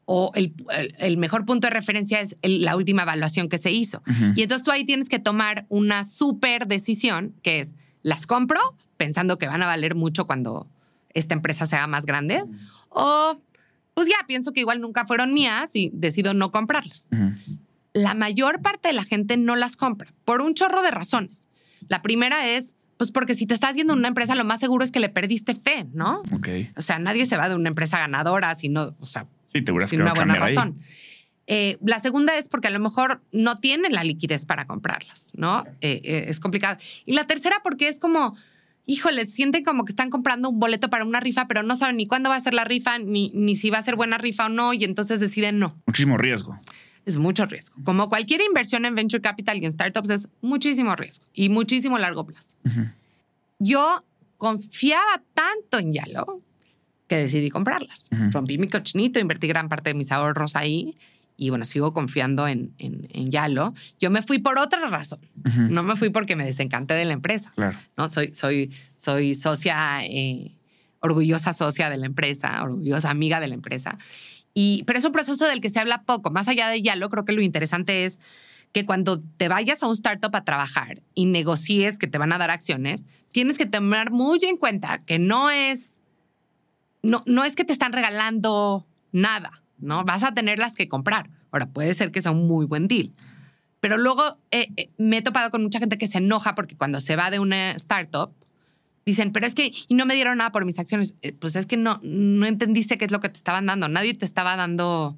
o 0.05 0.31
el, 0.35 0.53
el- 0.99 1.17
mejor 1.17 1.45
punto 1.45 1.67
de 1.67 1.71
referencia 1.71 2.19
es 2.21 2.35
el- 2.41 2.61
la 2.63 2.75
última 2.75 3.03
evaluación 3.03 3.47
que 3.49 3.57
se 3.57 3.71
hizo. 3.71 4.03
Ujú. 4.07 4.33
Y 4.35 4.43
entonces 4.43 4.65
tú 4.65 4.71
ahí 4.71 4.83
tienes 4.83 5.09
que 5.09 5.19
tomar 5.19 5.65
una 5.69 6.03
súper 6.03 6.67
decisión, 6.67 7.33
que 7.41 7.61
es, 7.61 7.75
¿las 8.03 8.27
compro 8.27 8.59
pensando 9.01 9.39
que 9.39 9.47
van 9.47 9.63
a 9.63 9.65
valer 9.65 9.95
mucho 9.95 10.27
cuando 10.27 10.67
esta 11.15 11.33
empresa 11.33 11.65
sea 11.65 11.87
más 11.87 12.05
grande? 12.05 12.43
O, 12.89 13.41
pues 13.95 14.07
ya, 14.07 14.27
pienso 14.27 14.53
que 14.53 14.59
igual 14.59 14.79
nunca 14.79 15.07
fueron 15.07 15.33
mías 15.33 15.75
y 15.75 15.89
decido 15.91 16.35
no 16.35 16.51
comprarlas. 16.51 17.07
La 17.93 18.13
mayor 18.13 18.61
parte 18.61 18.89
de 18.89 18.93
la 18.93 19.03
gente 19.03 19.37
no 19.37 19.55
las 19.55 19.75
compra 19.75 20.13
por 20.23 20.41
un 20.41 20.53
chorro 20.53 20.83
de 20.83 20.91
razones. 20.91 21.47
La 21.87 22.03
primera 22.03 22.47
es, 22.47 22.75
pues 22.97 23.09
porque 23.09 23.33
si 23.33 23.47
te 23.47 23.55
estás 23.55 23.75
yendo 23.75 23.93
a 23.93 23.95
una 23.95 24.09
empresa, 24.09 24.35
lo 24.35 24.45
más 24.45 24.59
seguro 24.59 24.83
es 24.83 24.91
que 24.91 24.99
le 24.99 25.09
perdiste 25.09 25.55
fe, 25.55 25.87
¿no? 25.93 26.21
Ok. 26.31 26.49
O 26.75 26.83
sea, 26.83 26.99
nadie 26.99 27.25
se 27.25 27.37
va 27.37 27.49
de 27.49 27.55
una 27.55 27.69
empresa 27.69 27.97
ganadora 27.97 28.53
si 28.53 28.69
no, 28.69 28.95
o 28.99 29.07
sea, 29.07 29.25
Sí, 29.47 29.63
te 29.63 29.87
sin 29.87 30.01
una 30.01 30.13
buena 30.13 30.35
razón. 30.35 30.79
Eh, 31.47 31.77
la 31.85 31.99
segunda 31.99 32.37
es 32.37 32.47
porque 32.47 32.69
a 32.69 32.71
lo 32.71 32.79
mejor 32.79 33.21
no 33.33 33.55
tienen 33.55 33.91
la 33.91 34.03
liquidez 34.05 34.45
para 34.45 34.67
comprarlas, 34.67 35.33
¿no? 35.35 35.65
Eh, 35.81 35.99
eh, 36.03 36.25
es 36.29 36.39
complicado. 36.39 36.77
Y 37.05 37.13
la 37.13 37.27
tercera 37.27 37.57
porque 37.61 37.89
es 37.89 37.99
como, 37.99 38.37
híjole, 38.85 39.25
sienten 39.25 39.63
como 39.63 39.85
que 39.85 39.91
están 39.91 40.09
comprando 40.09 40.49
un 40.49 40.59
boleto 40.59 40.89
para 40.89 41.05
una 41.05 41.19
rifa, 41.19 41.47
pero 41.47 41.63
no 41.63 41.75
saben 41.75 41.97
ni 41.97 42.07
cuándo 42.07 42.29
va 42.29 42.35
a 42.35 42.39
ser 42.39 42.53
la 42.53 42.63
rifa, 42.63 42.99
ni, 42.99 43.31
ni 43.33 43.55
si 43.55 43.69
va 43.69 43.77
a 43.77 43.81
ser 43.81 43.95
buena 43.95 44.17
rifa 44.17 44.47
o 44.47 44.49
no, 44.49 44.73
y 44.73 44.83
entonces 44.83 45.19
deciden 45.19 45.59
no. 45.59 45.75
Muchísimo 45.85 46.17
riesgo. 46.17 46.59
Es 47.05 47.17
mucho 47.17 47.45
riesgo. 47.45 47.77
Como 47.83 48.09
cualquier 48.09 48.41
inversión 48.41 48.85
en 48.85 48.93
venture 48.93 49.21
capital 49.21 49.57
y 49.57 49.65
en 49.65 49.71
startups 49.71 50.09
es 50.11 50.27
muchísimo 50.41 50.95
riesgo 50.95 51.25
y 51.33 51.49
muchísimo 51.49 51.97
largo 51.97 52.25
plazo. 52.25 52.55
Yo 53.57 54.03
confiaba 54.37 55.21
tanto 55.33 55.79
en 55.79 55.93
Yalo 55.93 56.41
que 57.07 57.17
decidí 57.17 57.49
comprarlas. 57.49 58.09
Ujú. 58.11 58.31
Rompí 58.31 58.57
mi 58.57 58.67
cochinito, 58.67 59.19
invertí 59.19 59.47
gran 59.47 59.67
parte 59.67 59.89
de 59.89 59.95
mis 59.95 60.11
ahorros 60.11 60.55
ahí 60.55 60.95
y 61.41 61.49
bueno, 61.49 61.65
sigo 61.65 61.91
confiando 61.91 62.47
en, 62.47 62.71
en, 62.77 63.07
en 63.13 63.31
Yalo. 63.31 63.73
Yo 63.99 64.11
me 64.11 64.21
fui 64.21 64.37
por 64.37 64.59
otra 64.59 64.87
razón. 64.89 65.19
No 65.43 65.81
me 65.81 65.95
fui 65.95 66.11
porque 66.11 66.35
me 66.35 66.45
desencanté 66.45 66.93
de 66.93 67.03
la 67.03 67.13
empresa. 67.13 67.51
Claro. 67.55 67.75
¿no? 67.97 68.09
Soy, 68.09 68.31
soy, 68.35 68.71
soy 68.95 69.33
socia, 69.33 70.05
eh, 70.05 70.51
orgullosa 70.99 71.53
socia 71.53 71.89
de 71.89 71.97
la 71.97 72.05
empresa, 72.05 72.61
orgullosa 72.61 73.09
amiga 73.09 73.39
de 73.39 73.47
la 73.47 73.55
empresa. 73.55 73.97
Y, 74.53 74.83
pero 74.85 74.99
es 74.99 75.05
un 75.05 75.13
proceso 75.13 75.47
del 75.47 75.61
que 75.61 75.71
se 75.71 75.79
habla 75.79 76.03
poco. 76.03 76.29
Más 76.29 76.47
allá 76.47 76.69
de 76.69 76.79
Yalo, 76.83 77.09
creo 77.09 77.25
que 77.25 77.33
lo 77.33 77.41
interesante 77.41 78.05
es 78.05 78.19
que 78.71 78.85
cuando 78.85 79.19
te 79.37 79.47
vayas 79.47 79.81
a 79.81 79.87
un 79.87 79.93
startup 79.93 80.35
a 80.35 80.43
trabajar 80.43 81.01
y 81.15 81.25
negocies 81.25 81.97
que 81.97 82.05
te 82.05 82.19
van 82.19 82.33
a 82.33 82.37
dar 82.37 82.51
acciones, 82.51 83.07
tienes 83.31 83.57
que 83.57 83.65
tomar 83.65 84.11
muy 84.11 84.37
en 84.43 84.57
cuenta 84.57 84.99
que 85.05 85.17
no 85.17 85.49
es, 85.49 86.01
no, 87.01 87.23
no 87.25 87.43
es 87.43 87.55
que 87.55 87.65
te 87.65 87.73
están 87.73 87.93
regalando 87.93 88.85
nada, 89.11 89.60
¿no? 89.81 90.03
Vas 90.03 90.23
a 90.23 90.33
tenerlas 90.33 90.75
que 90.75 90.87
comprar. 90.87 91.29
Ahora, 91.51 91.67
puede 91.67 91.93
ser 91.93 92.11
que 92.11 92.21
sea 92.21 92.31
un 92.31 92.47
muy 92.47 92.65
buen 92.65 92.87
deal. 92.87 93.11
Pero 93.79 93.97
luego 93.97 94.37
eh, 94.51 94.69
eh, 94.77 94.89
me 94.97 95.17
he 95.17 95.21
topado 95.21 95.49
con 95.49 95.63
mucha 95.63 95.79
gente 95.79 95.97
que 95.97 96.07
se 96.07 96.19
enoja 96.19 96.55
porque 96.55 96.75
cuando 96.77 97.01
se 97.01 97.15
va 97.15 97.31
de 97.31 97.39
una 97.39 97.71
startup, 97.71 98.31
dicen, 99.05 99.31
pero 99.31 99.47
es 99.47 99.55
que, 99.55 99.71
y 99.87 99.95
no 99.95 100.05
me 100.05 100.13
dieron 100.13 100.37
nada 100.37 100.51
por 100.51 100.65
mis 100.65 100.79
acciones. 100.79 101.15
Eh, 101.21 101.33
Pues 101.33 101.55
es 101.55 101.65
que 101.65 101.77
no, 101.77 101.99
no 102.03 102.45
entendiste 102.45 102.97
qué 102.97 103.05
es 103.05 103.11
lo 103.11 103.19
que 103.19 103.29
te 103.29 103.37
estaban 103.37 103.65
dando. 103.65 103.87
Nadie 103.87 104.13
te 104.13 104.25
estaba 104.25 104.55
dando 104.55 105.17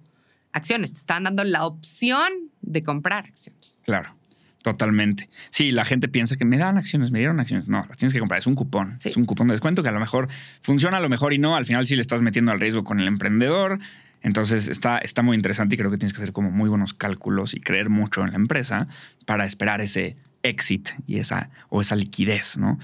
acciones, 0.53 0.93
te 0.93 0.99
estaban 0.99 1.23
dando 1.23 1.43
la 1.43 1.65
opción 1.65 2.31
de 2.61 2.81
comprar 2.81 3.25
acciones. 3.25 3.81
Claro. 3.85 4.15
Totalmente. 4.63 5.29
Sí, 5.49 5.73
la 5.73 5.83
gente 5.83 6.07
piensa 6.07 6.37
que 6.37 6.45
me 6.45 6.57
dan 6.57 6.77
acciones, 6.77 7.11
me 7.11 7.19
dieron 7.19 7.37
acciones. 7.41 7.67
No, 7.67 7.85
las 7.85 7.97
tienes 7.97 8.13
que 8.13 8.19
comprar. 8.19 8.39
Es 8.39 8.47
un 8.47 8.55
cupón. 8.55 8.95
Sí. 8.97 9.09
Es 9.09 9.17
un 9.17 9.25
cupón 9.25 9.49
de 9.49 9.51
descuento 9.55 9.83
que 9.83 9.89
a 9.89 9.91
lo 9.91 9.99
mejor 9.99 10.29
funciona, 10.61 10.97
a 10.97 10.99
lo 11.01 11.09
mejor 11.09 11.33
y 11.33 11.37
no. 11.37 11.57
Al 11.57 11.65
final 11.65 11.85
sí 11.85 11.97
le 11.97 12.01
estás 12.01 12.21
metiendo 12.21 12.49
al 12.53 12.61
riesgo 12.61 12.85
con 12.85 13.01
el 13.01 13.07
emprendedor. 13.07 13.79
Entonces 14.23 14.67
está, 14.69 14.97
está 14.97 15.21
muy 15.21 15.35
interesante 15.35 15.75
y 15.75 15.77
creo 15.77 15.91
que 15.91 15.97
tienes 15.97 16.13
que 16.13 16.21
hacer 16.21 16.33
como 16.33 16.49
muy 16.49 16.69
buenos 16.69 16.93
cálculos 16.93 17.53
y 17.53 17.59
creer 17.59 17.89
mucho 17.89 18.21
en 18.21 18.31
la 18.31 18.37
empresa 18.37 18.87
para 19.25 19.45
esperar 19.45 19.81
ese 19.81 20.15
exit 20.41 20.89
y 21.05 21.19
esa, 21.19 21.49
o 21.69 21.81
esa 21.81 21.95
liquidez, 21.95 22.57
¿no? 22.57 22.79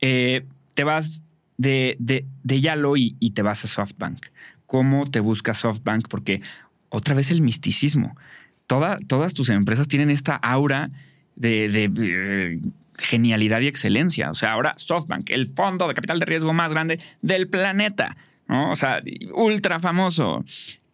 Eh, 0.00 0.44
te 0.74 0.84
vas 0.84 1.22
de, 1.56 1.96
de, 2.00 2.26
de 2.42 2.60
Yalo 2.60 2.96
y, 2.96 3.12
te 3.34 3.42
vas 3.42 3.64
a 3.64 3.68
SoftBank. 3.68 4.26
¿Cómo 4.66 5.08
te 5.10 5.20
busca 5.20 5.54
SoftBank? 5.54 6.08
Porque 6.08 6.42
otra 6.88 7.14
vez 7.14 7.30
el 7.30 7.42
misticismo. 7.42 8.16
Toda- 8.66 8.98
todas 9.06 9.34
tus 9.34 9.50
empresas 9.50 9.86
tienen 9.86 10.10
esta 10.10 10.34
aura 10.36 10.90
de, 11.36 11.68
de, 11.68 11.90
eh, 11.96 12.60
genialidad 12.98 13.60
y 13.60 13.66
excelencia. 13.68 14.30
O 14.30 14.34
sea, 14.34 14.52
ahora 14.52 14.74
SoftBank, 14.76 15.30
el 15.30 15.50
fondo 15.50 15.86
de 15.86 15.94
capital 15.94 16.18
de 16.18 16.26
riesgo 16.26 16.52
más 16.52 16.72
grande 16.72 16.98
del 17.20 17.48
planeta, 17.48 18.16
¿no? 18.52 18.70
O 18.70 18.76
sea, 18.76 19.00
ultra 19.34 19.78
famoso. 19.78 20.44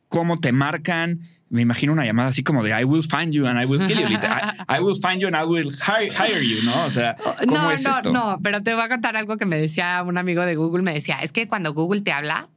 ¿Cómo 0.09 0.41
te 0.41 0.53
marcan? 0.53 1.21
Me 1.51 1.63
imagino 1.63 1.93
una 1.93 2.05
llamada 2.05 2.29
así 2.29 2.43
como 2.43 2.63
de 2.63 2.79
I 2.79 2.85
will 2.85 3.03
find 3.03 3.33
you 3.33 3.47
and 3.47 3.61
I 3.61 3.65
will 3.67 3.85
kill 3.87 3.99
you. 3.99 4.07
I, 4.17 4.77
I 4.79 4.81
will 4.81 4.97
find 4.97 5.21
you 5.21 5.27
and 5.29 5.37
I 5.37 5.45
will 5.45 5.71
hi- 5.71 6.11
hire 6.11 6.43
you, 6.43 6.63
¿no? 6.63 6.85
O 6.85 6.91
sea, 6.91 7.17
¿cómo 7.47 7.61
no, 7.63 7.71
es 7.71 7.85
no, 7.85 7.91
esto? 7.91 8.13
no, 8.13 8.39
pero 8.43 8.63
te 8.63 8.73
voy 8.75 8.83
a 8.83 8.89
contar 8.89 9.17
algo 9.17 9.37
que 9.37 9.47
me 9.47 9.59
decía 9.59 10.03
un 10.07 10.17
amigo 10.19 10.43
de 10.45 10.57
Google. 10.57 10.83
Me 10.83 10.95
decía, 10.95 11.19
es 11.23 11.33
que 11.33 11.49
cuando 11.49 11.75
Google 11.75 12.03
te 12.03 12.13
habla, 12.13 12.49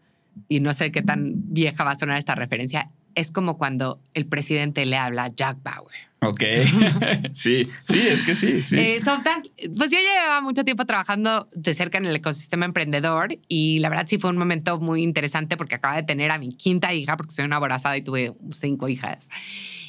y 0.48 0.60
no 0.60 0.74
sé 0.74 0.92
qué 0.92 1.02
tan 1.02 1.34
vieja 1.54 1.84
va 1.84 1.92
a 1.92 1.96
sonar 1.96 2.18
esta 2.18 2.36
referencia, 2.36 2.88
es 3.16 3.32
como 3.32 3.58
cuando 3.58 4.00
el 4.14 4.26
presidente 4.26 4.86
le 4.86 4.98
habla 4.98 5.26
a 5.26 5.28
Jack 5.30 5.58
Bauer. 5.64 6.11
Ok. 6.24 6.44
sí, 7.34 7.68
sí, 7.82 8.00
es 8.08 8.22
que 8.22 8.36
sí, 8.36 8.62
sí. 8.62 8.78
Eh, 8.78 9.02
SoftBank, 9.04 9.48
pues 9.76 9.90
yo 9.90 9.98
llevaba 9.98 10.42
mucho 10.42 10.64
tiempo 10.64 10.86
trabajando 10.86 11.50
de 11.52 11.74
cerca 11.74 11.98
en 11.98 12.06
el 12.06 12.16
ecosistema 12.16 12.66
emprendedor 12.66 13.40
y 13.48 13.80
la 13.80 13.90
verdad 13.90 14.06
sí 14.08 14.20
fue 14.20 14.30
un 14.30 14.38
momento 14.38 14.80
muy 14.80 15.02
interesante 15.02 15.58
porque 15.58 15.76
acaba 15.76 15.96
de 15.96 16.04
tener 16.04 16.30
a 16.30 16.38
mi 16.38 16.50
quinta 16.50 16.94
hija 16.94 17.18
porque 17.18 17.34
soy 17.34 17.46
una 17.46 17.56
aborazada 17.56 17.98
y 17.98 18.04
tuve 18.04 18.34
cinco 18.52 18.88
hijas. 18.88 19.28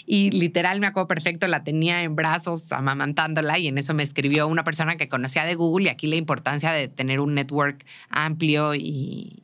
Y 0.07 0.31
literal 0.31 0.81
me 0.81 0.87
acuerdo 0.87 1.07
perfecto, 1.07 1.47
la 1.49 1.65
tenía 1.65 2.03
en 2.03 2.17
brazos 2.17 2.73
amamantándola 2.73 3.59
y 3.59 3.69
en 3.69 3.77
eso 3.77 3.93
me 3.93 4.03
escribió 4.03 4.49
una 4.49 4.65
persona 4.65 4.97
que 4.97 5.11
conocía 5.11 5.45
de 5.45 5.55
Google 5.55 5.87
y 5.87 5.89
aquí 5.91 6.07
la 6.07 6.17
importancia 6.17 6.73
de 6.73 6.89
tener 6.89 7.21
un 7.21 7.35
network 7.35 7.85
amplio 8.09 8.75
y, 8.75 9.42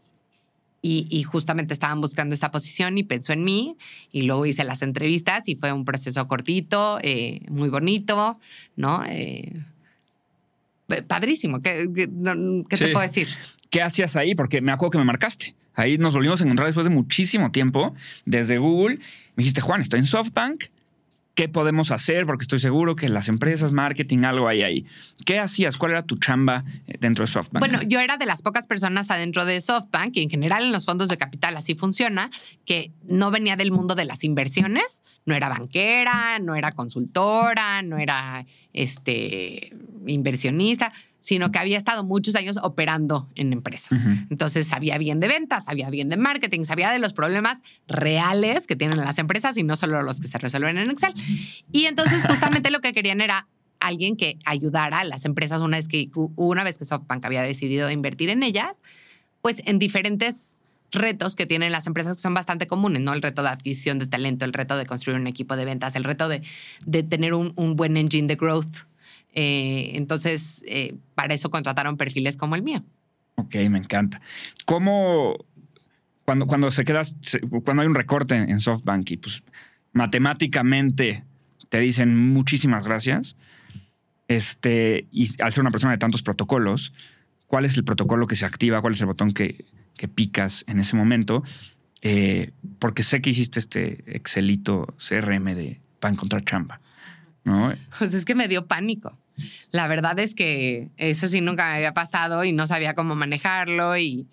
y, 0.81 1.07
y 1.11 1.23
justamente 1.23 1.75
estaban 1.75 2.01
buscando 2.01 2.35
esta 2.35 2.51
posición 2.51 2.99
y 2.99 3.03
pensó 3.03 3.33
en 3.33 3.45
mí 3.45 3.77
y 4.13 4.23
luego 4.23 4.47
hice 4.47 4.65
las 4.65 4.83
entrevistas 4.83 5.49
y 5.49 5.57
fue 5.57 5.73
un 5.73 5.85
proceso 5.85 6.27
cortito, 6.29 6.99
eh, 7.03 7.41
muy 7.49 7.69
bonito, 7.69 8.39
¿no? 8.77 9.05
Eh, 9.09 9.53
padrísimo, 11.07 11.61
¿qué, 11.61 11.89
qué, 11.95 12.09
qué 12.69 12.77
te 12.77 12.89
puedo 12.89 13.01
decir? 13.01 13.29
¿Qué 13.71 13.83
hacías 13.83 14.17
ahí? 14.17 14.35
Porque 14.35 14.61
me 14.61 14.73
acuerdo 14.73 14.93
que 14.93 14.99
me 14.99 15.05
marcaste. 15.05 15.55
Ahí 15.75 15.99
nos 15.99 16.15
volvimos 16.15 16.41
a 16.41 16.45
encontrar 16.45 16.67
después 16.67 16.87
de 16.87 16.91
muchísimo 16.91 17.53
tiempo 17.53 17.95
desde 18.25 18.59
Google. 18.59 18.97
Me 19.37 19.43
dijiste, 19.43 19.61
Juan, 19.61 19.81
estoy 19.81 20.01
en 20.01 20.07
SoftBank. 20.07 20.65
¿Qué 21.39 21.49
podemos 21.49 21.93
hacer? 21.93 22.27
Porque 22.27 22.43
estoy 22.43 22.59
seguro 22.59 22.97
que 22.97 23.09
las 23.09 23.29
empresas, 23.29 23.71
marketing, 23.71 24.25
algo 24.25 24.49
hay 24.49 24.63
ahí. 24.63 24.87
¿Qué 25.25 25.39
hacías? 25.39 25.77
¿Cuál 25.77 25.93
era 25.93 26.03
tu 26.03 26.17
chamba 26.17 26.65
eh, 26.89 26.97
dentro 26.99 27.23
de 27.23 27.31
SoftBank? 27.31 27.61
Bueno, 27.61 27.81
yo 27.87 28.01
era 28.01 28.17
de 28.17 28.27
las 28.27 28.43
pocas 28.43 28.67
personas 28.67 29.09
adentro 29.09 29.45
de 29.45 29.61
SoftBank 29.61 30.17
y 30.17 30.23
en 30.25 30.31
general 30.31 30.65
en 30.65 30.73
los 30.73 30.85
fondos 30.85 31.07
de 31.07 31.17
capital 31.17 31.57
así 31.57 31.77
funciona, 31.77 32.29
que 32.65 32.91
no 33.09 33.31
venía 33.31 33.55
del 33.55 33.71
mundo 33.71 33.95
de 33.95 34.05
las 34.05 34.25
inversiones, 34.25 35.05
no 35.29 35.35
era 35.35 35.49
banquera, 35.49 36.39
no 36.41 36.57
era 36.57 36.73
consultora, 36.73 37.83
no 37.83 37.99
era 37.99 38.45
este, 38.73 39.73
inversionista, 40.07 40.93
sino 41.21 41.53
que 41.53 41.59
había 41.59 41.77
estado 41.77 42.03
muchos 42.03 42.35
años 42.35 42.59
operando 42.63 43.29
en 43.35 43.53
empresas. 43.53 44.01
Entonces 44.31 44.67
sabía 44.67 44.99
bien 44.99 45.21
de 45.21 45.29
ventas, 45.29 45.65
sabía 45.65 45.91
bien 45.91 46.09
de 46.09 46.17
marketing, 46.17 46.65
sabía 46.65 46.91
de 46.91 46.99
los 46.99 47.13
problemas 47.13 47.59
reales 47.87 48.67
que 48.67 48.75
tienen 48.75 48.99
las 48.99 49.19
empresas 49.19 49.57
y 49.57 49.63
no 49.63 49.77
solo 49.77 50.03
los 50.03 50.19
que 50.19 50.29
se 50.29 50.39
resuelven 50.39 50.79
en 50.79 50.91
Excel. 50.91 51.15
Y 51.71 51.85
entonces 51.85 52.27
justamente 52.27 52.71
lo 52.71 52.81
que 52.81 52.93
querían 52.93 53.21
era 53.21 53.47
alguien 53.81 54.17
que 54.17 54.39
ayudara 54.45 55.01
a 55.01 55.05
las 55.05 55.25
empresas 55.25 55.61
una 55.61 55.77
vez 55.77 55.87
que 55.87 56.11
una 56.15 56.65
vez 56.65 56.79
que 56.79 56.85
SoftBank 56.85 57.25
había 57.25 57.43
decidido 57.43 57.91
invertir 57.91 58.31
en 58.31 58.43
ellas, 58.43 58.81
pues 59.43 59.63
en 59.67 59.79
diferentes 59.79 60.63
retos 60.91 61.37
que 61.37 61.47
tienen 61.47 61.73
las 61.73 61.87
empresas 61.87 62.17
que 62.17 62.23
son 62.23 62.35
bastante 62.35 62.67
comunes, 62.67 63.03
¿no? 63.03 63.13
El 63.13 63.23
reto 63.23 63.43
de 63.43 63.49
adquisición 63.49 63.99
de 63.99 64.07
talento, 64.07 64.45
el 64.45 64.53
reto 64.53 64.77
de 64.77 64.87
construir 64.87 65.21
un 65.21 65.27
equipo 65.27 65.57
de 65.57 65.65
ventas, 65.65 65.97
el 65.97 66.05
reto 66.05 66.29
de, 66.29 66.43
de 66.85 67.03
tener 67.03 67.35
un, 67.35 67.77
buen 67.77 67.97
engine 67.97 68.29
de 68.29 68.37
growth. 68.37 68.87
Eh, 69.35 69.93
entonces, 69.95 70.65
eh, 70.67 70.97
para 71.15 71.35
eso 71.35 71.51
contrataron 71.51 71.97
perfiles 71.97 72.37
como 72.37 72.55
el 72.55 72.63
mío. 72.63 72.83
Ok, 73.37 73.55
me 73.71 73.79
encanta. 73.79 74.21
¿Cómo, 74.65 75.37
cuando, 76.25 76.47
cuando 76.47 76.71
se 76.71 76.85
quedas, 76.85 77.17
cuando 77.65 77.83
hay 77.83 77.89
un 77.89 77.95
recorte 77.95 78.35
en 78.35 78.59
SoftBank 78.59 79.11
y 79.11 79.17
pues 79.19 79.43
matemáticamente 79.93 81.25
te 81.69 81.79
dicen 81.79 82.17
muchísimas 82.17 82.85
gracias, 82.87 83.37
este, 84.27 85.07
y 85.11 85.29
al 85.43 85.53
ser 85.53 85.63
una 85.63 85.71
persona 85.71 85.93
de 85.93 85.99
tantos 85.99 86.23
protocolos, 86.23 86.93
¿cuál 87.47 87.65
es 87.65 87.77
el 87.77 87.85
protocolo 87.85 88.27
que 88.27 88.37
se 88.37 88.45
activa? 88.45 88.81
¿Cuál 88.81 88.95
es 88.95 89.01
el 89.01 89.07
botón 89.07 89.33
que, 89.33 89.65
que 89.99 90.09
picas 90.09 90.65
en 90.67 90.81
ese 90.81 90.97
momento? 90.97 91.45
Eh, 92.01 92.53
porque 92.79 93.03
sé 93.03 93.21
que 93.21 93.31
hiciste 93.31 93.59
este 93.59 94.05
Excelito 94.17 94.95
CRM 94.97 95.55
de 95.55 95.81
para 96.01 96.15
encontrar 96.15 96.45
chamba, 96.45 96.81
¿no? 97.45 97.73
Pues 97.99 98.15
es 98.15 98.25
que 98.25 98.35
me 98.35 98.49
dio 98.49 98.67
pánico. 98.67 99.19
La 99.71 99.87
verdad 99.87 100.19
es 100.19 100.35
que 100.35 100.89
eso 100.97 101.29
sí 101.29 101.41
nunca 101.41 101.67
me 101.67 101.75
había 101.75 101.93
pasado 101.93 102.45
y 102.45 102.53
no 102.53 102.67
sabía 102.67 102.95
cómo 102.95 103.15
manejarlo 103.15 103.97
y, 103.97 104.27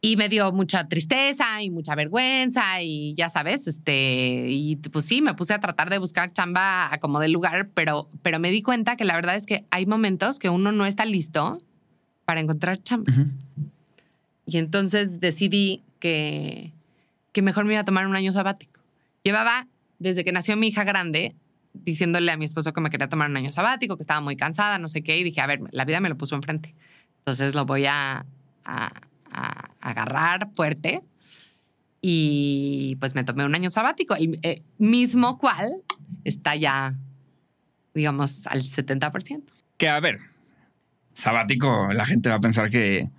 y 0.00 0.16
me 0.16 0.28
dio 0.28 0.52
mucha 0.52 0.88
tristeza 0.88 1.62
y 1.62 1.70
mucha 1.70 1.94
vergüenza 1.94 2.80
y 2.82 3.14
ya 3.14 3.28
sabes, 3.28 3.66
este, 3.66 4.46
y 4.48 4.76
pues 4.76 5.04
sí, 5.04 5.20
me 5.20 5.34
puse 5.34 5.54
a 5.54 5.60
tratar 5.60 5.90
de 5.90 5.98
buscar 5.98 6.32
chamba 6.32 6.92
a 6.92 6.98
como 6.98 7.20
del 7.20 7.32
lugar, 7.32 7.70
pero, 7.74 8.08
pero 8.22 8.38
me 8.38 8.50
di 8.50 8.62
cuenta 8.62 8.96
que 8.96 9.04
la 9.04 9.14
verdad 9.14 9.36
es 9.36 9.46
que 9.46 9.66
hay 9.70 9.86
momentos 9.86 10.38
que 10.38 10.48
uno 10.48 10.72
no 10.72 10.86
está 10.86 11.04
listo 11.04 11.62
para 12.24 12.40
encontrar 12.40 12.82
chamba. 12.82 13.12
Ujú. 13.12 13.26
Y 14.50 14.58
entonces 14.58 15.20
decidí 15.20 15.84
que, 16.00 16.72
que 17.32 17.40
mejor 17.42 17.64
me 17.64 17.74
iba 17.74 17.80
a 17.82 17.84
tomar 17.84 18.06
un 18.06 18.16
año 18.16 18.32
sabático. 18.32 18.80
Llevaba, 19.22 19.68
desde 20.00 20.24
que 20.24 20.32
nació 20.32 20.56
mi 20.56 20.66
hija 20.68 20.82
grande, 20.82 21.36
diciéndole 21.72 22.32
a 22.32 22.36
mi 22.36 22.44
esposo 22.46 22.72
que 22.72 22.80
me 22.80 22.90
quería 22.90 23.08
tomar 23.08 23.30
un 23.30 23.36
año 23.36 23.52
sabático, 23.52 23.96
que 23.96 24.02
estaba 24.02 24.20
muy 24.20 24.34
cansada, 24.36 24.78
no 24.78 24.88
sé 24.88 25.02
qué, 25.02 25.16
y 25.18 25.22
dije, 25.22 25.40
a 25.40 25.46
ver, 25.46 25.60
la 25.70 25.84
vida 25.84 26.00
me 26.00 26.08
lo 26.08 26.16
puso 26.16 26.34
enfrente. 26.34 26.74
Entonces 27.18 27.54
lo 27.54 27.64
voy 27.64 27.86
a, 27.86 28.26
a- 28.64 28.92
a 29.30 29.70
agarrar 29.80 30.50
fuerte. 30.54 31.02
Y 32.02 32.96
pues 32.98 33.14
me 33.14 33.22
tomé 33.24 33.44
un 33.44 33.54
año 33.54 33.70
sabático, 33.70 34.14
el 34.16 34.40
eh, 34.42 34.62
mismo 34.78 35.38
cual 35.38 35.82
está 36.24 36.56
ya, 36.56 36.94
digamos, 37.94 38.46
al 38.48 38.62
70%. 38.62 39.42
Que 39.76 39.88
a 39.88 40.00
ver, 40.00 40.18
sabático, 41.12 41.88
la 41.92 42.06
gente 42.06 42.28
va 42.30 42.36
a 42.36 42.40
pensar 42.40 42.70
que, 42.70 43.10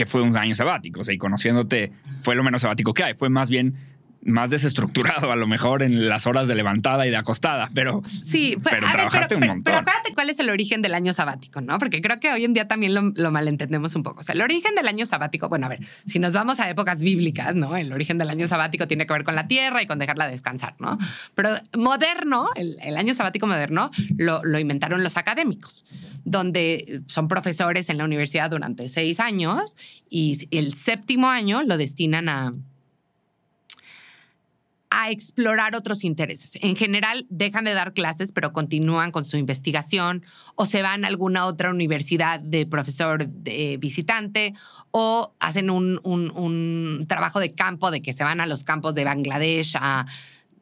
que 0.00 0.06
fue 0.06 0.22
un 0.22 0.34
año 0.34 0.54
sabático. 0.54 1.02
O 1.02 1.04
sea, 1.04 1.12
y 1.12 1.18
conociéndote, 1.18 1.92
fue 2.22 2.34
lo 2.34 2.42
menos 2.42 2.62
sabático 2.62 2.94
que 2.94 3.04
hay. 3.04 3.14
Fue 3.14 3.28
más 3.28 3.50
bien 3.50 3.74
más 4.22 4.50
desestructurado, 4.50 5.32
a 5.32 5.36
lo 5.36 5.46
mejor 5.46 5.82
en 5.82 6.08
las 6.08 6.26
horas 6.26 6.46
de 6.48 6.54
levantada 6.54 7.06
y 7.06 7.10
de 7.10 7.16
acostada, 7.16 7.68
pero 7.74 8.02
Sí, 8.04 8.56
pues, 8.62 8.74
Pero 8.74 8.86
ver, 8.86 8.92
trabajaste 8.92 9.34
un 9.34 9.40
pero, 9.40 9.52
montón. 9.52 9.64
Pero 9.64 9.78
acuérdate 9.78 10.14
cuál 10.14 10.30
es 10.30 10.38
el 10.40 10.50
origen 10.50 10.82
del 10.82 10.94
año 10.94 11.12
sabático, 11.12 11.60
¿no? 11.60 11.78
Porque 11.78 12.00
creo 12.02 12.20
que 12.20 12.30
hoy 12.30 12.44
en 12.44 12.52
día 12.52 12.68
también 12.68 12.94
lo, 12.94 13.12
lo 13.14 13.30
malentendemos 13.30 13.94
un 13.94 14.02
poco. 14.02 14.20
O 14.20 14.22
sea, 14.22 14.34
el 14.34 14.42
origen 14.42 14.74
del 14.74 14.88
año 14.88 15.06
sabático, 15.06 15.48
bueno, 15.48 15.66
a 15.66 15.68
ver, 15.70 15.80
si 16.06 16.18
nos 16.18 16.32
vamos 16.32 16.60
a 16.60 16.68
épocas 16.68 17.00
bíblicas, 17.00 17.54
¿no? 17.54 17.76
El 17.76 17.92
origen 17.92 18.18
del 18.18 18.30
año 18.30 18.46
sabático 18.46 18.86
tiene 18.86 19.06
que 19.06 19.12
ver 19.12 19.24
con 19.24 19.34
la 19.34 19.48
tierra 19.48 19.82
y 19.82 19.86
con 19.86 19.98
dejarla 19.98 20.28
descansar, 20.28 20.74
¿no? 20.78 20.98
Pero 21.34 21.50
moderno, 21.76 22.50
el, 22.56 22.76
el 22.82 22.96
año 22.96 23.14
sabático 23.14 23.46
moderno, 23.46 23.90
lo, 24.16 24.44
lo 24.44 24.58
inventaron 24.58 25.02
los 25.02 25.16
académicos, 25.16 25.84
donde 26.24 27.02
son 27.06 27.28
profesores 27.28 27.88
en 27.88 27.98
la 27.98 28.04
universidad 28.04 28.50
durante 28.50 28.88
seis 28.88 29.20
años 29.20 29.76
y 30.08 30.48
el 30.50 30.74
séptimo 30.74 31.28
año 31.28 31.62
lo 31.62 31.76
destinan 31.76 32.28
a 32.28 32.54
a 34.92 35.10
explorar 35.12 35.76
otros 35.76 36.02
intereses. 36.02 36.58
En 36.62 36.74
general, 36.74 37.24
dejan 37.30 37.64
de 37.64 37.74
dar 37.74 37.92
clases, 37.92 38.32
pero 38.32 38.52
continúan 38.52 39.12
con 39.12 39.24
su 39.24 39.36
investigación 39.36 40.24
o 40.56 40.66
se 40.66 40.82
van 40.82 41.04
a 41.04 41.08
alguna 41.08 41.46
otra 41.46 41.70
universidad 41.70 42.40
de 42.40 42.66
profesor 42.66 43.28
de 43.28 43.76
visitante 43.78 44.52
o 44.90 45.32
hacen 45.38 45.70
un, 45.70 46.00
un- 46.02 46.32
un 46.36 47.06
trabajo 47.08 47.38
de 47.38 47.52
campo 47.52 47.92
de 47.92 48.02
que 48.02 48.12
se 48.12 48.24
van 48.24 48.40
a 48.40 48.46
los 48.46 48.64
campos 48.64 48.94
de 48.96 49.04
Bangladesh 49.04 49.76
a 49.76 50.06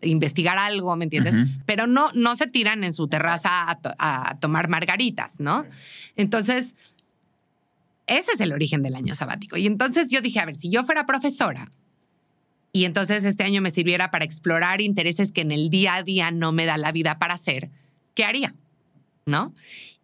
investigar 0.03 0.59
algo, 0.59 0.95
¿me 0.95 1.05
entiendes? 1.05 1.35
Pero 1.65 1.87
no, 1.87 2.11
no 2.15 2.37
se 2.37 2.47
tiran 2.47 2.85
en 2.85 2.93
su 2.93 3.09
terraza 3.09 3.71
a, 3.71 3.81
to- 3.81 3.95
a 3.99 4.37
tomar 4.41 4.69
margaritas, 4.69 5.41
¿no? 5.41 5.65
Entonces, 6.17 6.75
ese 8.07 8.33
es 8.33 8.41
el 8.41 8.53
origen 8.53 8.83
del 8.83 8.95
año 8.95 9.15
sabático. 9.15 9.57
Y 9.57 9.67
entonces 9.67 10.11
yo 10.11 10.21
dije, 10.21 10.41
a 10.41 10.45
ver, 10.47 10.57
si 10.57 10.71
yo 10.71 10.85
fuera 10.85 11.05
profesora, 11.07 11.73
y 12.73 12.85
entonces 12.85 13.25
este 13.25 13.45
año 13.45 13.61
me 13.61 13.71
sirviera 13.71 14.11
para 14.11 14.25
explorar 14.25 14.81
intereses 14.81 15.33
que 15.33 15.41
en 15.41 15.53
el 15.53 15.71
día 15.71 15.97
a 15.97 16.03
día 16.03 16.31
no 16.31 16.53
me 16.53 16.67
da 16.67 16.77
la 16.77 16.93
vida 16.93 17.19
para 17.19 17.35
hacer, 17.35 17.71
¿qué 18.15 18.25
haría? 18.25 18.55
¿No? 19.27 19.55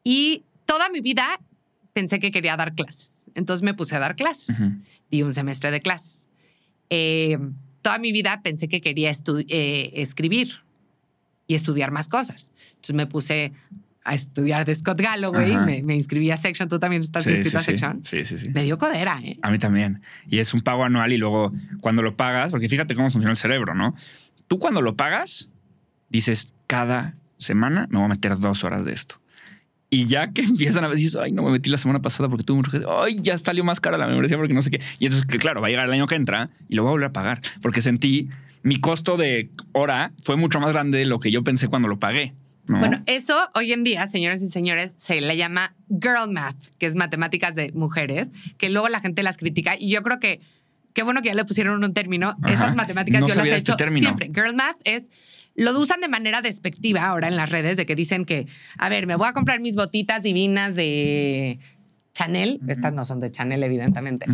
Y 0.03 0.45
toda 0.67 0.89
mi 0.89 1.01
vida 1.01 1.41
pensé 1.93 2.19
que 2.19 2.31
quería 2.31 2.57
dar 2.57 2.75
clases. 2.75 3.27
Entonces 3.35 3.63
me 3.63 3.75
puse 3.75 3.97
a 3.97 3.99
dar 3.99 4.17
clases. 4.17 4.59
Ujú. 4.59 4.73
Di 5.11 5.23
un 5.23 5.33
semestre 5.33 5.71
de 5.71 5.81
clases. 5.81 6.29
Eh, 6.91 7.39
toda 7.83 7.99
mi 7.99 8.13
vida 8.13 8.41
pensé 8.43 8.69
que 8.69 8.81
quería 8.81 9.11
eh, 9.49 9.91
escribir 9.95 10.65
y 11.47 11.55
estudiar 11.55 11.91
más 11.91 12.09
cosas. 12.09 12.51
Entonces 12.71 12.95
me 12.95 13.07
puse 13.07 13.53
a 14.05 14.15
estudiar 14.15 14.67
de 14.67 14.75
Scott 14.75 15.01
Galloway, 15.01 15.57
me, 15.57 15.83
me 15.83 15.95
inscribí 15.95 16.31
a 16.31 16.37
Section, 16.37 16.69
tú 16.69 16.79
también 16.79 17.01
estás 17.01 17.25
Sí, 17.25 17.31
inscrito 17.31 17.51
sí, 17.51 17.57
a. 17.57 17.61
Section. 17.61 18.05
Sí, 18.05 18.25
sí, 18.27 18.39
sí. 18.39 18.51
Me 18.51 18.63
dio 18.65 18.77
codera, 18.77 19.19
¿eh? 19.23 19.39
A 19.43 19.51
mí 19.51 19.59
también. 19.59 20.03
Y 20.29 20.39
es 20.39 20.53
un 20.53 20.61
pago 20.61 20.85
anual 20.85 21.13
y 21.13 21.17
luego 21.17 21.53
cuando 21.81 22.03
lo 22.03 22.15
pagas, 22.15 22.51
porque 22.51 22.69
fíjate 22.69 22.95
cómo 22.95 23.11
funciona 23.11 23.31
el 23.31 23.39
cerebro, 23.39 23.75
¿no? 23.75 23.97
Tú 24.47 24.59
cuando 24.59 24.83
lo 24.83 24.95
pagas, 24.95 25.49
dices, 26.11 26.53
cada 26.67 27.15
semana 27.39 27.87
me 27.91 27.97
voy 27.97 28.05
a 28.05 28.09
meter 28.09 28.39
dos 28.39 28.63
horas 28.63 28.85
de 28.85 28.93
esto. 28.93 29.17
Y 29.89 30.07
ya 30.07 30.33
que 30.33 30.43
empiezan 30.43 30.85
a 30.85 30.89
ver, 30.89 30.99
dices, 30.99 31.17
ay, 31.17 31.33
no 31.33 31.43
me 31.43 31.51
metí 31.51 31.71
la 31.71 31.79
semana 31.79 32.03
pasada 32.03 32.29
porque 32.29 32.45
tuve 32.45 32.59
mucho 32.59 32.71
que 32.71 32.83
ay, 32.87 33.17
ya 33.21 33.39
salió 33.39 33.65
más 33.65 33.81
cara 33.81 33.97
la 33.97 34.07
membresía 34.07 34.37
porque 34.37 34.53
no 34.53 34.61
sé 34.61 34.71
qué. 34.71 34.81
Y 34.99 35.07
entonces, 35.07 35.27
que 35.27 35.39
claro, 35.39 35.63
va 35.63 35.69
a 35.69 35.71
llegar 35.71 35.87
el 35.87 35.93
año 35.93 36.07
que 36.07 36.17
entra 36.17 36.49
y 36.69 36.75
lo 36.75 36.83
voy 36.83 36.91
a 36.91 36.93
volver 36.93 37.09
a 37.09 37.13
pagar 37.13 37.41
porque 37.63 37.81
sentí 37.81 38.29
mi 38.63 38.81
costo 38.81 39.17
de 39.17 39.51
hora 39.73 40.13
fue 40.23 40.37
mucho 40.37 40.61
más 40.61 40.73
grande 40.73 40.99
de 40.99 41.07
lo 41.07 41.21
que 41.21 41.31
yo 41.31 41.43
pensé 41.43 41.69
cuando 41.69 41.89
lo 41.89 41.99
pagué. 41.99 42.35
¿No? 42.67 42.79
Bueno, 42.79 43.03
eso 43.07 43.51
hoy 43.55 43.73
en 43.73 43.85
día, 43.85 44.07
señores 44.07 44.43
y 44.43 44.51
señores, 44.51 44.95
se 44.97 45.21
le 45.21 45.37
llama 45.37 45.75
girl 45.89 46.31
math, 46.31 46.57
que 46.79 46.87
es 46.87 46.97
matemáticas 46.97 47.55
de 47.55 47.73
mujeres, 47.73 48.31
que 48.59 48.71
luego 48.71 48.89
la 48.89 49.01
gente 49.01 49.23
las 49.23 49.37
critica. 49.37 49.77
Y 49.79 49.91
yo 49.91 50.03
creo 50.03 50.21
que 50.21 50.41
qué 50.95 51.03
bueno 51.03 51.23
que 51.23 51.29
ya 51.29 51.35
le 51.35 51.45
pusieron 51.45 51.83
un 51.83 51.93
término. 51.93 52.37
Ajá. 52.43 52.53
Esas 52.53 52.77
matemáticas 52.77 53.21
No 53.21 53.29
yo 53.29 53.35
las 53.35 53.47
he 53.47 53.55
este 53.55 53.73
hecho 53.73 53.89
siempre. 53.99 54.31
Girl 54.35 54.55
math 54.55 54.77
es 54.85 55.05
lo 55.57 55.79
usan 55.79 56.01
de 56.01 56.09
manera 56.09 56.43
despectiva 56.43 57.07
ahora 57.07 57.29
en 57.29 57.37
las 57.37 57.49
redes, 57.49 57.77
de 57.77 57.87
que 57.87 57.95
dicen 57.95 58.25
que, 58.25 58.47
a 58.77 58.89
ver, 58.89 59.07
me 59.07 59.15
voy 59.15 59.29
a 59.29 59.33
comprar 59.33 59.61
mis 59.61 59.77
botitas 59.77 60.23
divinas 60.23 60.75
de 60.75 61.61
Chanel. 62.13 62.61
Estas 62.67 62.93
no 62.93 63.05
son 63.05 63.21
de 63.21 63.31
Chanel, 63.31 63.63
evidentemente. 63.63 64.27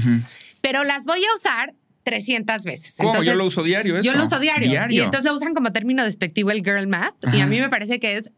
Pero 0.61 0.85
las 0.85 1.05
voy 1.05 1.21
a 1.21 1.35
usar 1.35 1.75
300 2.03 2.65
veces. 2.65 2.95
¿Cómo? 2.97 3.11
Entonces, 3.11 3.33
yo 3.33 3.39
lo 3.39 3.47
uso 3.47 3.63
diario 3.63 3.97
eso. 3.99 4.11
yo 4.11 4.17
lo 4.17 4.25
uso 4.25 4.39
diario. 4.41 4.69
Y 4.91 5.01
entonces 5.01 5.25
lo 5.31 5.37
usan 5.37 5.55
como 5.55 5.73
término 5.73 6.05
despectivo 6.05 6.51
el 6.51 6.63
girl 6.65 6.87
math. 6.87 7.15
Y 7.35 7.41
a 7.41 7.47
mí 7.47 7.61
me 7.61 7.69
parece 7.69 8.01
que 8.01 8.17
es 8.17 8.33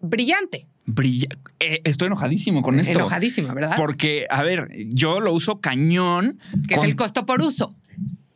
brillante. 0.00 0.66
Brilla- 0.86 1.36
eh, 1.60 1.80
estoy 1.84 2.06
enojadísimo 2.06 2.62
con 2.62 2.78
esto. 2.80 2.98
Enojadísima, 2.98 3.52
¿verdad? 3.52 3.74
Porque, 3.76 4.26
a 4.30 4.42
ver, 4.42 4.68
yo 4.88 5.20
lo 5.20 5.32
uso 5.32 5.60
cañón. 5.60 6.38
que 6.66 6.76
con- 6.76 6.84
es 6.84 6.90
el 6.90 6.96
costo 6.96 7.26
por 7.26 7.42
uso. 7.42 7.76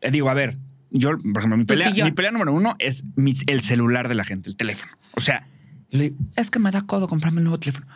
eh, 0.01 0.11
digo, 0.11 0.29
a 0.29 0.35
ver, 0.35 0.59
yo, 0.91 1.11
por 1.17 1.39
ejemplo, 1.39 1.57
mi 1.57 1.65
pelea, 1.65 1.87
mi 2.05 2.11
pelea 2.11 2.31
número 2.33 2.53
uno 2.53 2.75
es 2.79 3.05
mi- 3.17 3.35
el 3.47 3.63
celular 3.63 4.09
de 4.09 4.15
la 4.17 4.25
gente, 4.25 4.51
el 4.51 4.57
teléfono. 4.57 4.93
O 5.15 5.21
sea, 5.21 5.47
le 5.91 6.13
es 6.37 6.51
que 6.51 6.59
me 6.59 6.71
da 6.73 6.83
codo 6.83 7.07
comprarme 7.09 7.39
un 7.39 7.45
nuevo 7.45 7.59
teléfono. 7.61 7.87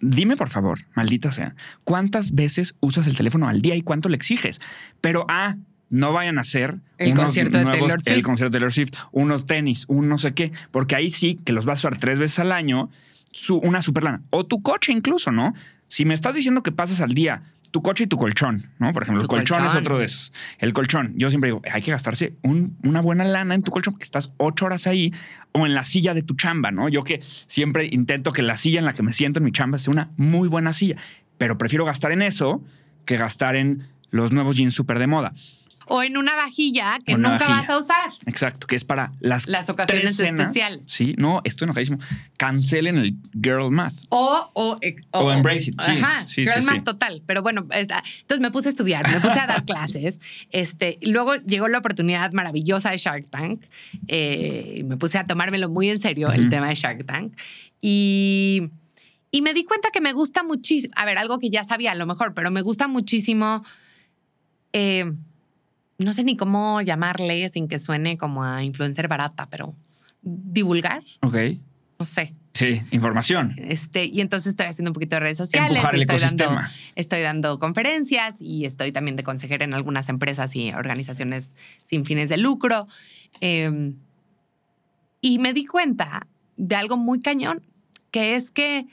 Dime, 0.00 0.36
por 0.36 0.50
favor, 0.50 0.80
maldita 0.94 1.30
sea, 1.32 1.54
¿cuántas 1.84 2.34
veces 2.34 2.74
usas 2.80 3.06
el 3.06 3.16
teléfono 3.16 3.48
al 3.48 3.62
día 3.62 3.74
y 3.76 3.80
cuánto 3.82 4.08
le 4.10 4.16
exiges? 4.16 4.60
Pero, 5.00 5.24
ah, 5.28 5.56
no 5.90 6.12
vayan 6.12 6.38
a 6.38 6.42
hacer 6.42 6.76
El 6.98 7.12
unos 7.12 7.24
concierto 7.26 7.58
de 7.58 7.64
nuevos- 7.64 7.78
Taylor 7.80 7.98
el 8.06 8.14
Swift. 8.14 8.24
concierto 8.24 8.50
de 8.50 8.58
Taylor 8.58 8.72
Swift, 8.72 8.90
unos 9.12 9.46
tenis, 9.46 9.84
un 9.88 10.08
no 10.08 10.18
sé 10.18 10.34
qué, 10.34 10.50
porque 10.70 10.96
ahí 10.96 11.10
sí 11.10 11.38
que 11.44 11.52
los 11.52 11.66
vas 11.66 11.78
a 11.84 11.88
usar 11.88 11.98
tres 11.98 12.18
veces 12.18 12.38
al 12.38 12.52
año, 12.52 12.90
su- 13.30 13.58
una 13.58 13.82
super 13.82 14.04
lana. 14.04 14.22
O 14.30 14.44
tu 14.46 14.62
coche 14.62 14.92
incluso, 14.92 15.30
¿no? 15.32 15.54
Si 15.88 16.04
me 16.04 16.14
estás 16.14 16.34
diciendo 16.34 16.62
que 16.62 16.72
pasas 16.72 17.00
al 17.00 17.10
día 17.12 17.42
tu 17.70 17.82
coche 17.82 18.04
y 18.04 18.06
tu 18.06 18.16
colchón, 18.16 18.70
¿no? 18.78 18.92
Por 18.92 19.02
ejemplo, 19.02 19.20
Tu 19.26 19.34
el 19.34 19.40
colchón, 19.40 19.66
es 19.66 19.74
otro 19.74 19.98
de 19.98 20.04
esos. 20.04 20.32
El 20.58 20.72
colchón, 20.72 21.12
yo 21.16 21.28
siempre 21.28 21.48
digo, 21.48 21.60
hay 21.72 21.82
que 21.82 21.90
gastarse 21.90 22.34
un- 22.42 22.76
una 22.84 23.00
buena 23.00 23.24
lana 23.24 23.56
en 23.56 23.62
tu 23.64 23.72
colchón 23.72 23.94
porque 23.94 24.04
estás 24.04 24.32
ocho 24.36 24.66
horas 24.66 24.86
ahí 24.86 25.10
o 25.50 25.66
en 25.66 25.74
la 25.74 25.82
silla 25.84 26.14
de 26.14 26.22
tu 26.22 26.34
chamba, 26.36 26.70
¿no? 26.70 26.88
Yo 26.88 27.02
que 27.02 27.18
siempre 27.20 27.88
intento 27.90 28.30
que 28.32 28.42
la 28.42 28.56
silla 28.56 28.78
en 28.78 28.84
la 28.84 28.94
que 28.94 29.02
me 29.02 29.12
siento 29.12 29.40
en 29.40 29.44
mi 29.44 29.50
chamba 29.50 29.78
sea 29.78 29.90
una 29.90 30.10
muy 30.16 30.46
buena 30.48 30.72
silla, 30.72 30.96
pero 31.36 31.58
prefiero 31.58 31.84
gastar 31.84 32.12
en 32.12 32.22
eso 32.22 32.62
que 33.06 33.16
gastar 33.16 33.56
en 33.56 33.82
los 34.10 34.30
nuevos 34.30 34.56
jeans 34.56 34.72
súper 34.72 35.00
de 35.00 35.08
moda. 35.08 35.32
O 35.86 36.02
en 36.02 36.16
una 36.16 36.34
vajilla 36.34 36.98
que 37.04 37.14
Una 37.14 37.30
nunca 37.32 37.48
vajilla. 37.48 37.60
vas 37.60 37.70
a 37.70 37.78
usar. 37.78 38.10
Exacto, 38.26 38.66
que 38.66 38.76
es 38.76 38.84
para 38.84 39.12
las, 39.20 39.46
Las 39.48 39.68
ocasiones 39.68 40.16
tres 40.16 40.16
cenas. 40.28 40.40
especiales. 40.48 40.86
Sí, 40.86 41.14
no, 41.18 41.40
estoy 41.44 41.66
enojadísimo. 41.66 41.98
Cancelen 42.38 42.96
el 42.98 43.16
girl 43.32 43.70
math. 43.70 43.94
O, 44.08 44.50
o, 44.54 44.78
O 45.12 45.32
embrace 45.32 45.70
it, 45.70 45.80
sí. 45.80 45.90
Ajá, 45.92 46.26
Sí, 46.26 46.44
girl 46.46 46.62
sí, 46.62 46.66
math 46.70 46.84
total. 46.84 47.22
Pero 47.26 47.42
bueno, 47.42 47.66
esta- 47.70 48.02
entonces 48.20 48.40
me 48.40 48.50
puse 48.50 48.68
a 48.68 48.70
estudiar, 48.70 49.06
me 49.10 49.20
puse 49.20 49.38
a 49.38 49.46
dar 49.46 49.64
clases. 49.66 50.18
Este, 50.50 50.98
luego 51.02 51.34
llegó 51.36 51.68
la 51.68 51.78
oportunidad 51.78 52.32
maravillosa 52.32 52.90
de 52.90 52.98
Shark 52.98 53.28
Tank. 53.30 53.62
eh, 54.08 54.82
me 54.84 54.96
puse 54.96 55.18
a 55.18 55.24
tomármelo 55.24 55.68
muy 55.68 55.88
en 55.90 56.00
serio 56.00 56.32
el 56.32 56.48
tema 56.48 56.68
de 56.68 56.74
Shark 56.74 57.04
Tank. 57.06 57.34
Y, 57.80 58.62
Y 59.30 59.42
me 59.42 59.52
di 59.52 59.64
cuenta 59.64 59.88
que 59.92 60.00
me 60.00 60.12
gusta 60.12 60.42
muchísimo, 60.44 60.94
a 60.96 61.04
ver, 61.04 61.18
algo 61.18 61.38
que 61.40 61.50
ya 61.50 61.64
sabía 61.64 61.90
a 61.92 61.94
lo 61.96 62.06
mejor, 62.06 62.34
pero 62.34 62.50
me 62.52 62.62
gusta 62.62 62.86
muchísimo, 62.88 63.64
eh, 64.72 65.04
no 65.98 66.12
sé 66.12 66.24
ni 66.24 66.36
cómo 66.36 66.80
llamarle 66.82 67.48
sin 67.48 67.68
que 67.68 67.78
suene 67.78 68.16
como 68.18 68.44
a 68.44 68.62
influencer 68.64 69.08
barata, 69.08 69.48
pero 69.50 69.74
divulgar, 70.22 71.02
Ok. 71.22 71.36
no 71.98 72.04
sé. 72.06 72.34
Sí, 72.54 72.80
información. 72.92 73.52
Este, 73.58 74.04
y 74.04 74.20
entonces 74.20 74.50
estoy 74.50 74.66
haciendo 74.66 74.90
un 74.90 74.94
poquito 74.94 75.16
de 75.16 75.20
redes 75.20 75.36
sociales. 75.36 75.70
Empujar 75.70 75.94
el 75.96 76.02
estoy 76.02 76.18
dando, 76.20 76.44
ecosistema. 76.44 76.70
estoy 76.94 77.20
dando 77.22 77.58
conferencias 77.58 78.34
y 78.40 78.64
estoy 78.64 78.92
también 78.92 79.16
de 79.16 79.24
consejera 79.24 79.64
en 79.64 79.74
algunas 79.74 80.08
empresas 80.08 80.54
y 80.54 80.70
organizaciones 80.72 81.48
sin 81.84 82.04
fines 82.04 82.28
de 82.28 82.36
lucro. 82.36 82.86
Eh, 83.40 83.94
y 85.20 85.38
me 85.40 85.52
di 85.52 85.66
cuenta 85.66 86.28
de 86.56 86.76
algo 86.76 86.96
muy 86.96 87.18
cañón, 87.18 87.60
que 88.12 88.36
es 88.36 88.52
que 88.52 88.86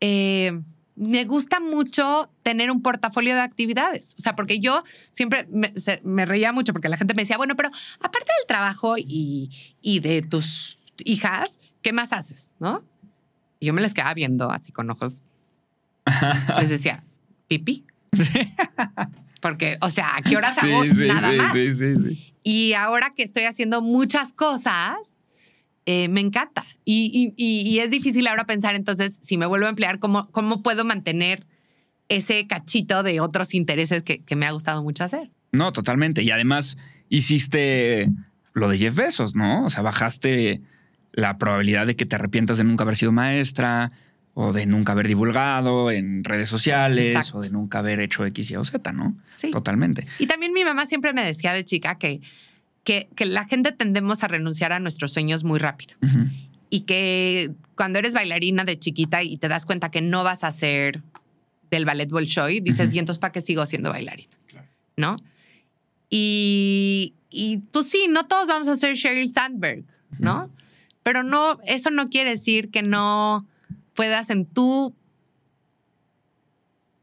eh, 0.00 0.52
me 0.96 1.24
gusta 1.24 1.60
mucho 1.60 2.30
tener 2.42 2.70
un 2.70 2.82
portafolio 2.82 3.34
de 3.34 3.40
actividades. 3.42 4.14
O 4.18 4.22
sea, 4.22 4.34
porque 4.34 4.58
yo 4.60 4.82
siempre 5.10 5.46
me, 5.50 5.72
se- 5.76 6.00
me 6.04 6.24
reía 6.26 6.52
mucho 6.52 6.72
porque 6.72 6.88
la 6.88 6.96
gente 6.96 7.14
me 7.14 7.22
decía, 7.22 7.36
bueno, 7.36 7.54
pero 7.56 7.68
aparte 8.00 8.32
del 8.40 8.46
trabajo 8.48 8.96
y, 8.98 9.50
y 9.82 10.00
de 10.00 10.22
tus 10.22 10.78
hijas, 11.04 11.58
¿qué 11.82 11.92
más 11.92 12.12
haces? 12.12 12.50
¿No? 12.58 12.82
Y 13.60 13.66
yo 13.66 13.72
me 13.74 13.80
les 13.82 13.94
quedaba 13.94 14.14
viendo 14.14 14.50
así 14.50 14.72
con 14.72 14.90
ojos. 14.90 15.22
Les 16.60 16.70
decía, 16.70 17.04
pipí. 17.48 17.84
Porque, 19.40 19.76
o 19.80 19.90
sea, 19.90 20.16
¿a 20.16 20.22
qué 20.22 20.36
horas 20.36 20.58
hago 20.62 20.84
sí, 20.84 21.72
sí, 21.72 21.94
sí. 21.96 22.34
Y 22.42 22.72
ahora 22.74 23.12
que 23.14 23.22
estoy 23.22 23.44
haciendo 23.44 23.82
muchas 23.82 24.32
cosas, 24.32 24.96
eh, 25.86 26.08
me 26.08 26.20
encanta. 26.20 26.64
Y, 26.84 27.32
y- 27.36 27.42
y- 27.42 27.68
y 27.68 27.78
es 27.78 27.90
difícil 27.90 28.26
ahora 28.26 28.44
pensar, 28.44 28.74
entonces, 28.74 29.18
si 29.22 29.38
me 29.38 29.46
vuelvo 29.46 29.66
a 29.66 29.70
emplear, 29.70 29.98
¿cómo, 29.98 30.28
cómo 30.32 30.62
puedo 30.62 30.84
mantener 30.84 31.46
ese 32.08 32.46
cachito 32.46 33.02
de 33.02 33.20
otros 33.20 33.54
intereses 33.54 34.02
que, 34.02 34.18
que 34.22 34.36
me 34.36 34.46
ha 34.46 34.50
gustado 34.52 34.82
mucho 34.82 35.04
hacer? 35.04 35.30
No, 35.52 35.72
totalmente. 35.72 36.22
Y 36.22 36.30
además 36.30 36.76
hiciste 37.08 38.08
lo 38.52 38.68
de 38.68 38.78
Jeff 38.78 38.94
Bezos, 38.96 39.34
¿no? 39.34 39.64
O 39.64 39.70
sea, 39.70 39.82
bajaste 39.82 40.60
la 41.12 41.38
probabilidad 41.38 41.86
de 41.86 41.96
que 41.96 42.06
te 42.06 42.16
arrepientas 42.16 42.58
de 42.58 42.64
nunca 42.64 42.84
haber 42.84 42.96
sido 42.96 43.12
maestra 43.12 43.90
o 44.34 44.52
de 44.52 44.66
nunca 44.66 44.92
haber 44.92 45.08
divulgado 45.08 45.90
en 45.90 46.22
redes 46.24 46.48
sociales 46.50 47.08
Exacto. 47.08 47.38
o 47.38 47.42
de 47.42 47.50
nunca 47.50 47.78
haber 47.78 48.00
hecho 48.00 48.24
X, 48.26 48.50
Y 48.50 48.56
o 48.56 48.64
Z, 48.64 48.92
¿no? 48.92 49.16
Sí. 49.36 49.50
Totalmente. 49.50 50.06
Y 50.18 50.26
también 50.26 50.52
mi 50.52 50.62
mamá 50.64 50.84
siempre 50.86 51.12
me 51.14 51.24
decía 51.24 51.52
de 51.54 51.64
chica 51.64 51.96
que, 51.98 52.20
que, 52.86 53.08
que 53.16 53.26
la 53.26 53.44
gente 53.44 53.72
tendemos 53.72 54.22
a 54.22 54.28
renunciar 54.28 54.72
a 54.72 54.78
nuestros 54.78 55.12
sueños 55.12 55.42
muy 55.42 55.58
rápido. 55.58 55.96
Y 56.70 56.82
que 56.82 57.50
cuando 57.74 57.98
eres 57.98 58.14
bailarina 58.14 58.64
de 58.64 58.78
chiquita 58.78 59.24
y 59.24 59.38
te 59.38 59.48
das 59.48 59.66
cuenta 59.66 59.90
que 59.90 60.00
no 60.00 60.22
vas 60.22 60.44
a 60.44 60.52
ser 60.52 61.02
del 61.68 61.84
ballet 61.84 62.08
Bolshoi, 62.08 62.60
dices, 62.60 62.90
Ujú. 62.90 62.96
¿y 62.96 62.98
entonces 63.00 63.18
para 63.18 63.32
qué 63.32 63.40
sigo 63.40 63.66
siendo 63.66 63.90
bailarina? 63.90 64.32
¿No? 64.96 65.16
Y, 66.10 67.14
y 67.28 67.58
pues 67.72 67.90
sí, 67.90 68.06
no 68.08 68.26
todos 68.28 68.46
vamos 68.46 68.68
a 68.68 68.76
ser 68.76 68.94
Sheryl 68.94 69.32
Sandberg, 69.32 69.84
¿no? 70.20 70.48
Pero 71.02 71.24
no, 71.24 71.58
eso 71.66 71.90
no 71.90 72.06
quiere 72.06 72.30
decir 72.30 72.70
que 72.70 72.82
no 72.82 73.48
puedas 73.94 74.30
en 74.30 74.46
tu 74.46 74.94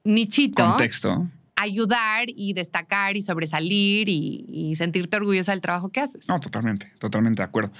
nichito 0.06 0.64
Contexto. 0.64 1.28
Ayudar 1.56 2.26
y 2.28 2.54
destacar 2.54 3.18
y 3.18 3.22
sobresalir 3.22 4.10
y, 4.10 4.46
y 4.48 4.76
sentirte 4.76 5.18
orgullosa 5.18 5.52
del 5.52 5.62
trabajo 5.62 5.90
que 5.90 6.00
haces. 6.02 6.28
No, 6.28 6.40
totalmente, 6.40 6.92
totalmente 7.00 7.42
de 7.42 7.46
acuerdo. 7.46 7.72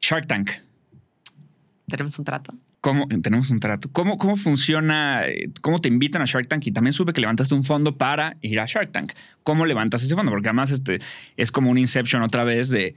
Shark 0.00 0.26
Tank. 0.26 0.50
Tenemos 1.88 2.18
un 2.18 2.24
trato. 2.24 2.54
¿Cómo, 2.80 3.08
tenemos 3.08 3.50
un 3.50 3.58
trato. 3.58 3.90
¿Cómo, 3.90 4.18
¿Cómo 4.18 4.36
funciona? 4.36 5.26
eh, 5.26 5.50
¿Cómo 5.62 5.80
te 5.80 5.88
invitan 5.88 6.22
a 6.22 6.26
Shark 6.26 6.46
Tank? 6.46 6.66
Y 6.66 6.72
también 6.72 6.92
supe 6.92 7.12
que 7.12 7.20
levantaste 7.20 7.54
un 7.54 7.64
fondo 7.64 7.96
para 7.96 8.36
ir 8.40 8.60
a 8.60 8.66
Shark 8.66 8.92
Tank. 8.92 9.12
¿Cómo 9.42 9.66
levantas 9.66 10.02
ese 10.04 10.14
fondo? 10.14 10.30
Porque 10.30 10.48
además 10.48 10.70
este, 10.70 11.00
es 11.36 11.50
como 11.50 11.70
un 11.70 11.78
Inception 11.78 12.22
otra 12.22 12.44
vez 12.44 12.68
de 12.68 12.94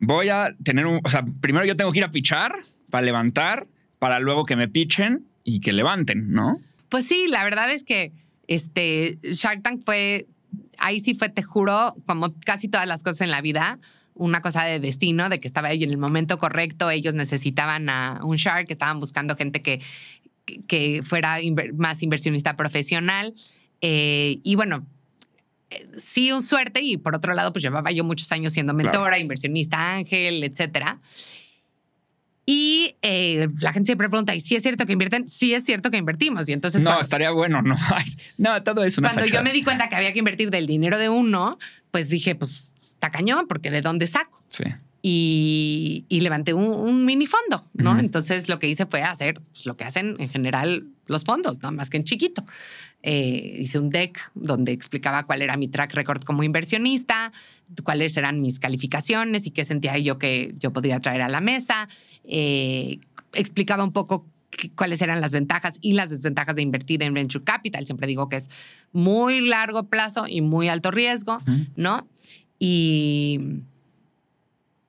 voy 0.00 0.28
a 0.28 0.56
tener 0.64 0.86
un. 0.86 1.00
O 1.04 1.08
sea, 1.08 1.24
primero 1.40 1.64
yo 1.64 1.76
tengo 1.76 1.92
que 1.92 1.98
ir 1.98 2.04
a 2.04 2.10
pichar 2.10 2.52
para 2.90 3.04
levantar, 3.04 3.68
para 3.98 4.18
luego 4.18 4.44
que 4.44 4.56
me 4.56 4.66
pichen 4.66 5.26
y 5.44 5.60
que 5.60 5.72
levanten, 5.72 6.32
¿no? 6.32 6.58
Pues 6.88 7.06
sí, 7.06 7.26
la 7.28 7.44
verdad 7.44 7.70
es 7.70 7.84
que 7.84 8.12
este 8.48 9.18
Shark 9.22 9.62
Tank 9.62 9.82
fue, 9.84 10.26
ahí 10.78 11.00
sí 11.00 11.14
fue, 11.14 11.28
te 11.28 11.42
juro, 11.42 11.94
como 12.06 12.34
casi 12.40 12.68
todas 12.68 12.86
las 12.86 13.02
cosas 13.02 13.22
en 13.22 13.30
la 13.30 13.40
vida, 13.40 13.78
una 14.14 14.42
cosa 14.42 14.64
de 14.64 14.78
destino, 14.80 15.28
de 15.28 15.40
que 15.40 15.48
estaba 15.48 15.68
ahí 15.68 15.82
en 15.82 15.90
el 15.90 15.98
momento 15.98 16.38
correcto, 16.38 16.90
ellos 16.90 17.14
necesitaban 17.14 17.88
a 17.88 18.20
un 18.22 18.36
Shark, 18.36 18.66
estaban 18.68 19.00
buscando 19.00 19.36
gente 19.36 19.62
que, 19.62 19.80
que- 20.66 21.02
fuera 21.02 21.40
inver- 21.40 21.72
más 21.74 22.02
inversionista 22.02 22.56
profesional. 22.56 23.34
eh, 23.80 24.38
y 24.44 24.54
bueno, 24.54 24.86
eh, 25.70 25.88
sí, 25.98 26.30
un 26.30 26.42
suerte. 26.42 26.82
Y 26.82 26.98
por 26.98 27.16
otro 27.16 27.32
lado, 27.34 27.52
pues 27.52 27.62
llevaba 27.64 27.90
yo 27.90 28.04
muchos 28.04 28.30
años 28.32 28.52
siendo 28.52 28.72
Claro. 28.74 28.90
mentora, 28.90 29.18
inversionista 29.18 29.94
ángel, 29.94 30.44
etcétera. 30.44 31.00
Y 32.44 32.96
eh, 33.02 33.48
la 33.60 33.72
gente 33.72 33.86
siempre 33.86 34.08
pregunta, 34.08 34.34
¿y 34.34 34.40
si 34.40 34.56
es 34.56 34.62
cierto 34.62 34.84
que 34.84 34.92
invierten? 34.92 35.28
Sí 35.28 35.54
es 35.54 35.64
cierto 35.64 35.90
que 35.90 35.96
invertimos. 35.96 36.48
Y 36.48 36.52
entonces 36.52 36.82
no, 36.82 36.90
cuando, 36.90 37.02
estaría 37.02 37.30
bueno, 37.30 37.62
no. 37.62 37.76
No, 38.38 38.60
todo 38.62 38.82
es 38.84 38.98
una 38.98 39.10
cuando 39.10 39.26
yo 39.26 39.30
fachada. 39.30 39.44
me 39.44 39.52
di 39.52 39.62
cuenta 39.62 39.88
que 39.88 39.96
había 39.96 40.12
que 40.12 40.18
invertir 40.18 40.50
del 40.50 40.66
dinero 40.66 40.98
de 40.98 41.08
uno, 41.08 41.58
pues 41.92 42.08
dije, 42.08 42.34
pues 42.34 42.74
está 42.80 43.10
cañón, 43.10 43.46
porque 43.46 43.70
¿de 43.70 43.80
dónde 43.80 44.06
saco? 44.08 44.36
Sí. 44.48 44.64
Y, 45.02 46.04
y 46.08 46.20
levanté 46.20 46.54
un, 46.54 46.66
un 46.66 47.04
mini 47.04 47.26
fondo, 47.26 47.64
¿no? 47.74 47.92
Ujú. 47.92 48.00
Entonces 48.00 48.48
lo 48.48 48.58
que 48.58 48.68
hice 48.68 48.86
fue 48.86 49.02
hacer 49.02 49.40
pues, 49.52 49.66
lo 49.66 49.76
que 49.76 49.84
hacen 49.84 50.16
en 50.18 50.28
general 50.28 50.86
los 51.06 51.24
fondos, 51.24 51.62
no 51.62 51.70
más 51.72 51.90
que 51.90 51.96
en 51.96 52.04
chiquito. 52.04 52.44
Eh, 53.04 53.58
hice 53.58 53.80
un 53.80 53.90
deck 53.90 54.30
donde 54.34 54.70
explicaba 54.70 55.24
cuál 55.24 55.42
era 55.42 55.56
mi 55.56 55.66
track 55.66 55.92
record 55.94 56.22
como 56.22 56.44
inversionista, 56.44 57.32
cuáles 57.82 58.16
eran 58.16 58.40
mis 58.40 58.60
calificaciones 58.60 59.46
y 59.46 59.50
qué 59.50 59.64
sentía 59.64 59.98
yo 59.98 60.18
que 60.18 60.54
yo 60.58 60.72
podría 60.72 61.00
traer 61.00 61.22
a 61.22 61.28
la 61.28 61.40
mesa. 61.40 61.88
Eh, 62.24 63.00
explicaba 63.32 63.82
un 63.82 63.92
poco 63.92 64.26
cuáles 64.76 65.02
eran 65.02 65.20
las 65.20 65.32
ventajas 65.32 65.78
y 65.80 65.94
las 65.94 66.10
desventajas 66.10 66.54
de 66.54 66.62
invertir 66.62 67.02
en 67.02 67.14
venture 67.14 67.44
capital. 67.44 67.84
Siempre 67.84 68.06
digo 68.06 68.28
que 68.28 68.36
es 68.36 68.48
muy 68.92 69.40
largo 69.40 69.88
plazo 69.88 70.26
y 70.28 70.40
muy 70.40 70.68
alto 70.68 70.90
riesgo. 70.90 71.38
¿no? 71.74 72.06
Y, 72.58 73.40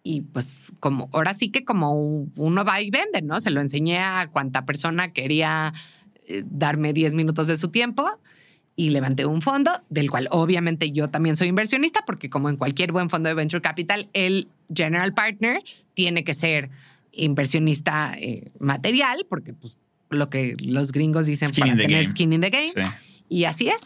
y 0.04 0.22
pues 0.22 0.56
como 0.80 1.10
ahora 1.14 1.34
sí 1.34 1.50
que 1.50 1.66
como 1.66 1.94
uno 2.36 2.66
va 2.66 2.82
y 2.82 2.92
vende, 2.92 3.22
¿no? 3.24 3.40
Se 3.40 3.50
lo 3.50 3.62
enseñé 3.62 4.00
a 4.00 4.30
cuanta 4.32 4.66
persona 4.66 5.14
quería 5.14 5.74
eh, 6.28 6.44
darme 6.46 6.94
10 6.94 7.14
minutos 7.14 7.48
de 7.48 7.58
su 7.58 7.70
tiempo 7.70 8.10
y 8.76 8.90
levanté 8.90 9.26
un 9.26 9.42
fondo 9.42 9.72
del 9.90 10.10
cual 10.10 10.28
obviamente 10.32 10.92
yo 10.92 11.10
también 11.10 11.38
soy 11.38 11.48
inversionista 11.48 12.04
porque 12.06 12.30
como 12.30 12.50
en 12.50 12.58
cualquier 12.58 12.92
buen 12.92 13.10
fondo 13.10 13.30
de 13.30 13.36
venture 13.36 13.62
capital, 13.62 14.10
el 14.14 14.48
general 14.74 15.14
partner 15.14 15.62
tiene 15.94 16.24
que 16.24 16.34
ser 16.34 16.70
inversionista 17.12 18.16
eh, 18.18 18.52
material 18.60 19.26
porque 19.30 19.54
pues 19.54 19.78
lo 20.10 20.30
que 20.30 20.56
los 20.60 20.92
gringos 20.92 21.26
dicen 21.26 21.50
Skin 21.50 21.62
para 21.62 21.76
tener 21.76 21.90
game. 21.92 22.04
skin 22.04 22.34
in 22.34 22.42
the 22.42 22.50
game 22.50 22.70
Sí. 22.70 22.92
y 23.30 23.44
así 23.46 23.68
es. 23.68 23.82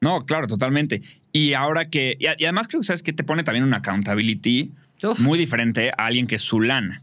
No, 0.00 0.26
claro, 0.26 0.46
totalmente. 0.46 1.00
Y 1.32 1.54
ahora 1.54 1.88
que. 1.88 2.16
Y, 2.20 2.26
además 2.26 2.68
creo 2.68 2.80
que 2.80 2.86
sabes 2.86 3.02
que 3.02 3.12
te 3.12 3.24
pone 3.24 3.42
también 3.42 3.64
una 3.64 3.78
accountability 3.78 4.70
Uf. 5.02 5.18
muy 5.20 5.38
diferente 5.38 5.90
a 5.96 6.06
alguien 6.06 6.26
que 6.26 6.34
es 6.36 6.42
su 6.42 6.60
lana. 6.60 7.02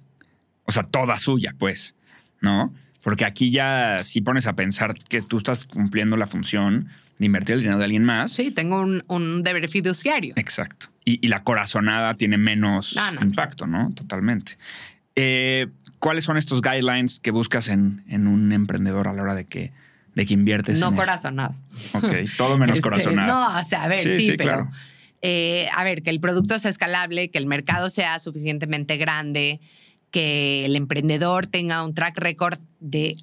O 0.66 0.72
sea, 0.72 0.84
toda 0.84 1.18
suya, 1.18 1.56
pues. 1.58 1.96
¿No? 2.42 2.74
Porque 3.02 3.26
aquí 3.26 3.52
ya 3.52 4.00
si 4.04 4.22
pones 4.22 4.48
a 4.48 4.54
pensar 4.54 4.94
que 5.10 5.22
tú 5.22 5.38
estás 5.38 5.66
cumpliendo 5.66 6.18
la 6.18 6.28
función 6.28 6.90
de 7.18 7.26
invertir 7.26 7.54
el 7.56 7.62
dinero 7.62 7.78
de 7.78 7.84
alguien 7.86 8.04
más. 8.04 8.32
Sí, 8.32 8.52
tengo 8.52 8.80
un, 8.82 9.04
un 9.08 9.44
deber 9.44 9.68
fiduciario. 9.68 10.34
Exacto. 10.38 10.88
Y, 11.06 11.24
y 11.26 11.30
la 11.30 11.40
corazonada 11.44 12.14
tiene 12.14 12.38
menos 12.38 12.96
No, 12.96 13.12
no. 13.14 13.22
impacto, 13.22 13.68
¿no? 13.68 13.92
Totalmente. 13.96 14.58
Eh, 15.16 15.68
¿Cuáles 16.00 16.24
son 16.24 16.38
estos 16.38 16.62
guidelines 16.62 17.20
que 17.20 17.32
buscas 17.32 17.68
en, 17.70 18.04
en 18.08 18.28
un 18.28 18.52
emprendedor 18.52 19.08
a 19.08 19.14
la 19.14 19.22
hora 19.24 19.36
de 19.36 19.46
que, 19.46 19.72
de 20.16 20.26
que 20.26 20.34
inviertes? 20.34 20.80
No 20.80 20.90
en 20.90 20.96
corazonado. 20.96 21.56
Ok, 21.94 22.12
todo 22.38 22.58
menos 22.58 22.74
Este, 22.78 22.82
corazonada. 22.82 23.28
No, 23.28 23.60
o 23.60 23.64
sea, 23.64 23.84
a 23.84 23.88
ver, 23.88 24.00
Sí, 24.00 24.16
sí, 24.18 24.26
sí, 24.28 24.34
pero. 24.38 24.50
claro. 24.52 24.70
eh, 25.22 25.68
a 25.76 25.84
ver, 25.84 26.02
que 26.02 26.10
el 26.12 26.20
producto 26.20 26.58
sea 26.60 26.72
escalable, 26.72 27.30
que 27.30 27.38
el 27.40 27.46
mercado 27.46 27.90
sea 27.90 28.20
suficientemente 28.20 28.98
grande, 28.98 29.60
que 30.12 30.66
el 30.66 30.76
emprendedor 30.76 31.48
tenga 31.48 31.84
un 31.84 31.94
track 31.94 32.18
record 32.18 32.60
de 32.80 33.18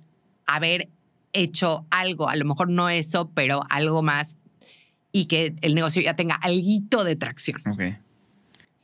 haber 0.47 0.89
hecho 1.33 1.87
algo, 1.91 2.29
a 2.29 2.37
lo 2.37 2.45
mejor 2.47 2.71
no 2.71 2.89
eso, 2.89 3.31
pero 3.35 3.63
algo 3.69 4.03
más, 4.03 4.37
y 5.13 5.27
que 5.27 5.55
el 5.61 5.75
negocio 5.75 6.01
ya 6.03 6.17
tenga 6.17 6.35
alguito 6.37 7.05
de 7.05 7.17
tracción. 7.17 7.61
Ok. 7.71 7.83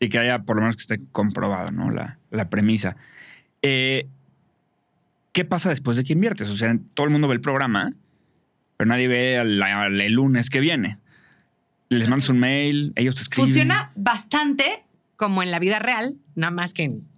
Sí, 0.00 0.08
que 0.08 0.18
haya 0.18 0.40
por 0.40 0.56
lo 0.56 0.62
menos 0.62 0.76
que 0.76 0.82
esté 0.82 1.00
comprobado, 1.12 1.70
¿no? 1.70 1.90
La, 1.90 2.18
la 2.30 2.50
premisa. 2.50 2.96
Eh, 3.62 4.06
¿Qué 5.32 5.44
pasa 5.44 5.70
después 5.70 5.96
de 5.96 6.04
que 6.04 6.12
inviertes? 6.12 6.48
O 6.50 6.56
sea, 6.56 6.76
todo 6.94 7.06
el 7.06 7.12
mundo 7.12 7.26
ve 7.28 7.34
el 7.34 7.40
programa, 7.40 7.92
pero 8.76 8.88
nadie 8.88 9.08
ve 9.08 9.38
al- 9.38 10.00
el 10.00 10.12
lunes 10.12 10.50
que 10.50 10.60
viene. 10.60 10.98
Les 11.88 12.08
mandas 12.08 12.28
un 12.28 12.38
mail, 12.38 12.92
ellos 12.96 13.14
te 13.14 13.22
escriben. 13.22 13.46
Funciona 13.46 13.92
bastante 13.96 14.84
como 15.16 15.42
en 15.42 15.50
la 15.50 15.58
vida 15.58 15.78
real, 15.78 16.16
nada 16.34 16.50
más 16.50 16.74
que 16.74 16.84
en 16.84 17.08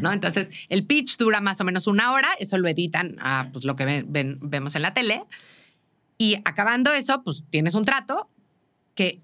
¿no? 0.00 0.12
Entonces, 0.12 0.48
el 0.68 0.84
pitch 0.86 1.16
dura 1.16 1.40
más 1.40 1.60
o 1.60 1.64
menos 1.64 1.86
una 1.86 2.12
hora, 2.12 2.28
eso 2.38 2.58
lo 2.58 2.68
editan 2.68 3.16
a 3.20 3.48
pues, 3.52 3.64
lo 3.64 3.74
que 3.76 3.84
ven- 3.84 4.06
ven- 4.12 4.38
vemos 4.42 4.74
en 4.74 4.82
la 4.82 4.92
tele. 4.94 5.22
Y 6.18 6.36
acabando 6.44 6.92
eso, 6.92 7.22
pues 7.24 7.42
tienes 7.50 7.74
un 7.74 7.84
trato 7.84 8.28
que 8.94 9.20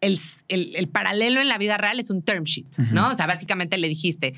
el, 0.00 0.18
el- 0.48 0.76
el 0.76 0.88
paralelo 0.88 1.40
en 1.40 1.48
la 1.48 1.58
vida 1.58 1.76
real 1.78 1.98
es 2.00 2.10
un 2.10 2.22
term 2.22 2.44
sheet, 2.44 2.66
¿no? 2.92 3.10
O 3.10 3.14
sea, 3.14 3.26
básicamente 3.26 3.76
le 3.78 3.88
dijiste, 3.88 4.34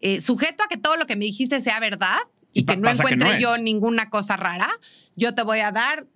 eh, 0.00 0.20
sujeto 0.20 0.62
a 0.64 0.68
que 0.68 0.76
todo 0.76 0.96
lo 0.96 1.06
que 1.06 1.16
me 1.16 1.24
dijiste 1.24 1.60
sea 1.60 1.78
verdad 1.80 2.16
y, 2.52 2.64
que 2.64 2.76
no 2.76 2.88
que 2.90 2.96
encuentre 2.96 3.28
no 3.34 3.40
yo 3.40 3.58
ninguna 3.58 4.10
cosa 4.10 4.36
rara, 4.36 4.68
yo 5.16 5.34
te 5.34 5.42
voy 5.42 5.60
a 5.60 5.70
dar 5.70 6.06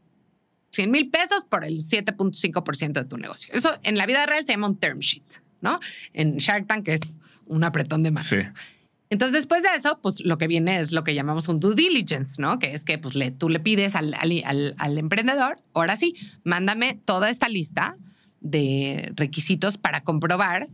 100 0.73 0.91
mil 0.91 1.09
pesos 1.09 1.45
por 1.49 1.65
el 1.65 1.79
7.5% 1.81 2.93
de 2.93 3.05
tu 3.05 3.17
negocio. 3.17 3.55
Eso 3.55 3.79
en 3.83 3.97
la 3.97 4.05
vida 4.07 4.27
real 4.27 4.45
se 4.45 4.53
llama 4.53 4.67
un 4.67 4.77
term 4.77 4.99
sheet, 4.99 5.41
¿no? 5.63 5.79
En 6.13 6.37
Shark 6.39 6.67
Tank 6.67 6.89
es 6.89 7.17
un 7.47 7.65
apretón 7.65 8.03
de 8.03 8.11
manos. 8.11 8.29
Sí. 8.29 8.37
Entonces, 9.09 9.35
después 9.35 9.63
de 9.63 9.69
eso, 9.77 10.01
pues 10.03 10.21
lo 10.25 10.37
que 10.37 10.49
viene 10.49 10.81
es 10.81 10.91
lo 10.91 11.05
que 11.05 11.15
llamamos 11.15 11.49
un 11.49 11.61
due 11.61 11.77
diligence, 11.77 12.43
¿no? 12.43 12.59
Que 12.59 12.75
es 12.75 12.85
que 12.85 12.99
pues, 12.99 13.15
le, 13.15 13.31
tú 13.31 13.49
le 13.49 13.61
pides 13.61 13.95
al, 13.95 14.15
al- 14.15 14.43
al- 14.45 14.75
al 14.79 14.99
emprendedor, 14.99 15.61
ahora 15.75 15.97
sí, 15.97 16.15
mándame 16.43 17.01
toda 17.05 17.31
esta 17.31 17.49
lista 17.49 17.97
de 18.41 19.13
requisitos 19.15 19.79
para 19.79 20.01
comprobar 20.03 20.67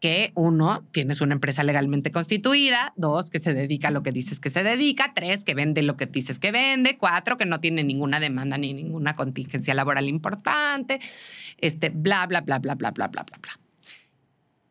que 0.00 0.32
uno, 0.34 0.82
tienes 0.92 1.20
una 1.20 1.34
empresa 1.34 1.62
legalmente 1.62 2.10
constituida, 2.10 2.94
dos, 2.96 3.28
que 3.28 3.38
se 3.38 3.52
dedica 3.52 3.88
a 3.88 3.90
lo 3.90 4.02
que 4.02 4.12
dices 4.12 4.40
que 4.40 4.48
se 4.48 4.62
dedica, 4.62 5.12
tres, 5.14 5.44
que 5.44 5.52
vende 5.52 5.82
lo 5.82 5.98
que 5.98 6.06
dices 6.06 6.38
que 6.38 6.52
vende, 6.52 6.96
cuatro, 6.96 7.36
que 7.36 7.44
no 7.44 7.60
tiene 7.60 7.84
ninguna 7.84 8.18
demanda 8.18 8.56
ni 8.56 8.72
ninguna 8.72 9.14
contingencia 9.14 9.74
laboral 9.74 10.08
importante, 10.08 10.98
este, 11.58 11.90
bla, 11.90 12.26
bla, 12.26 12.40
bla, 12.40 12.58
bla, 12.58 12.74
bla, 12.76 12.90
bla, 12.92 13.08
bla, 13.08 13.24
bla, 13.24 13.38
bla 13.42 13.59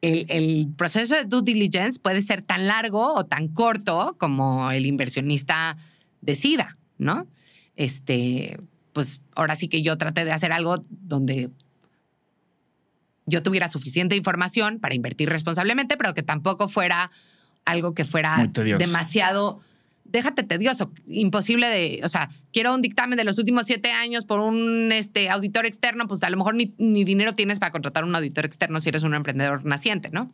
el, 0.02 0.26
el 0.30 0.68
proceso 0.76 1.16
de 1.16 1.26
due 1.26 1.42
diligence 1.42 2.00
puede 2.00 2.22
ser 2.22 2.44
tan 2.44 2.68
largo 2.68 3.14
o 3.16 3.26
tan 3.26 3.48
corto 3.50 4.16
como 4.18 4.72
el 4.72 4.86
inversionista 4.86 5.78
decida, 6.22 6.78
¿no? 6.98 7.28
Este, 7.76 8.60
pues 8.94 9.22
ahora 9.36 9.56
sí 9.56 9.68
que 9.68 9.82
yo 9.82 9.98
traté 9.98 10.26
de 10.26 10.32
hacer 10.32 10.52
algo 10.52 10.82
donde 10.90 11.50
yo 13.26 13.44
tuviera 13.44 13.70
suficiente 13.70 14.16
información 14.16 14.80
para 14.80 14.96
invertir 14.96 15.30
responsablemente, 15.30 15.98
pero 15.98 16.14
que 16.14 16.24
tampoco 16.24 16.68
fuera 16.68 17.12
algo 17.66 17.94
que 17.94 18.04
fuera 18.06 18.50
demasiado, 18.78 19.62
déjate 20.12 20.44
tedioso, 20.44 20.92
imposible 21.08 21.68
de, 21.68 22.02
o 22.04 22.10
sea, 22.10 22.30
quiero 22.52 22.74
un 22.74 22.82
dictamen 22.82 23.18
de 23.18 23.24
los 23.24 23.38
últimos 23.38 23.66
siete 23.66 23.92
años 23.92 24.26
por 24.26 24.40
un 24.40 24.92
este, 24.92 25.30
auditor 25.30 25.66
externo, 25.66 26.08
pues 26.08 26.24
a 26.24 26.30
lo 26.30 26.38
mejor 26.38 26.56
ni, 26.56 26.74
ni 26.78 27.04
dinero 27.04 27.34
tienes 27.34 27.60
para 27.60 27.72
contratar 27.72 28.04
un 28.04 28.16
auditor 28.16 28.46
externo 28.46 28.82
si 28.82 28.90
eres 28.90 29.04
un 29.04 29.14
emprendedor 29.14 29.66
naciente, 29.66 30.10
¿no? 30.12 30.32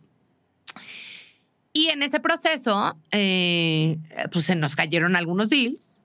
Y 1.74 1.88
en 1.88 2.04
ese 2.04 2.22
proceso, 2.22 2.98
eh, 3.12 3.98
pues 4.32 4.46
se 4.46 4.56
nos 4.56 4.76
cayeron 4.76 5.16
algunos 5.18 5.50
deals 5.50 6.00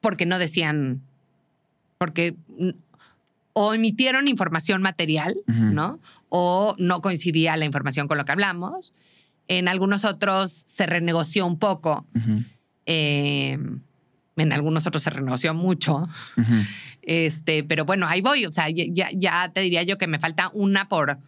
porque 0.00 0.26
no 0.26 0.38
decían, 0.38 1.02
porque 1.98 2.36
o 3.54 3.72
emitieron 3.72 4.28
información 4.28 4.82
material. 4.82 5.36
¿no? 5.46 5.98
O 6.28 6.74
no 6.78 7.00
coincidía 7.00 7.56
la 7.56 7.64
información 7.64 8.06
con 8.06 8.18
lo 8.18 8.24
que 8.24 8.32
hablamos. 8.32 8.92
En 9.48 9.68
algunos 9.68 10.04
otros 10.04 10.50
se 10.52 10.86
renegoció 10.86 11.46
un 11.46 11.58
poco. 11.58 12.06
Eh, 12.86 13.58
en 14.36 14.52
algunos 14.52 14.86
otros 14.86 15.02
se 15.02 15.10
renegoció 15.10 15.54
mucho. 15.54 16.08
Este, 17.02 17.62
pero 17.64 17.84
bueno, 17.84 18.06
ahí 18.06 18.20
voy. 18.20 18.46
O 18.46 18.52
sea, 18.52 18.66
ya, 18.70 19.48
te 19.52 19.60
diría 19.60 19.82
yo 19.82 19.98
que 19.98 20.06
me 20.06 20.18
falta 20.18 20.50
una 20.54 20.88
por, 20.88 21.18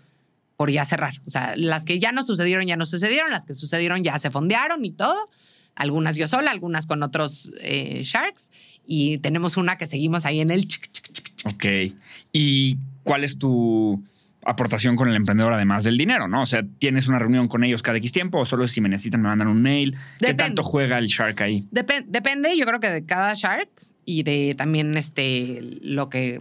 por 0.56 0.70
ya 0.70 0.84
cerrar. 0.84 1.14
O 1.26 1.30
sea, 1.30 1.54
las 1.56 1.84
que 1.84 1.98
ya 1.98 2.12
no 2.12 2.22
sucedieron, 2.22 2.66
ya 2.66 2.76
no 2.76 2.86
sucedieron. 2.86 3.30
Las 3.30 3.44
que 3.44 3.54
sucedieron 3.54 4.02
ya 4.02 4.18
se 4.18 4.30
fondearon 4.30 4.84
y 4.84 4.90
todo. 4.90 5.28
Algunas 5.74 6.16
yo 6.16 6.26
sola, 6.26 6.50
algunas 6.50 6.86
con 6.86 7.02
otros 7.02 7.52
eh, 7.60 8.00
Sharks. 8.02 8.48
Y 8.86 9.18
tenemos 9.18 9.56
una 9.56 9.76
que 9.76 9.86
seguimos 9.86 10.24
ahí 10.24 10.40
en 10.40 10.50
el... 10.50 10.66
chic, 10.66 10.90
chic, 10.90 11.12
chic. 11.12 11.26
Ok. 11.44 11.94
¿Y 12.32 12.78
cuál 13.02 13.24
es 13.24 13.38
tu 13.38 14.02
aportación 14.46 14.96
con 14.96 15.08
el 15.08 15.16
emprendedor 15.16 15.52
además 15.52 15.84
del 15.84 15.98
dinero, 15.98 16.28
no? 16.28 16.42
O 16.42 16.46
sea, 16.46 16.62
¿tienes 16.78 17.08
una 17.08 17.18
reunión 17.18 17.48
con 17.48 17.64
ellos 17.64 17.82
cada 17.82 17.98
X 17.98 18.12
tiempo 18.12 18.38
o 18.38 18.44
solo 18.44 18.66
si 18.68 18.80
me 18.80 18.88
necesitan 18.88 19.20
me 19.20 19.28
mandan 19.28 19.48
un 19.48 19.60
mail? 19.60 19.96
¿Qué 20.20 20.34
tanto 20.34 20.62
juega 20.62 20.98
el 20.98 21.06
Shark 21.06 21.42
ahí? 21.42 21.66
Depen- 21.72 22.06
depende, 22.06 22.56
yo 22.56 22.64
creo 22.66 22.80
que 22.80 22.88
de 22.90 23.04
cada 23.04 23.34
Shark 23.34 23.68
y 24.04 24.22
de 24.22 24.54
también 24.56 24.96
este, 24.96 25.60
lo 25.82 26.08
que 26.08 26.40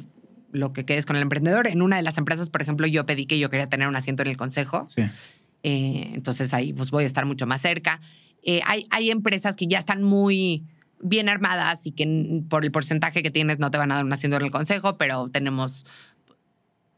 lo 0.52 0.72
que 0.72 0.86
quedes 0.86 1.06
con 1.06 1.18
el 1.18 1.22
emprendedor. 1.22 1.68
En 1.68 1.82
una 1.82 1.98
de 1.98 2.02
las 2.02 2.18
empresas, 2.18 2.50
por 2.50 2.62
ejemplo, 2.62 2.88
yo 2.88 3.06
pedí 3.06 3.26
que 3.26 3.40
yo 3.40 3.50
quería 3.50 3.68
tener 3.68 3.90
un 3.90 3.96
asiento 3.98 4.22
en 4.24 4.30
el 4.30 4.38
consejo. 4.38 4.88
Sí. 4.96 5.02
Eh, 5.64 6.12
entonces 6.14 6.54
ahí 6.54 6.72
pues 6.72 6.92
voy 6.92 7.04
a 7.04 7.08
estar 7.08 7.26
mucho 7.26 7.46
más 7.46 7.60
cerca. 7.62 8.00
Eh, 8.44 8.62
hay, 8.66 8.86
hay 8.92 9.10
empresas 9.10 9.56
que 9.56 9.68
ya 9.68 9.80
están 9.80 10.04
muy 10.04 10.64
bien 11.02 11.28
armadas 11.28 11.86
y 11.86 11.92
que 11.92 12.44
por 12.48 12.64
el 12.64 12.72
porcentaje 12.72 13.22
que 13.22 13.32
tienes 13.32 13.60
no 13.60 13.70
te 13.70 13.78
van 13.78 13.92
a 13.92 13.96
dar 13.96 14.06
un 14.06 14.14
asiento 14.14 14.38
en 14.38 14.44
el 14.44 14.52
consejo, 14.52 14.98
pero 14.98 15.28
tenemos, 15.30 15.86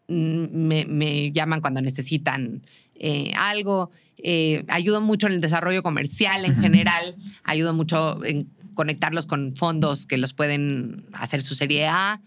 me, 0.08 0.86
me 0.86 1.32
llaman 1.32 1.62
cuando 1.62 1.82
necesitan 1.82 2.64
eh, 2.96 3.32
algo. 3.36 3.92
Eh, 4.18 4.66
ayudo 4.68 5.02
mucho 5.02 5.28
en 5.28 5.34
el 5.34 5.42
desarrollo 5.42 5.84
comercial 5.84 6.46
en 6.46 6.56
general. 6.60 7.16
Ayudo 7.44 7.74
mucho 7.74 8.24
en 8.24 8.50
conectarlos 8.74 9.26
con 9.28 9.56
fondos 9.56 10.06
que 10.06 10.18
los 10.18 10.34
pueden 10.34 11.06
hacer 11.14 11.42
su 11.42 11.56
serie 11.56 11.88
A. 11.88 12.22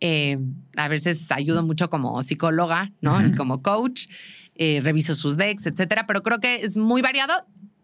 Eh, 0.00 0.38
a 0.76 0.88
veces 0.88 1.30
ayudo 1.32 1.62
mucho 1.62 1.90
como 1.90 2.22
psicóloga, 2.22 2.92
¿no? 3.00 3.24
Y 3.26 3.32
como 3.32 3.62
coach. 3.62 4.06
Eh, 4.54 4.80
reviso 4.82 5.14
sus 5.14 5.36
decks, 5.36 5.66
etcétera. 5.66 6.06
Pero 6.06 6.22
creo 6.22 6.40
que 6.40 6.56
es 6.56 6.76
muy 6.76 7.02
variado. 7.02 7.34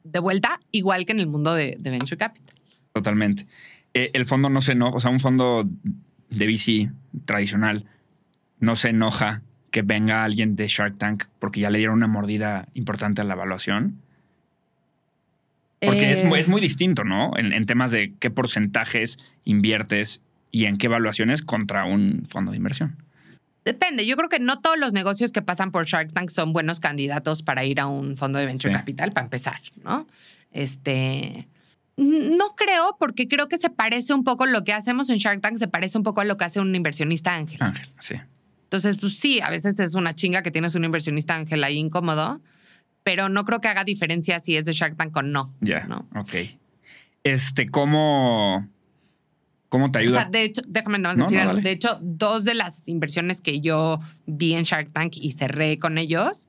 De 0.02 0.18
vuelta, 0.18 0.60
igual 0.70 1.06
que 1.06 1.12
en 1.12 1.20
el 1.20 1.26
mundo 1.26 1.54
de, 1.54 1.76
de 1.78 1.90
Venture 1.90 2.18
Capital. 2.18 2.56
Totalmente. 2.92 3.46
El 3.94 4.26
fondo 4.26 4.50
no 4.50 4.60
se 4.60 4.72
enoja, 4.72 4.96
o 4.96 5.00
sea, 5.00 5.10
un 5.10 5.20
fondo 5.20 5.66
de 6.28 6.46
VC 6.46 6.90
tradicional 7.24 7.86
no 8.65 8.77
se 8.77 8.89
enoja 8.91 9.43
que 9.70 9.82
venga 9.82 10.24
alguien 10.24 10.57
de 10.57 10.66
Shark 10.69 10.99
Tank 10.99 11.24
porque 11.39 11.61
ya 11.61 11.70
le 11.70 11.78
dieron 11.78 11.97
una 11.97 12.07
mordida 12.07 12.69
importante 12.74 13.20
a 13.20 13.24
la 13.24 13.35
evaluación. 13.35 14.01
Porque 15.81 16.12
es, 16.12 16.23
Eh, 16.23 16.27
muy- 16.27 16.39
es 16.41 16.49
muy 16.49 16.61
distinto, 16.61 17.05
¿no? 17.05 17.32
En, 17.36 17.53
en 17.53 17.66
temas 17.66 17.91
de 17.91 18.15
qué 18.19 18.31
porcentajes 18.31 19.19
inviertes 19.45 20.23
y 20.51 20.65
en 20.65 20.78
qué 20.78 20.86
evaluaciones 20.86 21.43
contra 21.43 21.85
un 21.85 22.24
fondo 22.28 22.53
de 22.53 22.57
inversión. 22.57 22.97
Depende. 23.65 24.07
Yo 24.07 24.16
creo 24.16 24.28
que 24.28 24.39
no 24.39 24.61
todos 24.61 24.78
los 24.78 24.93
negocios 24.93 25.32
que 25.32 25.43
pasan 25.43 25.70
por 25.73 25.85
Shark 25.86 26.12
Tank 26.12 26.31
son 26.31 26.53
buenos 26.53 26.81
candidatos 26.81 27.43
para 27.43 27.65
ir 27.65 27.81
a 27.81 27.86
un 27.86 28.16
fondo 28.16 28.39
de 28.39 28.47
venture 28.47 28.73
Sí. 28.73 28.78
capital, 28.78 29.12
para 29.12 29.24
empezar, 29.24 29.61
¿no? 29.82 30.07
Este. 30.53 31.49
No 31.97 32.55
creo, 32.57 32.97
porque 32.99 33.28
creo 33.28 33.49
que 33.49 33.57
se 33.59 33.70
parece 33.70 34.15
un 34.15 34.24
poco 34.24 34.47
lo 34.47 34.65
que 34.65 34.73
hacemos 34.73 35.11
en 35.11 35.19
Shark 35.19 35.41
Tank, 35.41 35.57
se 35.59 35.69
parece 35.69 35.97
un 35.99 36.05
poco 36.05 36.20
a 36.20 36.24
lo 36.24 36.36
que 36.36 36.45
hace 36.45 36.61
un 36.61 36.74
inversionista 36.74 37.35
ángel. 37.35 37.59
Ángel, 37.61 37.89
sí. 38.01 38.15
Entonces, 38.65 38.97
pues 38.99 39.19
sí, 39.19 39.41
a 39.41 39.51
veces 39.51 39.78
es 39.78 39.95
una 39.95 40.15
chinga 40.15 40.43
que 40.43 40.51
tienes 40.51 40.74
un 40.74 40.85
inversionista 40.85 41.36
ángel 41.36 41.62
ahí 41.65 41.78
incómodo, 41.78 42.41
pero 43.03 43.28
no 43.28 43.45
creo 43.45 43.61
que 43.61 43.69
haga 43.69 43.85
diferencia 43.85 44.41
si 44.41 44.57
es 44.57 44.65
de 44.65 44.73
Shark 44.73 44.97
Tank 44.97 45.16
o 45.16 45.23
no. 45.23 45.55
Ya. 45.61 45.85
¿no? 45.86 46.09
Ok. 46.16 46.35
Este, 47.23 47.69
¿cómo, 47.69 48.69
cómo 49.69 49.91
te 49.91 49.99
O 49.99 50.03
ayuda? 50.03 50.23
sea, 50.23 50.31
de 50.31 50.43
hecho, 50.45 50.62
déjame 50.66 50.99
nomás 50.99 51.16
No, 51.19 51.24
decir 51.24 51.39
no, 51.43 51.51
algo. 51.51 51.62
De 51.62 51.70
hecho, 51.70 51.99
dos 52.03 52.45
de 52.45 52.55
las 52.55 52.89
inversiones 52.89 53.41
que 53.41 53.61
yo 53.61 54.01
vi 54.27 54.55
en 54.55 54.65
Shark 54.65 54.93
Tank 54.93 55.12
y 55.16 55.32
cerré 55.32 55.78
con 55.78 55.99
ellos 55.99 56.49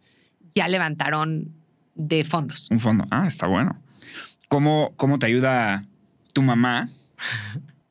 ya 0.56 0.68
levantaron 0.70 1.54
de 1.96 2.24
fondos. 2.24 2.70
Un 2.72 2.80
fondo. 2.80 3.06
Ah, 3.12 3.26
está 3.28 3.46
bueno. 3.48 3.82
¿Cómo, 4.48 4.94
cómo 4.96 5.20
te 5.20 5.26
ayuda 5.26 5.86
tu 6.34 6.42
mamá 6.42 6.90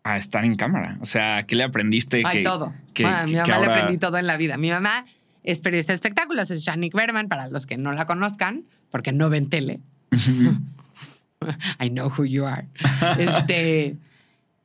a 0.05 0.16
estar 0.16 0.44
en 0.44 0.55
cámara? 0.55 0.98
O 1.01 1.06
sea, 1.06 1.44
¿qué 1.47 1.56
le 1.56 1.64
aprendiste? 1.64 2.22
Hay 2.24 2.39
que, 2.39 2.44
todo. 2.44 2.72
que- 2.93 3.05
mi 3.05 3.35
mamá 3.35 3.59
le 3.59 3.66
aprendí 3.66 3.97
todo 3.98 4.18
en 4.18 4.26
la 4.26 4.36
vida. 4.36 4.56
Mi 4.59 4.70
mamá 4.70 5.05
es 5.43 5.60
periodista 5.62 5.93
de 5.93 5.97
espectáculos, 5.97 6.51
es 6.51 6.62
Shanik 6.62 6.94
Berman, 6.94 7.28
para 7.28 7.48
los 7.48 7.66
que 7.66 7.76
no 7.76 7.93
la 7.93 8.06
conozcan, 8.06 8.64
porque 8.90 9.12
no 9.12 9.31
ven 9.31 9.48
tele. 9.48 9.81
I 11.81 11.89
know 11.90 12.09
who 12.09 12.24
you 12.24 12.47
are. 12.47 12.66
este, 13.18 13.97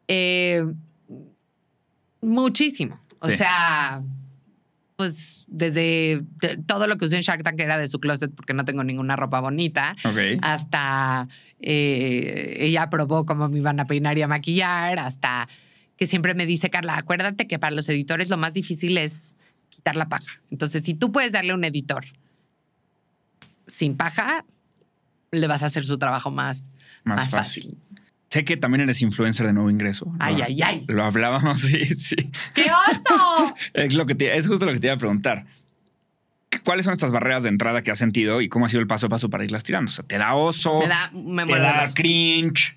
eh, 0.07 0.63
muchísimo. 2.21 2.99
O 3.19 3.29
Sí. 3.29 3.37
sea, 3.37 4.01
pues 4.99 5.45
desde 5.47 6.23
de- 6.41 6.57
todo 6.67 6.85
lo 6.85 6.97
que 6.97 7.05
usé 7.05 7.15
en 7.15 7.21
Shark 7.21 7.41
Tank 7.41 7.57
era 7.61 7.77
de 7.77 7.87
su 7.87 8.01
closet 8.01 8.35
porque 8.35 8.53
no 8.53 8.65
tengo 8.65 8.83
ninguna 8.83 9.15
ropa 9.15 9.39
bonita. 9.39 9.95
Hasta 10.41 11.25
eh, 11.61 12.57
ella 12.59 12.89
probó 12.89 13.25
cómo 13.25 13.47
me 13.47 13.59
iban 13.59 13.79
a 13.79 13.85
peinar 13.85 14.17
y 14.17 14.23
a 14.23 14.27
maquillar, 14.27 14.99
hasta 14.99 15.47
que 15.95 16.05
siempre 16.05 16.33
me 16.33 16.45
dice, 16.45 16.69
Carla, 16.69 16.97
acuérdate 16.97 17.47
que 17.47 17.57
para 17.57 17.73
los 17.73 17.87
editores 17.87 18.27
lo 18.27 18.35
más 18.35 18.53
difícil 18.53 18.97
es 18.97 19.37
quitar 19.69 19.95
la 19.95 20.09
paja. 20.09 20.41
Entonces, 20.51 20.83
si 20.83 20.95
tú 20.95 21.13
puedes 21.13 21.31
darle 21.31 21.53
a 21.53 21.55
un 21.55 21.63
editor 21.63 22.03
sin 23.67 23.95
paja, 23.95 24.43
le 25.31 25.47
vas 25.47 25.63
a 25.63 25.67
hacer 25.67 25.85
su 25.85 25.97
trabajo 25.97 26.29
más, 26.29 26.71
Más, 27.05 27.19
más, 27.21 27.29
fácil. 27.29 27.63
fácil. 27.63 27.77
Sé 28.29 28.45
que 28.45 28.57
también 28.57 28.81
eres 28.81 29.01
influencer 29.01 29.45
de 29.47 29.53
nuevo 29.53 29.69
ingreso. 29.71 30.11
Ay, 30.19 30.37
Lo- 30.37 30.43
ay, 30.45 30.61
ay. 30.61 30.85
Lo 30.87 31.03
hablábamos, 31.03 31.61
sí, 31.63 31.83
sí. 31.95 32.15
¡Qué 32.53 32.65
oso! 32.65 33.55
Es, 33.73 33.93
lo 33.95 34.05
que 34.05 34.15
te- 34.15 34.37
es 34.37 34.47
justo 34.47 34.65
lo 34.65 34.73
que 34.73 34.79
te 34.79 34.87
iba 34.87 34.93
a 34.93 34.97
preguntar. 34.99 35.45
¿Cuáles 36.63 36.85
son 36.85 36.93
estas 36.93 37.11
barreras 37.11 37.43
de 37.43 37.49
entrada 37.49 37.81
que 37.83 37.91
has 37.91 37.99
sentido 37.99 38.41
y 38.41 38.49
cómo 38.49 38.65
ha 38.65 38.69
sido 38.69 38.81
el 38.81 38.87
paso 38.87 39.05
a 39.05 39.09
paso 39.09 39.29
para 39.29 39.43
irlas 39.43 39.63
tirando? 39.63 39.89
O 39.89 39.93
sea, 39.93 40.05
¿te 40.05 40.17
da 40.17 40.33
oso? 40.35 40.79
Me 40.79 40.87
da, 40.87 41.11
me 41.13 41.45
¿Te 41.45 41.59
da 41.59 41.81
cringe? 41.93 42.75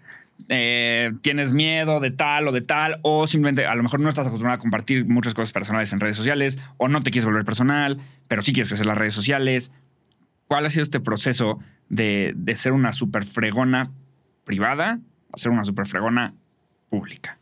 eh, 0.49 1.13
¿Tienes 1.23 1.53
miedo 1.53 2.01
de 2.01 2.11
tal 2.11 2.49
o 2.49 2.53
de 2.53 2.61
tal? 2.61 2.99
O 3.03 3.27
simplemente 3.27 3.67
a 3.67 3.75
lo 3.75 3.83
mejor 3.83 4.01
no 4.01 4.09
estás 4.09 4.27
acostumbrado 4.27 4.57
a 4.57 4.59
compartir 4.61 5.07
muchas 5.07 5.35
cosas 5.35 5.53
personales 5.53 5.93
en 5.93 6.01
redes 6.01 6.17
sociales 6.17 6.59
o 6.79 6.89
no 6.89 7.03
te 7.03 7.11
quieres 7.11 7.25
volver 7.27 7.45
personal, 7.45 7.99
pero 8.29 8.43
sí 8.43 8.53
quieres 8.53 8.69
crecer 8.69 8.87
las 8.87 8.99
redes 8.99 9.15
sociales. 9.15 9.73
¿Cuál 10.49 10.67
ha 10.67 10.71
sido 10.71 10.83
este 10.83 11.01
proceso 11.01 11.59
de, 11.89 12.33
de 12.37 12.57
ser 12.57 12.73
una 12.73 12.93
super 12.93 13.25
fregona 13.25 13.91
privada 14.45 14.99
ser 15.37 15.51
una 15.53 15.65
super 15.65 15.87
fregona 15.87 16.35
pública? 16.91 17.39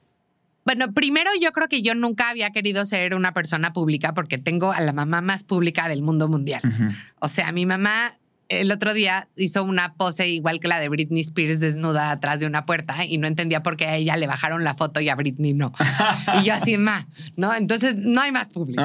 Bueno, 0.65 0.93
primero 0.93 1.31
yo 1.41 1.53
creo 1.53 1.69
que 1.69 1.83
yo 1.83 1.95
nunca 1.95 2.29
había 2.29 2.51
querido 2.51 2.85
ser 2.85 3.15
una 3.15 3.33
persona 3.33 3.73
pública 3.73 4.15
porque 4.15 4.39
tengo 4.39 4.73
a 4.73 4.81
la 4.81 4.93
mamá 4.93 5.21
más 5.21 5.43
pública 5.43 5.89
del 5.89 6.03
mundo 6.03 6.29
mundial. 6.29 6.61
Ujú. 6.65 6.93
O 7.21 7.29
sea, 7.29 7.51
mi 7.51 7.67
mamá 7.67 8.13
el 8.51 8.71
otro 8.73 8.93
día 8.95 9.29
hizo 9.37 9.63
una 9.63 9.95
pose 9.95 10.29
igual 10.29 10.59
que 10.59 10.67
la 10.67 10.81
de 10.81 10.89
Britney 10.89 11.21
Spears 11.21 11.61
desnuda 11.61 12.11
atrás 12.11 12.41
de 12.41 12.47
una 12.47 12.67
puerta 12.67 13.05
y 13.07 13.17
no 13.17 13.29
entendía 13.29 13.63
por 13.63 13.77
qué 13.77 13.87
a 13.87 13.95
ella 13.97 14.17
le 14.17 14.27
bajaron 14.27 14.65
la 14.65 14.75
foto 14.75 15.01
y 15.01 15.09
a 15.09 15.15
Britney 15.15 15.55
no. 15.55 15.73
y 16.41 16.45
yo 16.47 16.55
así, 16.55 16.77
ma, 16.77 17.07
¿no? 17.37 17.55
Entonces 17.55 17.95
no 17.97 18.21
hay 18.21 18.33
más 18.33 18.49
público. 18.49 18.83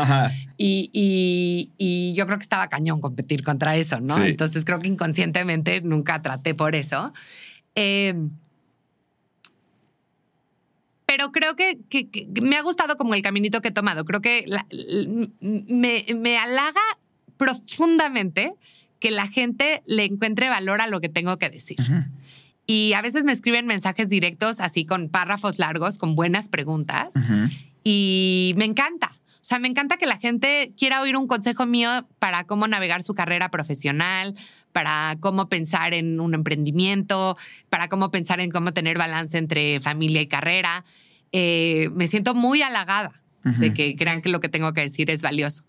Y, 0.58 0.92
y- 0.94 1.72
y 1.80 2.14
yo 2.14 2.26
creo 2.28 2.38
que 2.38 2.44
estaba 2.44 2.68
cañón 2.68 3.02
competir 3.02 3.44
contra 3.44 3.76
eso, 3.76 4.00
¿no? 4.00 4.16
Sí. 4.16 4.22
Entonces 4.26 4.66
creo 4.66 4.80
que 4.80 4.88
inconscientemente 4.88 5.82
nunca 5.82 6.22
traté 6.22 6.54
por 6.54 6.76
eso. 6.76 7.12
Eh, 7.74 8.14
pero 11.16 11.32
creo 11.32 11.56
que, 11.56 11.76
que- 11.90 12.10
que 12.10 12.28
me 12.42 12.58
ha 12.58 12.62
gustado 12.62 12.98
como 12.98 13.14
el 13.14 13.22
caminito 13.22 13.62
que 13.62 13.70
he 13.70 13.72
tomado. 13.72 14.04
Creo 14.04 14.20
que 14.22 14.44
la- 14.48 14.66
me, 15.40 16.06
me 16.14 16.38
halaga 16.38 16.82
profundamente 17.38 18.54
que 19.00 19.12
la 19.12 19.28
gente 19.28 19.82
le 19.86 20.04
encuentre 20.06 20.50
valor 20.50 20.82
a 20.82 20.88
lo 20.88 21.00
que 21.00 21.10
tengo 21.10 21.38
que 21.38 21.50
decir. 21.50 21.78
Y 22.68 22.94
a 22.94 23.02
veces 23.02 23.24
me 23.24 23.32
escriben 23.32 23.68
mensajes 23.68 24.10
directos 24.10 24.60
así 24.60 24.86
con 24.86 25.10
párrafos 25.10 25.60
largos, 25.60 25.98
con 25.98 26.16
buenas 26.16 26.50
preguntas 26.50 27.14
y 27.84 28.54
me 28.58 28.66
encanta. 28.66 29.12
O 29.14 29.48
sea, 29.48 29.60
me 29.60 29.68
encanta 29.68 29.98
que 29.98 30.08
la 30.08 30.18
gente 30.18 30.74
quiera 30.76 31.02
oír 31.02 31.16
un 31.16 31.28
consejo 31.28 31.68
mío 31.68 32.08
para 32.18 32.46
cómo 32.46 32.68
navegar 32.68 33.04
su 33.04 33.14
carrera 33.14 33.52
profesional, 33.52 34.34
para 34.72 35.18
cómo 35.20 35.48
pensar 35.50 35.94
en 35.94 36.20
un 36.20 36.34
emprendimiento, 36.34 37.38
para 37.70 37.88
cómo 37.88 38.10
pensar 38.10 38.40
en 38.40 38.50
cómo 38.50 38.74
tener 38.74 38.98
balance 38.98 39.38
entre 39.38 39.80
familia 39.80 40.22
y 40.22 40.28
carrera. 40.28 40.84
Eh, 41.32 41.90
me 41.94 42.08
siento 42.08 42.36
muy 42.36 42.62
halagada 42.62 43.22
de 43.44 43.76
que 43.76 43.96
crean 43.96 44.24
que 44.24 44.30
lo 44.30 44.40
que 44.40 44.50
tengo 44.50 44.74
que 44.74 44.82
decir 44.82 45.12
es 45.12 45.22
valioso. 45.22 45.66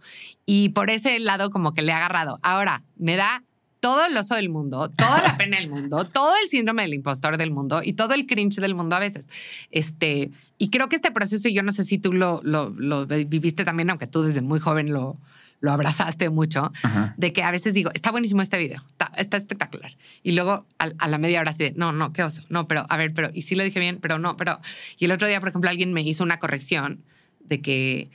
Y 0.47 0.71
por 0.71 0.89
ese 0.89 1.19
lado 1.19 1.51
como 1.51 1.75
que 1.75 1.83
le 1.83 1.93
he 1.93 1.95
agarrado. 1.95 2.39
Ahora, 2.43 2.83
me 2.97 3.17
da 3.17 3.45
todo 3.81 4.07
el 4.07 4.17
oso 4.17 4.35
del 4.35 4.49
mundo, 4.49 4.89
toda 4.89 5.23
la 5.23 5.37
pena 5.37 5.59
del 5.59 5.69
mundo, 5.69 6.05
todo 6.13 6.33
el 6.43 6.49
síndrome 6.49 6.83
del 6.83 6.95
impostor 6.95 7.37
del 7.37 7.51
mundo 7.51 7.83
y 7.85 7.93
todo 7.93 8.15
el 8.15 8.27
cringe 8.27 8.57
del 8.57 8.75
mundo 8.75 8.97
a 8.97 8.99
veces. 8.99 9.29
Este, 9.71 10.31
y 10.57 10.71
creo 10.71 10.89
que 10.89 10.97
este 10.97 11.11
proceso, 11.11 11.51
yo 11.51 11.63
no 11.63 11.71
sé 11.71 11.85
si 11.85 11.99
tú 11.99 12.15
lo, 12.15 12.41
lo, 12.43 12.71
lo 12.71 13.07
viviste 13.07 13.65
también, 13.65 13.91
aunque 13.91 14.07
tú 14.07 14.23
desde 14.23 14.41
muy 14.41 14.59
joven 14.59 14.93
lo, 14.93 15.19
lo 15.61 15.73
abrazaste 15.73 16.29
mucho, 16.31 16.71
Ajá. 16.83 17.15
de 17.17 17.33
que 17.33 17.43
a 17.43 17.51
veces 17.51 17.73
digo, 17.75 17.91
está 17.95 18.11
buenísimo 18.11 18.43
este 18.43 18.59
video, 18.59 18.81
está, 18.89 19.11
está 19.17 19.37
espectacular. 19.37 19.97
Y 20.23 20.33
luego 20.33 20.67
a, 20.79 20.91
a 20.99 21.09
la 21.09 21.19
media 21.19 21.41
hora 21.41 21.51
así 21.53 21.65
de, 21.65 21.73
no, 21.77 21.93
no, 21.93 22.13
qué 22.13 22.23
oso, 22.23 22.45
no, 22.51 22.69
pero 22.69 22.85
a 22.89 22.97
ver, 22.97 23.15
pero, 23.15 23.31
y 23.33 23.43
sí 23.43 23.55
lo 23.55 23.65
dije 23.65 23.81
bien, 23.81 23.99
pero 24.01 24.19
no, 24.19 24.37
pero. 24.37 24.61
Y 24.99 25.07
el 25.07 25.13
otro 25.13 25.27
día, 25.29 25.41
por 25.41 25.49
ejemplo, 25.49 25.71
alguien 25.71 25.93
me 25.93 26.03
hizo 26.03 26.23
una 26.23 26.39
corrección 26.39 27.03
de 27.41 27.61
que 27.63 28.11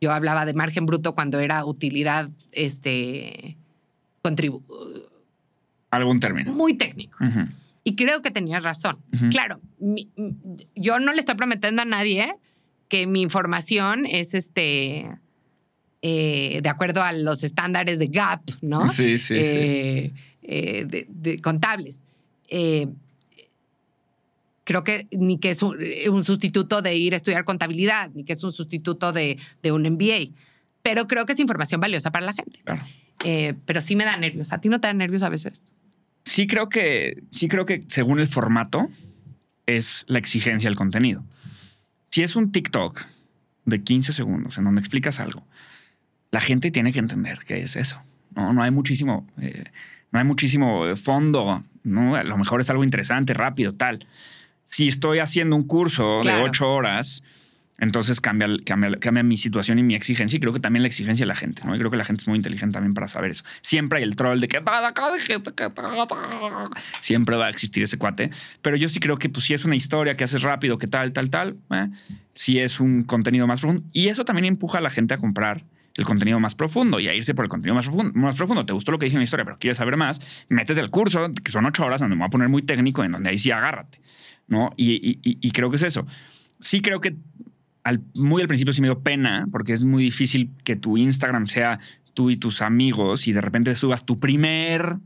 yo 0.00 0.12
hablaba 0.12 0.46
de 0.46 0.54
margen 0.54 0.86
bruto 0.86 1.14
cuando 1.14 1.40
era 1.40 1.64
utilidad, 1.64 2.30
este, 2.52 3.56
contribu 4.22 4.62
Algún 5.90 6.20
término. 6.20 6.52
muy 6.52 6.74
técnico. 6.74 7.18
Y 7.84 7.96
creo 7.96 8.22
que 8.22 8.30
tenía 8.30 8.60
razón. 8.60 8.98
Claro, 9.30 9.60
mi- 9.78 10.08
yo 10.76 10.98
no 11.00 11.12
le 11.12 11.18
estoy 11.20 11.34
prometiendo 11.34 11.82
a 11.82 11.84
nadie 11.84 12.34
que 12.88 13.06
mi 13.06 13.20
información 13.22 14.06
es 14.06 14.34
este 14.34 15.10
eh, 16.02 16.60
de 16.62 16.68
acuerdo 16.68 17.02
a 17.02 17.12
los 17.12 17.44
estándares 17.44 17.98
de 17.98 18.06
GAP, 18.06 18.50
¿no? 18.62 18.88
Sí, 18.88 19.18
sí, 19.18 19.34
sí. 19.34 19.34
Eh, 19.34 20.12
eh, 20.42 20.84
de, 20.86 21.06
de 21.08 21.38
contables. 21.38 22.02
Creo 24.64 24.84
que 24.84 25.08
ni 25.10 25.38
que 25.38 25.50
es 25.50 25.62
un, 25.62 25.76
un 26.10 26.24
sustituto 26.24 26.80
de 26.80 26.96
ir 26.96 27.14
a 27.14 27.16
estudiar 27.16 27.44
contabilidad, 27.44 28.10
ni 28.14 28.24
que 28.24 28.32
es 28.34 28.44
un 28.44 28.52
sustituto 28.52 29.12
de, 29.12 29.38
de 29.62 29.72
un 29.72 29.82
MBA. 29.82 30.32
Pero 30.82 31.06
creo 31.06 31.26
que 31.26 31.32
es 31.32 31.40
información 31.40 31.80
valiosa 31.80 32.10
para 32.10 32.26
la 32.26 32.32
gente. 32.32 32.60
Claro. 32.64 32.82
Pero 33.66 33.80
sí 33.80 33.96
me 33.96 34.04
da 34.04 34.16
nervios. 34.16 34.52
¿A 34.52 34.60
ti 34.60 34.68
no 34.68 34.80
te 34.80 34.86
da 34.86 34.94
nervios 34.94 35.22
a 35.22 35.28
veces? 35.28 35.62
Sí 36.24 36.46
creo 36.46 36.68
que, 36.68 37.22
sí 37.30 37.48
creo 37.48 37.66
que 37.66 37.80
según 37.88 38.20
el 38.20 38.28
formato 38.28 38.88
es 39.66 40.04
la 40.08 40.18
exigencia 40.18 40.70
del 40.70 40.76
contenido. 40.76 41.24
Si 42.10 42.22
es 42.22 42.36
un 42.36 42.52
TikTok 42.52 43.04
de 43.64 43.82
15 43.82 44.12
segundos 44.12 44.58
en 44.58 44.64
donde 44.64 44.80
explicas 44.80 45.20
algo, 45.20 45.44
la 46.30 46.40
gente 46.40 46.70
tiene 46.70 46.92
que 46.92 46.98
entender 46.98 47.40
qué 47.46 47.60
es 47.60 47.76
eso. 47.76 48.00
No, 48.34 48.52
no 48.52 48.62
hay 48.62 48.70
muchísimo, 48.70 49.26
eh, 49.40 49.64
no 50.12 50.18
hay 50.18 50.24
muchísimo 50.24 50.94
fondo. 50.96 51.64
¿no? 51.82 52.14
A 52.14 52.24
lo 52.24 52.36
mejor 52.36 52.60
es 52.60 52.70
algo 52.70 52.84
interesante, 52.84 53.34
rápido, 53.34 53.74
tal. 53.74 54.06
Si 54.64 54.88
estoy 54.88 55.18
haciendo 55.18 55.56
un 55.56 55.64
curso 55.66 56.20
Claro. 56.22 56.38
de 56.38 56.44
ocho 56.44 56.70
horas, 56.72 57.24
entonces 57.78 58.20
cambia, 58.20 58.46
cambia, 58.64 58.96
cambia 59.00 59.22
mi 59.22 59.36
situación 59.38 59.78
y 59.78 59.82
mi 59.82 59.94
exigencia. 59.94 60.36
Y 60.36 60.40
creo 60.40 60.52
que 60.52 60.60
también 60.60 60.82
la 60.82 60.88
exigencia 60.88 61.24
de 61.24 61.28
la 61.28 61.34
gente. 61.34 61.62
¿no? 61.64 61.74
Y 61.74 61.78
creo 61.78 61.90
que 61.90 61.96
la 61.96 62.04
gente 62.04 62.20
es 62.22 62.28
muy 62.28 62.36
inteligente 62.36 62.74
también 62.74 62.92
para 62.94 63.08
saber 63.08 63.30
eso. 63.30 63.42
Siempre 63.62 63.98
hay 63.98 64.04
el 64.04 64.14
troll 64.16 64.38
de 64.38 64.48
que 64.48 64.60
siempre 67.00 67.36
va 67.36 67.46
a 67.46 67.50
existir 67.50 67.82
ese 67.82 67.96
cuate. 67.96 68.30
Pero 68.62 68.76
yo 68.76 68.88
sí 68.88 69.00
creo 69.00 69.18
que 69.18 69.28
pues, 69.30 69.46
si 69.46 69.54
es 69.54 69.64
una 69.64 69.76
historia 69.76 70.16
que 70.16 70.24
haces 70.24 70.42
rápido, 70.42 70.76
que 70.78 70.86
tal, 70.86 71.12
tal, 71.12 71.30
tal, 71.30 71.56
eh, 71.70 71.88
si 72.34 72.58
es 72.58 72.80
un 72.80 73.02
contenido 73.02 73.46
más 73.46 73.60
profundo. 73.60 73.82
Y 73.92 74.08
eso 74.08 74.24
también 74.24 74.44
empuja 74.44 74.78
a 74.78 74.80
la 74.82 74.90
gente 74.90 75.14
a 75.14 75.18
comprar 75.18 75.64
el 76.00 76.06
contenido 76.06 76.40
más 76.40 76.54
profundo 76.54 76.98
y 76.98 77.06
a 77.08 77.14
irse 77.14 77.34
por 77.34 77.44
el 77.44 77.48
contenido 77.48 77.74
más 77.74 77.86
profundo. 77.86 78.12
Más 78.18 78.36
profundo. 78.36 78.64
Te 78.66 78.72
gustó 78.72 78.90
lo 78.92 78.98
que 78.98 79.04
dije 79.06 79.16
en 79.16 79.20
la 79.20 79.24
historia, 79.24 79.44
pero 79.44 79.58
quieres 79.58 79.76
saber 79.76 79.96
más, 79.96 80.20
métete 80.48 80.80
al 80.80 80.90
curso, 80.90 81.30
que 81.44 81.52
son 81.52 81.66
ocho 81.66 81.84
horas, 81.84 82.00
donde 82.00 82.16
me 82.16 82.20
voy 82.20 82.26
a 82.26 82.30
poner 82.30 82.48
muy 82.48 82.62
técnico, 82.62 83.04
en 83.04 83.12
donde 83.12 83.30
ahí 83.30 83.38
sí 83.38 83.50
agárrate. 83.50 84.00
¿no? 84.48 84.70
Y, 84.76 84.92
y- 84.94 85.18
y- 85.22 85.38
y 85.40 85.50
creo 85.52 85.70
que 85.70 85.76
es 85.76 85.82
eso. 85.84 86.06
Sí 86.58 86.80
creo 86.82 87.00
que 87.00 87.14
al, 87.84 88.00
muy 88.14 88.42
al 88.42 88.48
principio 88.48 88.72
sí 88.72 88.80
me 88.80 88.88
dio 88.88 88.98
pena, 89.00 89.46
porque 89.52 89.72
es 89.72 89.84
muy 89.84 90.02
difícil 90.02 90.50
que 90.64 90.74
tu 90.76 90.96
Instagram 90.98 91.46
sea 91.46 91.78
tú 92.14 92.30
y 92.30 92.36
tus 92.36 92.60
amigos 92.60 93.28
y 93.28 93.32
de 93.32 93.40
repente 93.40 93.74
subas 93.76 94.04
tu 94.04 94.18
primer 94.18 94.96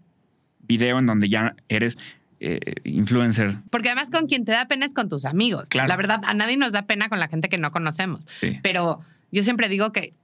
video 0.67 0.99
en 0.99 1.07
donde 1.07 1.29
ya 1.29 1.55
eres 1.69 1.99
eh, 2.41 2.59
influencer. 2.85 3.59
Porque 3.71 3.91
además 3.91 4.11
con 4.11 4.27
quien 4.27 4.45
te 4.45 4.53
da 4.53 4.67
pena 4.67 4.87
es 4.87 4.95
con 4.95 5.09
tus 5.09 5.25
amigos. 5.25 5.69
Claro. 5.69 5.89
La 5.89 5.97
verdad, 5.97 6.21
a 6.25 6.35
nadie 6.35 6.57
nos 6.57 6.73
da 6.73 6.87
pena 6.87 7.09
con 7.09 7.19
la 7.21 7.29
gente 7.29 7.49
que 7.49 7.59
no 7.59 7.71
conocemos. 7.71 8.25
Sí. 8.41 8.59
Pero 8.63 9.01
yo 9.31 9.43
siempre 9.43 9.69
digo 9.69 9.93
que, 9.93 10.15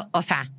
to- 0.00 0.08
o 0.12 0.22
sea, 0.22 0.50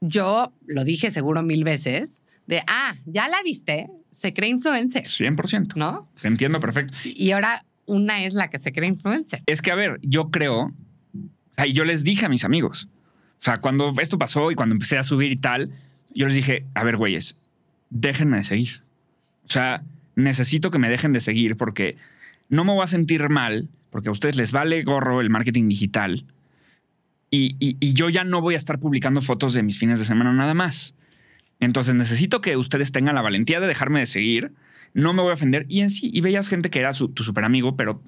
yo 0.00 0.52
lo 0.66 0.84
dije 0.84 1.10
seguro 1.10 1.42
mil 1.42 1.64
veces, 1.64 2.22
de, 2.46 2.62
ah, 2.66 2.94
ya 3.06 3.28
la 3.28 3.42
viste, 3.42 3.88
se 4.10 4.32
cree 4.32 4.48
influencer, 4.50 5.02
100%. 5.04 5.74
¿no? 5.76 6.08
Entiendo 6.22 6.60
perfecto. 6.60 6.94
Y 7.04 7.30
ahora 7.32 7.64
una 7.86 8.24
es 8.24 8.34
la 8.34 8.48
que 8.50 8.58
se 8.58 8.72
cree 8.72 8.88
influencer. 8.88 9.42
Es 9.46 9.60
que, 9.62 9.70
a 9.70 9.74
ver, 9.74 9.98
yo 10.02 10.30
creo, 10.30 10.60
o 10.66 10.72
sea, 11.56 11.66
y 11.66 11.72
yo 11.72 11.84
les 11.84 12.04
dije 12.04 12.26
a 12.26 12.28
mis 12.28 12.44
amigos, 12.44 12.88
o 13.40 13.44
sea, 13.44 13.58
cuando 13.60 13.92
esto 14.00 14.18
pasó 14.18 14.50
y 14.50 14.54
cuando 14.54 14.74
empecé 14.74 14.98
a 14.98 15.02
subir 15.02 15.32
y 15.32 15.36
tal, 15.36 15.70
yo 16.14 16.26
les 16.26 16.34
dije, 16.34 16.64
a 16.74 16.84
ver, 16.84 16.96
güeyes, 16.96 17.36
déjenme 17.90 18.38
de 18.38 18.44
seguir. 18.44 18.82
O 19.46 19.50
sea, 19.50 19.82
necesito 20.16 20.70
que 20.70 20.78
me 20.78 20.88
dejen 20.90 21.12
de 21.12 21.20
seguir 21.20 21.56
porque 21.56 21.96
no 22.48 22.64
me 22.64 22.72
voy 22.72 22.82
a 22.84 22.88
sentir 22.88 23.28
mal, 23.28 23.68
porque 23.90 24.08
a 24.08 24.12
ustedes 24.12 24.36
les 24.36 24.52
vale 24.52 24.82
gorro 24.82 25.20
el 25.20 25.30
marketing 25.30 25.68
digital. 25.68 26.24
Y, 27.30 27.56
y- 27.58 27.76
y 27.80 27.92
yo 27.92 28.08
ya 28.08 28.24
no 28.24 28.40
voy 28.40 28.54
a 28.54 28.58
estar 28.58 28.78
publicando 28.78 29.20
fotos 29.20 29.52
de 29.54 29.62
mis 29.62 29.78
fines 29.78 29.98
de 29.98 30.04
semana 30.04 30.32
nada 30.32 30.54
más. 30.54 30.94
Entonces 31.60 31.94
necesito 31.94 32.40
que 32.40 32.56
ustedes 32.56 32.92
tengan 32.92 33.14
la 33.14 33.22
valentía 33.22 33.60
de 33.60 33.66
dejarme 33.66 34.00
de 34.00 34.06
seguir. 34.06 34.52
No 34.94 35.12
me 35.12 35.22
voy 35.22 35.30
a 35.30 35.34
ofender. 35.34 35.66
Y 35.68 35.80
en 35.80 35.90
sí, 35.90 36.10
y 36.12 36.20
veías 36.20 36.48
gente 36.48 36.70
que 36.70 36.78
era 36.78 36.92
su- 36.92 37.08
tu 37.08 37.22
super 37.24 37.44
amigo, 37.44 37.76
pero 37.76 38.00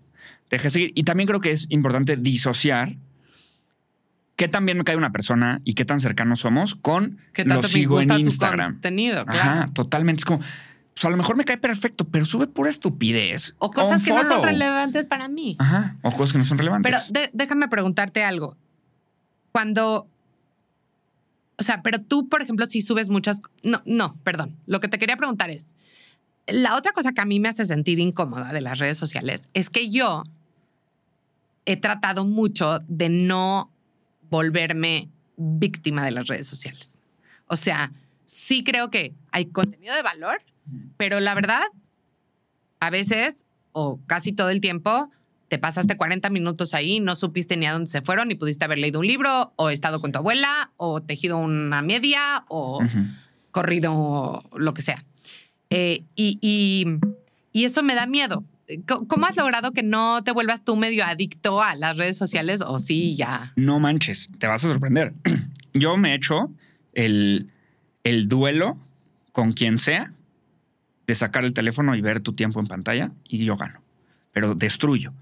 te 0.49 0.57
dejé 0.57 0.71
seguir. 0.71 0.93
Y 0.95 1.03
también 1.05 1.27
creo 1.27 1.41
que 1.41 1.51
es 1.51 1.67
importante 1.71 2.17
disociar 2.17 2.97
qué 4.37 4.49
tan 4.49 4.65
bien 4.65 4.79
me 4.79 4.85
cae 4.85 4.97
una 4.97 5.13
persona 5.13 5.61
y 5.65 5.75
qué 5.75 5.85
tan 5.85 6.01
cercanos 6.01 6.41
somos 6.41 6.75
con 6.75 7.19
Que 7.35 7.45
lo 7.45 7.51
tanto 7.55 7.69
me 7.69 7.73
sigo 7.73 7.97
en 8.01 8.05
gusta 8.07 8.15
tu 8.15 8.21
Instagram. 8.23 8.73
contenido, 8.75 9.27
claro. 9.27 9.41
Ajá, 9.41 9.67
totalmente. 9.75 10.21
Es 10.21 10.25
como, 10.25 10.39
pues 10.95 11.05
a 11.05 11.11
lo 11.11 11.17
mejor 11.19 11.37
me 11.37 11.45
cae 11.45 11.59
perfecto, 11.59 12.07
pero 12.09 12.25
sube 12.25 12.47
pura 12.47 12.71
estupidez. 12.71 13.55
O 13.59 13.71
cosas 13.71 14.03
que 14.03 14.13
no 14.13 14.25
son 14.25 14.43
relevantes 14.43 15.07
para 15.07 15.29
mí. 15.29 15.57
Ajá, 15.59 15.97
o 16.03 16.11
cosas 16.13 16.33
que 16.33 16.39
no 16.39 16.45
son 16.47 16.57
relevantes. 16.59 16.91
Pero 17.11 17.21
de- 17.21 17.31
déjame 17.35 17.69
preguntarte 17.69 18.25
algo. 18.25 18.57
Cuando. 19.53 20.09
O 21.59 21.63
sea, 21.63 21.83
pero 21.83 22.01
tú, 22.01 22.29
por 22.29 22.43
ejemplo, 22.43 22.67
si 22.67 22.83
subes 22.83 23.09
muchas. 23.11 23.41
No, 23.63 23.83
no, 23.85 24.15
perdón. 24.25 24.57
Lo 24.67 24.81
que 24.81 24.89
te 24.89 24.99
quería 24.99 25.17
preguntar 25.17 25.51
es. 25.51 25.75
La 26.47 26.77
otra 26.77 26.93
cosa 26.93 27.13
que 27.13 27.21
a 27.21 27.27
mí 27.27 27.39
me 27.39 27.49
hace 27.49 27.65
sentir 27.65 28.01
incómoda 28.01 28.53
de 28.53 28.61
las 28.61 28.79
redes 28.79 28.99
sociales 28.99 29.43
es 29.55 29.71
que 29.71 29.91
yo 29.91 30.25
he 31.65 31.77
tratado 31.77 32.25
mucho 32.25 32.81
de 32.89 33.09
no 33.09 33.71
volverme 34.31 35.11
víctima 35.37 36.05
de 36.05 36.11
las 36.11 36.27
redes 36.27 36.49
sociales. 36.49 37.03
O 37.47 37.57
sea, 37.57 37.93
sí 38.27 38.65
creo 38.65 38.91
que 38.91 39.15
hay 39.33 39.47
contenido 39.47 39.95
de 39.95 40.03
valor, 40.03 40.43
pero 40.97 41.21
la 41.21 41.35
verdad, 41.35 41.63
a 42.81 42.91
veces 42.91 43.45
o 43.73 44.01
casi 44.07 44.33
todo 44.33 44.51
el 44.51 44.61
tiempo, 44.61 45.11
te 45.51 45.59
pasaste 45.59 45.97
40 45.97 46.31
minutos 46.31 46.75
ahí, 46.75 47.01
no 47.01 47.17
supiste 47.17 47.57
ni 47.57 47.67
a 47.67 47.73
dónde 47.73 47.91
se 47.91 48.03
fueron, 48.03 48.29
ni 48.29 48.37
pudiste 48.37 48.65
haber 48.65 48.79
leído 48.79 49.01
un 49.01 49.07
libro, 49.09 49.53
o 49.57 49.71
estado 49.71 50.01
con 50.01 50.13
tu 50.13 50.19
abuela, 50.19 50.71
o 50.77 51.03
tejido 51.03 51.39
una 51.39 51.83
media, 51.83 52.45
o 52.47 52.81
corrido 53.51 54.45
lo 54.57 54.75
que 54.75 54.83
sea. 54.83 55.05
Eh, 55.69 56.05
y, 56.15 56.39
y, 57.53 57.65
eso 57.65 57.83
me 57.83 57.97
da 57.97 58.07
miedo. 58.07 58.45
¿Cómo 58.87 59.27
has 59.27 59.37
logrado 59.37 59.73
que 59.73 59.83
no 59.83 60.23
te 60.23 60.31
vuelvas 60.31 60.65
tú 60.65 60.77
medio 60.77 61.05
adicto 61.05 61.61
a 61.61 61.75
las 61.75 61.97
redes 61.97 62.17
sociales 62.17 62.63
o 62.65 62.79
sí 62.79 63.17
ya? 63.17 63.53
No 63.57 63.81
manches, 63.81 64.31
te 64.39 64.47
vas 64.47 64.65
a 64.65 64.69
sorprender. 64.69 65.15
Yo 65.75 65.97
me 65.97 66.13
he 66.13 66.15
hecho 66.15 66.53
el, 66.93 67.51
el 68.05 68.29
duelo 68.29 68.79
con 69.33 69.53
quien 69.53 69.79
sea 69.79 70.13
de 71.09 71.15
sacar 71.17 71.45
el 71.45 71.55
teléfono 71.55 71.97
y 71.97 72.01
ver 72.01 72.21
tu 72.21 72.35
tiempo 72.35 72.61
en 72.61 72.69
pantalla 72.69 73.11
y 73.29 73.45
yo 73.45 73.57
gano, 73.57 73.81
pero 74.33 74.55
destruyo. 74.55 75.13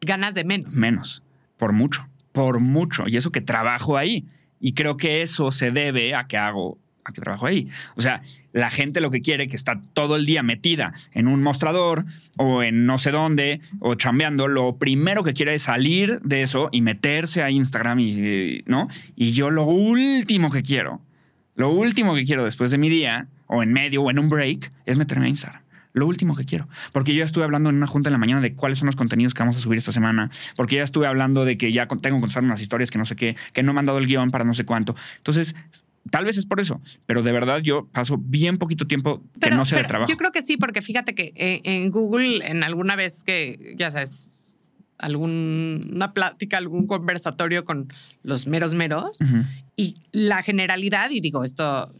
Ganas 0.00 0.34
de 0.34 0.44
menos. 0.44 0.76
Menos, 0.76 1.22
por 1.56 1.72
mucho, 1.72 2.08
por 2.32 2.60
mucho. 2.60 3.04
Y 3.06 3.16
eso 3.16 3.32
que 3.32 3.40
trabajo 3.40 3.96
ahí. 3.96 4.26
Y 4.60 4.72
creo 4.72 4.96
que 4.96 5.22
eso 5.22 5.50
se 5.50 5.70
debe 5.70 6.14
a 6.14 6.26
que 6.26 6.36
hago, 6.36 6.78
a 7.04 7.12
que 7.12 7.20
trabajo 7.20 7.46
ahí. 7.46 7.68
O 7.96 8.00
sea, 8.00 8.22
la 8.52 8.70
gente 8.70 9.00
lo 9.00 9.10
que 9.10 9.20
quiere, 9.20 9.48
que 9.48 9.56
está 9.56 9.80
todo 9.92 10.16
el 10.16 10.24
día 10.26 10.42
metida 10.42 10.92
en 11.12 11.28
un 11.28 11.42
mostrador 11.42 12.04
o 12.38 12.62
en 12.62 12.86
no 12.86 12.98
sé 12.98 13.10
dónde 13.10 13.60
o 13.80 13.94
chambeando, 13.94 14.48
lo 14.48 14.78
primero 14.78 15.22
que 15.22 15.34
quiere 15.34 15.54
es 15.54 15.62
salir 15.62 16.20
de 16.22 16.42
eso 16.42 16.68
y 16.72 16.80
meterse 16.80 17.42
a 17.42 17.50
Instagram 17.50 18.00
y, 18.00 18.62
¿no? 18.66 18.88
Y 19.14 19.32
yo 19.32 19.50
lo 19.50 19.64
último 19.64 20.50
que 20.50 20.62
quiero, 20.62 21.02
lo 21.54 21.70
último 21.70 22.14
que 22.14 22.24
quiero 22.24 22.44
después 22.44 22.70
de 22.70 22.78
mi 22.78 22.88
día 22.88 23.28
o 23.46 23.62
en 23.62 23.72
medio 23.72 24.02
o 24.02 24.10
en 24.10 24.18
un 24.18 24.28
break 24.28 24.72
es 24.84 24.96
meterme 24.96 25.26
a 25.26 25.28
Instagram. 25.28 25.62
Lo 25.96 26.06
último 26.06 26.36
que 26.36 26.44
quiero. 26.44 26.68
Porque 26.92 27.14
yo 27.14 27.20
ya 27.20 27.24
estuve 27.24 27.44
hablando 27.44 27.70
en 27.70 27.76
una 27.76 27.86
junta 27.86 28.10
en 28.10 28.12
la 28.12 28.18
mañana 28.18 28.42
de 28.42 28.54
cuáles 28.54 28.78
son 28.78 28.84
los 28.84 28.96
contenidos 28.96 29.32
que 29.32 29.42
vamos 29.42 29.56
a 29.56 29.60
subir 29.60 29.78
esta 29.78 29.92
semana. 29.92 30.30
Porque 30.54 30.76
ya 30.76 30.82
estuve 30.82 31.06
hablando 31.06 31.46
de 31.46 31.56
que 31.56 31.72
ya 31.72 31.88
tengo 31.88 32.18
que 32.18 32.20
contar 32.20 32.44
unas 32.44 32.60
historias 32.60 32.90
que 32.90 32.98
no 32.98 33.06
sé 33.06 33.16
qué, 33.16 33.34
que 33.54 33.62
no 33.62 33.70
he 33.70 33.74
mandado 33.74 33.96
el 33.96 34.06
guion 34.06 34.30
para 34.30 34.44
no 34.44 34.52
sé 34.52 34.66
cuánto. 34.66 34.94
Entonces, 35.16 35.56
tal 36.10 36.26
vez 36.26 36.36
es 36.36 36.44
por 36.44 36.60
eso, 36.60 36.82
pero 37.06 37.22
de 37.22 37.32
verdad 37.32 37.60
yo 37.60 37.86
paso 37.86 38.18
bien 38.18 38.58
poquito 38.58 38.86
tiempo 38.86 39.22
que 39.40 39.50
no 39.50 39.64
sea 39.64 39.78
de 39.78 39.84
trabajo. 39.84 40.10
Yo 40.10 40.18
creo 40.18 40.32
que 40.32 40.42
sí, 40.42 40.58
porque 40.58 40.82
fíjate 40.82 41.14
que 41.14 41.32
eh, 41.34 41.62
en 41.64 41.90
Google, 41.90 42.46
en 42.46 42.62
alguna 42.62 42.94
vez 42.94 43.24
que, 43.24 43.74
ya 43.78 43.90
sabes, 43.90 44.30
alguna 44.98 46.12
plática, 46.12 46.58
algún 46.58 46.86
conversatorio 46.86 47.64
con 47.64 47.88
los 48.22 48.46
meros 48.46 48.74
meros 48.74 49.18
y 49.76 49.94
la 50.12 50.42
generalidad, 50.42 51.08
y 51.08 51.20
digo, 51.20 51.42
esto 51.42 51.90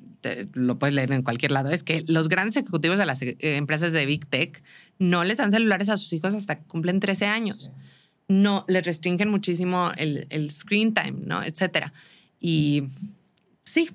lo 0.53 0.79
puedes 0.79 0.95
leer 0.95 1.13
en 1.13 1.23
cualquier 1.23 1.53
lado, 1.53 1.71
es 1.71 1.83
que 1.83 2.05
los 2.07 2.29
grandes 2.29 2.57
ejecutivos 2.57 2.99
de 2.99 3.07
las 3.07 3.23
eh, 3.23 3.37
empresas 3.41 3.93
de 3.93 4.07
Big 4.07 4.27
Tech 4.27 4.63
no 4.99 5.25
les 5.25 5.39
dan 5.39 5.53
celulares 5.53 5.89
a 5.89 5.97
sus 5.97 6.13
hijos 6.13 6.35
hasta 6.35 6.57
que 6.59 6.65
cumplen 6.67 7.01
13 7.01 7.27
años. 7.27 7.71
No, 8.29 8.65
les 8.69 8.85
restringen 8.85 9.29
muchísimo 9.29 9.93
el, 9.97 10.27
el 10.31 10.51
screen 10.51 10.95
time, 10.95 11.19
¿no? 11.25 11.43
Etcétera. 11.43 11.93
Y 12.41 12.85
sí. 13.63 13.91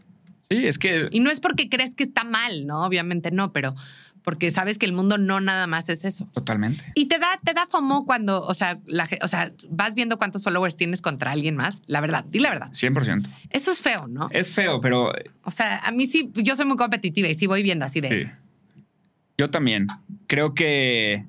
Sí, 0.50 0.66
es 0.66 0.78
que... 0.78 1.08
Y 1.12 1.20
no 1.22 1.32
es 1.32 1.40
porque 1.40 1.70
crees 1.70 1.96
que 1.96 2.04
está 2.04 2.24
mal, 2.24 2.66
¿no? 2.66 2.86
Obviamente 2.86 3.32
no, 3.32 3.54
pero 3.54 3.76
porque 4.24 4.52
sabes 4.52 4.78
que 4.78 4.86
el 4.86 4.94
mundo 4.94 5.18
no 5.18 5.40
nada 5.40 5.68
más 5.68 5.90
es 5.90 6.06
eso. 6.06 6.28
Totalmente. 6.34 6.84
Y 6.96 7.08
te 7.08 7.18
da, 7.18 7.40
te 7.44 7.54
da 7.54 7.66
FOMO 7.68 8.06
cuando, 8.06 8.42
o 8.42 8.54
sea, 8.54 8.80
la, 8.86 9.08
o 9.22 9.28
sea, 9.28 9.52
vas 9.70 9.96
viendo 9.96 10.18
cuántos 10.18 10.44
followers 10.44 10.76
tienes 10.76 11.02
contra 11.02 11.32
alguien 11.32 11.56
más. 11.56 11.82
La 11.88 12.02
verdad, 12.02 12.24
di 12.26 12.40
la 12.40 12.52
verdad. 12.52 12.72
100%. 12.72 13.28
Eso 13.50 13.72
es 13.72 13.82
feo, 13.82 14.08
¿no? 14.08 14.30
Es 14.32 14.52
feo, 14.52 14.80
pero... 14.80 15.12
O 15.44 15.52
sea, 15.52 15.80
a 15.80 15.92
mí 15.92 16.06
sí, 16.06 16.32
yo 16.36 16.56
soy 16.56 16.66
muy 16.66 16.78
competitiva 16.78 17.28
y 17.28 17.36
sí 17.36 17.48
voy 17.48 17.64
viendo 17.64 17.86
así 17.86 18.00
de... 18.02 18.10
Sí. 18.10 18.30
Yo 19.38 19.50
también. 19.50 19.88
Creo 20.28 20.54
que 20.54 21.26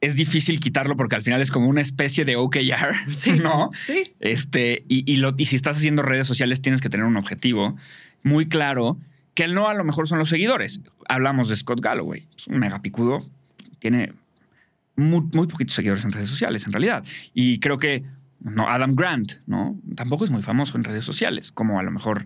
es 0.00 0.16
difícil 0.16 0.58
quitarlo 0.58 0.96
porque 0.96 1.14
al 1.14 1.22
final 1.22 1.40
es 1.42 1.50
como 1.50 1.68
una 1.68 1.80
especie 1.80 2.24
de 2.24 2.36
OKR, 2.36 2.94
sí, 3.12 3.32
¿no? 3.32 3.70
Sí. 3.74 4.14
Este, 4.18 4.84
y, 4.88 5.10
y, 5.10 5.16
lo, 5.16 5.34
y 5.36 5.46
si 5.46 5.56
estás 5.56 5.76
haciendo 5.76 6.02
redes 6.02 6.26
sociales 6.26 6.60
tienes 6.60 6.80
que 6.80 6.88
tener 6.88 7.06
un 7.06 7.16
objetivo 7.16 7.76
muy 8.22 8.48
claro 8.48 8.98
que 9.34 9.48
no 9.48 9.68
a 9.68 9.74
lo 9.74 9.84
mejor 9.84 10.08
son 10.08 10.18
los 10.18 10.28
seguidores. 10.28 10.82
Hablamos 11.10 11.48
de 11.48 11.56
Scott 11.56 11.80
Galloway, 11.80 12.28
es 12.36 12.46
un 12.46 12.58
megapicudo, 12.58 13.28
tiene 13.80 14.12
muy, 14.96 15.46
poquitos 15.46 15.74
seguidores 15.74 16.04
en 16.04 16.12
redes 16.12 16.28
sociales, 16.28 16.64
en 16.66 16.72
realidad. 16.72 17.04
Y 17.34 17.58
creo 17.58 17.78
que 17.78 18.04
no, 18.40 18.68
Adam 18.68 18.92
Grant, 18.92 19.32
¿no? 19.46 19.78
Tampoco 19.96 20.24
es 20.24 20.30
muy 20.30 20.42
famoso 20.42 20.76
en 20.76 20.84
redes 20.84 21.04
sociales, 21.04 21.52
como 21.52 21.80
a 21.80 21.82
lo 21.82 21.90
mejor 21.90 22.24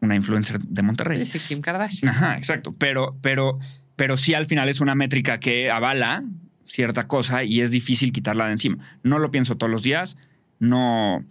una 0.00 0.14
influencer 0.14 0.60
de 0.60 0.82
Monterrey. 0.82 1.24
Sí, 1.26 1.38
Kim 1.38 1.60
Kardashian. 1.60 2.10
Ajá, 2.10 2.36
exacto. 2.36 2.74
Pero, 2.78 3.16
pero, 3.20 3.58
pero 3.96 4.16
sí 4.16 4.34
al 4.34 4.46
final 4.46 4.68
es 4.68 4.80
una 4.80 4.94
métrica 4.94 5.40
que 5.40 5.70
avala 5.70 6.22
cierta 6.64 7.06
cosa 7.06 7.44
y 7.44 7.60
es 7.60 7.70
difícil 7.70 8.12
quitarla 8.12 8.46
de 8.46 8.52
encima. 8.52 8.78
No 9.02 9.18
lo 9.18 9.30
pienso 9.30 9.56
todos 9.56 9.70
los 9.70 9.82
días, 9.82 10.16
no, 10.58 11.24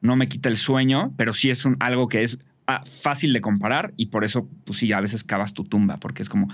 no 0.00 0.16
me 0.16 0.28
quita 0.28 0.48
el 0.48 0.56
sueño, 0.56 1.12
pero 1.16 1.32
sí 1.32 1.50
es 1.50 1.64
un, 1.64 1.76
algo 1.80 2.08
que 2.08 2.22
es 2.22 2.38
Ah, 2.70 2.82
fácil 2.84 3.32
de 3.32 3.40
comparar 3.40 3.94
y 3.96 4.06
por 4.06 4.24
eso, 4.24 4.46
pues 4.64 4.80
sí, 4.80 4.92
a 4.92 5.00
veces 5.00 5.24
cavas 5.24 5.54
tu 5.54 5.64
tumba, 5.64 5.96
porque 5.96 6.20
es 6.20 6.28
como 6.28 6.48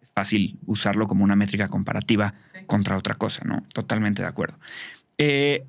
es 0.00 0.08
fácil 0.14 0.56
usarlo 0.66 1.08
como 1.08 1.24
una 1.24 1.34
métrica 1.34 1.66
comparativa 1.66 2.32
contra 2.66 2.96
otra 2.96 3.16
cosa, 3.16 3.42
¿no? 3.44 3.64
Totalmente 3.74 4.22
de 4.22 4.28
acuerdo. 4.28 4.60
Eh, 5.18 5.64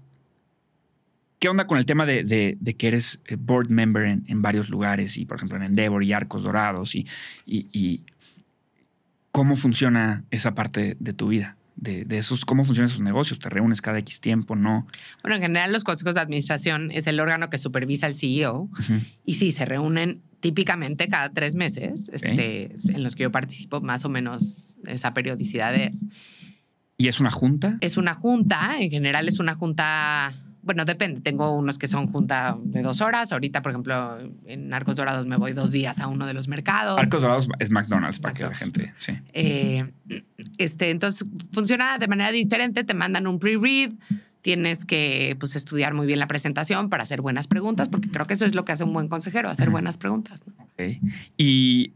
¿Qué 1.39 1.49
onda 1.49 1.65
con 1.65 1.79
el 1.79 1.87
tema 1.87 2.05
de, 2.05 2.55
que 2.77 2.87
eres 2.87 3.19
eh, 3.25 3.35
board 3.35 3.69
member 3.69 4.05
en, 4.05 4.41
varios 4.43 4.69
lugares 4.69 5.17
y, 5.17 5.25
por 5.25 5.37
ejemplo, 5.37 5.57
en 5.57 5.63
Endeavor 5.63 6.03
y 6.03 6.13
Arcos 6.13 6.43
Dorados 6.43 6.93
y, 6.93 7.07
y 7.47 8.03
cómo 9.31 9.55
funciona 9.55 10.23
esa 10.29 10.53
parte 10.53 10.97
de 10.99 11.13
tu 11.13 11.29
vida? 11.29 11.57
De, 11.75 12.05
esos, 12.17 12.45
cómo 12.45 12.65
funcionan 12.65 12.89
esos 12.89 13.01
negocios. 13.01 13.39
¿Te 13.39 13.49
reúnes 13.49 13.81
cada 13.81 13.99
X 13.99 14.19
tiempo? 14.21 14.55
¿No? 14.55 14.87
Bueno, 15.21 15.35
en 15.35 15.41
general 15.41 15.71
los 15.71 15.83
consejos 15.83 16.15
de 16.15 16.21
administración 16.21 16.91
es 16.91 17.07
el 17.07 17.19
órgano 17.19 17.49
que 17.49 17.57
supervisa 17.57 18.05
al 18.05 18.15
CEO 18.15 18.69
y 19.25 19.35
sí, 19.35 19.51
se 19.51 19.65
reúnen 19.65 20.21
típicamente 20.39 21.07
cada 21.07 21.29
tres 21.31 21.55
meses, 21.55 22.09
este, 22.09 22.75
en 22.87 23.03
los 23.03 23.15
que 23.15 23.23
yo 23.23 23.31
participo 23.31 23.81
más 23.81 24.03
o 24.05 24.09
menos 24.09 24.77
esa 24.87 25.13
periodicidad 25.13 25.73
es. 25.73 26.05
¿Y 26.97 27.07
es 27.07 27.19
una 27.19 27.31
junta? 27.31 27.77
Es 27.81 27.97
una 27.97 28.13
junta, 28.13 28.77
en 28.79 28.89
general 28.89 29.27
es 29.27 29.39
una 29.39 29.55
junta 29.55 30.31
bueno, 30.63 30.85
depende. 30.85 31.21
Tengo 31.21 31.51
unos 31.51 31.77
que 31.77 31.87
son 31.87 32.07
junta 32.07 32.57
de 32.63 32.81
dos 32.81 33.01
horas. 33.01 33.31
Ahorita, 33.31 33.61
por 33.61 33.71
ejemplo, 33.71 34.17
en 34.45 34.73
Arcos 34.73 34.95
Dorados 34.95 35.25
me 35.27 35.35
voy 35.35 35.53
dos 35.53 35.71
días 35.71 35.99
a 35.99 36.07
uno 36.07 36.25
de 36.25 36.33
los 36.33 36.47
mercados. 36.47 36.97
Arcos 36.97 37.21
Dorados 37.21 37.49
es 37.59 37.69
McDonald's 37.69 38.19
para 38.19 38.33
que 38.33 38.43
la 38.43 38.55
gente. 38.55 38.93
Sí. 38.97 39.13
Eh, 39.33 39.91
este, 40.57 40.89
entonces 40.89 41.27
funciona 41.51 41.97
de 41.97 42.07
manera 42.07 42.31
diferente. 42.31 42.83
Te 42.83 42.93
mandan 42.93 43.27
un 43.27 43.39
pre-read. 43.39 43.91
Tienes 44.41 44.85
que 44.85 45.35
pues, 45.39 45.55
estudiar 45.55 45.93
muy 45.93 46.07
bien 46.07 46.19
la 46.19 46.27
presentación 46.27 46.89
para 46.89 47.03
hacer 47.03 47.21
buenas 47.21 47.47
preguntas, 47.47 47.87
porque 47.87 48.09
creo 48.09 48.25
que 48.25 48.33
eso 48.33 48.45
es 48.45 48.55
lo 48.55 48.65
que 48.65 48.73
hace 48.73 48.83
un 48.83 48.91
buen 48.91 49.07
consejero, 49.07 49.49
hacer 49.49 49.69
buenas 49.69 49.97
preguntas. 49.97 50.43
Y 51.37 51.91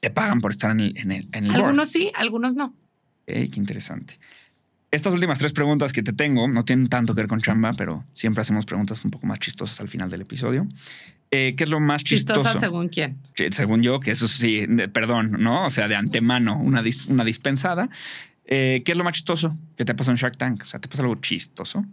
te 0.00 0.10
pagan 0.10 0.40
por 0.40 0.50
estar 0.50 0.70
en 0.72 0.80
el, 0.80 0.98
en 0.98 1.12
el, 1.12 1.28
en 1.32 1.50
Algunos 1.50 1.88
sí, 1.88 2.12
algunos 2.14 2.54
no. 2.54 2.74
qué 3.26 3.50
interesante. 3.54 4.18
Estas 4.90 5.12
últimas 5.12 5.38
tres 5.38 5.52
preguntas 5.52 5.92
que 5.92 6.02
te 6.02 6.12
tengo 6.12 6.46
no 6.46 6.64
tienen 6.64 6.88
tanto 6.88 7.14
que 7.14 7.22
ver 7.22 7.28
con 7.28 7.40
chamba, 7.40 7.72
pero 7.72 8.04
siempre 8.12 8.42
hacemos 8.42 8.64
preguntas 8.64 9.04
un 9.04 9.10
poco 9.10 9.26
más 9.26 9.40
chistosas 9.40 9.80
al 9.80 9.88
final 9.88 10.08
del 10.10 10.22
episodio. 10.22 10.66
Eh, 11.30 11.54
¿Qué 11.56 11.64
es 11.64 11.70
lo 11.70 11.80
más 11.80 12.04
chistoso? 12.04 12.42
¿Chistosa 12.42 12.60
según 12.60 12.88
quién? 12.88 13.18
Según 13.50 13.82
yo, 13.82 13.98
que 13.98 14.12
eso 14.12 14.28
sí, 14.28 14.64
perdón, 14.92 15.30
¿no? 15.38 15.66
O 15.66 15.70
sea, 15.70 15.88
de 15.88 15.96
antemano, 15.96 16.56
una, 16.58 16.84
una 17.08 17.24
dispensada. 17.24 17.88
Eh, 18.46 18.82
¿Qué 18.84 18.92
es 18.92 18.98
lo 18.98 19.02
más 19.02 19.14
chistoso 19.14 19.56
que 19.76 19.84
te 19.84 19.94
pasó 19.94 20.12
en 20.12 20.18
Shark 20.18 20.36
Tank? 20.36 20.62
O 20.62 20.66
sea, 20.66 20.78
¿te 20.78 20.88
pasó 20.88 21.02
algo 21.02 21.16
chistoso? 21.16 21.84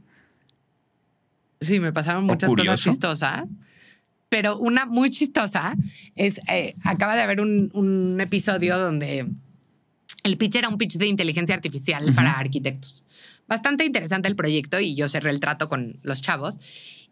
Sí, 1.60 1.80
me 1.80 1.92
pasaron 1.92 2.26
muchas 2.26 2.54
cosas 2.54 2.80
chistosas. 2.80 3.58
Pero 4.30 4.58
una 4.58 4.86
muy 4.86 5.10
chistosa 5.10 5.76
es, 6.16 6.40
eh, 6.48 6.76
acaba 6.84 7.16
de 7.16 7.22
haber 7.22 7.42
un, 7.42 7.70
un 7.74 8.20
episodio 8.22 8.78
donde 8.78 9.28
el 10.24 10.38
pitch 10.38 10.56
era 10.56 10.70
un 10.70 10.78
pitch 10.78 10.98
de 10.98 11.08
inteligencia 11.08 11.54
artificial 11.54 12.14
para 12.14 12.32
arquitectos. 12.32 13.04
Bastante 13.48 13.86
interesante 13.86 14.30
el 14.30 14.36
proyecto 14.36 14.80
y 14.80 14.96
yo 14.96 15.08
cerré 15.10 15.30
el 15.30 15.40
trato 15.40 15.68
con 15.70 16.00
los 16.02 16.22
chavos. 16.22 16.58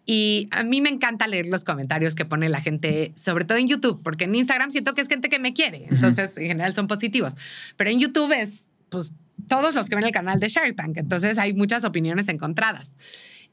Y 0.05 0.47
a 0.51 0.63
mí 0.63 0.81
me 0.81 0.89
encanta 0.89 1.27
leer 1.27 1.45
los 1.45 1.63
comentarios 1.63 2.15
que 2.15 2.25
pone 2.25 2.49
la 2.49 2.61
gente, 2.61 3.11
sobre 3.15 3.45
todo 3.45 3.57
en 3.57 3.67
YouTube, 3.67 4.01
porque 4.01 4.23
en 4.23 4.33
Instagram 4.33 4.71
siento 4.71 4.95
que 4.95 5.01
es 5.01 5.07
gente 5.07 5.29
que 5.29 5.37
me 5.37 5.53
quiere, 5.53 5.85
entonces 5.91 6.37
en 6.37 6.47
general 6.47 6.73
son 6.73 6.87
positivos. 6.87 7.35
Pero 7.77 7.91
en 7.91 7.99
YouTube 7.99 8.31
es, 8.31 8.69
pues, 8.89 9.13
todos 9.47 9.75
los 9.75 9.89
que 9.89 9.95
ven 9.95 10.05
el 10.05 10.11
canal 10.11 10.39
de 10.39 10.49
Shark 10.49 10.75
Tank, 10.75 10.97
entonces 10.97 11.37
hay 11.37 11.53
muchas 11.53 11.83
opiniones 11.83 12.27
encontradas. 12.29 12.93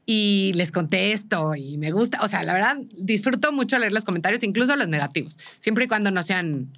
Y 0.07 0.53
les 0.55 0.73
contesto 0.73 1.55
y 1.55 1.77
me 1.77 1.93
gusta, 1.93 2.21
o 2.23 2.29
sea, 2.29 2.43
la 2.43 2.55
verdad, 2.55 2.79
disfruto 2.97 3.53
mucho 3.53 3.79
leer 3.79 3.93
los 3.93 4.07
comentarios, 4.07 4.43
incluso 4.43 4.75
los 4.75 4.89
negativos, 4.89 5.37
siempre 5.61 5.85
y 5.85 5.89
cuando 5.89 6.11
no 6.11 6.23
sean 6.23 6.73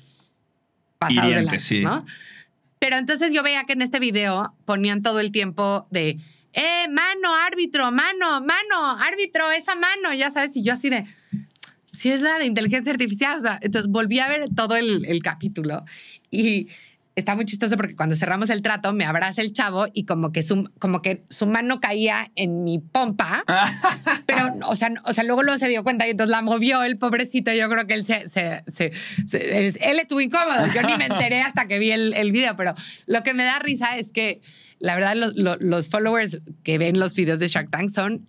pasados 0.99 1.37
de 1.37 1.43
la, 1.43 1.59
¿no? 1.83 2.05
Pero 2.81 2.97
entonces 2.97 3.33
yo 3.33 3.43
veía 3.43 3.63
que 3.65 3.75
en 3.75 3.83
este 3.83 4.01
video 4.01 4.55
ponían 4.65 5.03
todo 5.03 5.21
el 5.21 5.31
tiempo 5.31 5.87
de 5.91 6.17
eh, 6.55 6.89
mano, 6.91 7.35
árbitro, 7.47 7.93
mano, 7.93 8.41
mano, 8.41 8.99
árbitro, 8.99 9.51
esa 9.53 9.75
mano, 9.75 10.15
ya 10.15 10.31
sabes, 10.31 10.57
y 10.57 10.65
yo 10.65 10.73
así 10.73 10.89
de, 10.89 11.05
si 11.93 12.11
es 12.11 12.23
la 12.23 12.39
de 12.39 12.47
inteligencia 12.47 12.91
artificial, 12.91 13.39
entonces 13.61 13.91
volví 13.91 14.19
a 14.19 14.29
ver 14.29 14.47
todo 14.57 14.77
el, 14.77 15.05
el 15.05 15.23
capítulo 15.23 15.85
y 16.31 16.69
está 17.21 17.35
muy 17.37 17.45
chistoso 17.45 17.77
porque 17.77 17.95
cuando 17.95 18.17
cerramos 18.17 18.51
el 18.51 18.63
trato 18.63 18.93
me 18.93 19.05
abraza 19.05 19.41
el 19.43 19.53
chavo 19.53 19.87
y 19.93 20.05
como 20.05 20.33
que 20.33 20.43
su, 20.43 20.69
como 20.79 21.01
que 21.03 21.25
su 21.31 21.47
mano 21.47 21.81
caía 21.81 22.31
en 22.35 22.65
mi 22.65 22.79
pompa, 22.81 23.45
pero 24.27 24.49
o 24.67 24.75
sea, 24.75 24.91
o 25.05 25.13
sea, 25.13 25.25
luego 25.25 25.43
luego 25.43 25.59
se 25.59 25.69
dio 25.69 25.83
cuenta 25.85 26.07
y 26.07 26.11
entonces 26.11 26.31
la 26.31 26.43
movió 26.43 26.83
el 26.83 26.99
pobrecito. 26.99 27.53
Yo 27.53 27.69
creo 27.69 27.87
que 27.87 27.95
él 27.95 28.05
se, 28.05 28.29
se, 28.29 28.65
se- 28.67 28.93
se- 29.29 29.79
él 29.81 29.99
estuvo 29.99 30.21
incómodo. 30.21 30.67
Yo 30.75 30.83
ni 30.83 30.97
me 30.97 31.07
enteré 31.07 31.43
hasta 31.43 31.67
que 31.69 31.79
vi 31.79 31.93
el, 31.93 32.15
el 32.15 32.33
video, 32.33 32.57
pero 32.57 32.75
lo 33.07 33.23
que 33.23 33.35
me 33.35 33.45
da 33.45 33.59
risa 33.59 33.97
es 33.99 34.13
que 34.13 34.41
la 34.79 34.95
verdad 34.95 35.15
los, 35.15 35.35
los- 35.37 35.59
los 35.61 35.89
followers 35.89 36.41
que 36.63 36.79
ven 36.79 36.99
los 36.99 37.15
videos 37.15 37.41
de 37.41 37.49
Shark 37.49 37.71
Tank 37.71 37.91
son 37.91 38.27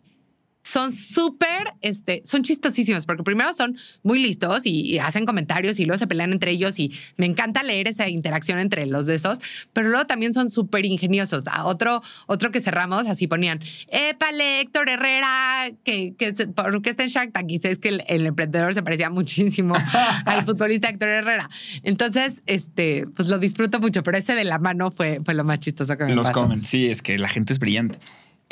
son 0.64 0.94
súper, 0.94 1.74
este, 1.82 2.22
son 2.26 2.44
chistosísimos, 2.44 3.06
porque 3.06 3.24
primero 3.24 3.54
son 3.54 3.78
muy 4.04 4.20
listos 4.22 4.66
y, 4.66 4.82
y 4.94 5.00
hacen 5.00 5.26
comentarios 5.26 5.80
y 5.80 5.86
luego 5.86 5.98
se 5.98 6.08
pelean 6.08 6.32
entre 6.32 6.52
ellos 6.52 6.78
y 6.80 6.94
me 7.18 7.26
encanta 7.26 7.64
leer 7.64 7.88
esa 7.88 8.08
interacción 8.08 8.60
entre 8.60 8.86
los 8.86 9.06
de 9.06 9.16
esos, 9.16 9.40
pero 9.74 9.90
luego 9.90 10.06
también 10.06 10.34
son 10.34 10.50
súper 10.50 10.86
ingeniosos. 10.86 11.48
A 11.48 11.66
otro, 11.66 12.02
otro 12.28 12.52
que 12.52 12.60
cerramos, 12.60 13.08
así 13.08 13.28
ponían, 13.28 13.60
épale, 13.88 14.62
Héctor 14.62 14.90
Herrera, 14.90 15.72
que, 15.84 16.14
¿por 16.56 16.82
qué 16.82 16.92
está 16.92 17.04
en 17.04 17.10
Shark 17.10 17.32
Tank? 17.34 17.50
Y 17.50 17.58
sé, 17.58 17.72
es 17.72 17.80
que 17.80 17.90
el, 17.90 18.04
el 18.08 18.26
emprendedor 18.26 18.74
se 18.74 18.84
parecía 18.84 19.10
muchísimo 19.10 19.76
al 20.26 20.46
futbolista 20.46 20.90
Héctor 20.90 21.10
Herrera. 21.10 21.50
Entonces, 21.84 22.42
este, 22.46 23.08
pues 23.16 23.30
lo 23.30 23.40
disfruto 23.40 23.80
mucho, 23.80 24.04
pero 24.04 24.18
ese 24.18 24.36
de 24.36 24.44
la 24.44 24.60
mano 24.60 24.92
fue, 24.92 25.22
fue 25.26 25.34
lo 25.34 25.44
más 25.44 25.60
chistoso 25.60 25.98
que 25.98 26.06
me 26.06 26.16
Los 26.16 26.28
pasó. 26.28 26.42
comen. 26.42 26.66
Sí, 26.66 26.88
es 26.88 27.02
que 27.02 27.18
la 27.18 27.28
gente 27.30 27.54
es 27.54 27.60
brillante. 27.60 27.98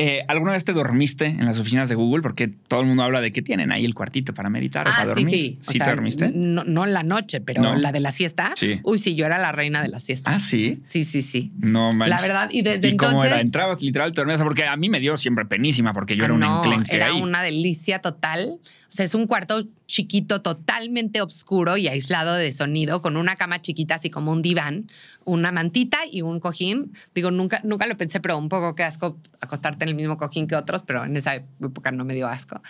Eh, 0.02 0.24
¿Alguna 0.30 0.54
vez 0.54 0.64
te 0.64 0.72
dormiste 0.72 1.26
en 1.26 1.46
las 1.46 1.60
oficinas 1.60 1.90
de 1.90 1.96
Google? 1.96 2.22
Porque 2.22 2.48
todo 2.48 2.80
el 2.80 2.88
mundo 2.88 3.04
habla 3.04 3.20
de 3.20 3.34
que 3.34 3.42
tienen 3.42 3.70
ahí 3.74 3.84
el 3.84 3.94
cuartito 3.94 4.34
para 4.34 4.50
meditar 4.50 4.88
o 4.88 4.90
Ah, 4.90 4.94
para 5.00 5.14
sí, 5.14 5.24
dormir. 5.24 5.36
sí. 5.36 5.58
O 5.60 5.72
¿Sí 5.74 5.78
sea, 5.78 5.88
te 5.88 5.92
dormiste? 5.96 6.32
No, 6.34 6.64
no 6.64 6.86
en 6.86 6.94
la 6.94 7.04
noche, 7.04 7.42
pero 7.42 7.62
No. 7.62 7.76
la 7.76 7.92
de 7.92 8.00
la 8.00 8.12
siesta. 8.12 8.54
Sí. 8.56 8.80
Uy, 8.84 8.98
sí, 8.98 9.16
yo 9.16 9.26
era 9.26 9.38
la 9.40 9.52
reina 9.52 9.82
de 9.82 9.90
la 9.90 10.00
siesta. 10.00 10.32
Ah, 10.32 10.40
sí. 10.40 10.80
Sí, 10.84 11.04
sí, 11.04 11.22
sí. 11.22 11.52
No 11.60 11.92
manches. 11.92 12.10
La 12.16 12.22
verdad, 12.22 12.50
y 12.50 12.62
desde 12.62 12.88
¿Y 12.88 12.96
cómo 12.96 13.12
entonces. 13.12 13.32
era? 13.34 13.42
¿Entrabas 13.42 13.82
literal, 13.82 14.14
te 14.14 14.22
dormías? 14.22 14.42
Porque 14.42 14.64
a 14.66 14.78
mí 14.78 14.88
me 14.88 15.02
dio 15.02 15.18
siempre 15.18 15.44
penísima 15.46 15.92
porque 15.94 16.16
yo 16.16 16.24
Ah, 16.24 16.26
era 16.28 16.34
un 16.34 16.40
no, 16.40 16.58
enclenque 16.64 16.96
Era 16.96 17.08
ahí. 17.08 17.22
una 17.22 17.44
delicia 17.44 18.00
total. 18.00 18.58
O 18.62 18.92
sea, 18.92 19.06
es 19.06 19.14
un 19.14 19.28
cuarto 19.28 19.68
chiquito, 19.86 20.42
totalmente 20.42 21.22
oscuro 21.22 21.76
y 21.78 21.88
aislado 21.90 22.36
de 22.36 22.52
sonido, 22.54 23.02
con 23.02 23.18
una 23.18 23.36
cama 23.36 23.62
chiquita, 23.62 23.96
así 23.96 24.10
como 24.10 24.32
un 24.32 24.42
diván, 24.42 24.88
una 25.30 25.52
mantita 25.52 26.00
y 26.12 26.22
un 26.22 26.40
cojín. 26.40 26.94
Digo, 27.14 27.32
nunca, 27.32 27.62
nunca 27.64 27.86
lo 27.86 27.96
pensé, 27.98 28.20
pero 28.20 28.38
un 28.38 28.50
poco 28.50 28.76
que 28.76 28.84
asco 28.84 29.18
acostarte 29.40 29.84
en 29.84 29.90
el 29.90 29.96
mismo 29.96 30.18
cojín 30.18 30.48
que 30.48 30.56
otros, 30.56 30.84
pero 30.84 31.06
en 31.06 31.16
esa 31.16 31.36
época 31.36 31.92
no 31.92 32.06
me 32.06 32.16
dio 32.16 32.28
asco. 32.28 32.62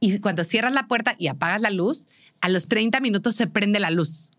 Y 0.00 0.18
cuando 0.20 0.44
cierras 0.44 0.72
la 0.72 0.86
puerta 0.86 1.16
y 1.18 1.26
apagas 1.26 1.60
la 1.60 1.70
luz, 1.70 2.06
a 2.40 2.48
los 2.48 2.68
30 2.68 3.00
minutos 3.00 3.34
se 3.34 3.46
prende 3.46 3.80
la 3.80 3.90
luz. 3.90 4.30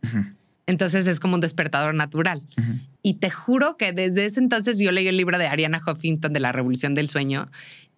Entonces 0.65 1.07
es 1.07 1.19
como 1.19 1.35
un 1.35 1.41
despertador 1.41 1.95
natural. 1.95 2.43
Y 3.01 3.15
te 3.15 3.29
juro 3.29 3.77
que 3.77 3.91
desde 3.91 4.25
ese 4.25 4.39
entonces 4.39 4.79
yo 4.79 4.91
leí 4.91 5.07
el 5.07 5.17
libro 5.17 5.37
de 5.37 5.47
Ariana 5.47 5.79
Huffington 5.85 6.31
de 6.33 6.39
la 6.39 6.51
Revolución 6.51 6.95
del 6.95 7.09
Sueño 7.09 7.49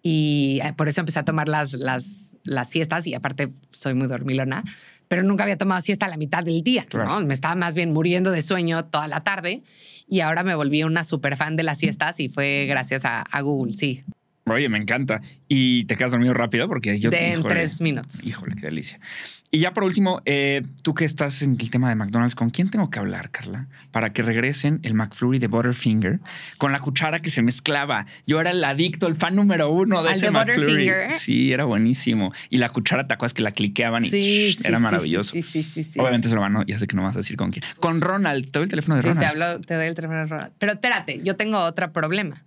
y 0.02 0.58
eh, 0.62 0.72
por 0.72 0.88
eso 0.88 1.00
empecé 1.00 1.20
a 1.20 1.24
tomar 1.24 1.48
las, 1.48 1.72
las, 1.74 2.36
las 2.44 2.68
siestas 2.68 3.06
y 3.06 3.14
aparte 3.14 3.52
soy 3.70 3.94
muy 3.94 4.08
dormilona, 4.08 4.64
pero 5.12 5.24
nunca 5.24 5.42
había 5.44 5.58
tomado 5.58 5.82
siesta 5.82 6.06
a 6.06 6.08
la 6.08 6.16
mitad 6.16 6.42
del 6.42 6.62
día, 6.62 6.86
Claro. 6.88 7.20
¿no? 7.20 7.26
Me 7.26 7.34
estaba 7.34 7.54
más 7.54 7.74
bien 7.74 7.92
muriendo 7.92 8.30
de 8.30 8.40
sueño 8.40 8.86
toda 8.86 9.08
la 9.08 9.20
tarde 9.20 9.62
y 10.08 10.20
ahora 10.20 10.42
me 10.42 10.54
volví 10.54 10.84
una 10.84 11.04
super 11.04 11.36
fan 11.36 11.54
de 11.54 11.64
las 11.64 11.76
siestas 11.76 12.18
y 12.18 12.30
fue 12.30 12.64
gracias 12.66 13.04
a, 13.04 13.20
a 13.20 13.40
Google, 13.42 13.74
sí, 13.74 14.04
Oye, 14.46 14.70
me 14.70 14.78
encanta. 14.78 15.20
¿Y 15.48 15.84
te 15.84 15.96
quedas 15.96 16.12
dormido 16.12 16.32
rápido? 16.32 16.66
Porque 16.66 16.98
yo... 16.98 17.10
de 17.10 17.32
en 17.32 17.42
tres 17.42 17.82
minutos. 17.82 18.26
Híjole, 18.26 18.56
qué 18.56 18.62
delicia. 18.68 18.98
Y 19.54 19.58
ya 19.58 19.74
por 19.74 19.84
último, 19.84 20.22
eh, 20.24 20.62
tú 20.82 20.94
que 20.94 21.04
estás 21.04 21.42
en 21.42 21.58
el 21.60 21.68
tema 21.68 21.90
de 21.90 21.94
McDonald's, 21.94 22.34
¿con 22.34 22.48
quién 22.48 22.70
tengo 22.70 22.88
que 22.88 22.98
hablar, 22.98 23.30
Carla? 23.30 23.66
Para 23.90 24.10
que 24.14 24.22
regresen 24.22 24.80
el 24.82 24.94
McFlurry 24.94 25.38
de 25.38 25.46
Butterfinger 25.46 26.20
con 26.56 26.72
la 26.72 26.80
cuchara 26.80 27.20
que 27.20 27.28
se 27.28 27.42
mezclaba. 27.42 28.06
Yo 28.26 28.40
era 28.40 28.50
el 28.52 28.64
adicto, 28.64 29.06
el 29.08 29.14
fan 29.14 29.34
número 29.36 29.70
uno 29.70 30.02
de 30.02 30.08
¿Al 30.08 30.16
ese 30.16 30.26
de 30.26 30.32
McFlurry. 30.32 30.90
Sí, 31.10 31.52
era 31.52 31.66
buenísimo. 31.66 32.32
Y 32.48 32.56
la 32.56 32.70
cuchara, 32.70 33.06
¿te 33.06 33.12
acuerdas 33.12 33.34
que 33.34 33.42
la 33.42 33.52
cliqueaban 33.52 34.02
y 34.06 34.08
Sí, 34.08 34.52
shh, 34.52 34.56
sí, 34.56 34.62
era 34.64 34.78
maravilloso? 34.78 35.32
Sí, 35.32 35.42
sí, 35.42 35.62
sí, 35.62 35.84
sí. 35.84 36.00
Obviamente 36.00 36.30
se 36.30 36.34
lo 36.34 36.40
van, 36.40 36.64
ya 36.66 36.78
sé 36.78 36.86
que 36.86 36.96
no 36.96 37.02
vas 37.02 37.16
a 37.16 37.18
decir 37.18 37.36
con 37.36 37.50
quién. 37.50 37.62
Con 37.76 38.00
Ronald, 38.00 38.46
te 38.50 38.58
doy 38.58 38.64
el 38.64 38.70
teléfono 38.70 38.96
de 38.96 39.02
Sí, 39.02 39.08
te 39.08 39.14
Ronald. 39.14 39.30
hablo, 39.42 39.60
te 39.60 39.74
doy 39.74 39.86
el 39.86 39.94
teléfono 39.94 40.18
de 40.20 40.26
Ronald. 40.28 40.52
Pero 40.58 40.72
espérate, 40.72 41.20
yo 41.22 41.36
tengo 41.36 41.58
otro 41.58 41.92
problema. 41.92 42.42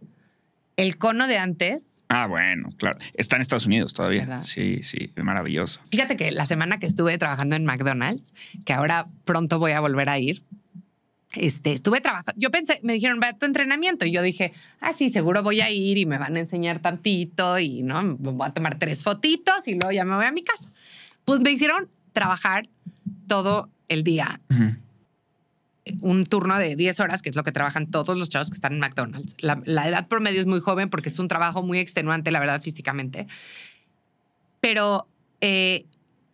El 0.76 0.98
cono 0.98 1.28
de 1.28 1.38
antes 1.38 1.95
Ah, 2.08 2.28
bueno, 2.28 2.70
claro. 2.78 2.98
Está 3.14 3.36
en 3.36 3.42
Estados 3.42 3.66
Unidos 3.66 3.94
todavía. 3.94 4.22
¿Verdad? 4.22 4.44
Sí, 4.44 4.82
sí, 4.84 5.12
es 5.16 5.24
maravilloso. 5.24 5.82
Fíjate 5.90 6.16
que 6.16 6.32
la 6.32 6.46
semana 6.46 6.80
que 6.80 6.86
estuve 6.86 7.18
trabajando 7.18 7.56
en 7.56 7.66
McDonald's, 7.66 8.34
que 8.64 8.74
ahora 8.74 9.08
pronto 9.24 9.60
voy 9.60 9.72
a 9.72 9.80
volver 9.80 10.10
a 10.10 10.20
ir, 10.20 10.44
este, 11.34 11.74
estuve 11.74 12.02
trabajando. 12.02 12.34
Yo 12.38 12.52
pensé, 12.52 12.80
me 12.84 12.94
dijeron, 12.94 13.20
va 13.22 13.30
a 13.30 13.38
tu 13.38 13.46
entrenamiento. 13.46 14.06
Y 14.06 14.12
yo 14.12 14.22
dije, 14.22 14.52
ah, 14.82 14.94
sí, 14.94 15.10
seguro 15.10 15.44
voy 15.44 15.62
a 15.62 15.70
ir 15.70 15.98
y 15.98 16.06
me 16.06 16.18
van 16.18 16.36
a 16.36 16.40
enseñar 16.40 16.80
tantito 16.80 17.60
y 17.60 17.82
no, 17.82 18.16
voy 18.18 18.48
a 18.48 18.54
tomar 18.54 18.76
tres 18.76 19.04
fotitos 19.04 19.68
y 19.68 19.74
luego 19.74 19.92
ya 19.92 20.06
me 20.06 20.16
voy 20.16 20.26
a 20.26 20.32
mi 20.32 20.44
casa. 20.44 20.72
Pues 21.26 21.42
me 21.42 21.52
hicieron 21.52 21.90
trabajar 22.14 22.70
todo 23.28 23.70
el 23.88 24.04
día. 24.04 24.40
Un 26.02 26.26
turno 26.26 26.58
de 26.58 26.76
10 26.76 27.00
horas, 27.00 27.22
que 27.22 27.30
es 27.30 27.36
lo 27.36 27.44
que 27.44 27.52
trabajan 27.52 27.88
todos 27.88 28.18
los 28.18 28.30
chavos 28.30 28.50
que 28.50 28.56
están 28.56 28.74
en 28.74 28.80
McDonald's. 28.80 29.36
La, 29.40 29.62
la 29.66 29.88
edad 29.88 30.08
promedio 30.08 30.40
es 30.42 30.48
muy 30.48 30.60
joven 30.60 30.90
porque 30.90 31.10
es 31.10 31.20
un 31.20 31.28
trabajo 31.28 31.62
muy 31.64 31.78
extenuante, 31.80 32.32
la 32.32 32.40
verdad, 32.40 32.62
físicamente. 32.62 33.28
Pero 34.62 35.08
eh, 35.42 35.86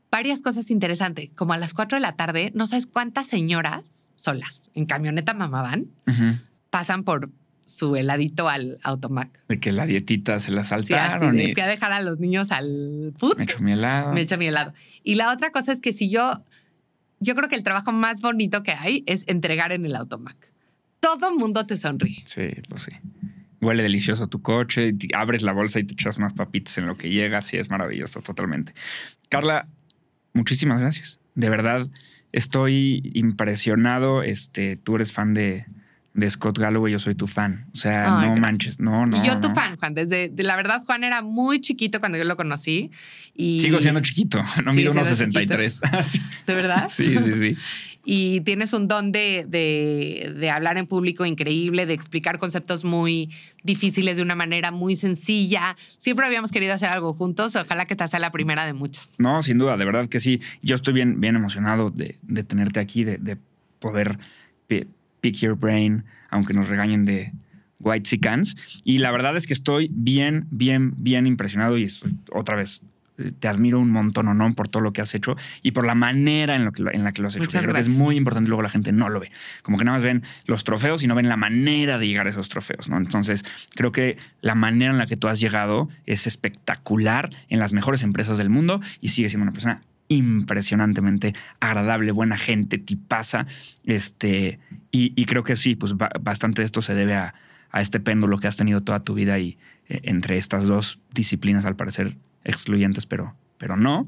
varias 0.10 0.41
cosas 0.41 0.69
interesantes. 0.72 1.30
Como 1.36 1.53
a 1.53 1.57
las 1.57 1.73
4 1.73 1.98
de 1.98 2.02
la 2.02 2.15
tarde, 2.15 2.52
no 2.56 2.65
sabes 2.65 2.88
cuántas 2.88 3.28
señoras 3.28 4.11
solas 4.15 4.69
en 4.73 4.86
camioneta 4.86 5.34
mamá 5.34 5.61
van, 5.61 5.88
Ujú. 6.07 6.38
pasan 6.69 7.03
por 7.03 7.30
su 7.65 7.95
heladito 7.95 8.49
al 8.49 8.80
automac. 8.84 9.30
De 9.48 9.60
que 9.60 9.72
la 9.72 9.86
dietita 9.86 10.40
se 10.40 10.52
la 10.52 10.64
saltaron 10.64 11.40
y 11.40 11.53
fui 11.53 11.61
a 11.61 11.68
dejar 11.68 11.91
a 11.94 12.02
los 12.02 12.19
niños 12.19 12.52
al 12.52 13.14
food, 13.18 13.38
me 13.38 13.44
echó 13.44 13.60
mi 13.60 13.73
helado. 13.73 14.14
me 14.14 14.22
echa 14.22 14.36
mi 14.38 14.48
helado. 14.48 14.73
Y 15.03 15.15
la 15.15 15.32
otra 15.32 15.52
cosa 15.52 15.72
es 15.72 15.80
que 15.80 15.94
si 15.94 16.10
yo, 16.10 16.41
yo 17.22 17.35
creo 17.35 17.48
que 17.48 17.56
el 17.56 17.64
trabajo 17.64 17.91
más 17.91 18.19
bonito 18.19 18.64
que 18.64 18.72
hay 18.72 19.03
es 19.06 19.23
entregar 19.27 19.72
en 19.72 19.85
el 19.85 19.95
automac. 19.95 20.52
Todo 20.99 21.34
mundo 21.34 21.65
te 21.65 21.77
sonríe. 21.77 22.23
Sí, 22.26 22.49
pues 22.68 22.84
sí. 22.84 22.98
Huele 23.61 23.84
delicioso 23.84 24.27
tu 24.27 24.41
coche, 24.41 24.93
y 24.99 25.15
abres 25.15 25.43
la 25.43 25.53
bolsa 25.53 25.80
y 25.80 25.84
te 25.84 25.93
echas 25.93 26.18
unas 26.18 26.34
papitas 26.34 26.77
en 26.80 26.88
lo 26.88 26.98
que 26.98 27.10
llegas, 27.10 27.45
sí, 27.45 27.57
es 27.57 27.69
maravilloso, 27.69 28.22
totalmente. 28.22 28.73
Carla, 29.30 29.68
muchísimas 30.34 30.80
gracias. 30.80 31.19
De 31.35 31.49
verdad, 31.49 31.88
estoy 32.31 33.11
impresionado. 33.14 34.23
Este, 34.23 34.77
tú 34.77 34.95
eres 34.95 35.14
fan 35.14 35.34
de, 35.34 35.65
de 36.14 36.30
Scott 36.30 36.60
Galloway, 36.60 36.92
yo 36.92 37.00
soy 37.00 37.16
tu 37.16 37.26
fan. 37.28 37.68
O 37.74 37.78
sea, 37.78 38.04
Ay, 38.20 38.28
no 38.28 38.36
gracias. 38.36 38.40
manches, 38.42 38.80
no, 38.80 39.06
no. 39.06 39.18
y 39.24 39.26
yo 39.26 39.40
tu 39.40 39.48
no. 39.50 39.56
fan, 39.56 39.78
Juan. 39.78 39.94
Desde, 39.94 40.28
de 40.30 40.44
la 40.44 40.56
verdad, 40.58 40.82
Juan 40.86 41.04
era 41.06 41.22
muy 41.22 41.62
chiquito 41.62 42.00
cuando 42.00 42.18
yo 42.18 42.26
lo 42.26 42.36
conocí. 42.36 42.92
Y, 43.34 43.60
Sigo 43.62 43.80
siendo 43.80 44.02
chiquito, 44.02 44.44
no 44.66 44.72
Sí, 44.72 44.78
mido 44.78 44.92
unos 44.92 45.08
siendo 45.08 45.34
63. 45.40 45.82
¿De 46.48 46.56
verdad? 46.56 46.88
sí, 46.90 47.16
sí, 47.24 47.32
sí. 47.40 47.58
y 48.04 48.42
tienes 48.42 48.74
un 48.74 48.88
don 48.90 49.12
de, 49.14 49.46
de- 49.48 50.34
de 50.38 50.50
hablar 50.50 50.78
en 50.78 50.86
público 50.88 51.26
increíble, 51.26 51.86
de 51.86 51.94
explicar 51.94 52.40
conceptos 52.40 52.84
muy 52.84 53.30
difíciles 53.64 54.18
de 54.18 54.24
una 54.24 54.36
manera 54.36 54.72
muy 54.72 54.96
sencilla. 54.98 55.78
Siempre 55.98 56.26
habíamos 56.26 56.52
querido 56.52 56.74
hacer 56.74 56.90
algo 56.90 57.14
juntos. 57.14 57.56
Ojalá 57.56 57.86
que 57.86 57.94
esta 57.94 58.08
sea 58.10 58.20
la 58.20 58.32
primera 58.32 58.66
de 58.66 58.74
muchas. 58.74 59.16
No, 59.20 59.42
sin 59.44 59.60
duda, 59.60 59.78
de 59.78 59.86
verdad 59.86 60.10
que 60.10 60.20
sí. 60.20 60.42
Yo 60.62 60.76
estoy 60.76 60.94
bien, 60.94 61.22
bien 61.22 61.36
emocionado 61.38 61.90
de, 61.90 62.18
de 62.24 62.44
tenerte 62.44 62.80
aquí, 62.82 63.04
de, 63.06 63.18
de 63.18 63.38
poder 63.80 64.18
pi- 64.68 64.88
pick 65.22 65.35
your 65.38 65.56
brain, 65.56 66.03
aunque 66.30 66.53
nos 66.53 66.68
regañen 66.69 67.06
de 67.06 67.31
White 67.80 68.19
Cans. 68.19 68.56
Y 68.84 68.98
la 68.99 69.11
verdad 69.11 69.35
es 69.35 69.48
que 69.48 69.53
estoy 69.53 69.89
bien, 69.91 70.48
bien, 70.52 70.93
bien 70.98 71.26
impresionado 71.27 71.77
y 71.77 71.84
estoy- 71.84 72.15
otra 72.31 72.56
vez 72.56 72.81
te 73.39 73.48
admiro 73.48 73.80
un 73.80 73.91
montón, 73.91 74.35
¿no? 74.35 74.56
Por 74.56 74.68
todo 74.68 74.81
lo 74.81 74.93
que 74.93 75.02
has 75.02 75.14
hecho 75.14 75.35
y 75.61 75.72
por 75.72 75.85
la 75.85 75.93
manera 75.93 76.56
en, 76.56 76.65
lo 76.65 76.72
que, 76.72 76.81
en 76.91 77.03
la 77.03 77.11
que 77.11 77.22
lo 77.22 77.27
has 77.27 77.35
hecho. 77.35 77.43
Creo 77.61 77.73
que 77.76 77.81
es 77.81 77.88
muy 77.99 78.15
importante, 78.15 78.49
luego 78.49 78.64
la 78.64 78.69
gente 78.69 78.91
no 78.93 79.10
lo 79.10 79.19
ve. 79.19 79.31
Como 79.61 79.77
que 79.77 79.84
nada 79.84 79.98
más 79.98 80.03
ven 80.03 80.23
los 80.48 80.64
trofeos 80.64 81.03
y 81.03 81.07
no 81.07 81.14
ven 81.14 81.30
la 81.30 81.38
manera 81.38 81.99
de 81.99 82.07
llegar 82.07 82.26
a 82.26 82.31
esos 82.31 82.49
trofeos, 82.49 82.89
¿no? 82.89 82.98
Entonces, 82.98 83.45
creo 83.76 83.91
que 83.91 84.18
la 84.41 84.56
manera 84.56 84.91
en 84.91 84.98
la 84.98 85.06
que 85.06 85.18
tú 85.18 85.27
has 85.27 85.39
llegado 85.39 85.88
es 86.07 86.26
espectacular 86.26 87.30
en 87.49 87.60
las 87.60 87.73
mejores 87.73 88.02
empresas 88.02 88.39
del 88.39 88.49
mundo 88.49 88.81
y 89.02 89.10
sigue 89.10 89.30
siendo 89.30 89.43
una 89.43 89.52
persona 89.52 89.81
impresionantemente 90.16 91.34
agradable, 91.60 92.12
buena 92.12 92.38
gente, 92.38 92.78
tipaza. 92.78 93.48
Este, 93.86 94.60
y, 94.92 95.14
y 95.20 95.26
creo 95.26 95.44
que 95.44 95.56
sí, 95.56 95.76
pues 95.76 95.96
ba- 95.96 96.12
bastante 96.22 96.62
de 96.62 96.66
esto 96.66 96.82
se 96.82 96.94
debe 96.94 97.16
a, 97.16 97.34
a 97.72 97.82
este 97.82 98.00
péndulo 98.00 98.38
que 98.38 98.48
has 98.48 98.58
tenido 98.58 98.82
toda 98.82 99.04
tu 99.04 99.14
vida 99.14 99.40
y 99.40 99.58
eh, 99.90 100.02
entre 100.04 100.38
estas 100.38 100.66
dos 100.66 101.00
disciplinas, 101.14 101.66
al 101.66 101.76
parecer 101.76 102.18
excluyentes, 102.44 103.06
pero, 103.06 103.36
pero 103.58 103.78
no. 103.78 104.06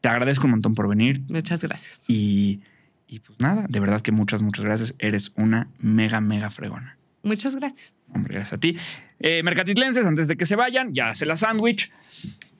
Te 0.00 0.08
agradezco 0.08 0.44
un 0.46 0.52
montón 0.52 0.74
por 0.74 0.88
venir 0.88 1.20
Muchas 1.28 1.62
gracias. 1.62 2.04
y, 2.08 2.60
y 3.06 3.18
pues 3.20 3.38
nada, 3.40 3.66
de 3.68 3.80
verdad 3.80 4.00
que 4.00 4.12
muchas, 4.12 4.40
muchas 4.42 4.64
gracias. 4.64 4.94
Eres 4.98 5.32
una 5.36 5.68
mega, 5.78 6.20
mega 6.20 6.48
fregona. 6.50 6.96
Muchas 7.22 7.54
gracias. 7.56 7.94
Hombre, 8.14 8.34
gracias 8.34 8.54
a 8.54 8.58
ti. 8.58 8.76
Eh, 9.18 9.42
mercatitlenses, 9.42 10.06
antes 10.06 10.26
de 10.26 10.36
que 10.36 10.46
se 10.46 10.56
vayan, 10.56 10.94
ya 10.94 11.10
hace 11.10 11.26
la 11.26 11.36
sándwich. 11.36 11.90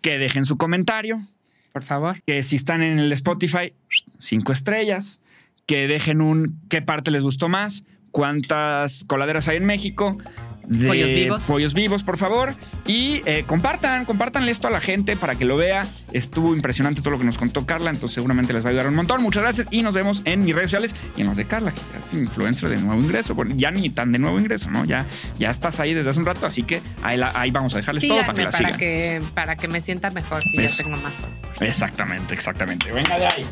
Que 0.02 0.18
dejen 0.18 0.44
su 0.44 0.56
comentario. 0.58 1.26
Por 1.72 1.82
favor. 1.82 2.20
Que 2.26 2.42
si 2.42 2.56
están 2.56 2.82
en 2.82 2.98
el 2.98 3.12
Spotify, 3.12 3.74
cinco 4.18 4.52
estrellas. 4.52 5.20
Que 5.66 5.86
dejen 5.86 6.20
un 6.20 6.60
qué 6.68 6.82
parte 6.82 7.10
les 7.10 7.22
gustó 7.22 7.48
más. 7.48 7.84
Cuántas 8.10 9.04
coladeras 9.04 9.46
hay 9.46 9.58
en 9.58 9.66
México 9.66 10.18
de 10.66 10.86
Pollos 10.88 11.08
vivos. 11.10 11.44
pollos 11.46 11.74
vivos, 11.74 12.02
por 12.04 12.16
favor. 12.16 12.54
Y 12.86 13.22
eh, 13.26 13.44
compartan, 13.46 14.04
compartanle 14.04 14.52
esto 14.52 14.68
a 14.68 14.70
la 14.70 14.80
gente 14.80 15.16
para 15.16 15.34
que 15.34 15.44
lo 15.44 15.56
vea. 15.56 15.86
Estuvo 16.12 16.54
impresionante 16.54 17.00
todo 17.00 17.10
lo 17.10 17.18
que 17.18 17.24
nos 17.24 17.38
contó 17.38 17.66
Carla, 17.66 17.90
entonces 17.90 18.14
seguramente 18.14 18.52
les 18.52 18.62
va 18.64 18.68
a 18.68 18.70
ayudar 18.70 18.86
un 18.88 18.94
montón. 18.94 19.22
Muchas 19.22 19.42
gracias 19.42 19.68
y 19.70 19.82
nos 19.82 19.94
vemos 19.94 20.22
en 20.24 20.44
mis 20.44 20.54
redes 20.54 20.70
sociales 20.70 20.94
y 21.16 21.22
en 21.22 21.26
las 21.26 21.36
de 21.36 21.46
Carla, 21.46 21.72
que 21.72 21.80
es 21.98 22.14
influencer 22.14 22.68
de 22.68 22.76
nuevo 22.76 23.00
ingreso. 23.00 23.34
Bueno, 23.34 23.54
ya 23.56 23.70
ni 23.70 23.90
tan 23.90 24.12
de 24.12 24.18
nuevo 24.18 24.38
ingreso, 24.38 24.70
¿no? 24.70 24.84
Ya, 24.84 25.04
ya 25.38 25.50
estás 25.50 25.80
ahí 25.80 25.94
desde 25.94 26.10
hace 26.10 26.20
un 26.20 26.26
rato, 26.26 26.46
así 26.46 26.62
que 26.62 26.80
ahí, 27.02 27.16
la- 27.16 27.32
ahí 27.34 27.50
vamos 27.50 27.74
a 27.74 27.78
dejarles 27.78 28.06
todo 28.06 28.20
para 28.20 28.34
que 28.34 28.42
la 28.44 28.50
para 28.50 28.58
sigan. 28.66 28.78
que, 28.78 29.22
para 29.34 29.56
que 29.56 29.68
me 29.68 29.80
sienta 29.80 30.10
mejor 30.10 30.42
y 30.52 30.62
ya 30.62 30.76
tengo 30.76 30.96
más. 30.98 31.12
Exactamente, 31.60 32.34
exactamente. 32.34 32.90
Venga 32.92 33.18
de 33.18 33.26
ahí. 33.26 33.46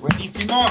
Buenísimo. 0.00 0.66